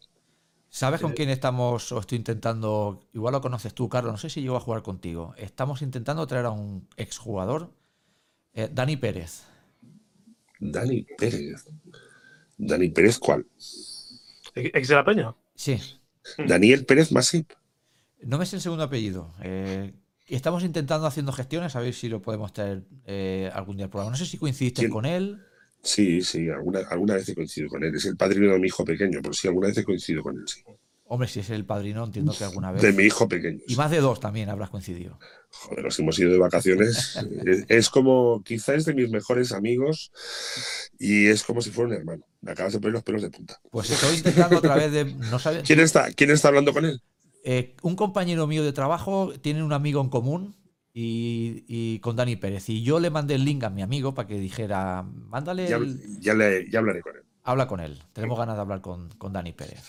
¿Sabes 0.71 1.01
con 1.01 1.13
Sí. 1.13 1.17
quién 1.17 1.29
estamos 1.29 1.93
o 1.93 1.99
estoy 2.01 2.19
intentando? 2.19 3.09
Igual 3.13 3.33
lo 3.33 3.41
conoces 3.41 3.75
tú, 3.75 3.89
Carlos. 3.89 4.13
No 4.13 4.19
sé 4.19 4.31
si 4.31 4.41
llegó 4.43 4.57
a 4.57 4.61
jugar 4.61 4.83
contigo. 4.83 5.35
Estamos 5.37 5.83
intentando 5.83 6.27
traer 6.27 6.47
a 6.47 6.51
un 6.51 6.89
exjugador, 6.97 7.71
eh, 8.55 8.69
Dani 8.73 8.97
Pérez. 8.97 9.45
Dani 10.61 11.05
Pérez. 11.19 11.65
Dani 12.63 12.89
Pérez, 12.91 13.19
¿cuál? 13.19 13.47
¿Ex 14.55 14.89
de 14.89 14.95
la 14.95 15.05
Peña? 15.05 15.35
Sí. 15.55 15.79
Daniel 16.47 16.85
Pérez 16.85 17.11
Masip. 17.11 17.51
No 18.23 18.39
me 18.39 18.47
sé 18.47 18.57
el 18.57 18.63
segundo 18.63 18.85
apellido. 18.85 19.33
Eh, 19.43 19.93
y 20.29 20.37
estamos 20.37 20.63
intentando 20.63 21.07
haciendo 21.07 21.33
gestiones 21.33 21.75
a 21.75 21.81
ver 21.81 21.93
si 21.93 22.09
lo 22.09 22.23
podemos 22.23 22.53
traer 22.53 22.85
eh, 23.07 23.51
algún 23.53 23.77
día 23.77 23.87
al 23.87 23.91
programa. 23.91 24.13
No 24.13 24.17
sé 24.17 24.27
si 24.27 24.39
coincidiste 24.39 24.83
¿Quién? 24.83 24.93
con 24.93 25.07
él. 25.07 25.43
Sí, 25.83 26.23
sí, 26.23 26.49
alguna, 26.49 26.81
alguna 26.91 27.15
vez 27.15 27.29
he 27.29 27.35
coincidido 27.35 27.69
con 27.69 27.83
él. 27.83 27.95
Es 27.97 28.05
el 28.05 28.17
padrino 28.17 28.53
de 28.53 28.59
mi 28.61 28.69
hijo 28.69 28.85
pequeño, 28.85 29.19
pero 29.21 29.35
sí, 29.35 29.49
alguna 29.49 29.67
vez 29.67 29.79
he 29.79 29.85
coincidido 29.85 30.23
con 30.23 30.37
él, 30.37 30.47
sí. 30.47 30.63
Hombre, 31.07 31.29
si 31.29 31.41
es 31.41 31.51
el 31.51 31.65
padrino, 31.65 32.05
entiendo 32.05 32.33
que 32.33 32.45
alguna 32.45 32.71
vez. 32.71 32.81
De 32.81 32.93
mi 32.93 33.03
hijo 33.03 33.29
pequeño. 33.29 33.59
Y 33.67 33.75
más 33.75 33.91
de 33.91 34.01
dos 34.01 34.21
también 34.21 34.49
habrás 34.49 34.71
coincidido. 34.71 35.19
Joder, 35.53 35.85
nos 35.85 35.99
hemos 35.99 36.19
ido 36.19 36.31
de 36.33 36.39
vacaciones. 36.39 37.17
es, 37.47 37.65
es 37.69 37.91
como, 37.91 38.43
quizás 38.45 38.77
es 38.79 38.85
de 38.87 38.95
mis 38.95 39.11
mejores 39.11 39.53
amigos 39.53 40.11
y 40.99 41.27
es 41.27 41.43
como 41.45 41.61
si 41.63 41.71
fuera 41.71 41.91
un 41.91 41.97
hermano. 41.97 42.25
Me 42.41 42.53
acabas 42.53 42.73
de 42.73 42.81
poner 42.81 42.95
los 42.95 43.03
pelos 43.03 43.23
de 43.23 43.31
punta. 43.31 43.61
Pues 43.71 43.91
estoy 43.91 44.17
intentando 44.17 44.59
a 44.59 44.61
través 44.63 44.91
de. 44.93 45.05
No 45.05 45.39
sabe- 45.39 45.63
¿Quién 45.63 45.81
está, 45.81 46.11
¿Quién 46.13 46.31
está 46.31 46.49
hablando 46.49 46.73
con 46.73 46.85
él? 46.85 47.01
Eh, 47.45 47.77
un 47.83 47.97
compañero 47.97 48.47
mío 48.47 48.65
de 48.65 48.73
trabajo 48.73 49.33
tiene 49.41 49.63
un 49.63 49.73
amigo 49.73 50.01
en 50.01 50.09
común 50.09 50.57
y, 50.95 51.65
y 51.69 51.99
con 52.01 52.17
Dani 52.17 52.37
Pérez. 52.37 52.69
Y 52.69 52.83
yo 52.83 52.99
le 53.01 53.11
mandé 53.11 53.35
el 53.35 53.45
link 53.45 53.63
a 53.65 53.71
mi 53.71 53.83
amigo 53.83 54.15
para 54.15 54.29
que 54.29 54.39
dijera, 54.39 55.03
mándale, 55.03 55.69
Ya, 55.69 55.77
el- 55.77 56.21
ya, 56.21 56.35
le- 56.35 56.71
ya 56.71 56.79
hablaré 56.79 57.01
con 57.03 57.17
él. 57.17 57.23
habla 57.43 57.67
con 57.67 57.81
él. 57.81 58.01
Tenemos 58.13 58.39
ganas 58.39 58.57
de 58.57 58.61
hablar 58.63 58.81
con, 58.81 59.09
con 59.19 59.33
Dani 59.33 59.53
Pérez. 59.53 59.83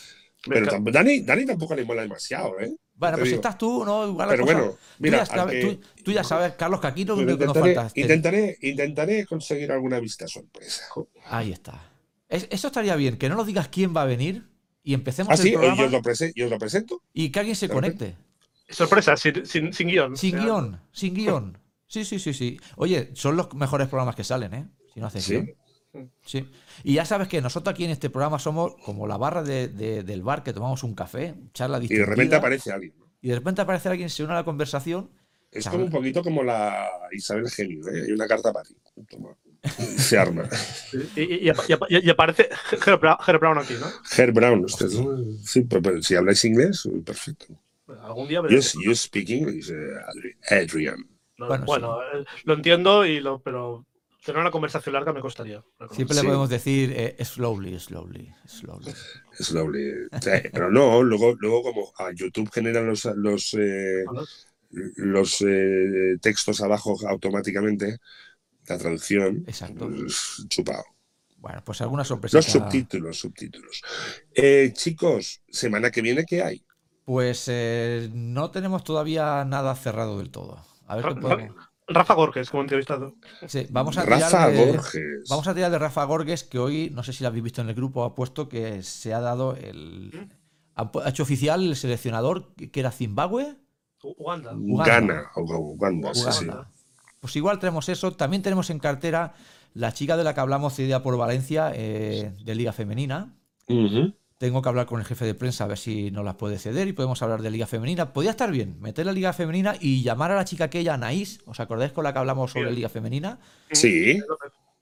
Pero 0.46 0.78
Dani, 0.92 1.22
Dani 1.22 1.46
tampoco 1.46 1.74
le 1.76 1.86
mola 1.86 2.02
demasiado, 2.02 2.60
¿eh? 2.60 2.76
Bueno, 3.12 3.18
pues 3.18 3.30
si 3.30 3.36
digo. 3.36 3.42
estás 3.42 3.58
tú, 3.58 3.86
¿no? 3.86 4.08
Igual 4.08 4.30
Pero 4.30 4.44
cosa- 4.46 4.54
bueno, 4.58 4.72
tú, 4.72 4.78
mira, 5.00 5.18
ya 5.20 5.26
sabes, 5.26 5.54
que- 5.66 5.76
tú, 5.76 5.82
tú 6.04 6.12
ya 6.12 6.24
sabes, 6.24 6.54
Carlos, 6.54 6.80
que 6.82 6.88
aquí 6.88 7.06
no 7.06 7.16
creo 7.16 7.26
que 7.28 7.46
nos 7.46 7.56
intentaré, 7.56 7.76
falta. 7.76 7.88
este- 7.88 8.02
intentaré, 8.02 8.58
intentaré 8.62 9.26
conseguir 9.26 9.72
alguna 9.72 10.00
vista 10.00 10.28
sorpresa. 10.28 10.84
Ahí 11.26 11.52
está. 11.52 11.82
Es- 12.30 12.48
eso 12.50 12.68
estaría 12.68 12.96
bien, 12.96 13.18
que 13.18 13.30
no 13.30 13.36
nos 13.36 13.46
digas 13.48 13.68
quién 13.68 13.96
va 13.96 14.02
a 14.04 14.06
venir 14.06 14.44
y 14.84 14.94
empecemos 14.94 15.32
Ah, 15.32 15.34
el 15.36 15.40
sí, 15.40 15.52
yo 15.52 15.60
programa 15.60 15.84
os 15.86 15.92
lo, 15.92 16.02
yo 16.36 16.46
os 16.46 16.52
lo 16.52 16.58
presento. 16.60 17.02
y 17.14 17.30
que 17.32 17.40
alguien 17.40 17.56
se 17.56 17.70
conecte. 17.70 18.16
sorpresa, 18.70 19.16
sin, 19.18 19.46
sin, 19.46 19.72
sin 19.74 19.88
guion. 19.88 20.18
Sin 20.18 20.34
O 20.36 20.38
sea, 20.38 20.44
guion, 20.46 20.82
sin 20.92 21.14
guion. 21.14 21.58
Sí, 21.88 22.06
sí, 22.06 22.18
sí, 22.18 22.34
sí. 22.34 22.60
Oye, 22.78 23.12
son 23.14 23.36
los 23.38 23.54
mejores 23.54 23.88
programas 23.88 24.16
que 24.16 24.24
salen, 24.24 24.54
¿eh? 24.56 24.68
Si 24.94 25.00
no 25.00 25.06
haces 25.08 25.24
Sí. 25.24 25.34
guion. 25.34 25.52
Sí. 26.26 26.50
Y 26.84 26.94
ya 26.96 27.06
sabes 27.06 27.28
que 27.28 27.42
nosotros 27.42 27.74
aquí 27.74 27.86
en 27.86 27.92
este 27.92 28.10
programa 28.10 28.40
somos 28.40 28.76
como 28.84 29.06
la 29.08 29.18
barra 29.18 29.44
de- 29.44 29.68
de- 29.68 30.04
del 30.04 30.24
bar 30.24 30.44
que 30.44 30.54
tomamos 30.54 30.84
un 30.84 30.96
café, 30.96 31.36
charla 31.54 31.80
Y 31.84 31.88
de 31.88 32.06
repente 32.06 32.36
aparece 32.36 32.72
alguien. 32.72 32.94
¿no? 32.98 33.04
y 33.22 33.30
de 33.30 33.36
repente 33.36 33.62
aparece 33.62 33.88
alguien, 33.90 34.10
se 34.10 34.24
une 34.24 34.34
a 34.34 34.38
la 34.38 34.44
conversación. 34.44 35.10
Es 35.52 35.66
Charla. 35.66 35.78
como 35.78 35.86
un 35.86 35.92
poquito 35.92 36.24
como 36.24 36.44
la 36.44 36.90
Isabel 37.12 37.48
Genio, 37.50 37.88
¿eh? 37.88 38.04
Hay 38.08 38.12
una 38.12 38.28
carta 38.28 38.52
para 38.52 38.66
ti. 38.66 38.76
Toma. 39.08 39.30
Se 39.98 40.18
arma. 40.18 40.44
Y, 41.16 41.22
y- 41.22 41.50
y- 41.50 41.52
y- 41.90 42.08
y 42.08 42.10
aparece 42.10 42.50
Ger 42.82 42.98
Brown, 42.98 43.18
Ger 43.22 43.38
Brown 43.38 43.58
aquí, 43.60 43.76
¿no? 43.80 43.86
Herb 44.18 44.34
Brown, 44.34 44.66
usted, 44.66 44.88
sí, 45.44 45.62
pero, 45.62 45.82
pero 45.82 46.02
si 46.02 46.16
habláis 46.16 46.44
inglés, 46.44 46.90
perfecto. 47.06 47.46
Algún 48.02 48.28
día 48.28 48.42
veré. 48.42 48.56
You, 48.60 48.82
you 48.84 48.96
speak 48.96 49.30
English, 49.30 49.70
eh, 49.70 49.74
Adri- 50.08 50.36
Adrian. 50.64 51.08
No, 51.38 51.48
Bueno, 51.48 51.66
Bueno, 51.66 51.98
eh, 52.02 52.26
lo 52.46 52.54
entiendo, 52.56 53.06
y 53.06 53.20
lo, 53.22 53.40
pero 53.42 53.86
tener 54.24 54.40
una 54.42 54.52
conversación 54.52 54.94
larga 54.94 55.14
me 55.14 55.22
costaría. 55.22 55.64
Siempre 55.92 56.16
le 56.16 56.22
Sí. 56.22 56.28
podemos 56.28 56.50
decir 56.50 56.94
eh, 56.96 57.24
slowly, 57.24 57.80
slowly, 57.80 58.34
slowly. 58.46 58.94
Sea, 60.20 60.42
Pero 60.52 60.72
no, 60.72 61.02
luego, 61.04 61.36
luego 61.40 61.64
como 61.64 61.94
a 61.98 62.12
YouTube 62.14 62.50
genera 62.52 62.82
los, 62.82 63.06
los, 63.16 63.54
eh, 63.56 64.04
los 64.72 65.42
eh, 65.42 66.18
textos 66.22 66.62
abajo 66.62 66.96
automáticamente, 67.08 67.98
la 68.68 68.78
traducción, 68.78 69.44
Exacto. 69.48 69.90
pues, 69.90 70.46
chupado. 70.50 70.84
Bueno, 71.38 71.62
pues 71.66 71.82
alguna 71.82 72.06
sorpresa. 72.06 72.38
Los 72.38 72.46
subtítulos, 72.46 73.20
subtítulos. 73.20 73.82
Eh, 74.34 74.72
chicos, 74.74 75.42
semana 75.50 75.92
que 75.92 76.02
viene, 76.02 76.26
¿qué 76.26 76.42
hay? 76.42 76.64
Pues 77.06 77.46
eh, 77.50 78.10
no 78.14 78.50
tenemos 78.52 78.84
todavía 78.84 79.44
nada 79.44 79.76
cerrado 79.76 80.20
del 80.20 80.32
todo. 80.32 80.64
A 80.88 80.96
ver 80.96 81.06
qué 81.06 81.16
podemos. 81.16 81.73
Rafa 81.88 82.14
Gorges, 82.14 82.50
como 82.50 82.64
entrevistado. 82.64 83.16
Sí, 83.48 83.68
vamos 83.70 83.98
a 83.98 84.06
Rafa 84.06 84.28
tirar 84.28 84.52
de, 84.52 84.72
Borges. 84.72 85.30
Vamos 85.30 85.48
a 85.48 85.54
tirar 85.54 85.72
de 85.72 85.80
Rafa 85.80 86.04
Gorges, 86.06 86.44
que 86.44 86.60
hoy, 86.60 86.90
no 86.94 87.04
sé 87.04 87.14
si 87.14 87.24
lo 87.24 87.28
habéis 87.28 87.44
visto 87.44 87.62
en 87.62 87.70
el 87.70 87.76
grupo, 87.76 88.04
ha 88.04 88.16
puesto 88.16 88.48
que 88.50 88.84
se 88.84 89.14
ha 89.14 89.20
dado 89.20 89.56
el. 89.56 90.30
Ha 90.76 90.90
hecho 91.08 91.24
oficial 91.24 91.64
el 91.64 91.76
seleccionador 91.76 92.54
que 92.56 92.80
era 92.80 92.92
Zimbabue. 92.92 93.56
Uganda. 94.02 94.54
Ghana 94.56 95.32
o 95.36 95.42
Uganda, 95.42 96.14
sí, 96.14 96.22
sí. 96.32 96.46
Uganda. 96.46 96.72
Pues 97.20 97.36
igual 97.36 97.60
tenemos 97.60 97.88
eso. 97.90 98.12
También 98.12 98.42
tenemos 98.42 98.70
en 98.70 98.80
cartera 98.80 99.34
la 99.74 99.94
chica 99.94 100.18
de 100.18 100.24
la 100.24 100.34
que 100.34 100.42
hablamos 100.42 100.76
cedida 100.76 101.04
por 101.04 101.18
Valencia 101.18 101.72
eh, 101.74 102.34
de 102.44 102.56
Liga 102.56 102.74
Femenina. 102.74 103.34
Ujú. 103.68 104.14
Tengo 104.44 104.62
que 104.62 104.68
hablar 104.68 104.88
con 104.88 105.00
el 105.00 105.06
jefe 105.06 105.24
de 105.24 105.36
prensa 105.36 105.64
a 105.64 105.68
ver 105.68 105.78
si 105.78 106.12
nos 106.12 106.26
las 106.26 106.36
puede 106.36 106.60
ceder 106.60 106.90
y 106.90 106.92
podemos 106.92 107.22
hablar 107.22 107.42
de 107.42 107.50
Liga 107.50 107.66
Femenina. 107.66 108.12
Podría 108.12 108.32
estar 108.32 108.52
bien 108.52 108.76
meter 108.82 109.06
la 109.06 109.14
Liga 109.14 109.32
Femenina 109.32 109.76
y 109.80 110.04
llamar 110.04 110.32
a 110.32 110.36
la 110.36 110.44
chica 110.44 110.66
aquella, 110.66 110.96
Anaís, 110.96 111.40
¿os 111.46 111.62
acordáis 111.62 111.94
con 111.94 112.04
la 112.04 112.12
que 112.12 112.20
hablamos 112.20 112.52
sobre. 112.52 112.74
Liga 112.74 112.90
Femenina? 112.90 113.40
Sí. 113.72 114.22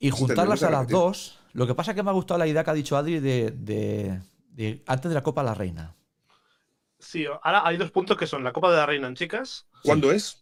Y 0.00 0.10
juntarlas 0.10 0.64
a 0.64 0.70
las 0.70 0.88
dos. 0.88 1.38
Lo 1.52 1.68
que 1.68 1.76
pasa 1.76 1.92
es 1.92 1.94
que 1.94 2.02
me 2.02 2.10
ha 2.10 2.12
gustado 2.12 2.38
la 2.38 2.48
idea 2.48 2.64
que 2.64 2.70
ha 2.72 2.74
dicho 2.74 2.96
Adri 2.96 3.20
de, 3.20 3.52
de- 3.52 4.20
de 4.50 4.82
antes 4.84 5.08
de 5.08 5.14
la 5.14 5.22
Copa 5.22 5.44
la 5.44 5.54
Reina. 5.54 5.94
Sí, 6.98 7.26
ahora 7.26 7.64
hay 7.64 7.76
dos 7.76 7.92
puntos 7.92 8.16
que 8.16 8.26
son 8.26 8.42
la 8.42 8.52
Copa 8.52 8.68
de 8.68 8.78
la 8.78 8.86
Reina 8.86 9.06
en 9.06 9.14
chicas, 9.14 9.68
¿Cuándo 9.84 10.10
es? 10.10 10.41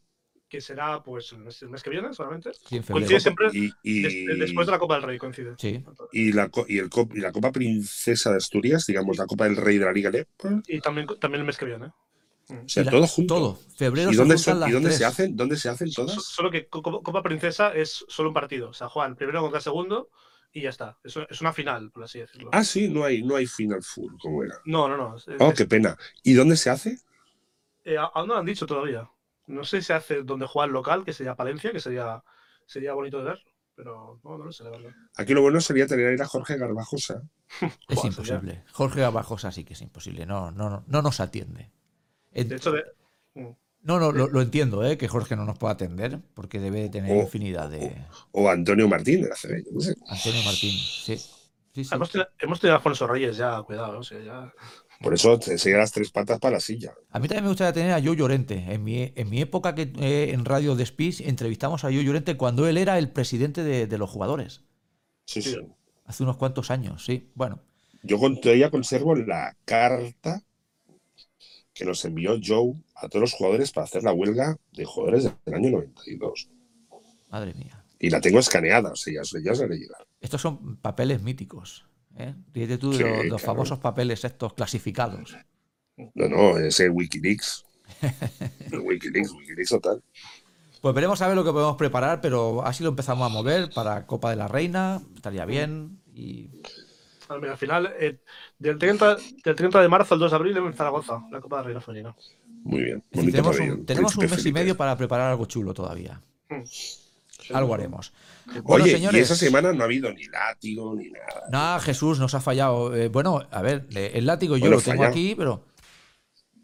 Que 0.51 0.61
será 0.61 1.03
pues 1.03 1.33
el 1.33 1.39
mes, 1.39 1.63
el 1.63 1.71
mes 1.71 1.83
que 1.83 1.89
viene 1.91 2.13
solamente. 2.13 2.51
Sí, 2.53 2.77
en 2.77 2.85
febrero. 2.85 3.07
Coincide 3.07 3.21
siempre 3.21 3.49
Y, 3.53 3.73
y- 3.85 4.03
des- 4.27 4.39
después 4.41 4.67
de 4.67 4.73
la 4.73 4.79
Copa 4.79 4.95
del 4.97 5.05
Rey, 5.05 5.17
coincide. 5.19 5.55
Sí. 5.57 5.83
y 6.13 6.33
la, 6.33 6.51
y, 6.69 6.79
el 6.79 6.91
cop- 6.91 7.15
y 7.17 7.21
la 7.21 7.33
Copa 7.33 7.53
Princesa 7.53 8.31
de 8.33 8.37
Asturias, 8.39 8.85
digamos, 8.87 9.17
la 9.17 9.27
Copa 9.27 9.45
del 9.45 9.57
Rey 9.57 9.79
de 9.79 9.85
la 9.87 9.93
Liga 9.93 10.11
Lepa. 10.11 10.61
Y 10.67 10.81
también, 10.81 11.07
también 11.19 11.41
el 11.41 11.47
mes 11.47 11.57
que 11.57 11.65
viene. 11.67 11.87
O 11.87 12.69
sea, 12.69 12.83
la- 12.83 12.91
todo 12.91 13.07
junto. 13.07 13.35
Todo. 13.35 13.61
Febrero 13.77 14.11
¿Y 14.11 14.15
se 14.15 14.19
dónde, 14.19 14.37
son- 14.37 14.59
las 14.61 14.69
¿y 14.69 14.73
dónde 14.73 14.91
se 14.91 15.05
hacen? 15.05 15.37
¿Dónde 15.37 15.57
se 15.57 15.69
hacen 15.69 15.93
todas? 15.93 16.21
Solo 16.25 16.51
que 16.51 16.67
Co- 16.67 16.83
Co- 16.83 17.01
Copa 17.03 17.23
Princesa 17.23 17.73
es 17.73 18.05
solo 18.09 18.31
un 18.31 18.35
partido. 18.35 18.71
O 18.71 18.73
sea, 18.75 18.89
juegan 18.89 19.15
primero 19.15 19.41
contra 19.41 19.61
segundo 19.61 20.11
y 20.53 20.63
ya 20.63 20.71
está. 20.71 20.99
Es, 21.05 21.17
es 21.31 21.41
una 21.41 21.53
final, 21.53 21.93
por 21.93 22.03
así 22.03 22.19
decirlo. 22.19 22.51
Ah, 22.53 22.65
sí, 22.65 22.89
no 22.89 23.05
hay, 23.05 23.23
no 23.23 23.37
hay 23.37 23.47
Final 23.47 23.85
Four, 23.85 24.19
como 24.19 24.43
era. 24.43 24.57
No, 24.65 24.89
no, 24.89 24.97
no. 24.97 25.17
es- 25.17 25.27
Oh, 25.39 25.51
es- 25.51 25.55
qué 25.55 25.65
pena. 25.67 25.97
¿Y 26.25 26.33
dónde 26.33 26.57
se 26.57 26.71
hace? 26.71 26.99
eh, 27.85 27.97
aún 27.97 28.27
no 28.29 28.35
lo 28.35 28.41
han 28.41 28.47
dicho 28.47 28.67
todavía. 28.67 29.09
No 29.51 29.65
sé 29.65 29.81
si 29.81 29.87
se 29.89 29.95
hace 29.95 30.23
donde 30.23 30.47
juega 30.47 30.67
el 30.67 30.73
local, 30.73 31.05
que 31.05 31.13
sería 31.13 31.35
Palencia, 31.35 31.73
que 31.73 31.81
sería, 31.81 32.23
sería 32.67 32.95
bonito 32.95 33.19
de 33.19 33.25
ver. 33.25 33.39
Pero 33.75 34.21
no, 34.25 34.37
no 34.39 34.45
lo 34.45 34.53
sé, 34.53 34.65
la 34.65 34.71
verdad. 34.71 34.91
Aquí 35.17 35.33
lo 35.33 35.43
bueno 35.43 35.61
sería 35.61 35.87
tener 35.87 36.09
ahí 36.09 36.17
a 36.21 36.27
Jorge 36.27 36.57
Garbajosa. 36.59 37.23
Es 37.89 38.05
imposible. 38.05 38.63
Jorge 38.73 39.05
Abajosa 39.05 39.51
sí 39.51 39.65
que 39.65 39.73
es 39.73 39.83
imposible. 39.83 40.27
No, 40.27 40.51
no, 40.51 40.71
no, 40.71 40.85
no 40.87 41.03
nos 41.03 41.21
atiende. 41.21 41.71
En- 42.33 42.49
De 42.49 42.57
hecho, 42.57 42.73
de, 42.73 42.85
no, 43.83 43.99
no, 43.99 44.13
lo, 44.13 44.29
lo 44.29 44.43
entiendo, 44.43 44.85
¿eh? 44.85 44.99
que 44.99 45.09
Jorge 45.09 45.37
no 45.37 45.45
nos 45.47 45.59
pueda 45.59 45.73
atender, 45.73 46.21
porque 46.35 46.61
debe 46.61 46.83
de 46.83 46.89
tener 46.91 47.17
Oh, 47.17 47.23
infinidad 47.23 47.71
de. 47.71 47.97
O 48.33 48.49
Antonio 48.51 48.87
Martín 48.89 49.23
de 49.23 49.29
la 49.31 49.37
CB, 49.37 49.65
yo 49.65 49.71
no 49.73 49.81
sé. 49.81 49.95
Antonio 50.07 50.43
Martín, 50.45 50.71
sí. 50.73 51.17
Sí, 51.73 51.85
sí. 51.85 51.95
hemos, 51.95 52.11
tenido, 52.11 52.29
hemos 52.41 52.61
tenido 52.61 52.75
a 52.75 52.77
Alfonso 52.79 53.07
Reyes 53.07 53.37
ya, 53.37 53.63
cuidado. 53.63 54.01
O 54.01 54.03
sea, 54.03 54.21
ya. 54.21 54.53
Por 55.01 55.15
eso 55.15 55.39
te 55.39 55.53
enseña 55.53 55.79
las 55.79 55.93
tres 55.93 56.11
patas 56.11 56.39
para 56.39 56.55
la 56.57 56.61
silla. 56.61 56.93
A 57.11 57.19
mí 57.19 57.27
también 57.27 57.45
me 57.45 57.51
gustaría 57.51 57.73
tener 57.73 57.93
a 57.93 58.03
Joe 58.03 58.15
Llorente. 58.17 58.67
En 58.69 58.85
mi, 58.85 59.13
en 59.17 59.31
mi 59.31 59.41
época 59.41 59.75
que 59.75 59.91
eh, 59.99 60.33
en 60.33 60.45
Radio 60.45 60.75
de 60.77 60.85
Speech 60.85 61.23
entrevistamos 61.23 61.85
a 61.85 61.89
Joe 61.89 62.05
Llorente 62.05 62.37
cuando 62.37 62.69
él 62.69 62.77
era 62.77 62.99
el 62.99 63.11
presidente 63.11 63.65
de, 63.65 63.87
de 63.87 63.99
los 63.99 64.11
jugadores. 64.11 64.61
Sí, 65.25 65.41
sí. 65.41 65.57
Hace 66.05 66.23
unos 66.23 66.37
cuantos 66.37 66.71
años, 66.71 67.05
sí. 67.05 67.31
Bueno, 67.35 67.61
Yo 68.03 68.19
con- 68.19 68.41
todavía 68.41 68.71
conservo 68.71 69.15
la 69.15 69.57
carta 69.65 70.43
que 71.73 71.85
nos 71.87 72.05
envió 72.05 72.39
Joe 72.45 72.75
a 72.97 73.09
todos 73.09 73.23
los 73.23 73.33
jugadores 73.33 73.73
para 73.73 73.85
hacer 73.87 74.03
la 74.03 74.13
huelga 74.13 74.57
de 74.73 74.85
jugadores 74.85 75.31
del 75.47 75.55
año 75.55 75.71
92. 75.71 76.49
madre 77.31 77.55
mía. 77.55 77.83
Y 77.99 78.11
la 78.11 78.21
tengo 78.21 78.39
escaneada, 78.39 78.93
o 78.93 78.97
sea, 78.97 79.23
ya, 79.23 79.41
ya 79.55 79.65
haré 79.65 79.77
llegar. 79.79 80.07
Estos 80.21 80.41
son 80.43 80.77
papeles 80.77 81.23
míticos. 81.23 81.87
¿Eh? 82.17 82.35
Ríete 82.53 82.79
tú 82.79 82.91
de 82.91 82.97
Sí, 82.99 83.03
los, 83.03 83.13
los 83.13 83.23
claro. 83.27 83.39
famosos 83.39 83.79
papeles 83.79 84.25
estos 84.25 84.55
clasificados. 84.55 85.37
No, 86.15 86.29
no, 86.29 86.59
ese 86.59 86.89
Wikileaks. 86.89 87.65
Wikileaks, 88.73 89.33
Wikileaks 89.33 89.71
total. 89.71 90.03
Pues 90.81 90.95
veremos 90.95 91.21
a 91.21 91.29
ver 91.29 91.37
lo 91.37 91.45
que 91.45 91.53
podemos 91.53 91.77
preparar, 91.77 92.21
pero 92.21 92.65
así 92.65 92.83
lo 92.83 92.91
empezamos 92.91 93.27
a 93.27 93.33
mover 93.33 93.71
para 93.75 94.07
Copa 94.07 94.31
de 94.31 94.37
la 94.37 94.49
Reina. 94.49 95.03
Estaría 95.15 95.45
bien. 95.45 96.01
Y 96.15 96.49
al 97.29 97.57
final, 97.59 97.95
eh, 97.99 98.19
del, 98.59 98.79
30, 98.79 99.17
del 99.45 99.55
30 99.55 99.83
de 99.83 99.89
marzo 99.89 100.15
al 100.15 100.21
2 100.21 100.31
de 100.31 100.37
abril 100.37 100.57
en 100.57 100.73
Zaragoza, 100.73 101.23
la 101.31 101.41
Copa 101.41 101.57
de 101.57 101.63
la 101.63 101.67
Reina 101.67 101.81
Femenina. 101.81 102.17
Muy 102.65 102.83
bien. 102.83 103.05
Decir, 103.11 103.33
Bonito 103.33 103.37
tenemos 103.37 103.61
un, 103.61 103.87
tenemos 103.87 104.17
un 104.17 104.31
mes 104.31 104.47
y 104.47 104.53
medio 104.53 104.77
para 104.77 104.97
preparar 104.97 105.31
algo 105.31 105.47
chulo 105.47 105.73
todavía. 105.75 106.21
Mm. 106.49 106.63
Algo 107.55 107.75
haremos. 107.75 108.13
Bueno, 108.63 108.85
Oye, 108.85 108.93
y 108.93 108.95
señores. 108.97 109.23
esa 109.23 109.37
semana 109.37 109.73
no 109.73 109.83
ha 109.83 109.85
habido 109.85 110.13
ni 110.13 110.25
látigo 110.27 110.95
ni 110.97 111.11
nada. 111.11 111.45
Nada, 111.51 111.81
Jesús, 111.81 112.19
nos 112.19 112.35
ha 112.35 112.41
fallado. 112.41 112.95
Eh, 112.97 113.09
bueno, 113.09 113.47
a 113.51 113.63
ver, 113.63 113.87
el 113.95 114.27
látigo 114.27 114.57
yo 114.57 114.63
Bueno, 114.63 114.77
lo 114.77 114.83
tengo 114.83 114.99
fallado. 114.99 115.11
aquí, 115.13 115.35
pero. 115.37 115.67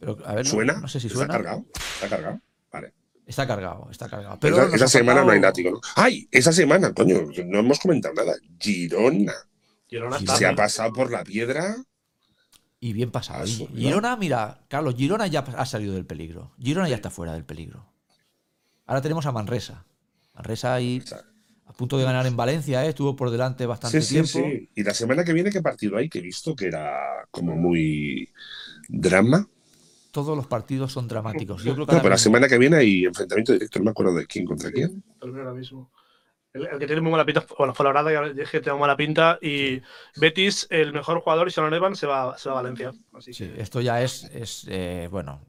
Pero, 0.00 0.18
a 0.24 0.34
ver, 0.34 0.46
¿Suena? 0.46 0.74
No, 0.80 0.88
sé 0.88 1.00
si 1.00 1.06
¿Está 1.06 1.18
suena. 1.18 1.32
cargado? 1.34 1.64
¿Está 1.94 2.08
cargado? 2.08 2.40
Vale. 2.72 2.92
Está 3.26 3.46
cargado, 3.46 3.88
está 3.90 4.08
cargado. 4.08 4.38
Pero 4.40 4.62
esa 4.74 4.88
semana 4.88 5.24
no 5.24 5.30
hay 5.30 5.40
látigo, 5.40 5.70
¿no? 5.70 5.80
¡Ay! 5.96 6.28
Esa 6.30 6.52
semana, 6.52 6.92
coño, 6.92 7.22
no 7.46 7.58
hemos 7.60 7.78
comentado 7.80 8.14
nada. 8.14 8.34
Girona. 8.60 9.32
Girona 9.88 10.16
está. 10.18 10.36
Se 10.36 10.46
ha 10.46 10.54
pasado 10.54 10.92
por 10.92 11.10
la 11.10 11.24
piedra. 11.24 11.76
Y 12.78 12.92
bien 12.92 13.10
pasado. 13.10 13.42
Ah, 13.42 13.46
Y. 13.46 13.66
Girona, 13.74 14.16
mira, 14.16 14.64
Carlos, 14.68 14.94
Girona 14.96 15.26
ya 15.28 15.40
ha 15.40 15.66
salido 15.66 15.94
del 15.94 16.04
peligro. 16.06 16.52
Girona 16.58 16.88
ya 16.88 16.96
está 16.96 17.10
fuera 17.10 17.32
del 17.32 17.44
peligro. 17.44 17.86
Ahora 18.86 19.00
tenemos 19.00 19.24
a 19.26 19.32
Manresa. 19.32 19.84
Manresa 20.34 20.74
ahí 20.74 21.02
a 21.66 21.72
punto 21.72 21.98
de 21.98 22.04
ganar 22.04 22.26
en 22.26 22.36
Valencia, 22.36 22.84
¿eh? 22.84 22.90
estuvo 22.90 23.16
por 23.16 23.30
delante 23.30 23.66
bastante 23.66 24.00
Sí, 24.00 24.06
sí, 24.06 24.14
tiempo. 24.32 24.48
sí. 24.48 24.70
Y 24.74 24.82
la 24.84 24.94
semana 24.94 25.24
que 25.24 25.32
viene, 25.32 25.50
¿qué 25.50 25.60
partido 25.62 25.96
hay? 25.96 26.08
Que 26.08 26.18
he 26.20 26.22
visto 26.22 26.54
que 26.54 26.66
era 26.66 27.26
como 27.30 27.56
muy 27.56 28.28
drama. 28.88 29.48
Todos 30.12 30.36
los 30.36 30.46
partidos 30.46 30.92
son 30.92 31.08
dramáticos. 31.08 31.62
Yo 31.62 31.74
creo 31.74 31.86
que 31.86 31.92
No, 31.92 31.98
pero 31.98 32.10
la 32.10 32.14
mismo- 32.16 32.22
semana 32.22 32.48
que 32.48 32.56
viene 32.58 32.76
hay 32.76 33.04
enfrentamiento 33.04 33.52
directo, 33.52 33.78
no 33.80 33.84
me 33.86 33.90
acuerdo 33.90 34.14
de 34.14 34.26
quién 34.26 34.46
contra 34.46 34.70
quién. 34.70 35.02
el 35.20 35.28
ahora 35.38 35.52
mismo. 35.52 35.90
El, 36.54 36.66
el 36.68 36.78
que 36.78 36.86
tiene 36.86 37.02
muy 37.02 37.12
mala 37.12 37.26
pinta, 37.26 37.44
bueno, 37.58 37.74
fue 37.74 37.84
la 37.84 37.92
verdad, 37.92 38.10
ya 38.12 38.32
dije 38.32 38.50
que 38.52 38.60
tengo 38.60 38.78
mala 38.78 38.96
pinta. 38.96 39.38
Y 39.42 39.82
Betis, 40.18 40.66
el 40.70 40.94
mejor 40.94 41.20
jugador, 41.20 41.48
y 41.48 41.50
Sean 41.50 41.74
Evans, 41.74 41.98
se 41.98 42.06
va, 42.06 42.38
se 42.38 42.48
va 42.48 42.60
a 42.60 42.62
Valencia. 42.62 42.92
Así 43.12 43.34
Sí, 43.34 43.46
que, 43.48 43.60
esto 43.60 43.82
ya 43.82 44.00
es, 44.02 44.24
es 44.32 44.64
eh, 44.68 45.08
bueno, 45.10 45.42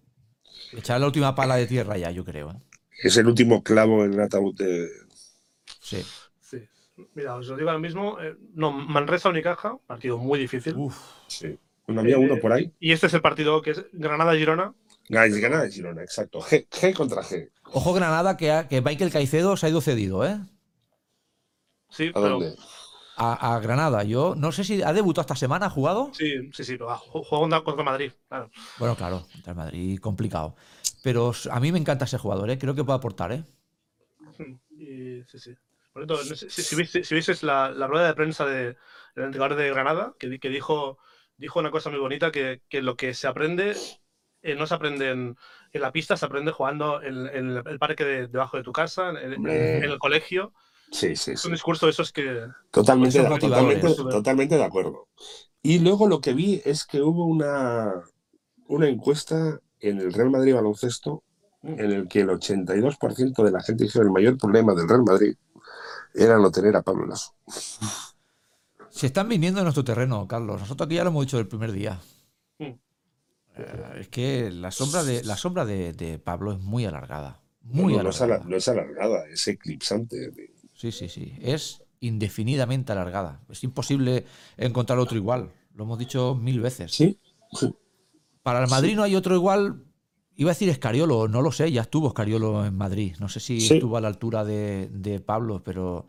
echar 0.74 1.00
la 1.00 1.06
última 1.06 1.34
pala 1.34 1.56
de 1.56 1.66
tierra 1.68 1.98
ya, 1.98 2.12
yo 2.12 2.26
creo. 2.26 2.52
¿eh? 2.52 2.56
Es 3.04 3.16
el 3.16 3.28
último 3.28 3.64
clavo 3.64 4.04
en 4.04 4.16
el 4.16 4.20
ataúd 4.20 4.54
de. 4.58 4.90
Sí. 5.88 6.04
sí. 6.40 6.68
Mira, 7.14 7.36
os 7.36 7.48
lo 7.48 7.56
digo 7.56 7.70
ahora 7.70 7.80
mismo. 7.80 8.20
eh, 8.20 8.36
no, 8.54 8.72
Manresa 8.72 9.30
Unicaja, 9.30 9.78
partido 9.86 10.18
muy 10.18 10.40
difícil. 10.40 10.76
Sí. 11.28 11.58
Bueno, 11.86 12.02
había 12.02 12.16
Eh, 12.16 12.20
uno 12.20 12.38
por 12.42 12.52
ahí. 12.52 12.74
Y 12.80 12.92
este 12.92 13.08
es 13.08 13.14
el 13.14 13.22
partido 13.22 13.62
que 13.62 13.72
es 13.72 13.86
Granada-Girona. 13.94 14.74
Gana 15.10 15.38
gana 15.38 15.62
de 15.64 15.72
Girona, 15.72 16.02
exacto. 16.04 16.42
G, 16.42 16.68
G 16.70 16.94
contra 16.94 17.22
G. 17.24 17.50
Ojo 17.72 17.94
Granada 17.94 18.36
que, 18.36 18.52
ha- 18.52 18.68
que 18.68 18.82
Michael 18.82 19.12
Caicedo 19.12 19.56
se 19.56 19.66
ha 19.68 19.70
ido 19.70 19.80
cedido, 19.82 20.26
¿eh? 20.26 20.38
Sí, 21.90 22.10
¿A 22.10 22.14
pero, 22.14 22.30
dónde? 22.30 22.56
A, 23.18 23.56
a 23.56 23.60
Granada. 23.60 24.04
Yo 24.04 24.36
no 24.36 24.52
sé 24.52 24.64
si 24.64 24.82
ha 24.84 24.94
debutado 24.94 25.22
esta 25.22 25.36
semana, 25.36 25.68
¿ha 25.68 25.70
jugado? 25.70 26.12
sí, 26.14 26.50
sí, 26.54 26.64
sí, 26.64 26.74
pero 26.74 26.88
va, 26.88 26.98
ju- 27.00 27.24
juega 27.26 27.64
contra- 27.64 27.84
Madrid. 27.84 28.12
Claro. 28.28 28.50
Bueno, 28.80 28.96
claro, 28.96 29.24
contra 29.32 29.52
el 29.52 29.58
Madrid, 29.58 30.00
complicado. 30.00 30.56
Pero 31.04 31.32
a 31.52 31.60
mí 31.60 31.72
me 31.72 31.80
encanta 31.80 32.06
ese 32.06 32.18
jugador, 32.18 32.50
¿eh? 32.50 32.58
Creo 32.58 32.76
que 32.76 32.84
puede 32.84 32.98
aportar, 32.98 33.32
¿eh? 33.32 33.44
Y, 34.70 35.24
sí, 35.28 35.40
sí. 35.40 35.56
Por 35.98 36.08
cierto, 36.08 36.24
no 36.26 36.36
sé 36.36 36.50
si, 36.50 36.64
si, 36.64 36.76
viste- 36.76 37.04
si 37.04 37.46
la, 37.46 37.72
la 37.72 37.88
rueda 37.88 38.08
de 38.08 38.14
prensa 38.16 38.46
del 38.46 38.78
entrenador 39.16 39.56
de 39.56 39.70
Granada, 39.70 40.16
que, 40.20 40.40
que 40.40 40.50
dijo, 40.50 41.00
dijo 41.38 41.60
una 41.60 41.72
cosa 41.72 41.90
muy 41.90 42.00
bonita, 42.00 42.32
que, 42.32 42.62
que 42.70 42.82
lo 42.82 42.96
que 42.96 43.14
se 43.14 43.28
aprende 43.28 43.76
eh, 44.42 44.56
no 44.56 44.68
se 44.68 44.76
aprende 44.76 45.10
en, 45.12 45.38
en 45.74 45.82
la 45.82 45.92
pista, 45.92 46.18
se 46.18 46.26
aprende 46.26 46.52
jugando 46.52 47.02
en, 47.02 47.28
en 47.28 47.58
el 47.66 47.80
parque 47.80 48.06
de- 48.06 48.28
debajo 48.28 48.58
de 48.58 48.64
tu 48.64 48.72
casa, 48.74 49.10
en, 49.10 49.18
en- 49.34 49.84
el 49.84 49.98
colegio. 50.00 50.54
Sí, 50.92 51.16
sí, 51.16 51.36
Es 51.36 51.44
sí. 51.44 51.48
un 51.48 51.54
discurso 51.54 51.86
de 51.88 51.92
esos 51.92 52.12
que... 52.12 52.48
Totalmente, 52.72 53.20
de- 53.22 53.30
motivadores. 53.30 53.40
totalmente, 53.40 53.96
totalmente 54.12 54.56
de 54.58 54.64
acuerdo. 54.64 55.08
Y 55.64 55.80
luego 55.80 56.08
lo 56.08 56.22
que 56.22 56.34
vi 56.34 56.62
es 56.66 56.86
que 56.86 57.02
hubo 57.02 57.26
una, 57.26 57.94
una 58.68 58.90
encuesta 58.90 59.60
en 59.80 60.00
el 60.00 60.14
Real 60.14 60.30
Madrid 60.32 60.56
Baloncesto 60.56 61.24
en 61.64 61.92
el 61.92 62.08
que 62.08 62.22
el 62.22 62.30
82% 62.30 63.44
de 63.44 63.52
la 63.52 63.62
gente 63.62 63.86
dijo 63.86 64.02
el 64.02 64.12
mayor 64.12 64.38
problema 64.38 64.74
del 64.76 64.88
Real 64.90 65.04
Madrid 65.04 65.36
era 66.18 66.38
no 66.38 66.52
tener 66.52 66.76
a 66.76 66.82
Pablo 66.82 67.06
Lasso. 67.06 67.34
Se 68.90 69.08
están 69.08 69.30
viniendo 69.30 69.60
en 69.60 69.66
nuestro 69.66 69.84
terreno, 69.84 70.28
Carlos. 70.28 70.60
Nosotros 70.60 70.88
aquí 70.88 70.96
ya 70.96 71.04
lo 71.04 71.12
hemos 71.12 71.26
dicho 71.26 71.40
el 71.40 71.48
primer 71.48 71.72
día. 71.72 72.00
Eh, 72.60 72.78
es 74.00 74.08
que 74.10 74.52
la 74.52 74.72
sombra 74.72 75.04
de 75.04 75.24
la 75.24 75.38
sombra 75.38 75.66
de, 75.66 75.94
de 75.94 76.20
Pablo 76.20 76.54
es 76.54 76.60
muy 76.60 76.86
alargada. 76.86 77.42
Muy 77.62 77.94
no, 77.94 78.00
alargada. 78.00 78.44
no 78.46 78.56
es 78.56 78.68
alargada, 78.68 79.28
es 79.28 79.48
eclipsante. 79.48 80.32
Sí, 80.74 80.92
sí, 80.92 81.10
sí. 81.10 81.36
Es 81.42 81.84
indefinidamente 82.00 82.92
alargada. 82.92 83.42
Es 83.50 83.64
imposible 83.64 84.26
encontrar 84.58 85.00
otro 85.00 85.18
igual. 85.18 85.52
Lo 85.74 85.84
hemos 85.84 86.00
dicho 86.00 86.36
mil 86.36 86.60
veces. 86.60 86.92
Sí. 86.92 87.20
Para 88.44 88.64
el 88.64 88.70
Madrid 88.70 88.96
no 88.96 89.04
hay 89.04 89.16
otro 89.16 89.36
igual. 89.36 89.84
Iba 90.40 90.52
a 90.52 90.54
decir 90.54 90.70
Escariolo, 90.70 91.28
no 91.28 91.42
lo 91.42 91.52
sé, 91.52 91.72
ya 91.72 91.82
estuvo 91.82 92.08
Escariolo 92.10 92.66
en 92.66 92.76
Madrid. 92.76 93.16
No 93.20 93.28
sé 93.28 93.40
si 93.40 93.60
Sí. 93.60 93.74
estuvo 93.76 93.98
a 93.98 94.02
la 94.02 94.08
altura 94.08 94.46
de, 94.46 94.88
de 94.92 95.20
Pablo, 95.20 95.64
pero 95.64 96.08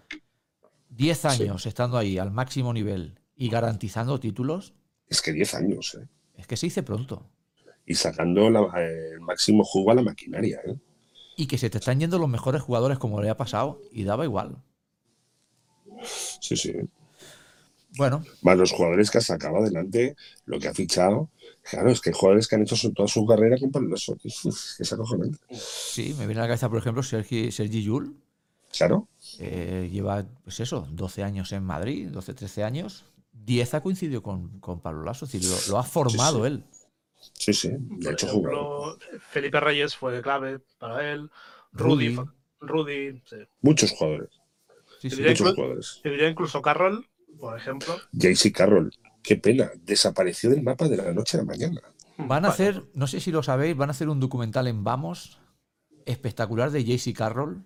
10 0.91 1.25
años 1.25 1.65
estando 1.67 1.97
ahí 1.97 2.19
al 2.19 2.31
máximo 2.31 2.73
nivel 2.73 3.19
y 3.37 3.49
garantizando 3.49 4.21
títulos, 4.21 4.75
Es 5.09 5.23
que 5.23 5.33
10 5.33 5.55
años, 5.55 5.97
¿eh? 6.01 6.07
es 6.37 6.47
que 6.47 6.57
se 6.59 6.67
dice 6.67 6.83
pronto. 6.83 7.27
Y 7.87 7.95
sacando 7.95 8.51
la- 8.51 8.71
el 8.83 9.21
máximo 9.21 9.65
jugo 9.65 9.93
a 9.93 9.95
la 9.95 10.03
maquinaria, 10.03 10.61
¿eh? 10.67 10.77
Y 11.37 11.47
que 11.47 11.57
se 11.57 11.71
te 11.71 11.79
están 11.79 12.01
yendo 12.01 12.19
los 12.19 12.29
mejores 12.29 12.61
jugadores 12.61 12.99
como 12.99 13.23
le 13.23 13.31
ha 13.31 13.37
pasado 13.37 13.81
y 13.93 14.05
daba 14.05 14.25
igual. 14.25 14.57
Sí, 16.41 16.57
sí. 16.57 16.73
Bueno, 17.97 18.23
Más 18.43 18.59
los 18.59 18.73
jugadores 18.73 19.11
que 19.11 19.19
ha 19.19 19.23
sacado 19.23 19.57
adelante, 19.57 20.15
lo 20.45 20.59
que 20.61 20.69
ha 20.69 20.75
fichado. 20.75 21.31
Claro, 21.71 21.91
es 21.91 22.01
que 22.01 22.11
hay 22.11 22.15
jugadores 22.15 22.49
que 22.49 22.55
han 22.57 22.63
hecho 22.63 22.77
su- 22.77 22.93
toda 22.93 23.09
su 23.09 23.27
carrera 23.27 23.57
con 23.59 23.71
Pablo 23.71 23.91
Lasso. 23.91 24.17
tío. 24.17 24.31
Es 24.31 24.75
que 24.77 24.83
es 24.83 24.93
acojonante. 24.93 25.39
sí, 25.55 26.15
me 26.19 26.27
viene 26.27 26.41
a 26.41 26.45
la 26.45 26.49
cabeza, 26.49 26.69
por 26.69 26.79
ejemplo, 26.79 27.03
Sergi, 27.03 27.51
Sergi 27.53 27.83
Yul. 27.83 28.17
Claro. 28.77 29.09
eh, 29.39 29.89
lleva, 29.91 30.25
pues 30.45 30.61
eso, 30.61 30.87
12 30.91 31.23
años 31.25 31.53
en 31.53 31.65
Madrid, 31.65 32.09
12, 32.11 32.35
13 32.35 32.65
años. 32.65 33.05
10 33.33 33.73
ha 33.75 33.81
coincidido 33.83 34.23
con, 34.23 34.61
con 34.61 34.81
Pablo 34.81 35.05
Lasso, 35.05 35.25
es 35.25 35.33
decir, 35.33 35.49
lo, 35.51 35.57
lo 35.73 35.79
ha 35.79 35.83
formado 35.85 36.41
sí. 36.41 36.47
él. 36.47 36.65
Sí, 37.33 37.53
sí. 37.55 37.69
De 37.71 38.05
Por 38.05 38.13
hecho, 38.13 38.27
jugado. 38.29 38.97
ejemplo, 38.97 39.21
Felipe 39.31 39.61
Reyes 39.61 39.97
fue 39.97 40.21
clave 40.23 40.61
para 40.79 41.13
él. 41.13 41.31
Rudy, 41.73 42.09
Rudy. 42.09 42.15
fue- 42.17 42.25
Rudy, 42.61 43.23
sí. 43.25 43.37
Muchos 43.63 43.91
jugadores. 43.93 44.31
Sí, 45.01 45.09
Muchos 45.09 45.55
jugadores. 45.55 46.01
Diría 46.05 46.29
incluso 46.29 46.61
Carroll, 46.61 47.07
por 47.39 47.57
ejemplo. 47.59 47.97
JC 48.13 48.53
Carroll. 48.53 48.93
Qué 49.29 49.37
pena. 49.37 49.71
Desapareció 49.85 50.49
del 50.49 50.63
mapa 50.63 50.89
de 50.89 50.97
la 50.97 51.13
noche 51.13 51.37
a 51.37 51.41
la 51.41 51.47
mañana. 51.47 51.83
Van 52.17 52.47
a 52.47 52.49
hacer, 52.49 52.85
no 52.95 53.07
sé 53.07 53.21
si 53.21 53.31
lo 53.31 53.43
sabéis, 53.43 53.77
van 53.77 53.91
a 53.91 53.93
hacer 53.93 54.09
un 54.09 54.21
documental 54.21 54.67
en 54.69 54.83
Vamos 54.85 55.39
espectacular 56.07 56.71
de 56.71 56.83
JC 56.83 57.13
Carroll, 57.15 57.63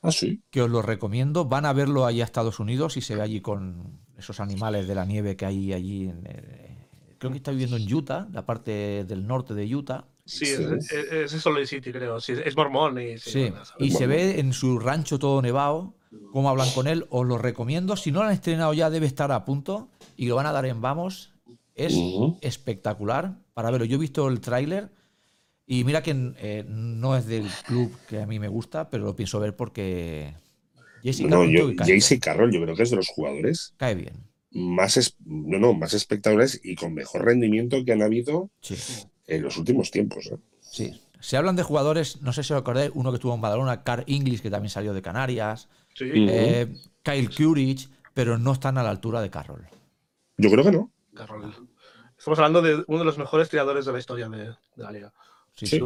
Ah, 0.00 0.12
sí. 0.12 0.42
que 0.50 0.62
os 0.62 0.70
lo 0.70 0.80
recomiendo. 0.80 1.46
Van 1.46 1.66
a 1.66 1.72
verlo 1.72 2.06
allí 2.06 2.20
a 2.20 2.24
Estados 2.24 2.60
Unidos 2.60 2.96
y 2.96 3.00
se 3.00 3.16
ve 3.16 3.22
allí 3.22 3.40
con 3.40 4.00
esos 4.16 4.38
animales 4.38 4.86
de 4.86 4.94
la 4.94 5.04
nieve 5.04 5.34
que 5.34 5.44
hay 5.46 5.72
allí. 5.72 6.04
En, 6.08 6.22
eh, 6.24 6.86
creo 7.18 7.32
que 7.32 7.38
está 7.38 7.50
viviendo 7.50 7.76
en 7.76 7.92
Utah, 7.92 8.28
la 8.32 8.46
parte 8.46 9.04
del 9.04 9.26
norte 9.26 9.54
de 9.54 9.74
Utah. 9.74 10.04
Sí, 10.24 10.46
Sí. 10.46 10.52
es, 11.10 11.32
es, 11.34 11.68
City, 11.68 11.90
creo. 11.90 12.20
Sí, 12.20 12.34
es 12.44 12.56
mormón 12.56 13.00
y 13.00 13.18
sí, 13.18 13.30
Sí, 13.32 13.40
bueno, 13.50 13.62
y 13.80 13.90
se 13.90 14.06
ve 14.06 14.38
en 14.38 14.52
su 14.52 14.78
rancho 14.78 15.18
todo 15.18 15.42
nevado, 15.42 15.96
cómo 16.30 16.48
hablan 16.48 16.70
con 16.70 16.86
él. 16.86 17.06
Os 17.10 17.26
lo 17.26 17.38
recomiendo. 17.38 17.96
Si 17.96 18.12
no 18.12 18.20
lo 18.20 18.28
han 18.28 18.34
estrenado 18.34 18.72
ya, 18.72 18.88
debe 18.90 19.06
estar 19.06 19.32
a 19.32 19.44
punto 19.44 19.90
y 20.16 20.26
lo 20.26 20.36
van 20.36 20.46
a 20.46 20.52
dar 20.52 20.66
en 20.66 20.80
Vamos. 20.80 21.32
Es 21.74 21.94
espectacular 22.42 23.38
para 23.54 23.70
verlo. 23.70 23.86
Yo 23.86 23.96
he 23.96 24.00
visto 24.00 24.28
el 24.28 24.40
tráiler 24.40 24.90
y 25.66 25.84
mira 25.84 26.02
que 26.02 26.10
eh, 26.38 26.64
no 26.68 27.16
es 27.16 27.26
del 27.26 27.46
club 27.66 27.92
que 28.08 28.20
a 28.22 28.26
mí 28.26 28.38
me 28.38 28.48
gusta, 28.48 28.90
pero 28.90 29.04
lo 29.04 29.16
pienso 29.16 29.40
ver 29.40 29.56
porque 29.56 30.34
Jesse 31.02 31.20
No, 31.22 31.30
Carroll 31.30 31.76
JC 31.76 32.20
Carroll, 32.20 32.52
yo 32.52 32.62
creo 32.62 32.76
que 32.76 32.82
es 32.82 32.90
de 32.90 32.96
los 32.96 33.08
jugadores 33.08 33.74
cae 33.78 33.94
bien. 33.94 34.14
más, 34.50 34.96
es- 34.96 35.16
no, 35.24 35.58
no, 35.58 35.72
más 35.74 35.94
espectaculares 35.94 36.60
y 36.62 36.74
con 36.74 36.94
mejor 36.94 37.24
rendimiento 37.24 37.84
que 37.84 37.92
han 37.92 38.02
habido 38.02 38.50
Sí, 38.60 38.76
en 39.26 39.42
los 39.42 39.56
últimos 39.56 39.90
tiempos. 39.90 40.26
¿eh? 40.26 40.36
sí. 40.60 41.00
Se 41.20 41.36
hablan 41.36 41.54
de 41.56 41.62
jugadores, 41.62 42.20
no 42.20 42.32
sé 42.32 42.42
si 42.42 42.52
os 42.52 42.58
acordáis, 42.60 42.90
uno 42.94 43.10
que 43.12 43.16
estuvo 43.16 43.34
en 43.34 43.40
Badalona, 43.40 43.84
Carl 43.84 44.04
English, 44.08 44.40
que 44.42 44.50
también 44.50 44.70
salió 44.70 44.92
de 44.92 45.02
Canarias, 45.02 45.68
Sí, 45.94 46.06
eh, 46.12 46.66
Kyle 47.02 47.30
Curich, 47.30 47.88
pero 48.12 48.38
no 48.38 48.52
están 48.52 48.76
a 48.76 48.82
la 48.82 48.90
altura 48.90 49.20
de 49.20 49.30
Carroll. 49.30 49.66
Yo 50.36 50.50
creo 50.50 50.64
que 50.64 50.72
no. 50.72 50.92
Carroll. 51.14 51.52
Estamos 52.18 52.38
hablando 52.38 52.62
de 52.62 52.84
uno 52.86 52.98
de 53.00 53.04
los 53.04 53.18
mejores 53.18 53.48
tiradores 53.48 53.84
de 53.84 53.92
la 53.92 53.98
historia 53.98 54.28
de, 54.28 54.44
de 54.46 54.54
la 54.76 54.92
liga. 54.92 55.12
Sí, 55.56 55.66
Sí. 55.66 55.78
sí. 55.78 55.80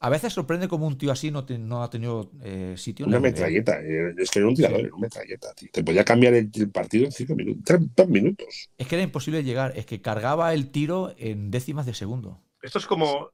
A 0.00 0.10
veces 0.10 0.32
sorprende 0.32 0.68
como 0.68 0.86
un 0.86 0.96
tío 0.96 1.10
así 1.10 1.30
no, 1.32 1.44
te- 1.44 1.58
no 1.58 1.82
ha 1.82 1.90
tenido 1.90 2.30
eh, 2.42 2.74
sitio 2.76 3.04
en 3.04 3.08
Una 3.10 3.16
la 3.18 3.22
metralleta. 3.22 3.80
eh, 3.82 4.14
Es 4.16 4.30
que 4.30 4.38
era 4.38 4.48
un 4.48 4.54
tirador, 4.54 4.80
era 4.80 4.88
una 4.94 4.98
metralleta. 5.06 5.52
tío. 5.54 5.68
Te 5.72 5.82
podía 5.82 6.04
cambiar 6.04 6.34
el, 6.34 6.50
el 6.54 6.70
partido 6.70 7.06
en 7.06 7.12
cinco 7.12 7.34
minutos, 7.34 7.62
tres, 7.64 7.80
dos 7.96 8.08
minutos. 8.08 8.68
Es 8.76 8.86
que 8.86 8.94
era 8.94 9.02
imposible 9.02 9.42
llegar, 9.42 9.72
es 9.76 9.86
que 9.86 10.00
cargaba 10.00 10.54
el 10.54 10.70
tiro 10.70 11.14
en 11.18 11.50
décimas 11.50 11.84
de 11.86 11.94
segundo. 11.94 12.40
Esto 12.62 12.78
es 12.78 12.86
como. 12.86 13.30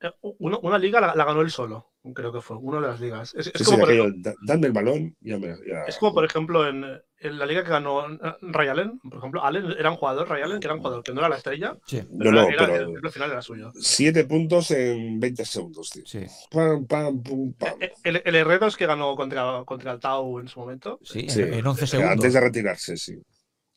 eh, 0.00 0.10
Una, 0.38 0.58
una 0.58 0.78
liga 0.78 1.00
la, 1.00 1.14
la 1.16 1.24
ganó 1.24 1.40
él 1.40 1.50
solo, 1.50 1.93
creo 2.12 2.32
que 2.32 2.40
fue, 2.40 2.56
una 2.58 2.80
de 2.80 2.86
las 2.88 3.00
ligas. 3.00 3.34
Es, 3.34 3.46
es 3.46 3.52
Sí, 3.54 3.64
como, 3.64 3.78
sí, 3.78 3.80
por, 3.80 3.90
aquello, 3.90 4.12
dame 4.42 4.66
el 4.66 4.72
balón 4.72 5.16
y 5.20 5.30
ya 5.30 5.38
me. 5.38 5.48
ya- 5.66 5.84
es 5.86 5.96
como, 5.98 6.12
por 6.14 6.24
ejemplo, 6.24 6.68
en, 6.68 6.84
en 7.18 7.38
la 7.38 7.46
liga 7.46 7.62
que 7.64 7.70
ganó 7.70 8.06
eh, 8.12 8.18
Ray 8.42 8.68
Allen. 8.68 8.98
Por 8.98 9.18
ejemplo, 9.18 9.42
Allen 9.44 9.74
era 9.78 9.90
un 9.90 9.96
jugador, 9.96 10.28
Ray 10.28 10.42
Allen, 10.42 10.60
que 10.60 10.66
era 10.66 10.74
un 10.74 10.80
jugador 10.80 11.02
que 11.02 11.12
no 11.12 11.20
era 11.20 11.28
la 11.30 11.36
estrella, 11.36 11.76
Sí, 11.86 12.02
pero, 12.18 12.30
No, 12.32 12.42
no, 12.42 12.48
era- 12.48 12.64
era- 12.64 12.72
pero- 12.74 12.98
el, 13.02 13.10
final 13.10 13.30
era 13.30 13.42
suyo. 13.42 13.72
Siete 13.80 14.24
puntos 14.24 14.70
en 14.72 15.18
20 15.20 15.44
segundos, 15.44 15.90
tío. 15.90 16.04
sí, 16.06 16.20
Pam, 16.50 16.86
pam, 16.86 17.22
pum, 17.22 17.52
pam. 17.54 17.74
Eh, 17.80 17.92
El, 18.04 18.22
el 18.24 18.34
Herreros 18.34 18.76
que 18.76 18.86
ganó 18.86 19.16
contra, 19.16 19.62
contra 19.64 19.92
el 19.92 20.00
Tau 20.00 20.38
en 20.40 20.48
su 20.48 20.60
momento. 20.60 20.98
sí, 21.02 21.26
Sí. 21.28 21.40
en 21.42 21.66
11 21.66 21.84
Eh, 21.84 21.86
segundos. 21.86 22.12
Antes 22.12 22.32
de 22.34 22.40
retirarse, 22.40 22.96
sí. 22.96 23.14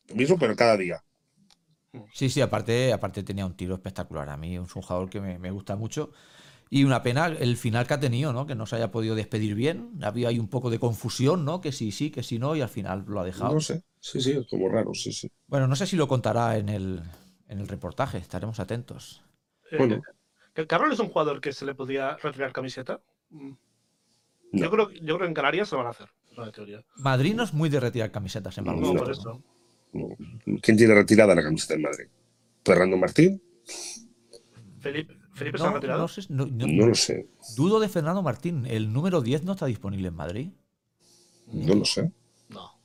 Lo 0.08 0.14
mismo, 0.16 0.38
pero 0.38 0.56
cada 0.56 0.76
día. 0.76 1.02
Sí, 2.12 2.28
sí, 2.28 2.40
aparte, 2.40 2.92
aparte 2.92 3.22
tenía 3.22 3.46
un 3.46 3.56
tiro 3.56 3.74
espectacular. 3.74 4.28
A 4.28 4.36
mí 4.36 4.56
es 4.56 4.76
un 4.76 4.82
jugador 4.82 5.08
que 5.08 5.20
me, 5.20 5.38
me 5.38 5.50
gusta 5.50 5.74
mucho. 5.76 6.12
Y 6.70 6.84
una 6.84 7.02
pena 7.02 7.26
el 7.26 7.56
final 7.56 7.86
que 7.86 7.94
ha 7.94 8.00
tenido, 8.00 8.32
¿no? 8.32 8.46
Que 8.46 8.54
no 8.54 8.66
se 8.66 8.76
haya 8.76 8.90
podido 8.90 9.14
despedir 9.14 9.54
bien. 9.54 9.98
Había 10.02 10.28
ahí 10.28 10.38
un 10.38 10.48
poco 10.48 10.68
de 10.70 10.78
confusión, 10.78 11.44
¿no? 11.44 11.60
Que 11.60 11.72
sí, 11.72 11.92
sí, 11.92 12.10
que 12.10 12.22
sí, 12.22 12.38
no, 12.38 12.54
y 12.56 12.60
al 12.60 12.68
final 12.68 13.04
lo 13.08 13.20
ha 13.20 13.24
dejado. 13.24 13.54
No 13.54 13.60
sé. 13.60 13.82
Sí, 14.00 14.20
sí, 14.20 14.46
como 14.50 14.68
raro, 14.68 14.92
sí, 14.94 15.12
sí. 15.12 15.30
Bueno, 15.46 15.66
no 15.66 15.74
sé 15.76 15.86
si 15.86 15.96
lo 15.96 16.06
contará 16.08 16.56
en 16.58 16.68
el, 16.68 17.02
en 17.48 17.58
el 17.60 17.68
reportaje, 17.68 18.18
estaremos 18.18 18.60
atentos. 18.60 19.22
Eh, 19.70 19.76
Bueno. 19.78 20.02
que 20.54 20.66
Carroll 20.66 20.92
es 20.92 20.98
un 21.00 21.08
jugador 21.08 21.40
que 21.40 21.52
se 21.52 21.64
le 21.64 21.74
podía 21.74 22.16
retirar 22.18 22.52
camiseta. 22.52 23.00
Mm. 23.30 23.50
No. 24.52 24.60
Yo, 24.62 24.70
creo, 24.70 24.90
yo 24.90 25.00
creo 25.00 25.18
que 25.18 25.24
en 25.26 25.34
Canarias 25.34 25.70
lo 25.72 25.78
van 25.78 25.88
a 25.88 25.90
hacer, 25.90 26.08
es 26.30 26.38
una 26.38 26.50
teoría. 26.52 26.82
Madrid 26.96 27.34
no 27.34 27.42
es 27.44 27.52
muy 27.52 27.68
de 27.68 27.80
retirar 27.80 28.10
camisetas 28.10 28.56
en 28.58 28.64
No, 28.64 28.72
No, 28.72 28.92
baloncesto. 28.94 29.42
por 29.92 30.10
eso. 30.10 30.16
No. 30.46 30.58
¿Quién 30.62 30.76
tiene 30.76 30.94
retirada 30.94 31.34
la 31.34 31.42
camiseta 31.42 31.74
en 31.74 31.82
Madrid? 31.82 32.06
¿Fernando 32.64 32.96
Martín? 32.96 33.42
Felipe, 34.80 35.17
Felipe 35.38 35.58
se 35.58 35.64
ha 35.64 35.68
No, 35.68 35.74
retirado. 35.74 36.00
no 36.02 36.08
sé, 36.08 36.22
no- 36.28 36.46
no- 36.46 36.66
No 36.66 36.86
lo 36.88 36.94
sé. 36.94 37.28
dudo 37.56 37.80
de 37.80 37.88
Fernando 37.88 38.22
Martín. 38.22 38.66
El 38.66 38.92
número 38.92 39.20
10 39.22 39.44
no 39.44 39.52
está 39.52 39.66
disponible 39.66 40.08
en 40.08 40.14
Madrid. 40.14 40.48
No 41.52 41.74
lo 41.74 41.84
sé. 41.84 42.10
No, 42.48 42.78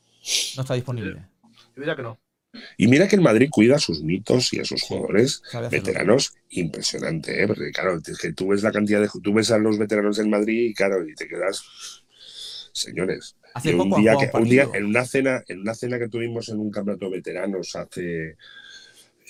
No 0.56 0.62
está 0.62 0.74
disponible. 0.76 1.26
yo 1.44 1.82
diría 1.82 1.96
que 1.96 2.04
no. 2.04 2.20
Y 2.78 2.88
mira 2.88 3.08
que 3.08 3.16
el 3.16 3.22
Madrid 3.24 3.50
cuida 3.52 3.78
a 3.78 3.80
sus 3.80 4.04
mitos 4.04 4.54
y 4.54 4.60
a 4.60 4.66
sus 4.66 4.84
jugadores 4.84 5.42
veteranos 5.72 6.36
impresionante, 6.50 7.42
¿eh? 7.42 7.48
Porque 7.48 7.72
claro, 7.72 8.00
es 8.06 8.18
que 8.20 8.32
tú 8.32 8.50
ves 8.50 8.62
la 8.62 8.72
cantidad 8.72 9.02
de 9.02 9.10
tú 9.24 9.34
ves 9.34 9.50
a 9.50 9.58
los 9.58 9.80
veteranos 9.80 10.18
del 10.18 10.30
Madrid 10.30 10.70
y 10.70 10.74
claro, 10.76 11.04
y 11.08 11.16
te 11.16 11.28
quedas 11.28 11.64
señores. 12.74 13.36
Hace 13.56 13.74
poco 13.76 13.96
un 13.96 14.02
día, 14.02 14.16
que, 14.20 14.38
un 14.38 14.44
día 14.50 14.70
en 14.74 14.86
una 14.86 15.06
cena, 15.06 15.44
en 15.48 15.62
una 15.62 15.74
cena 15.76 15.98
que 16.00 16.10
tuvimos 16.10 16.50
en 16.50 16.60
un 16.60 16.72
campeonato 16.72 17.06
de 17.06 17.18
veteranos 17.18 17.76
hace 17.76 18.38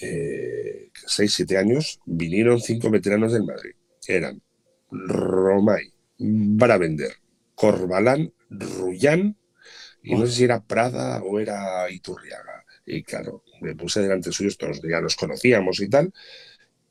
eh, 0.02 0.90
6, 0.94 1.34
7 1.34 1.58
años, 1.58 2.00
vinieron 2.06 2.60
cinco 2.60 2.90
veteranos 2.90 3.34
del 3.34 3.44
Madrid. 3.44 3.74
Eran 4.08 4.42
Romay, 4.92 5.92
Bravender, 6.18 7.14
Corbalán, 7.56 8.34
Rullán, 8.50 9.38
y 10.04 10.16
no 10.16 10.26
sé 10.26 10.34
si 10.34 10.44
era 10.44 10.64
Prada 10.64 11.24
o 11.24 11.40
era 11.40 11.90
Iturriaga. 11.90 12.66
Y 12.86 13.04
claro, 13.04 13.44
me 13.62 13.76
puse 13.76 14.02
delante 14.02 14.32
suyos, 14.32 14.58
todos 14.58 14.82
ya 14.82 15.00
los 15.00 15.16
conocíamos 15.16 15.80
y 15.80 15.90
tal, 15.90 16.12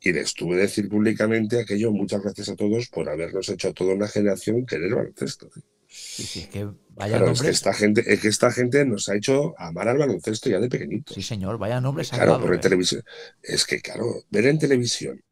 y 0.01 0.13
les 0.13 0.35
tuve 0.35 0.57
que 0.57 0.63
decir 0.63 0.89
públicamente 0.89 1.61
aquello, 1.61 1.93
muchas 1.93 2.23
gracias 2.23 2.49
a 2.49 2.57
todos 2.57 2.89
por 2.89 3.09
habernos 3.09 3.49
hecho 3.49 3.69
a 3.69 3.73
toda 3.73 3.95
una 3.95 4.09
generación 4.09 4.67
querer 4.67 4.95
baloncesto. 4.95 5.51
Sí, 5.95 6.25
sí, 6.27 6.41
es 6.41 6.49
que 6.49 6.69
vaya 6.91 7.19
Claro, 7.19 7.31
es 7.33 7.43
que 7.43 7.49
esta 7.51 7.73
gente, 7.75 8.03
es 8.13 8.21
que 8.21 8.29
esta 8.29 8.51
gente 8.51 8.85
nos 8.85 9.09
ha 9.09 9.17
hecho 9.17 9.55
amar 9.59 9.89
al 9.89 9.99
baloncesto 9.99 10.49
ya 10.51 10.61
de 10.61 10.69
pequeñitos. 10.69 11.15
Sí, 11.15 11.23
señor, 11.23 11.59
vaya 11.59 11.81
nombres 11.81 12.11
Claro, 12.11 12.53
eh. 12.53 12.59
televisión. 12.59 13.03
Es 13.43 13.65
que, 13.67 13.81
claro, 13.81 14.25
ver 14.31 14.47
en 14.47 14.59
televisión 14.59 15.23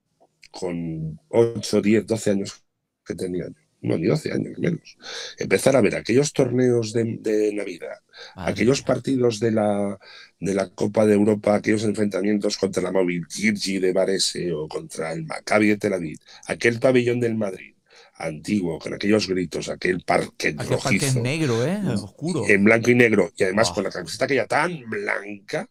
con 0.51 1.20
8, 1.28 1.82
10, 1.82 2.07
12 2.07 2.31
años 2.31 2.65
que 3.05 3.15
tenía 3.15 3.47
yo, 3.49 3.55
no, 3.82 3.97
ni 3.99 4.07
12 4.07 4.32
años 4.32 4.59
menos, 4.59 4.97
empezar 5.39 5.77
a 5.77 5.81
ver 5.81 5.97
aquellos 5.97 6.32
torneos 6.32 6.93
de, 6.93 7.19
de 7.20 7.53
Navidad, 7.55 7.99
Madre 8.35 8.53
aquellos 8.53 8.85
mía. 8.85 8.85
partidos 8.85 9.41
de 9.41 9.53
la, 9.53 9.99
de 10.41 10.55
la 10.55 10.69
Copa 10.70 11.07
de 11.07 11.15
Europa, 11.15 11.55
aquellos 11.55 11.85
enfrentamientos 11.85 12.57
contra 12.59 12.82
la 12.82 12.93
Móvil 12.93 13.27
Girgi 13.28 13.78
de 13.78 13.93
Varese 13.93 14.53
o 14.53 14.69
contra 14.69 15.12
el 15.12 15.24
Maccabi 15.24 15.69
de 15.69 15.77
Tel 15.78 15.95
Aviv, 15.95 16.19
aquel 16.47 16.78
pabellón 16.81 17.20
del 17.20 17.37
Madrid, 17.37 17.74
antiguo, 18.21 18.79
con 18.79 18.95
aquellos 18.95 19.27
gritos, 19.29 19.69
aquel 19.69 20.03
parque 20.03 20.49
Aquel 20.49 20.57
parque 20.57 20.75
rojizo, 20.75 21.21
negro, 21.21 21.65
¿eh? 21.65 21.81
Oscuro. 21.95 22.45
en 22.49 22.65
blanco 22.65 22.91
y 22.91 22.95
negro, 22.95 23.31
y 23.37 23.45
además 23.45 23.69
Ah. 23.71 23.75
con 23.75 23.85
la 23.85 23.91
camiseta 23.91 24.25
aquella 24.27 24.47
tan 24.47 24.81
blanca, 24.89 25.69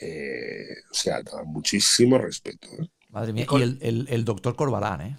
eh, 0.00 0.66
o 0.90 0.94
sea, 0.94 1.20
muchísimo 1.44 2.18
respeto. 2.18 2.68
¿eh? 2.80 2.86
Madre 3.10 3.32
mía. 3.32 3.44
Y 3.44 3.46
con- 3.46 3.60
Y 3.60 3.64
el, 3.64 3.78
el- 3.82 4.06
el 4.10 4.24
doctor 4.24 4.54
Corbalán, 4.54 5.00
¿eh? 5.00 5.16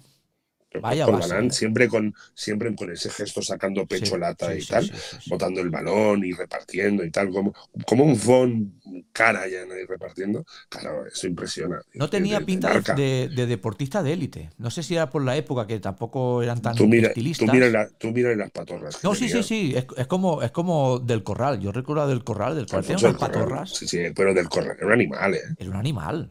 Pero 0.70 0.82
Vaya 0.82 1.04
con 1.04 1.14
base, 1.14 1.34
Balán, 1.34 1.50
¿eh? 1.50 1.50
siempre 1.50 1.88
con 1.88 2.14
siempre 2.34 2.74
con 2.76 2.90
ese 2.92 3.10
gesto 3.10 3.42
sacando 3.42 3.86
pecho 3.86 4.16
Sí, 4.16 4.20
lata 4.20 4.54
sí, 4.54 4.60
y 4.60 4.60
sí, 4.60 4.66
tal, 4.66 4.82
sí, 4.82 4.94
sí, 5.00 5.16
sí. 5.20 5.30
botando 5.30 5.60
el 5.60 5.70
balón 5.70 6.24
y 6.24 6.32
repartiendo 6.32 7.04
y 7.04 7.10
tal, 7.10 7.30
como, 7.30 7.52
como 7.86 8.04
un 8.04 8.18
Von 8.24 8.80
cara 9.12 9.48
ya 9.48 9.62
ahí 9.62 9.84
repartiendo. 9.86 10.44
Claro, 10.68 11.06
eso 11.06 11.26
impresiona. 11.26 11.80
No 11.94 12.08
tenía 12.08 12.38
de- 12.38 12.46
pinta 12.46 12.68
de, 12.70 12.94
de- 12.94 13.28
de 13.34 13.46
deportista 13.46 14.02
de 14.02 14.12
élite. 14.12 14.50
No 14.58 14.70
sé 14.70 14.82
si 14.82 14.94
era 14.94 15.10
por 15.10 15.24
la 15.24 15.36
época 15.36 15.66
que 15.66 15.80
tampoco 15.80 16.42
eran 16.42 16.62
tan 16.62 16.76
Tú 16.76 16.86
mira, 16.86 17.08
estilistas. 17.08 17.48
tú 17.48 17.52
mira, 17.52 17.68
la- 17.68 17.88
tú 17.98 18.10
mira 18.12 18.34
las 18.36 18.50
patorras. 18.50 19.02
No, 19.02 19.14
sí, 19.14 19.28
sí, 19.28 19.30
tenía. 19.30 19.42
sí. 19.42 19.72
Es, 19.76 19.86
es 19.96 20.06
como, 20.06 20.42
es 20.42 20.50
como 20.52 20.98
del 21.00 21.22
corral. 21.22 21.60
Yo 21.60 21.72
recuerdo 21.72 22.06
del 22.06 22.22
corral, 22.24 22.54
del 22.54 22.66
corral. 22.66 22.84
Del 23.00 23.16
patorras. 23.16 23.70
Sí, 23.70 23.88
sí, 23.88 23.98
pero 24.14 24.34
del 24.34 24.48
corral, 24.48 24.76
era 24.78 24.86
un 24.86 24.92
animal, 24.92 25.34
¿eh? 25.34 25.40
Era 25.58 25.70
un 25.70 25.76
animal. 25.76 26.30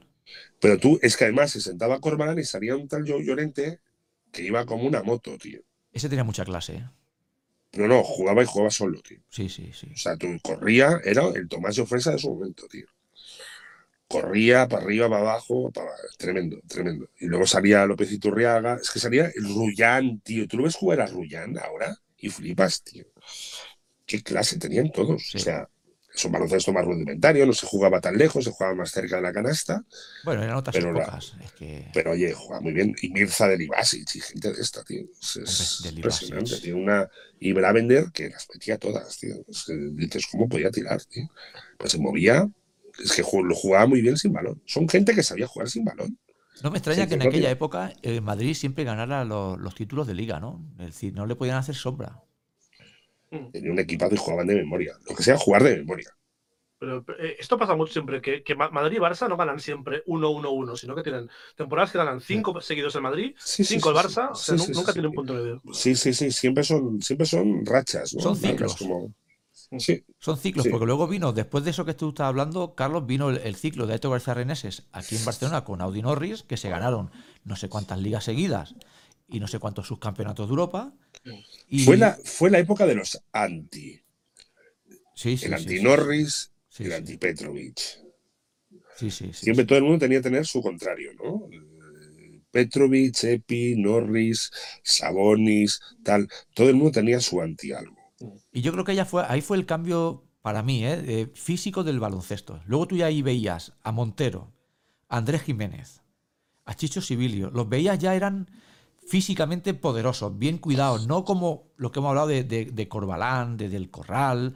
Pero 0.59 0.77
tú, 0.77 0.99
es 1.01 1.15
que 1.17 1.25
además 1.25 1.51
se 1.51 1.61
sentaba 1.61 1.99
Corbalán 1.99 2.39
y 2.39 2.43
salía 2.43 2.75
un 2.75 2.87
tal 2.87 3.05
Joe 3.07 3.23
Llorente 3.23 3.79
que 4.31 4.43
iba 4.43 4.65
como 4.65 4.83
una 4.83 5.03
moto, 5.03 5.37
tío. 5.37 5.61
Ese 5.91 6.09
tenía 6.09 6.23
mucha 6.23 6.45
clase, 6.45 6.75
¿eh? 6.75 6.89
No, 7.73 7.87
no, 7.87 8.03
jugaba 8.03 8.41
y 8.41 8.45
jugaba 8.45 8.71
solo, 8.71 9.01
tío. 9.01 9.19
Sí, 9.29 9.47
sí, 9.47 9.71
sí. 9.73 9.91
O 9.93 9.97
sea, 9.97 10.17
tú 10.17 10.27
corría, 10.41 10.99
era 11.03 11.27
el 11.27 11.47
Tomás 11.47 11.75
de 11.75 11.83
Ofresa 11.83 12.11
de 12.11 12.19
su 12.19 12.33
momento, 12.33 12.67
tío. 12.67 12.87
Corría 14.07 14.67
para 14.67 14.83
arriba, 14.83 15.07
para 15.07 15.21
abajo, 15.21 15.71
para... 15.71 15.91
tremendo, 16.17 16.59
tremendo. 16.67 17.09
Y 17.19 17.27
luego 17.27 17.45
salía 17.45 17.85
López 17.85 18.11
Iturriaga, 18.11 18.79
es 18.81 18.89
que 18.89 18.99
salía 18.99 19.31
el 19.35 19.43
Rullán, 19.43 20.19
tío. 20.21 20.47
¿Tú 20.47 20.57
lo 20.57 20.63
ves 20.63 20.75
jugar 20.75 21.01
a 21.01 21.05
Rullán 21.05 21.59
ahora? 21.59 21.95
Y 22.17 22.29
flipas, 22.29 22.81
tío. 22.83 23.05
Qué 24.07 24.23
clase 24.23 24.57
tenían 24.57 24.91
todos. 24.91 25.29
Sí. 25.29 25.37
O 25.37 25.39
sea, 25.39 25.69
es 26.19 26.25
un 26.25 26.31
baloncesto 26.33 26.73
más 26.73 26.83
rudimentario, 26.85 27.45
no 27.45 27.53
se 27.53 27.65
jugaba 27.65 28.01
tan 28.01 28.17
lejos, 28.17 28.43
se 28.43 28.51
jugaba 28.51 28.75
más 28.75 28.91
cerca 28.91 29.15
de 29.15 29.21
la 29.21 29.31
canasta. 29.31 29.83
Bueno, 30.25 30.43
eran 30.43 30.57
otras 30.57 30.75
Pero 30.75 30.91
la- 30.91 31.03
épocas. 31.03 31.33
Es 31.41 31.51
que. 31.53 31.89
Pero 31.93 32.11
oye, 32.11 32.33
jugaba 32.33 32.61
muy 32.61 32.73
bien. 32.73 32.93
Y 33.01 33.09
Mirza 33.09 33.47
de 33.47 33.57
Libasic 33.57 34.15
y 34.15 34.19
gente 34.19 34.51
de 34.51 34.61
esta, 34.61 34.83
tío. 34.83 35.05
Es, 35.21 35.81
de 35.83 35.89
impresionante. 35.91 36.57
Tiene 36.57 36.81
una. 36.81 37.09
Y 37.39 37.53
Bravender 37.53 38.11
que 38.11 38.29
las 38.29 38.47
metía 38.53 38.77
todas, 38.77 39.17
tío. 39.17 39.35
Es 39.47 39.63
que 39.65 39.73
dices, 39.93 40.27
¿cómo 40.29 40.49
podía 40.49 40.69
tirar, 40.71 41.01
tío? 41.05 41.29
Pues 41.77 41.93
se 41.93 41.99
movía. 41.99 42.49
Es 43.01 43.13
que 43.13 43.21
lo 43.21 43.55
jugaba 43.55 43.87
muy 43.87 44.01
bien 44.01 44.17
sin 44.17 44.33
balón. 44.33 44.61
Son 44.65 44.89
gente 44.89 45.15
que 45.15 45.23
sabía 45.23 45.47
jugar 45.47 45.69
sin 45.69 45.85
balón. 45.85 46.17
No 46.61 46.69
me 46.71 46.79
extraña 46.79 47.03
Sí, 47.03 47.09
que 47.09 47.15
en 47.15 47.21
aquella 47.21 47.49
época 47.49 47.93
el 48.01 48.21
Madrid 48.21 48.53
siempre 48.53 48.83
ganara 48.83 49.23
los, 49.23 49.57
los 49.57 49.73
títulos 49.75 50.05
de 50.05 50.13
liga, 50.15 50.41
¿no? 50.41 50.61
Es 50.79 50.87
decir, 50.87 51.13
no 51.13 51.25
le 51.25 51.37
podían 51.37 51.55
hacer 51.55 51.75
sombra. 51.75 52.21
Tenía 53.51 53.71
un 53.71 53.79
equipazo 53.79 54.15
y 54.15 54.17
jugaban 54.17 54.47
de 54.47 54.55
memoria. 54.55 54.93
Lo 55.07 55.15
que 55.15 55.23
sea, 55.23 55.37
jugar 55.37 55.63
de 55.63 55.77
memoria. 55.77 56.09
Pero 56.79 57.03
eh, 57.19 57.35
esto 57.39 57.57
pasa 57.57 57.75
mucho 57.75 57.91
siempre, 57.91 58.21
que, 58.21 58.41
que 58.41 58.55
Ma- 58.55 58.69
Madrid 58.69 58.97
y 58.97 58.99
Barça 59.01 59.27
no 59.27 59.35
ganan 59.35 59.59
siempre 59.59 60.01
1-1-1, 60.07 60.77
sino 60.77 60.95
que 60.95 61.03
tienen 61.03 61.29
temporadas 61.55 61.91
que 61.91 61.97
ganan 61.97 62.21
5 62.21 62.61
seguidos 62.61 62.95
el 62.95 63.01
Madrid, 63.01 63.35
Sí, 63.37 63.65
sí, 63.65 63.75
5 63.75 63.89
el 63.89 63.95
Barça, 63.97 64.29
sí, 64.31 64.31
o 64.31 64.35
sea, 64.35 64.57
sí, 64.57 64.61
nu- 64.61 64.65
sí, 64.65 64.71
nunca 64.73 64.87
sí, 64.87 64.93
tiene 64.93 65.07
un 65.09 65.11
sí. 65.11 65.17
punto 65.17 65.33
medio. 65.33 65.61
Sí, 65.73 65.95
sí, 65.95 66.13
sí. 66.13 66.31
Siempre 66.31 66.63
son, 66.63 67.01
siempre 67.01 67.25
son 67.27 67.65
rachas, 67.65 68.13
¿no? 68.13 68.21
Son 68.21 68.35
ciclos. 68.35 68.75
Como... 68.77 69.13
Sí. 69.77 70.03
Son 70.19 70.37
ciclos, 70.37 70.63
Sí. 70.63 70.69
porque 70.69 70.85
luego 70.85 71.07
vino, 71.07 71.33
después 71.33 71.63
de 71.65 71.71
eso 71.71 71.83
que 71.85 71.93
tú 71.93 72.09
estabas 72.09 72.29
hablando, 72.29 72.75
Carlos, 72.75 73.05
vino 73.05 73.29
el, 73.29 73.37
el 73.37 73.55
ciclo 73.55 73.85
de 73.85 73.95
Eto 73.95 74.09
García 74.09 74.33
Reneses 74.33 74.83
aquí 74.93 75.15
en 75.17 75.25
Barcelona 75.25 75.63
con 75.65 75.81
Audi 75.81 76.01
Norris, 76.01 76.43
que 76.43 76.57
se 76.57 76.69
ganaron 76.69 77.11
no 77.43 77.55
sé 77.57 77.67
cuántas 77.69 77.99
ligas 77.99 78.23
seguidas 78.23 78.75
y 79.29 79.39
no 79.39 79.47
sé 79.47 79.59
cuántos 79.59 79.87
subcampeonatos 79.87 80.47
de 80.47 80.51
Europa. 80.51 80.93
Y, 81.67 81.83
Fue, 81.83 81.97
la, 81.97 82.17
fue 82.23 82.49
la 82.49 82.59
época 82.59 82.85
de 82.85 82.95
los 82.95 83.19
anti. 83.31 83.99
sí, 85.13 85.37
sí, 85.37 85.45
el 85.45 85.53
anti-Norris, 85.53 86.51
sí, 86.69 86.83
el 86.85 86.93
anti-Petrovic. 86.93 87.79
sí, 88.95 89.11
sí, 89.11 89.31
sí, 89.33 89.33
Siempre 89.33 89.65
todo 89.65 89.77
el 89.77 89.83
mundo 89.83 89.99
tenía 89.99 90.19
que 90.19 90.23
tener 90.23 90.45
su 90.45 90.61
contrario, 90.61 91.11
¿no? 91.13 91.47
Petrovic, 92.51 93.23
Epi, 93.23 93.75
Norris, 93.77 94.51
Sabonis, 94.83 95.79
tal. 96.03 96.27
Todo 96.55 96.69
el 96.69 96.75
mundo 96.75 96.91
tenía 96.93 97.19
su 97.19 97.39
anti 97.41 97.71
algo. 97.71 97.95
Y 98.51 98.61
yo 98.61 98.71
creo 98.71 98.83
que 98.83 98.93
ella 98.93 99.05
fue, 99.05 99.23
ahí 99.27 99.41
fue 99.41 99.57
el 99.57 99.65
cambio 99.65 100.25
para 100.41 100.63
mí, 100.63 100.85
¿eh? 100.85 101.29
físico 101.35 101.83
del 101.83 101.99
baloncesto. 101.99 102.61
Luego 102.65 102.87
tú 102.87 102.97
ya 102.97 103.05
ahí 103.07 103.21
veías 103.21 103.73
a 103.83 103.91
Montero, 103.91 104.51
a 105.07 105.17
Andrés 105.17 105.43
Jiménez, 105.43 106.01
a 106.65 106.73
Chicho 106.75 107.01
Sibilio. 107.01 107.51
Los 107.51 107.69
veías 107.69 107.99
ya 107.99 108.15
eran 108.15 108.49
físicamente 109.09 109.73
poderosos, 109.73 110.37
bien 110.37 110.57
cuidados, 110.59 111.07
no 111.07 111.23
como 111.25 111.63
lo 111.77 111.91
que 111.91 111.99
hemos 111.99 112.09
hablado 112.09 112.27
de, 112.27 112.43
de- 112.43 112.65
de 112.65 112.87
Corbalán, 112.87 113.57
de 113.57 113.67
Del 113.67 113.89
Corral, 113.89 114.55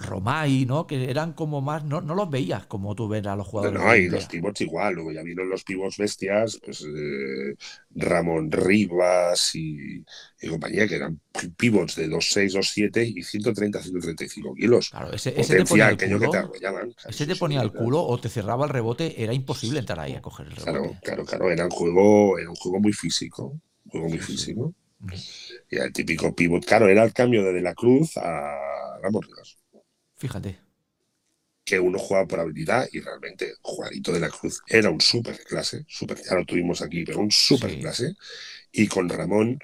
Romay, 0.00 0.66
¿no? 0.66 0.86
Que 0.86 1.10
eran 1.10 1.32
como 1.34 1.60
más, 1.60 1.84
no, 1.84 2.00
no 2.00 2.14
los 2.14 2.30
veías 2.30 2.66
como 2.66 2.94
tú 2.94 3.08
ves 3.08 3.26
a 3.26 3.36
los 3.36 3.46
jugadores. 3.46 3.82
No, 3.82 3.94
y 3.94 4.08
los 4.08 4.26
pivots 4.26 4.62
igual. 4.62 4.94
Luego 4.94 5.12
ya 5.12 5.22
vieron 5.22 5.50
los 5.50 5.64
pivots 5.64 5.98
bestias, 5.98 6.58
pues 6.64 6.82
eh, 6.82 7.54
Ramón 7.90 8.50
Rivas 8.50 9.54
y, 9.54 10.02
y 10.40 10.48
compañía, 10.48 10.88
que 10.88 10.96
eran 10.96 11.20
pivots 11.58 11.96
de 11.96 12.08
2'6, 12.08 12.54
2'7 12.54 13.04
y 13.04 13.22
130, 13.22 13.82
135 13.82 14.54
kilos. 14.54 14.94
Claro, 14.94 15.12
ese, 15.12 15.40
ese 15.40 15.54
te 15.56 15.64
ponía 15.64 15.88
el 15.88 16.00
aquello 16.00 16.18
que 16.18 16.28
te 16.28 16.36
culo, 16.36 16.38
arrollaban. 16.38 16.94
ese 17.04 17.26
te 17.26 17.36
ponía 17.36 17.60
sí, 17.60 17.62
el 17.62 17.72
culo 17.74 18.02
o 18.04 18.20
te 18.20 18.28
cerraba 18.28 18.64
el 18.66 18.70
rebote, 18.70 19.22
era 19.22 19.32
imposible 19.34 19.78
entrar 19.80 20.00
ahí 20.00 20.14
a 20.14 20.22
coger 20.22 20.46
el 20.48 20.56
Claro, 20.62 20.82
rebote. 20.82 20.98
claro, 21.02 21.24
claro. 21.24 21.50
Era 21.50 21.64
un 21.64 21.70
juego, 21.70 22.38
era 22.38 22.50
un 22.50 22.56
juego 22.56 22.80
muy 22.80 22.92
físico. 22.92 23.60
Un 23.84 23.90
juego 23.90 24.08
muy 24.08 24.18
físico. 24.18 24.74
Ujú. 25.00 25.22
Y 25.70 25.78
el 25.78 25.92
típico 25.92 26.34
pivot, 26.34 26.64
claro, 26.66 26.88
era 26.88 27.04
el 27.04 27.14
cambio 27.14 27.44
de 27.44 27.52
De 27.54 27.62
la 27.62 27.74
Cruz 27.74 28.16
a 28.18 28.98
Ramos 29.02 29.26
Rivas. 29.26 29.59
Fíjate. 30.20 30.60
que 31.64 31.78
uno 31.78 31.98
jugaba 31.98 32.26
por 32.26 32.40
habilidad 32.40 32.88
y 32.92 33.00
realmente 33.00 33.54
Juanito 33.62 34.12
de 34.12 34.20
la 34.20 34.28
Cruz 34.28 34.60
era 34.66 34.90
un 34.90 35.00
super 35.00 35.38
clase, 35.44 35.84
super, 35.88 36.20
ya 36.20 36.34
lo 36.34 36.44
tuvimos 36.44 36.82
aquí, 36.82 37.04
pero 37.04 37.20
un 37.20 37.30
super 37.30 37.70
Sí. 37.70 37.78
clase. 37.80 38.14
Y 38.72 38.88
con 38.88 39.08
Ramón, 39.08 39.58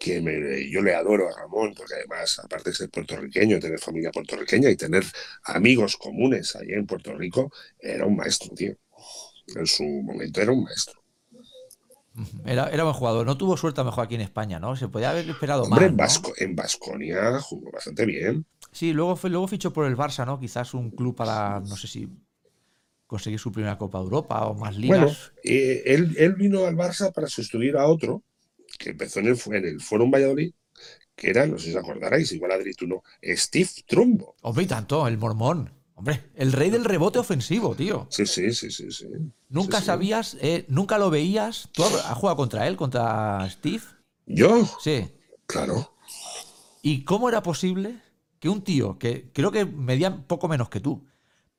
que 0.00 0.20
me- 0.22 0.70
yo 0.70 0.82
le 0.82 0.94
adoro 0.94 1.28
a 1.28 1.38
Ramón, 1.40 1.74
porque 1.76 1.94
además, 1.94 2.38
aparte 2.40 2.70
de 2.70 2.76
ser 2.76 2.90
puertorriqueño, 2.90 3.60
tener 3.60 3.78
familia 3.80 4.10
puertorriqueña 4.12 4.70
y 4.70 4.76
tener 4.76 5.04
amigos 5.44 5.96
comunes 5.96 6.56
allá 6.56 6.76
en 6.76 6.86
Puerto 6.86 7.14
Rico, 7.16 7.52
era 7.80 8.06
un 8.06 8.16
maestro, 8.16 8.54
tío. 8.54 8.76
En 9.56 9.66
su 9.66 9.84
momento 9.84 10.40
era 10.42 10.52
un 10.52 10.64
maestro. 10.64 11.02
Era, 12.44 12.68
era 12.70 12.84
buen 12.84 12.94
jugador. 12.94 13.26
No 13.26 13.38
tuvo 13.38 13.56
suerte 13.56 13.80
a 13.80 13.84
mejor 13.84 14.04
aquí 14.04 14.16
en 14.16 14.20
España, 14.20 14.58
¿no? 14.60 14.76
Se 14.76 14.88
podía 14.88 15.10
haber 15.10 15.28
esperado 15.28 15.62
Hombre, 15.64 15.90
más. 15.90 16.20
en 16.38 16.54
Vasconia 16.54 17.40
jugó 17.40 17.70
bastante 17.72 18.04
bien. 18.04 18.44
Sí, 18.72 18.92
luego, 18.92 19.16
fue, 19.16 19.30
luego 19.30 19.46
fichó 19.48 19.72
por 19.72 19.86
el 19.86 19.96
Barça, 19.96 20.24
¿no? 20.26 20.40
Quizás 20.40 20.74
un 20.74 20.90
club 20.90 21.14
para, 21.14 21.60
no 21.60 21.76
sé 21.76 21.86
si 21.86 22.08
conseguir 23.06 23.38
su 23.38 23.52
primera 23.52 23.76
Copa 23.76 23.98
de 23.98 24.04
Europa 24.04 24.46
o 24.46 24.54
más 24.54 24.76
ligas. 24.76 24.98
Bueno, 24.98 25.16
eh, 25.44 25.82
él, 25.86 26.14
él 26.18 26.34
vino 26.34 26.64
al 26.64 26.76
Barça 26.76 27.12
para 27.12 27.26
sustituir 27.26 27.76
a 27.76 27.86
otro 27.86 28.22
que 28.78 28.90
empezó 28.90 29.20
en 29.20 29.26
el, 29.28 29.38
en 29.46 29.64
el 29.66 29.80
Forum 29.80 30.10
Valladolid, 30.10 30.52
que 31.14 31.30
era, 31.30 31.46
no 31.46 31.58
sé 31.58 31.66
si 31.66 31.76
os 31.76 31.82
acordaréis, 31.84 32.32
igual 32.32 32.52
Adri, 32.52 32.72
tú 32.72 32.86
no, 32.86 33.02
Steve 33.22 33.68
Trumbo. 33.86 34.34
Hombre, 34.42 34.64
y 34.64 34.66
tanto, 34.66 35.06
el 35.06 35.18
mormón. 35.18 35.70
Hombre, 35.94 36.30
el 36.34 36.52
rey 36.52 36.70
del 36.70 36.84
rebote 36.84 37.18
ofensivo, 37.18 37.74
tío. 37.76 38.06
Sí, 38.10 38.26
sí, 38.26 38.52
sí, 38.52 38.70
sí, 38.70 38.90
sí. 38.90 39.06
Nunca 39.50 39.76
Sí, 39.76 39.82
sí. 39.82 39.86
sabías, 39.86 40.36
eh, 40.40 40.64
nunca 40.68 40.96
lo 40.98 41.10
veías. 41.10 41.68
¿Tú 41.72 41.84
has 41.84 42.16
jugado 42.16 42.36
contra 42.36 42.66
él, 42.66 42.76
contra 42.76 43.46
Steve? 43.50 43.82
Yo, 44.26 44.66
Sí. 44.80 45.06
claro. 45.46 45.92
¿Y 46.82 47.04
cómo 47.04 47.28
era 47.28 47.42
posible 47.42 48.00
que 48.42 48.48
un 48.48 48.64
tío 48.64 48.98
que 48.98 49.30
creo 49.32 49.52
que 49.52 49.64
medía 49.64 50.26
poco 50.26 50.48
menos 50.48 50.68
que 50.68 50.80
tú, 50.80 51.06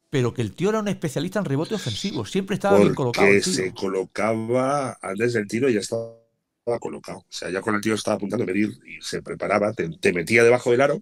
pero 0.10 0.34
que 0.34 0.42
el 0.42 0.54
tío 0.54 0.70
era 0.70 0.80
un 0.82 0.90
especialista 0.90 1.40
en 1.40 1.46
rebote 1.46 1.76
ofensivo? 1.76 2.26
Siempre 2.26 2.56
estaba 2.56 2.78
bien 2.78 2.94
colocado. 2.94 3.26
Porque 3.26 3.42
se 3.42 3.74
colocaba 3.74 4.98
antes 5.02 5.32
del 5.32 5.48
tiro 5.48 5.70
y 5.70 5.76
ya 5.76 5.80
estaba 5.80 6.18
colocado. 6.82 7.20
O 7.20 7.26
sea, 7.30 7.50
ya 7.50 7.62
con 7.62 7.76
el 7.76 7.82
tío 7.82 7.94
estaba 7.94 8.18
apuntando 8.18 8.44
a 8.44 8.48
medir 8.48 8.70
y 8.86 9.02
se 9.02 9.22
preparaba, 9.22 9.72
te, 9.72 9.88
te 9.98 10.12
metía 10.12 10.44
debajo 10.44 10.72
del 10.72 10.82
aro 10.82 11.02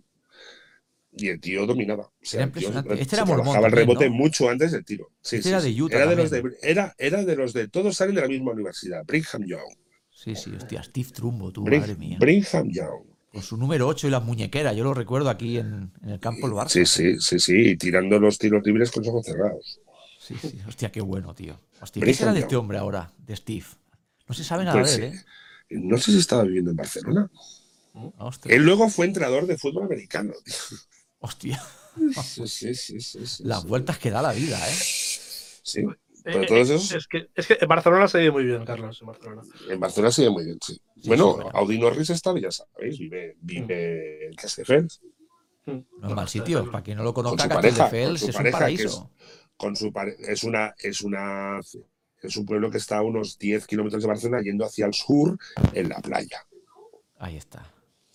y 1.13 1.29
el 1.29 1.41
tío 1.41 1.65
dominaba. 1.65 2.03
O 2.03 2.13
sea, 2.21 2.41
Era 2.41 2.45
el 2.45 2.51
tío 2.53 2.69
impresionante. 2.69 3.01
Este 3.01 3.15
se 3.15 3.15
era 3.15 3.25
mormón 3.25 3.65
el 3.65 3.71
rebote 3.71 4.07
¿no? 4.09 4.15
mucho 4.15 4.49
antes 4.49 4.71
del 4.71 4.85
tiro. 4.85 5.09
Sí, 5.21 5.37
Este 5.37 5.49
sí, 5.49 5.49
era 5.49 5.61
de 5.61 5.81
Utah 5.81 5.97
Era 5.97 6.05
de, 6.07 6.15
los 6.15 6.29
de, 6.29 6.43
era, 6.61 6.95
era 6.97 7.23
de 7.25 7.35
los 7.35 7.53
de 7.53 7.67
todos 7.67 7.97
salen 7.97 8.15
de 8.15 8.21
la 8.21 8.27
misma 8.27 8.51
universidad, 8.51 9.03
Brigham 9.05 9.45
Young. 9.45 9.75
Sí, 10.09 10.35
sí, 10.35 10.53
hostia, 10.55 10.83
Steve 10.83 11.09
Trumbo, 11.11 11.51
tú, 11.51 11.65
madre 11.65 11.95
mía. 11.95 12.17
Brigham 12.19 12.69
Young. 12.69 13.10
Con 13.31 13.41
su 13.41 13.55
número 13.57 13.87
8 13.87 14.07
y 14.07 14.09
las 14.09 14.23
muñequeras, 14.23 14.75
yo 14.75 14.83
lo 14.83 14.93
recuerdo 14.93 15.29
aquí 15.29 15.57
en, 15.57 15.91
en 16.03 16.09
el 16.09 16.19
campo 16.19 16.47
del 16.47 16.55
Barça. 16.55 16.69
Sí, 16.69 16.85
sí, 16.85 17.19
sí, 17.19 17.39
sí, 17.39 17.77
tirando 17.77 18.19
los 18.19 18.37
tiros 18.37 18.61
libres 18.65 18.91
con 18.91 19.03
los 19.03 19.09
ojos 19.09 19.25
cerrados. 19.25 19.79
Sí, 20.19 20.35
sí, 20.39 20.59
hostia, 20.67 20.91
qué 20.91 21.01
bueno, 21.01 21.33
tío. 21.33 21.59
Hostia, 21.81 22.03
¿qué 22.03 22.13
será 22.13 22.33
de 22.33 22.41
este 22.41 22.55
hombre 22.55 22.77
ahora, 22.77 23.11
de 23.17 23.35
Steve? 23.35 23.65
No 24.27 24.35
se 24.35 24.43
sabe 24.43 24.65
nada 24.65 24.79
Pues 24.79 24.97
de 24.97 25.07
él. 25.07 25.13
¿eh? 25.15 25.23
No 25.69 25.97
sé 25.97 26.11
si 26.11 26.19
estaba 26.19 26.43
viviendo 26.43 26.71
en 26.71 26.77
Barcelona. 26.77 27.29
Hostia. 28.17 28.53
Él 28.53 28.63
luego 28.63 28.89
fue 28.89 29.05
entrenador 29.05 29.47
de 29.47 29.57
fútbol 29.57 29.85
americano. 29.85 30.33
tío. 30.43 30.53
Hostia, 31.19 31.63
Sí, 32.45 32.73
sí, 32.73 33.01
sí, 33.01 33.43
las 33.43 33.65
vueltas 33.65 33.97
que 33.97 34.11
da 34.11 34.21
la 34.21 34.31
vida, 34.31 34.57
¿eh? 34.57 34.75
Sí. 35.63 35.83
Pero 36.23 36.41
Eh, 36.43 36.45
todos 36.48 36.69
eh, 36.69 36.76
esos- 36.76 36.91
es, 36.93 37.07
que, 37.07 37.30
es 37.35 37.48
que 37.48 37.57
en 37.60 37.68
Barcelona 37.68 38.07
se 38.07 38.19
vive 38.19 38.31
muy 38.31 38.43
bien, 38.45 38.64
Carlos. 38.65 38.99
En 39.02 39.07
Barcelona. 39.07 39.41
En 39.69 39.80
Barcelona 39.80 40.11
sigue 40.11 40.30
muy 40.30 40.45
bien, 40.45 40.57
sí. 40.61 40.73
Sí, 40.73 41.07
bueno, 41.07 41.30
sí, 41.30 41.35
bueno. 41.41 41.52
Audi 41.53 41.80
Norris 41.80 42.10
está, 42.11 42.38
ya 42.39 42.52
sabéis, 42.52 42.99
vive, 42.99 43.35
vive 43.41 44.27
en 44.27 44.34
Castelldefels 44.35 45.02
Mm. 45.64 45.77
No 45.99 46.07
es 46.10 46.15
mal 46.15 46.27
sitio. 46.27 46.72
Para 46.72 46.84
quien 46.84 46.98
no 46.98 47.03
lo 47.03 47.14
conozca, 47.14 47.43
su 47.43 47.49
pareja, 47.49 47.77
Castelldefels 47.77 48.10
con 48.10 48.18
su 48.19 48.26
es 48.31 48.35
un 48.45 48.52
paraíso. 48.52 49.11
con 49.57 49.76
su 49.76 49.93
pare- 49.93 50.15
es 50.19 50.43
una 50.43 50.73
es 50.80 51.02
una 51.02 51.60
es 52.23 52.35
un 52.38 52.45
pueblo 52.48 52.72
que 52.72 52.77
está 52.80 52.98
a 52.98 53.03
unos 53.03 53.38
10 53.38 53.68
kilómetros 53.68 54.02
de 54.02 54.07
Barcelona 54.07 54.41
yendo 54.41 54.65
hacia 54.65 54.88
el 54.88 54.93
sur 54.95 55.38
en 55.73 55.89
la 55.89 55.99
playa. 56.02 56.39
Ahí 57.19 57.38
está, 57.38 57.64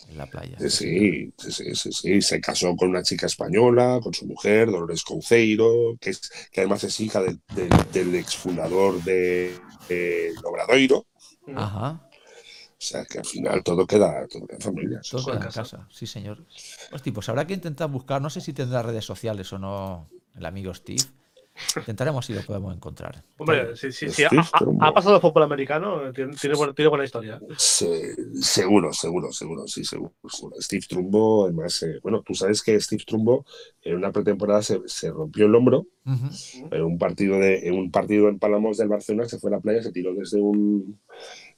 en 0.08 0.18
la 0.18 0.26
playa. 0.26 0.58
Sí, 0.58 0.70
sí, 0.70 1.32
sí, 1.38 1.52
sí, 1.52 1.74
sí, 1.74 1.92
sí. 1.92 2.22
Se 2.22 2.40
casó 2.40 2.74
con 2.76 2.88
una 2.90 3.02
chica 3.02 3.26
española, 3.26 4.00
con 4.02 4.14
su 4.14 4.26
mujer, 4.26 4.70
Dolores 4.70 5.02
Couceiro, 5.04 5.96
que, 6.00 6.10
es, 6.10 6.30
que 6.50 6.60
además 6.60 6.84
es 6.84 6.98
hija 7.00 7.20
del, 7.22 7.40
del, 7.54 7.68
del 7.92 8.14
exfundador 8.14 9.02
de, 9.02 9.58
de 9.88 10.32
Obradoiro. 10.44 11.06
Ajá. 11.54 12.00
O 12.78 12.82
sea 12.88 13.04
que 13.04 13.18
al 13.18 13.24
final 13.26 13.62
todo 13.64 13.86
queda, 13.86 14.26
todo 14.28 14.46
queda 14.46 14.56
en 14.56 14.62
familia. 14.62 15.00
Todo 15.10 15.24
queda 15.24 15.36
en 15.36 15.42
en 15.42 15.42
casa. 15.42 15.62
casa, 15.78 15.88
sí 15.90 16.06
señor. 16.06 16.44
Hostia, 16.92 17.12
pues 17.12 17.28
habrá 17.28 17.46
que 17.46 17.54
intentar 17.54 17.90
buscar, 17.90 18.20
no 18.20 18.30
sé 18.30 18.40
si 18.40 18.52
tendrá 18.52 18.82
redes 18.82 19.04
sociales 19.04 19.52
o 19.52 19.58
no 19.58 20.08
el 20.34 20.44
amigo 20.46 20.74
Steve. 20.74 21.02
Intentaremos 21.76 22.26
si 22.26 22.34
lo 22.34 22.42
podemos 22.42 22.74
encontrar. 22.74 23.22
Hombre, 23.38 23.76
sí, 23.76 23.92
sí, 23.92 24.08
sí. 24.10 24.24
Steve 24.24 24.42
Ha, 24.80 24.88
ha- 24.88 24.94
pasado 24.94 25.20
fútbol 25.20 25.42
americano, 25.44 26.12
tiene, 26.12 26.34
tiene, 26.36 26.56
buena- 26.56 26.74
tiene 26.74 26.88
buena 26.88 27.04
historia. 27.04 27.40
Se- 27.56 28.14
seguro, 28.40 28.92
seguro, 28.92 29.32
seguro, 29.32 29.66
sí, 29.66 29.84
seguro. 29.84 30.12
seguro. 30.28 30.56
Steve 30.60 30.84
Trumbo, 30.88 31.44
además, 31.44 31.82
eh, 31.82 31.98
bueno, 32.02 32.22
tú 32.22 32.34
sabes 32.34 32.62
que 32.62 32.78
Steve 32.80 33.04
Trumbo 33.06 33.44
en 33.82 33.96
una 33.96 34.12
pretemporada 34.12 34.62
se, 34.62 34.80
se 34.86 35.10
rompió 35.10 35.46
el 35.46 35.54
hombro 35.54 35.86
en 36.70 36.82
un 36.82 36.98
partido 36.98 37.38
de 37.38 37.66
en 37.66 37.74
un 37.74 37.90
partido 37.90 38.28
en 38.28 38.38
Palamos 38.38 38.76
del 38.76 38.88
Barcelona, 38.88 39.28
se 39.28 39.38
fue 39.40 39.50
a 39.50 39.54
la 39.56 39.60
playa, 39.60 39.82
se 39.82 39.90
tiró 39.92 40.14
desde 40.14 40.40
un 40.40 41.00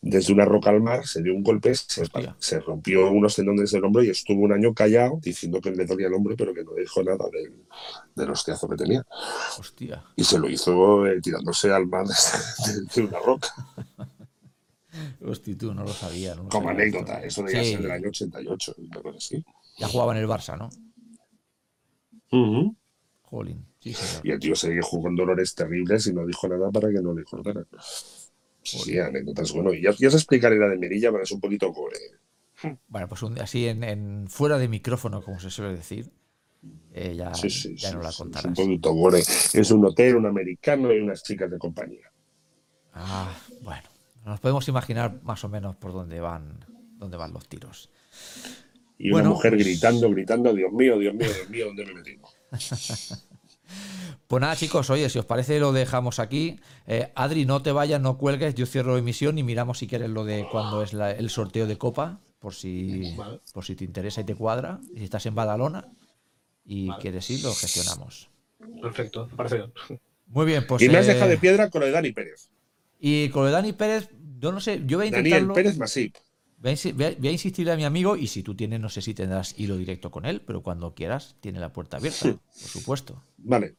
desde 0.01 0.33
una 0.33 0.45
roca 0.45 0.71
al 0.71 0.81
mar, 0.83 1.07
se 1.07 1.23
dio 1.23 1.35
un 1.35 1.43
golpe, 1.43 1.75
se, 1.75 2.05
se 2.39 2.61
rompió 2.61 3.11
unos 3.11 3.35
tendones 3.37 3.71
del 3.73 3.85
hombro 3.85 4.03
y 4.03 4.11
estuvo 4.11 4.43
un 4.43 4.53
año 4.53 4.73
callado 4.75 5.19
diciendo 5.23 5.61
que 5.61 5.71
le 5.73 5.87
dolía 5.87 6.07
el 6.09 6.15
hombro, 6.15 6.37
pero 6.37 6.55
que 6.55 6.65
no 6.65 6.75
dijo 6.75 7.03
nada 7.03 7.27
del, 7.33 7.67
del 8.15 8.31
hostiazo 8.31 8.69
que 8.69 8.77
tenía. 8.77 9.05
Hostia. 9.59 10.05
Y 10.17 10.25
se 10.25 10.39
lo 10.39 10.49
hizo 10.51 11.07
eh, 11.07 11.21
tirándose 11.21 11.73
al 11.73 11.87
mar 11.87 12.07
desde, 12.09 12.83
desde 12.83 13.03
una 13.05 13.19
roca. 13.21 13.49
Hostia, 15.21 15.57
tú 15.57 15.75
no 15.75 15.85
lo 15.85 15.93
sabía. 15.95 16.35
no 16.35 16.45
lo 16.45 16.49
Como 16.49 16.69
sabía 16.69 16.83
esto. 16.83 16.99
anécdota, 16.99 17.23
eso 17.23 17.43
debía 17.43 17.65
Sí, 17.65 17.73
ser 17.73 17.83
del 17.83 17.91
año 17.93 18.09
88, 18.09 18.75
una 18.79 19.03
cosa 19.03 19.19
así. 19.19 19.45
Ya 19.79 19.89
jugaba 19.89 20.13
en 20.13 20.19
el 20.23 20.29
Barça, 20.29 20.57
¿no? 20.59 20.69
Jolín, 23.23 23.67
sí. 23.81 23.95
Y 24.23 24.31
el 24.31 24.39
tío 24.39 24.55
se 24.55 24.81
jugó 24.83 25.05
con 25.05 25.17
dolores 25.17 25.55
terribles 25.55 26.07
y 26.07 26.13
no 26.13 26.27
dijo 26.27 26.49
nada 26.49 26.71
para 26.71 26.89
que 26.89 27.01
no 27.01 27.15
le 27.15 27.25
cortaran. 27.25 27.67
Sí, 28.71 28.99
anécdotas. 28.99 29.53
Bueno, 29.53 29.73
y 29.73 29.83
ya, 29.83 29.93
ya 29.99 30.09
os 30.09 30.15
explicaré 30.15 30.59
la 30.59 30.69
de 30.69 30.77
Merilla, 30.79 31.11
pero 31.11 31.23
es 31.25 31.31
un 31.33 31.41
poquito 31.41 31.73
gore. 31.73 31.99
Bueno, 32.89 33.09
pues 33.09 33.23
un 33.23 33.39
así 33.41 33.67
en, 33.69 33.85
en- 33.85 34.29
fuera 34.29 34.59
de 34.59 34.69
micrófono, 34.69 35.23
como 35.23 35.39
se 35.39 35.51
suele 35.51 35.77
decir, 35.77 36.11
eh, 36.93 37.15
ya, 37.17 37.33
Sí, 37.35 37.49
sí, 37.51 37.77
ya 37.77 37.91
sí, 37.91 37.95
no 37.97 38.03
la 38.03 38.11
sí, 38.11 38.15
es 38.15 38.21
un 38.21 38.25
contarás. 38.33 38.57
poquito 38.59 38.93
gore. 38.93 39.21
Es 39.21 39.71
un 39.71 39.85
hotel, 39.85 40.17
un 40.17 40.27
americano 40.27 40.93
y 40.93 40.99
unas 40.99 41.23
chicas 41.23 41.51
de 41.51 41.59
compañía. 41.59 42.11
Ah, 42.95 43.33
bueno, 43.63 43.83
nos 44.25 44.41
podemos 44.41 44.67
imaginar 44.69 45.23
más 45.23 45.45
o 45.45 45.49
menos 45.49 45.77
por 45.77 45.93
dónde 45.93 46.19
van, 46.21 46.65
dónde 46.97 47.17
van 47.17 47.33
los 47.33 47.49
tiros. 47.49 47.91
Y 48.99 49.13
Bueno, 49.13 49.29
una 49.29 49.35
mujer 49.37 49.53
pues- 49.55 49.65
gritando, 49.65 50.11
gritando, 50.11 50.53
Dios 50.53 50.73
mío, 50.73 50.99
Dios 50.99 51.15
mío, 51.15 51.29
Dios 51.33 51.49
mío, 51.49 51.67
¿dónde 51.67 51.87
me 51.87 51.95
metí? 51.95 52.19
Pues 54.29 54.43
nada, 54.43 54.55
chicos, 54.57 54.91
oye, 54.91 55.09
si 55.09 55.19
os 55.19 55.25
parece 55.25 55.59
lo 55.59 55.73
dejamos 55.73 56.19
aquí. 56.19 56.61
Eh, 56.87 57.11
Adri, 57.15 57.47
no 57.47 57.63
te 57.63 57.73
vayas, 57.73 57.99
no 58.01 58.19
cuelgues, 58.19 58.55
yo 58.55 58.67
cierro 58.67 58.99
emisión 58.99 59.39
y 59.39 59.43
miramos 59.43 59.79
si 59.79 59.87
quieres 59.87 60.11
lo 60.11 60.25
de 60.25 60.47
cuándo 60.53 60.83
es 60.83 60.93
la- 60.93 61.13
el 61.13 61.31
sorteo 61.31 61.67
de 61.67 61.79
Copa, 61.79 62.21
por 62.39 62.55
si, 62.55 63.17
Vale. 63.17 63.41
por 63.55 63.65
si 63.65 63.75
te 63.75 63.85
interesa 63.85 64.21
y 64.21 64.25
te 64.25 64.35
cuadra. 64.35 64.81
Y 64.95 64.99
si 64.99 65.05
estás 65.05 65.25
en 65.25 65.35
Badalona 65.35 65.89
y 66.67 66.89
Vale. 66.89 67.01
quieres 67.01 67.31
ir, 67.31 67.43
lo 67.43 67.55
gestionamos. 67.55 68.29
Perfecto, 68.83 69.29
me 69.31 69.35
parece 69.37 69.57
bien. 69.57 69.73
Muy 70.27 70.45
bien, 70.45 70.67
pues... 70.67 70.83
y 70.83 70.91
me 70.91 70.99
has 70.99 71.09
eh, 71.09 71.15
dejado 71.15 71.31
de 71.31 71.39
piedra 71.39 71.71
con 71.71 71.81
lo 71.81 71.87
de 71.87 71.93
Dani 71.93 72.13
Pérez. 72.13 72.51
Y 73.01 73.31
con 73.31 73.43
lo 73.45 73.47
de 73.47 73.53
Dani 73.53 73.73
Pérez, 73.73 74.11
yo 74.39 74.53
no 74.53 74.61
sé, 74.61 74.83
yo 74.85 74.99
voy 74.99 75.07
a 75.09 75.11
Daniel 75.11 75.27
intentarlo. 75.27 75.55
Pérez 75.55 75.79
Masip. 75.79 76.15
Voy 76.59 76.73
a, 76.73 76.75
insi- 76.75 76.93
voy 76.93 77.05
a- 77.07 77.15
voy 77.19 77.29
a 77.29 77.33
insistirle 77.33 77.73
a 77.73 77.77
mi 77.77 77.85
amigo 77.85 78.15
y 78.15 78.27
si 78.27 78.43
tú 78.43 78.55
tienes, 78.55 78.79
no 78.79 78.91
sé 78.91 79.01
si 79.01 79.15
tendrás 79.15 79.55
hilo 79.59 79.79
directo 79.79 80.11
con 80.11 80.27
él, 80.27 80.43
pero 80.43 80.63
cuando 80.63 80.93
quieras, 80.95 81.37
tiene 81.41 81.61
la 81.61 81.73
puerta 81.73 81.97
abierta, 81.97 82.25
por 82.61 82.69
supuesto. 82.69 83.23
Vale. 83.39 83.77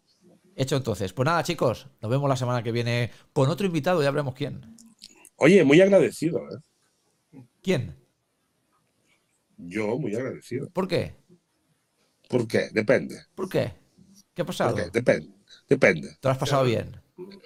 Hecho 0.56 0.76
entonces. 0.76 1.14
Pues 1.14 1.26
nada, 1.26 1.44
chicos, 1.44 1.88
nos 2.02 2.12
vemos 2.12 2.30
la 2.30 2.36
semana 2.36 2.62
que 2.64 2.72
viene 2.72 3.12
con 3.34 3.50
otro 3.50 3.66
invitado, 3.66 4.04
ya 4.04 4.12
veremos 4.12 4.36
quién. 4.36 4.76
Oye, 5.38 5.64
muy 5.64 5.80
agradecido, 5.82 6.42
¿eh? 6.50 7.42
¿Quién? 7.62 7.96
Yo 9.58 9.98
muy 9.98 10.16
agradecido. 10.16 10.70
¿Por 10.70 10.88
qué? 10.88 11.16
¿Por 12.28 12.48
qué? 12.48 12.70
Depende. 12.72 13.16
¿Por 13.36 13.50
qué? 13.50 13.74
¿Qué 14.34 14.42
ha 14.42 14.46
pasado? 14.46 14.76
¿Por 14.76 14.86
qué? 14.86 14.90
Depende. 14.92 15.34
Depende. 15.68 16.10
¿Te 16.20 16.28
lo 16.28 16.32
has 16.32 16.38
pasado 16.38 16.64
bien? 16.64 16.96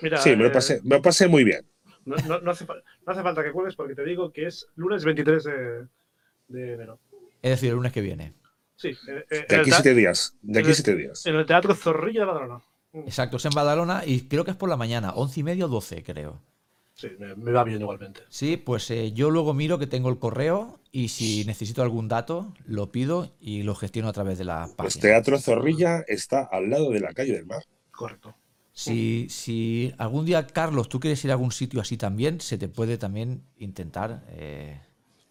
Mira, 0.01 0.17
Sí, 0.17 0.29
me 0.31 0.37
lo 0.43 0.47
eh, 0.47 0.51
pasé, 0.51 0.81
me 0.83 0.95
lo 0.97 1.01
pasé 1.01 1.27
muy 1.27 1.43
bien. 1.43 1.65
No, 2.05 2.15
no- 2.27 2.39
no 2.41 2.51
hace, 2.51 2.65
fa- 2.65 2.75
no 2.75 3.11
hace 3.13 3.21
falta 3.23 3.43
que 3.43 3.51
cuelgues 3.51 3.75
porque 3.75 3.95
te 3.95 4.03
digo 4.03 4.31
que 4.31 4.47
es 4.47 4.67
lunes 4.75 5.03
23 5.05 5.43
de, 5.43 5.87
de 6.47 6.73
enero. 6.73 6.99
Es 7.41 7.51
decir, 7.51 7.69
el 7.69 7.75
lunes 7.75 7.91
que 7.93 8.01
viene. 8.01 8.33
Sí, 8.75 8.89
eh, 8.89 9.25
eh, 9.29 9.45
De 9.47 9.55
aquí 9.55 9.71
siete 9.71 9.93
días. 9.93 10.35
De 10.41 10.59
aquí 10.59 10.65
en 10.65 10.69
el- 10.69 10.75
siete 10.75 10.95
días. 10.95 11.25
en 11.25 11.35
el 11.35 11.45
Teatro 11.45 11.73
Zorrilla 11.75 12.21
de 12.21 12.25
Badalona. 12.25 12.61
Exacto, 12.93 13.37
es 13.37 13.45
en 13.45 13.53
Badalona 13.53 14.03
y 14.05 14.27
creo 14.27 14.45
que 14.45 14.51
es 14.51 14.57
por 14.57 14.69
la 14.69 14.77
mañana, 14.77 15.13
once 15.15 15.39
y 15.39 15.43
medio, 15.43 15.67
doce, 15.67 16.03
creo. 16.03 16.41
Sí, 16.95 17.07
me, 17.19 17.35
me 17.35 17.51
va 17.51 17.63
bien 17.63 17.81
igualmente. 17.81 18.21
Sí, 18.27 18.57
pues 18.57 18.89
eh, 18.91 19.13
yo 19.13 19.29
luego 19.29 19.53
miro 19.53 19.79
que 19.79 19.87
tengo 19.87 20.09
el 20.09 20.19
correo 20.19 20.79
y 20.91 21.09
si 21.09 21.45
necesito 21.45 21.81
algún 21.83 22.07
dato, 22.09 22.53
lo 22.65 22.91
pido 22.91 23.31
y 23.39 23.63
lo 23.63 23.75
gestiono 23.75 24.09
a 24.09 24.13
través 24.13 24.37
de 24.37 24.45
la 24.45 24.75
Pues 24.75 24.75
página. 24.93 25.01
Teatro 25.01 25.39
Zorrilla 25.39 26.01
está 26.07 26.43
al 26.43 26.69
lado 26.69 26.91
de 26.91 26.99
la 26.99 27.13
calle 27.13 27.33
del 27.33 27.45
mar. 27.47 27.63
Correcto. 27.91 28.35
Si, 28.75 29.27
si 29.29 29.93
algún 29.97 30.25
día, 30.25 30.47
Carlos, 30.47 30.89
tú 30.89 30.99
quieres 30.99 31.23
ir 31.25 31.31
a 31.31 31.35
algún 31.35 31.51
sitio 31.51 31.79
así 31.81 31.95
también, 31.97 32.41
se 32.41 32.57
te 32.57 32.67
puede 32.67 32.97
también 32.97 33.43
intentar 33.57 34.25
eh, 34.29 34.79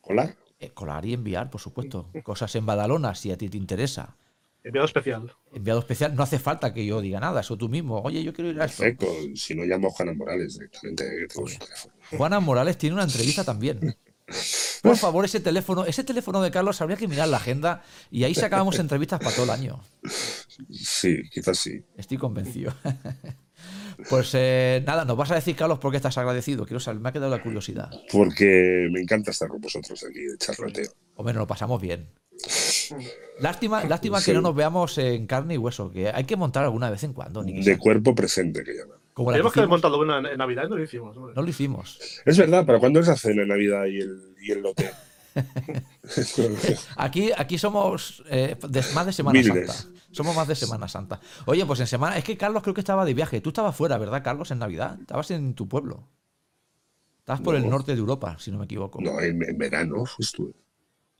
¿Colar? 0.00 0.36
eh, 0.60 0.70
colar 0.70 1.04
y 1.06 1.12
enviar, 1.14 1.50
por 1.50 1.60
supuesto. 1.60 2.14
Cosas 2.22 2.54
en 2.56 2.66
Badalona, 2.66 3.14
si 3.14 3.30
a 3.32 3.36
ti 3.38 3.48
te 3.48 3.56
interesa. 3.56 4.16
Enviado 4.64 4.86
especial. 4.86 5.34
Enviado 5.52 5.80
especial, 5.80 6.14
no 6.14 6.22
hace 6.22 6.38
falta 6.38 6.72
que 6.72 6.86
yo 6.86 7.00
diga 7.00 7.18
nada, 7.18 7.40
eso 7.40 7.56
tú 7.56 7.68
mismo. 7.68 8.00
Oye, 8.00 8.22
yo 8.22 8.32
quiero 8.32 8.50
ir 8.50 8.60
a 8.60 8.66
esto. 8.66 8.82
Perfecto. 8.82 9.06
Si 9.34 9.54
no 9.54 9.64
llamo 9.64 9.88
a 9.88 9.90
Juana 9.90 10.14
Morales 10.14 10.54
directamente, 10.54 11.04
que 11.04 11.26
tengo 11.26 11.48
su 11.48 11.58
teléfono. 11.58 11.94
Juana 12.16 12.40
Morales 12.40 12.78
tiene 12.78 12.94
una 12.94 13.04
entrevista 13.04 13.44
también. 13.44 13.96
Por 14.82 14.96
favor, 14.96 15.24
ese 15.24 15.40
teléfono, 15.40 15.84
ese 15.84 16.04
teléfono 16.04 16.40
de 16.42 16.50
Carlos 16.50 16.80
habría 16.80 16.96
que 16.96 17.08
mirar 17.08 17.28
la 17.28 17.36
agenda 17.36 17.82
y 18.10 18.24
ahí 18.24 18.34
sacábamos 18.34 18.78
entrevistas 18.78 19.20
para 19.20 19.34
todo 19.34 19.44
el 19.44 19.50
año. 19.50 19.80
Sí, 20.70 21.22
quizás 21.30 21.58
sí. 21.58 21.82
Estoy 21.96 22.18
convencido. 22.18 22.74
Pues 24.08 24.32
eh, 24.34 24.82
nada, 24.84 25.04
nos 25.04 25.16
vas 25.16 25.30
a 25.30 25.36
decir, 25.36 25.54
Carlos, 25.54 25.78
por 25.78 25.92
qué 25.92 25.98
estás 25.98 26.18
agradecido. 26.18 26.64
Quiero 26.64 26.80
saber, 26.80 27.00
me 27.00 27.10
ha 27.10 27.12
quedado 27.12 27.30
la 27.30 27.42
curiosidad. 27.42 27.90
Porque 28.10 28.88
me 28.90 29.00
encanta 29.00 29.30
estar 29.30 29.48
con 29.48 29.60
vosotros 29.60 30.02
aquí 30.02 30.20
de 30.20 30.36
charlateo. 30.38 30.90
Hombre, 31.14 31.34
nos 31.34 31.42
lo 31.42 31.46
pasamos 31.46 31.80
bien. 31.80 32.08
Lástima, 33.40 33.84
lástima 33.88 34.22
que 34.22 34.32
no 34.34 34.40
nos 34.40 34.54
veamos 34.54 34.96
en 34.98 35.26
carne 35.26 35.54
y 35.54 35.58
hueso, 35.58 35.90
que 35.90 36.08
hay 36.10 36.24
que 36.24 36.36
montar 36.36 36.64
alguna 36.64 36.90
vez 36.90 37.02
en 37.04 37.12
cuando. 37.12 37.42
ni 37.42 37.54
De 37.54 37.62
sea. 37.62 37.78
cuerpo 37.78 38.14
presente, 38.14 38.62
que 38.64 38.74
llaman. 38.74 38.98
Como 39.14 39.28
que 39.28 39.32
Tenemos 39.34 39.52
que 39.52 39.60
haber 39.60 39.68
montado 39.70 39.98
una 40.00 40.18
en, 40.18 40.26
en 40.26 40.38
Navidad 40.38 40.64
y 40.66 40.70
no 40.70 40.76
lo 40.76 40.82
hicimos. 40.84 41.16
hombre. 41.16 41.34
No 41.36 41.42
lo 41.42 41.48
hicimos. 41.48 41.98
Es 42.24 42.38
verdad, 42.38 42.64
¿para 42.64 42.78
cuándo 42.78 43.00
es 43.00 43.06
la 43.08 43.16
cena, 43.16 43.44
Navidad 43.44 43.84
y 43.86 43.98
el, 44.00 44.34
y 44.40 44.52
el 44.52 44.62
lote? 44.62 44.90
Aquí, 46.96 47.30
aquí 47.36 47.58
somos 47.58 48.22
eh, 48.28 48.56
de- 48.68 48.84
más 48.94 49.06
de 49.06 49.12
Semana. 49.12 49.42
Santa. 49.42 49.74
Somos 50.10 50.36
más 50.36 50.46
de 50.48 50.54
Semana 50.54 50.88
Santa. 50.88 51.20
Oye, 51.46 51.64
pues 51.64 51.80
en 51.80 51.86
semana. 51.86 52.18
Es 52.18 52.24
que 52.24 52.36
Carlos 52.36 52.62
creo 52.62 52.74
que 52.74 52.80
estaba 52.82 53.04
de 53.04 53.14
viaje. 53.14 53.40
Tú 53.40 53.48
estabas 53.50 53.74
fuera, 53.74 53.96
¿verdad, 53.98 54.22
Carlos? 54.22 54.50
En 54.50 54.58
Navidad. 54.58 54.98
Estabas 55.00 55.30
en 55.30 55.54
tu 55.54 55.68
pueblo. 55.68 56.06
Estabas 57.20 57.40
por 57.40 57.54
el 57.54 57.62
No. 57.62 57.70
norte 57.70 57.92
de 57.92 57.98
Europa, 57.98 58.36
si 58.38 58.50
no 58.50 58.58
me 58.58 58.64
equivoco. 58.66 59.00
no, 59.00 59.20
en, 59.20 59.42
en 59.42 59.56
verano 59.56 60.04
estuve. 60.18 60.52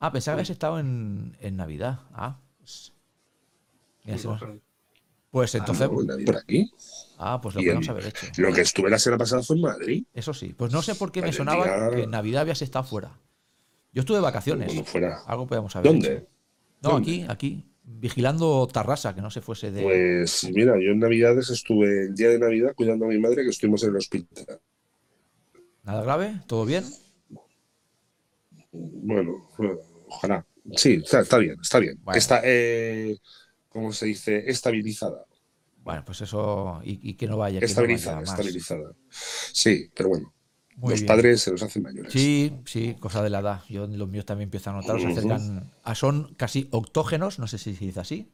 Ah, 0.04 0.10
pensaba 0.10 0.34
que 0.34 0.40
habías 0.40 0.50
estado 0.50 0.80
en, 0.80 1.36
en 1.40 1.56
Navidad. 1.56 2.00
Ah, 2.12 2.40
pues. 2.58 2.92
Mira, 4.04 4.18
no- 4.24 4.60
pues 5.30 5.54
entonces. 5.54 5.88
No, 5.88 6.24
por 6.26 6.36
aquí. 6.36 6.68
Ah, 7.18 7.40
pues 7.40 7.54
lo 7.54 7.60
Y 7.60 7.66
podemos 7.66 7.88
haber 7.88 8.06
hecho. 8.06 8.26
Lo 8.36 8.52
que 8.52 8.62
estuve 8.62 8.90
la 8.90 8.98
semana 8.98 9.18
pasada 9.18 9.42
fue 9.44 9.54
en 9.56 9.62
Madrid. 9.62 10.04
Eso 10.12 10.34
sí. 10.34 10.52
Pues 10.54 10.72
no 10.72 10.82
sé 10.82 10.96
por 10.96 11.12
qué 11.12 11.22
me 11.22 11.32
sonaba 11.32 11.64
día- 11.64 11.90
que 11.96 12.02
en 12.02 12.10
Navidad 12.10 12.42
habías 12.42 12.60
estado 12.62 12.84
fuera. 12.84 13.16
Yo 13.92 14.00
estuve 14.00 14.16
de 14.16 14.22
vacaciones. 14.24 14.66
Cuando 14.66 14.84
fuera. 14.84 15.20
Algo 15.24 15.46
podemos 15.46 15.74
haber 15.76 15.92
¿Dónde? 15.92 16.12
hecho. 16.16 16.26
No, 16.82 16.90
¿Dónde? 16.90 17.12
aquí, 17.12 17.26
aquí. 17.28 17.68
Vigilando 17.84 18.66
Tarrasa, 18.72 19.14
que 19.14 19.22
no 19.22 19.30
se 19.30 19.40
fuese 19.40 19.70
de. 19.70 19.82
Pues 19.84 20.48
mira, 20.52 20.74
yo 20.80 20.90
en 20.90 20.98
Navidades 20.98 21.48
estuve 21.50 22.06
el 22.06 22.14
día 22.14 22.28
de 22.30 22.38
Navidad 22.40 22.74
cuidando 22.74 23.04
a 23.04 23.08
mi 23.08 23.18
madre 23.20 23.44
que 23.44 23.50
estuvimos 23.50 23.82
en 23.84 23.90
el 23.90 23.96
hospital. 23.96 24.60
¿Nada 25.84 26.02
grave? 26.02 26.40
¿Todo 26.48 26.64
bien? 26.64 26.84
Bueno, 28.72 29.48
bueno, 29.58 29.78
ojalá. 30.16 30.46
Sí, 30.76 31.00
está, 31.04 31.20
está 31.20 31.38
bien, 31.38 31.56
está 31.60 31.78
bien. 31.78 31.98
Bueno. 32.02 32.18
Está, 32.18 32.40
eh, 32.44 33.18
¿cómo 33.68 33.92
se 33.92 34.06
dice? 34.06 34.50
Estabilizada. 34.50 35.24
Bueno, 35.82 36.04
pues 36.04 36.20
eso, 36.20 36.80
y, 36.84 37.10
y 37.10 37.14
que 37.14 37.26
no 37.26 37.36
vaya. 37.36 37.58
que 37.58 37.66
no 37.66 37.70
Estabilizada, 37.70 38.22
estabilizada. 38.22 38.92
Sí, 39.10 39.90
pero 39.94 40.10
bueno. 40.10 40.32
Muy 40.76 40.92
los 40.92 41.00
bien. 41.00 41.06
padres 41.08 41.42
se 41.42 41.50
los 41.50 41.62
hacen 41.62 41.82
mayores. 41.82 42.12
Sí, 42.12 42.52
sí, 42.64 42.96
cosa 42.98 43.22
de 43.22 43.30
la 43.30 43.40
edad. 43.40 43.62
Yo 43.68 43.86
los 43.86 44.08
míos 44.08 44.24
también 44.24 44.46
empiezan 44.46 44.74
a 44.74 44.80
notar, 44.80 45.00
se 45.00 45.06
acercan 45.08 45.70
a 45.82 45.94
son 45.94 46.34
casi 46.36 46.68
octógenos, 46.70 47.38
no 47.38 47.46
sé 47.46 47.58
si 47.58 47.74
se 47.74 47.84
dice 47.84 48.00
así. 48.00 48.32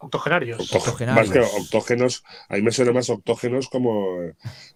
Octogenarios. 0.00 0.58
Octoge- 0.60 0.78
Octogenarios. 0.78 1.28
Más 1.28 1.32
que 1.50 1.56
octógenos, 1.60 2.24
a 2.48 2.54
mí 2.56 2.62
me 2.62 2.70
suena 2.72 2.92
más 2.92 3.08
octógenos 3.10 3.68
como 3.68 4.18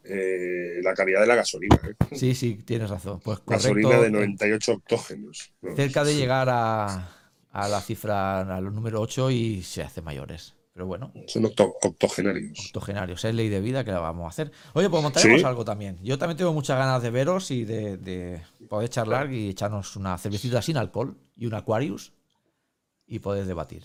eh, 0.04 0.80
la 0.82 0.94
calidad 0.94 1.20
de 1.20 1.26
la 1.26 1.34
gasolina. 1.36 1.78
¿eh? 1.84 2.16
Sí, 2.16 2.34
sí, 2.34 2.54
tienes 2.64 2.90
razón. 2.90 3.20
Pues 3.20 3.38
correcto. 3.40 3.68
Gasolina 3.68 4.00
de 4.00 4.06
eh, 4.08 4.10
98 4.10 4.72
octógenos. 4.72 5.52
¿no? 5.62 5.74
cerca 5.76 6.04
de 6.04 6.14
llegar 6.16 6.48
a, 6.50 7.10
a 7.52 7.68
la 7.68 7.80
cifra, 7.80 8.40
al 8.56 8.74
número 8.74 9.00
8 9.00 9.30
y 9.30 9.62
se 9.62 9.82
hace 9.82 10.02
mayores. 10.02 10.54
Pero 10.72 10.84
bueno, 10.86 11.10
Son 11.26 11.42
octo- 11.44 11.74
octogenarios. 11.82 12.66
octogenarios, 12.66 13.24
es 13.24 13.34
ley 13.34 13.48
de 13.48 13.62
vida 13.62 13.82
que 13.82 13.92
la 13.92 13.98
vamos 13.98 14.26
a 14.26 14.28
hacer. 14.28 14.52
Oye, 14.74 14.90
pues 14.90 15.02
montaremos 15.02 15.40
Sí. 15.40 15.46
algo 15.46 15.64
también. 15.64 15.98
Yo 16.02 16.18
también 16.18 16.36
tengo 16.36 16.52
muchas 16.52 16.76
ganas 16.76 17.02
de 17.02 17.08
veros 17.10 17.50
y 17.50 17.64
de, 17.64 17.96
de 17.96 18.42
poder 18.68 18.90
charlar 18.90 19.32
y 19.32 19.48
echarnos 19.48 19.96
una 19.96 20.18
cervecita 20.18 20.60
sin 20.60 20.76
alcohol 20.76 21.16
y 21.34 21.46
un 21.46 21.54
Aquarius 21.54 22.12
y 23.06 23.20
poder 23.20 23.46
debatir. 23.46 23.84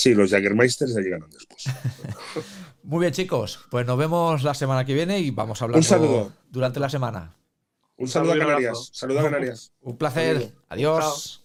Sí, 0.00 0.14
los 0.14 0.30
Jagermeisters 0.30 0.94
ya 0.94 1.00
llegaron 1.02 1.28
después. 1.30 1.64
Muy 2.82 3.00
bien, 3.00 3.12
chicos. 3.12 3.60
Pues 3.70 3.86
nos 3.86 3.98
vemos 3.98 4.42
la 4.42 4.54
semana 4.54 4.86
que 4.86 4.94
viene 4.94 5.18
y 5.18 5.30
vamos 5.30 5.60
hablando 5.60 5.82
saludo. 5.86 6.32
durante 6.50 6.80
la 6.80 6.88
semana. 6.88 7.34
Un 7.98 8.08
saludo 8.08 8.32
a 8.32 8.34
Un 8.36 8.40
abrazo. 8.40 8.56
Canarias. 8.60 8.90
Saludo 8.94 9.20
a 9.20 9.22
Canarias. 9.24 9.72
Un 9.82 9.98
placer. 9.98 10.54
Adiós. 10.70 11.39